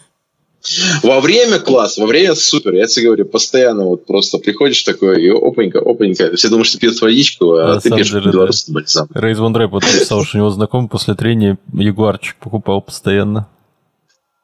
Во 1.04 1.22
время 1.22 1.60
класс, 1.60 1.98
во 1.98 2.06
время 2.06 2.36
супер. 2.36 2.74
Я 2.74 2.88
тебе 2.88 3.08
говорю, 3.08 3.26
постоянно 3.26 3.86
вот 3.86 4.06
просто 4.06 4.38
приходишь 4.38 4.82
такой, 4.84 5.24
и 5.24 5.30
опанька, 5.30 5.80
опанька. 5.80 6.36
Все 6.36 6.50
думают, 6.50 6.68
что 6.68 6.80
пьют 6.80 7.00
водичку, 7.02 7.54
а, 7.54 7.76
а 7.76 7.80
ты 7.80 7.90
пьешь 7.90 8.12
белорусский 8.14 8.74
бальзам. 8.74 9.08
Рейз 9.14 9.38
Ван 9.40 9.56
Рэп 9.56 9.72
вот 9.72 9.84
написал, 9.84 10.24
что 10.24 10.38
у 10.38 10.42
него 10.42 10.50
знакомый 10.50 10.90
после 10.90 11.16
трения 11.16 11.58
ягуарчик 11.74 12.36
покупал 12.38 12.82
постоянно. 12.82 13.48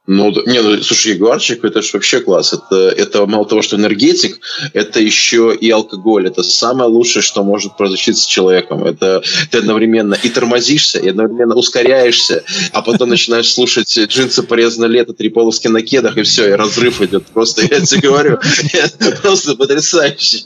Ну, 0.07 0.33
не, 0.47 0.61
ну, 0.61 0.81
слушай, 0.81 1.13
ягуарчик, 1.13 1.63
это 1.63 1.83
же 1.83 1.91
вообще 1.93 2.21
класс. 2.21 2.53
Это, 2.53 2.89
это 2.89 3.23
мало 3.27 3.45
того, 3.45 3.61
что 3.61 3.75
энергетик, 3.75 4.39
это 4.73 4.99
еще 4.99 5.55
и 5.55 5.69
алкоголь. 5.69 6.27
Это 6.27 6.41
самое 6.41 6.89
лучшее, 6.89 7.21
что 7.21 7.43
может 7.43 7.77
произойти 7.77 8.13
с 8.13 8.25
человеком. 8.25 8.83
Это 8.83 9.21
ты 9.51 9.59
одновременно 9.59 10.15
и 10.15 10.29
тормозишься, 10.29 10.97
и 10.97 11.09
одновременно 11.09 11.53
ускоряешься, 11.53 12.43
а 12.73 12.81
потом 12.81 13.09
начинаешь 13.09 13.53
слушать 13.53 13.95
джинсы 13.95 14.41
порезано 14.41 14.85
лето, 14.85 15.13
три 15.13 15.29
полоски 15.29 15.67
на 15.67 15.83
кедах, 15.83 16.17
и 16.17 16.23
все, 16.23 16.49
и 16.49 16.53
разрыв 16.53 16.99
идет. 17.03 17.27
Просто, 17.27 17.61
я 17.61 17.79
тебе 17.81 18.01
говорю, 18.01 18.39
просто 19.21 19.55
потрясающе. 19.55 20.45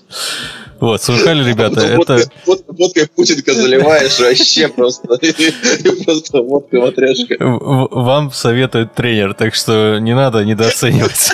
Вот, 0.86 1.02
слышали, 1.02 1.44
ребята, 1.50 1.82
это... 1.82 2.30
Водкой 2.46 3.08
Путинка 3.08 3.56
заливаешь, 3.56 4.20
вообще 4.20 4.68
просто. 4.68 5.08
Просто 6.06 6.42
водка 6.44 6.80
матрешка. 6.80 7.38
Вам 7.40 8.32
советует 8.32 8.94
тренер, 8.94 9.34
так 9.34 9.56
что 9.56 9.98
не 9.98 10.14
надо 10.14 10.46
недооценивать. 10.46 11.32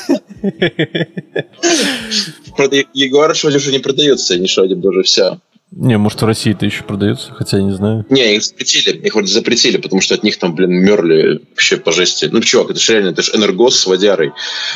Ягуар 2.94 3.34
вроде 3.44 3.58
уже 3.58 3.72
не 3.74 3.80
продается, 3.80 4.36
они 4.36 4.48
что, 4.48 4.64
уже 4.64 5.04
все. 5.04 5.38
Не, 5.72 5.98
может, 5.98 6.22
в 6.22 6.26
России 6.26 6.54
это 6.54 6.66
еще 6.66 6.84
продается, 6.84 7.34
хотя 7.34 7.58
я 7.58 7.64
не 7.64 7.74
знаю. 7.74 8.06
Не, 8.10 8.36
их 8.36 8.44
запретили. 8.44 8.98
Их 9.06 9.14
вроде 9.14 9.34
запретили, 9.34 9.76
потому 9.78 10.02
что 10.02 10.16
от 10.16 10.24
них 10.24 10.38
там, 10.38 10.56
блин, 10.56 10.72
мерли 10.72 11.42
вообще 11.50 11.76
по 11.76 11.92
жести. 11.92 12.30
Ну, 12.32 12.40
чувак, 12.40 12.72
это 12.72 12.80
же 12.80 12.94
реально, 12.94 13.10
это 13.10 13.22
же 13.22 13.34
энергос 13.36 13.80
с 13.80 13.86
водярой. 13.86 14.32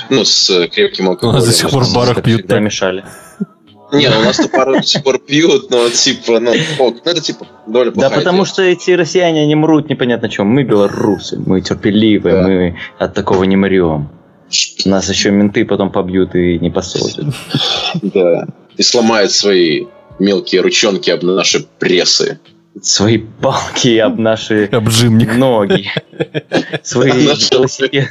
Ну, 0.09 0.25
с 0.25 0.67
крепким 0.67 1.07
алкоголем. 1.07 1.35
У 1.35 1.39
нас 1.39 1.47
до 1.47 1.53
сих 1.53 1.69
пор 1.69 1.85
в 1.85 1.93
барах 1.93 2.21
пьют. 2.23 2.41
Всегда 2.41 2.59
мешали. 2.59 3.05
Не, 3.91 4.09
ну 4.09 4.19
у 4.19 4.23
нас-то 4.23 4.47
пару 4.49 4.73
до 4.73 4.83
сих 4.83 5.03
пор 5.03 5.19
пьют, 5.19 5.69
но 5.69 5.89
типа, 5.89 6.39
ну, 6.39 6.51
ок, 6.79 6.97
ну 7.05 7.11
это 7.11 7.21
типа 7.21 7.47
довольно 7.67 7.91
Да 7.93 8.09
потому 8.09 8.43
идея. 8.43 8.53
что 8.53 8.61
эти 8.63 8.91
россияне, 8.91 9.41
они 9.43 9.55
мрут 9.55 9.89
непонятно 9.89 10.29
чем. 10.29 10.47
Мы 10.47 10.63
белорусы, 10.63 11.39
мы 11.45 11.61
терпеливые, 11.61 12.35
да. 12.35 12.41
мы 12.43 12.77
от 12.97 13.13
такого 13.13 13.43
не 13.43 13.55
мрем. 13.55 14.09
Нас 14.85 15.09
еще 15.09 15.31
менты 15.31 15.65
потом 15.65 15.91
побьют 15.91 16.35
и 16.35 16.59
не 16.59 16.69
посадят. 16.69 17.33
Да, 18.01 18.47
и 18.77 18.83
сломают 18.83 19.31
свои 19.31 19.85
мелкие 20.19 20.61
ручонки 20.61 21.09
об 21.09 21.23
наши 21.23 21.65
прессы. 21.79 22.39
Свои 22.81 23.17
палки 23.17 23.97
об 23.99 24.19
наши 24.19 24.65
Обжимник. 24.65 25.35
ноги. 25.35 25.89
Свои 26.83 27.11
велосипеды. 27.11 28.09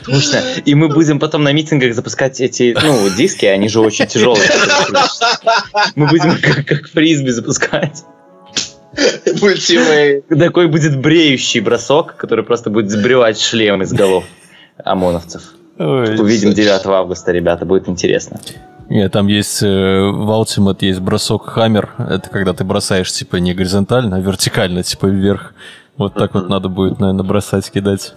Потому 0.00 0.20
что 0.20 0.42
и 0.64 0.74
мы 0.74 0.88
будем 0.88 1.18
потом 1.18 1.42
на 1.44 1.52
митингах 1.52 1.94
запускать 1.94 2.40
эти, 2.40 2.76
ну, 2.80 3.08
диски, 3.16 3.46
они 3.46 3.68
же 3.68 3.80
очень 3.80 4.06
тяжелые. 4.06 4.48
Мы 5.94 6.06
будем 6.06 6.38
как, 6.40 6.66
как 6.66 6.88
фризби 6.88 7.30
запускать. 7.30 8.04
Такой 10.28 10.68
будет 10.68 10.98
бреющий 11.00 11.60
бросок, 11.60 12.16
который 12.16 12.44
просто 12.44 12.70
будет 12.70 12.90
сбривать 12.90 13.40
шлем 13.40 13.82
из 13.82 13.92
голов 13.92 14.24
ОМОНовцев. 14.84 15.42
Ой, 15.78 16.18
Увидим 16.18 16.54
9 16.54 16.86
августа, 16.86 17.32
ребята, 17.32 17.66
будет 17.66 17.88
интересно. 17.88 18.40
Нет, 18.88 19.12
там 19.12 19.26
есть 19.26 19.62
э, 19.62 19.66
в 19.66 20.30
Ultimate 20.30 20.78
есть 20.80 21.00
бросок 21.00 21.46
Хаммер. 21.46 21.90
Это 21.98 22.30
когда 22.30 22.52
ты 22.52 22.64
бросаешь 22.64 23.12
типа 23.12 23.36
не 23.36 23.52
горизонтально, 23.52 24.16
а 24.16 24.20
вертикально, 24.20 24.82
типа 24.82 25.06
вверх. 25.06 25.54
Вот 25.96 26.14
так 26.14 26.34
вот 26.34 26.48
надо 26.48 26.68
будет, 26.68 27.00
наверное, 27.00 27.24
бросать, 27.24 27.70
кидать. 27.70 28.14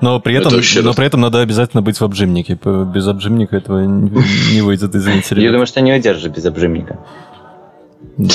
Но 0.00 0.20
при 0.20 0.34
этом, 0.34 0.52
но 0.84 0.94
при 0.94 1.06
этом 1.06 1.20
надо 1.20 1.40
обязательно 1.40 1.82
быть 1.82 1.98
в 1.98 2.04
обжимнике. 2.04 2.58
Без 2.64 3.06
обжимника 3.06 3.56
этого 3.56 3.80
не 3.80 4.60
выйдет, 4.60 4.94
извините. 4.94 5.40
Я 5.40 5.50
думаю, 5.50 5.66
что 5.66 5.80
не 5.80 5.92
удержишь 5.92 6.30
без 6.30 6.44
обжимника. 6.44 6.98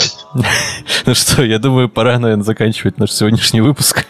Ну 1.06 1.16
что, 1.16 1.44
я 1.44 1.58
думаю, 1.58 1.90
пора, 1.90 2.20
наверное, 2.20 2.44
заканчивать 2.44 3.00
наш 3.00 3.12
сегодняшний 3.12 3.62
выпуск. 3.62 4.06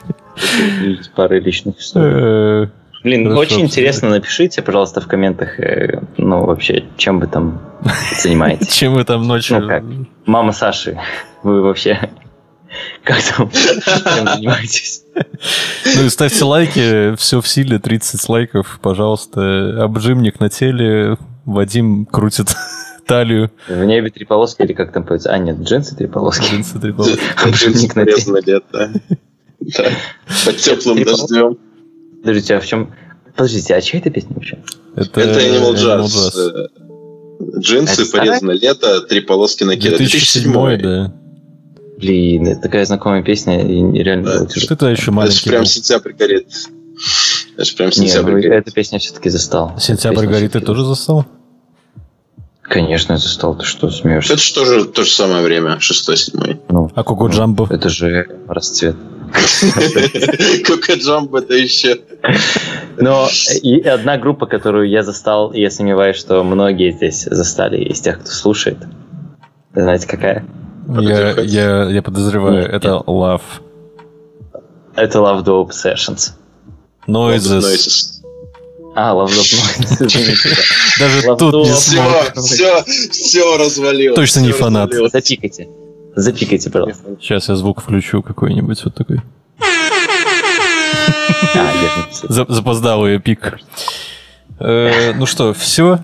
Пары 1.16 1.40
личных 1.40 1.80
историй. 1.80 2.66
Э, 2.66 2.68
Блин, 3.04 3.32
очень 3.36 3.62
интересно, 3.62 4.10
напишите, 4.10 4.62
пожалуйста, 4.62 5.02
в 5.02 5.08
комментах, 5.08 5.60
э, 5.60 6.02
ну, 6.18 6.46
вообще, 6.46 6.84
чем 6.98 7.20
вы 7.20 7.28
там 7.28 7.62
занимаетесь. 8.22 8.68
Чем 8.74 8.94
вы 8.94 9.04
там 9.06 9.26
ночью... 9.28 9.60
Ну 9.60 9.68
как, 9.68 9.84
мама 10.26 10.52
Саши, 10.52 11.00
вы 11.44 11.62
вообще 11.62 12.10
как 13.04 13.22
там? 13.24 13.50
Чем 13.52 14.28
занимаетесь? 14.28 15.04
Ну 15.96 16.06
и 16.06 16.10
ставьте 16.10 16.44
лайки, 16.44 17.16
все 17.16 17.42
в 17.42 17.48
силе, 17.48 17.80
30 17.80 18.30
лайков, 18.30 18.80
пожалуйста. 18.82 19.84
Обжимник 19.84 20.40
на 20.40 20.50
теле, 20.50 21.18
Вадим 21.46 22.06
крутит 22.06 22.56
талию. 23.08 23.52
В 23.68 23.84
небе 23.84 24.10
три 24.10 24.26
полоски 24.26 24.62
или 24.62 24.74
как 24.74 24.92
там 24.92 25.04
поется? 25.04 25.32
А, 25.32 25.38
нет, 25.38 25.60
джинсы 25.60 25.96
три 25.96 26.08
полоски. 26.08 26.44
Джинсы 26.44 26.80
три 26.80 26.92
полоски. 26.92 27.20
Обжимник 27.44 27.96
на 27.96 28.06
теле. 28.06 28.62
Под 30.46 30.58
теплым 30.58 31.04
дождем. 31.04 31.58
Подождите, 32.22 32.56
а 32.56 32.60
в 32.60 32.66
чем... 32.66 32.94
Подождите, 33.36 33.76
а 33.76 33.82
чья 33.82 34.00
это 34.00 34.10
песня 34.10 34.34
вообще? 34.36 34.60
Это 34.96 35.22
Animal 35.22 35.74
Jazz. 35.74 36.70
Джинсы, 37.58 38.12
порезано 38.12 38.52
лето, 38.52 39.02
три 39.02 39.22
полоски 39.22 39.64
на 39.64 39.76
кеда. 39.76 39.98
2007 39.98 40.78
да. 40.82 41.14
Блин, 42.02 42.48
это 42.48 42.62
такая 42.62 42.84
знакомая 42.86 43.22
песня, 43.22 43.62
и 43.62 44.04
реально 44.04 44.26
да, 44.26 44.38
было 44.40 44.48
тяжело. 44.48 44.76
Что 44.76 44.90
еще 44.90 45.12
маленький 45.12 45.40
Это 45.42 45.50
прям 45.50 45.66
сентябрь 45.66 46.14
горит. 46.14 46.48
Это 47.56 47.66
же 47.66 47.76
прям 47.76 47.92
сентябрь 47.92 48.30
Не, 48.32 48.36
ну, 48.36 48.42
горит. 48.42 48.52
Эту 48.52 48.72
песню 48.72 49.00
все-таки 49.00 49.30
застал. 49.30 49.76
Сентябрь 49.80 50.26
горит 50.26 50.54
ты 50.54 50.62
тоже 50.62 50.84
застал? 50.84 51.26
Конечно, 52.64 53.14
я 53.14 53.18
застал. 53.18 53.56
Ты 53.56 53.66
что, 53.66 53.92
смеешься? 53.92 54.34
Это 54.34 54.42
же 54.42 54.54
тоже 54.54 54.86
то 54.86 55.04
же 55.04 55.12
самое 55.12 55.44
время, 55.44 55.78
6-7. 55.80 56.62
Ну, 56.70 56.92
а 56.96 57.04
Коко 57.04 57.28
ну, 57.28 57.34
Джамбо? 57.34 57.68
Это 57.70 57.90
же 57.90 58.28
расцвет. 58.48 58.96
Коко 60.66 60.94
Джамбо 60.94 61.40
это 61.40 61.54
еще. 61.54 62.00
Но 62.98 63.28
и 63.62 63.82
одна 63.82 64.18
группа, 64.18 64.48
которую 64.48 64.90
я 64.90 65.04
застал, 65.04 65.52
и 65.52 65.62
я 65.62 65.70
сомневаюсь, 65.70 66.18
что 66.18 66.44
многие 66.44 66.92
здесь 66.92 67.28
застали 67.30 67.84
из 67.84 68.00
тех, 68.02 68.22
кто 68.22 68.32
слушает. 68.32 68.78
Знаете, 69.74 70.08
какая? 70.08 70.46
Я, 70.88 71.32
я, 71.42 71.84
я 71.90 72.02
подозреваю, 72.02 72.62
нет, 72.62 72.70
это 72.74 72.90
нет. 72.90 73.02
Love. 73.06 73.42
Это 74.96 75.20
Love 75.20 75.44
Dope 75.44 75.70
Sessions. 75.72 76.32
Noises. 77.08 78.08
А, 78.94 79.14
лавдоп, 79.14 79.38
ну, 79.38 80.06
извините, 80.06 80.50
да. 80.50 80.56
Даже 81.06 81.22
тут 81.38 81.54
не 81.66 81.72
Все, 81.74 81.96
смог. 81.96 82.34
все, 82.44 82.84
все 83.12 83.58
развалилось. 83.58 84.16
Точно 84.18 84.40
не 84.42 84.52
фанат. 84.52 84.90
развалилось. 84.90 85.12
Запикайте. 85.14 85.70
Запикайте, 86.16 86.70
пожалуйста. 86.70 87.16
Сейчас 87.22 87.48
я 87.48 87.56
звук 87.56 87.82
включу 87.82 88.22
какой-нибудь 88.22 88.84
вот 88.84 88.94
такой. 88.94 89.22
А, 91.56 91.72
Запоздалый 92.28 93.20
пик. 93.20 93.60
Э, 94.60 95.14
Ну 95.14 95.26
что, 95.26 95.54
все. 95.54 96.00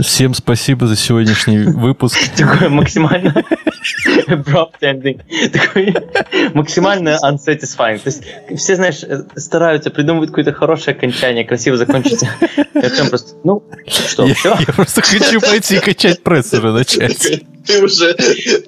Всем 0.00 0.32
спасибо 0.34 0.86
за 0.86 0.96
сегодняшний 0.96 1.58
выпуск. 1.58 2.18
Такой 2.36 2.68
максимально 2.68 3.44
abrupt 4.28 4.80
ending. 4.80 5.20
Такой 5.50 5.94
максимально 6.54 7.18
unsatisfying. 7.22 7.98
То 7.98 8.06
есть 8.08 8.22
все, 8.56 8.76
знаешь, 8.76 9.00
стараются, 9.36 9.90
придумывают 9.90 10.30
какое-то 10.30 10.52
хорошее 10.52 10.96
окончание, 10.96 11.44
красиво 11.44 11.76
закончить. 11.76 12.22
И 12.74 12.78
Артем 12.78 13.08
просто, 13.08 13.34
ну, 13.44 13.62
что, 13.86 14.24
Я 14.26 14.34
все? 14.34 14.56
я 14.58 14.72
просто 14.72 15.02
хочу 15.02 15.40
пойти 15.40 15.78
качать 15.78 16.22
пресс 16.22 16.52
уже 16.52 16.72
начать. 16.72 17.44
Ты 17.66 17.82
уже, 17.84 18.16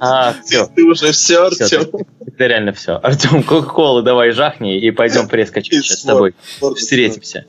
А, 0.01 0.35
все. 0.45 0.67
ты 0.75 0.85
уже 0.85 1.13
все, 1.13 1.47
Артем. 1.47 1.89
Это 2.27 2.47
реально 2.47 2.73
все. 2.73 2.97
Артем, 3.03 3.43
кока-колу 3.43 4.03
давай 4.03 4.33
жахни 4.33 4.79
и 4.79 4.91
пойдем 4.91 5.29
пресс 5.29 5.51
качать 5.51 5.85
сейчас 5.85 6.01
с 6.01 6.03
тобой. 6.03 6.35
Встретимся. 6.77 7.47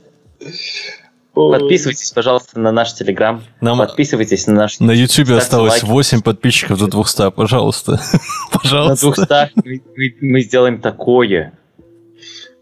Подписывайтесь, 1.35 2.11
пожалуйста, 2.11 2.57
на 2.59 2.71
наш 2.71 2.93
телеграм. 2.93 3.43
Нам 3.59 3.77
Подписывайтесь 3.77 4.47
на 4.47 4.53
наш... 4.53 4.79
на 4.79 4.91
YouTube 4.91 5.25
ставьте 5.27 5.43
осталось 5.43 5.71
лайки. 5.73 5.85
8 5.85 6.21
подписчиков 6.21 6.79
до 6.79 6.87
200, 6.87 7.31
пожалуйста. 7.31 7.91
На 8.53 8.59
Пожалуйста. 8.59 9.11
200 9.11 9.51
мы, 9.67 9.81
мы- 9.97 10.15
мы 10.21 10.41
сделаем 10.41 10.79
такое. 10.81 11.51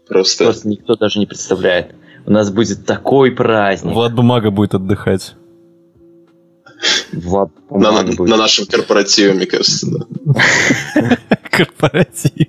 Просто 0.08 0.44
Просто 0.44 0.68
никто 0.68 0.96
даже 0.96 1.20
не 1.20 1.26
представляет. 1.26 1.94
У 2.26 2.32
нас 2.32 2.50
будет 2.50 2.84
такой 2.84 3.30
праздник. 3.30 3.94
Влад 3.94 4.12
Бумага 4.14 4.50
будет 4.50 4.74
отдыхать. 4.74 5.34
Влад 7.12 7.50
на, 7.70 7.90
Бумага 7.90 8.16
будет. 8.16 8.28
на 8.30 8.36
нашем 8.36 8.66
корпоративе, 8.66 9.34
мне 9.34 9.46
кажется. 9.46 9.86
да. 9.86 11.18
Корпоратив. 11.50 12.48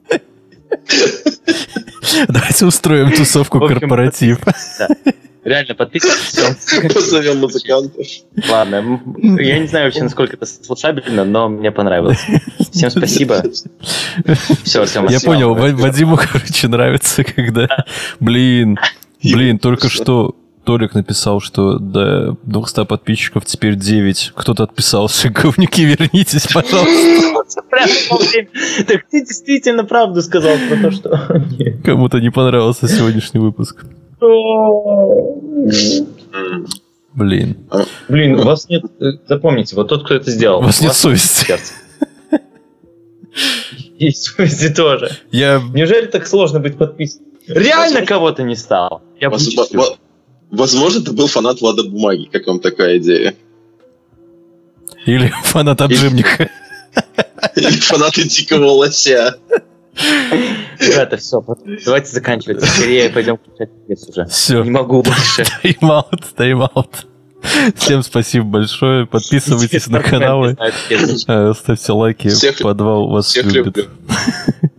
Давайте 2.28 2.66
устроим 2.66 3.12
тусовку 3.12 3.60
корпоратив. 3.60 4.40
Реально, 5.44 5.74
подписывайтесь. 5.74 6.94
Позовем 6.94 7.38
музыкантов. 7.38 8.06
Ладно, 8.48 9.00
я 9.40 9.58
не 9.58 9.66
знаю 9.66 9.86
вообще, 9.86 10.04
насколько 10.04 10.36
это 10.36 10.46
слушабельно, 10.46 11.24
но 11.24 11.48
мне 11.48 11.72
понравилось. 11.72 12.24
Всем 12.70 12.90
спасибо. 12.90 13.42
Все, 14.62 14.82
Артем, 14.82 15.08
Я 15.08 15.18
понял, 15.20 15.54
Ва- 15.54 15.74
Вадиму, 15.74 16.16
короче, 16.32 16.68
нравится, 16.68 17.24
когда... 17.24 17.68
Блин, 18.20 18.78
блин, 19.22 19.58
только 19.58 19.88
что 19.88 20.36
Толик 20.64 20.94
написал, 20.94 21.40
что 21.40 21.78
до 21.78 22.36
200 22.44 22.84
подписчиков 22.84 23.44
теперь 23.44 23.74
9. 23.74 24.32
Кто-то 24.36 24.62
отписался. 24.62 25.28
Говнюки, 25.30 25.84
вернитесь, 25.84 26.46
пожалуйста. 26.46 27.42
Так 28.86 29.08
ты 29.10 29.20
действительно 29.26 29.84
правду 29.84 30.22
сказал 30.22 30.56
про 30.68 30.76
то, 30.76 30.90
что... 30.92 31.42
Кому-то 31.84 32.20
не 32.20 32.30
понравился 32.30 32.86
сегодняшний 32.86 33.40
выпуск. 33.40 33.84
М. 36.32 36.66
Блин. 37.14 37.56
Блин, 38.08 38.34
у 38.40 38.42
вас 38.42 38.68
нет... 38.68 38.84
э, 39.00 39.12
Запомните, 39.28 39.76
вот 39.76 39.88
тот, 39.88 40.04
кто 40.04 40.14
это 40.14 40.30
сделал. 40.30 40.60
У 40.60 40.62
вас 40.62 40.80
нет 40.80 40.94
совести. 40.94 41.54
И 43.98 44.10
совести 44.10 44.72
тоже. 44.74 45.10
Я... 45.30 45.62
Неужели 45.74 46.06
так 46.06 46.26
сложно 46.26 46.58
быть 46.60 46.76
подписанным? 46.78 47.28
Реально 47.46 48.06
кого-то 48.06 48.42
не 48.42 48.56
стало. 48.56 49.02
Я 49.20 49.30
Возможно, 50.50 51.00
ты 51.02 51.12
был 51.12 51.28
фанат 51.28 51.60
Влада 51.60 51.82
Бумаги. 51.84 52.28
Как 52.30 52.46
вам 52.46 52.60
такая 52.60 52.98
идея? 52.98 53.34
Или 55.06 55.32
фанат 55.44 55.80
обжимника. 55.80 56.50
Или 57.56 57.70
фанаты 57.70 58.28
Дикого 58.28 58.66
Лося? 58.66 59.36
Ребята, 59.94 61.16
все, 61.16 61.42
давайте 61.84 62.08
заканчивать. 62.08 62.64
Скорее 62.64 63.10
пойдем 63.10 63.36
включать 63.38 63.70
пресс 63.86 64.08
уже. 64.08 64.24
Все. 64.26 64.62
Не 64.62 64.70
могу 64.70 65.02
больше. 65.02 65.44
Тайм-аут, 65.62 66.24
тайм-аут. 66.36 67.06
Всем 67.76 68.02
спасибо 68.02 68.46
большое. 68.46 69.06
Подписывайтесь 69.06 69.88
на 69.88 70.00
каналы. 70.00 70.56
Это. 70.88 71.14
э, 71.50 71.52
Ставьте 71.54 71.92
лайки. 71.92 72.28
Всех- 72.28 72.58
Подвал 72.58 73.08
вас 73.10 73.26
Всех 73.26 73.46
любит. 73.52 73.76
люблю. 73.76 73.84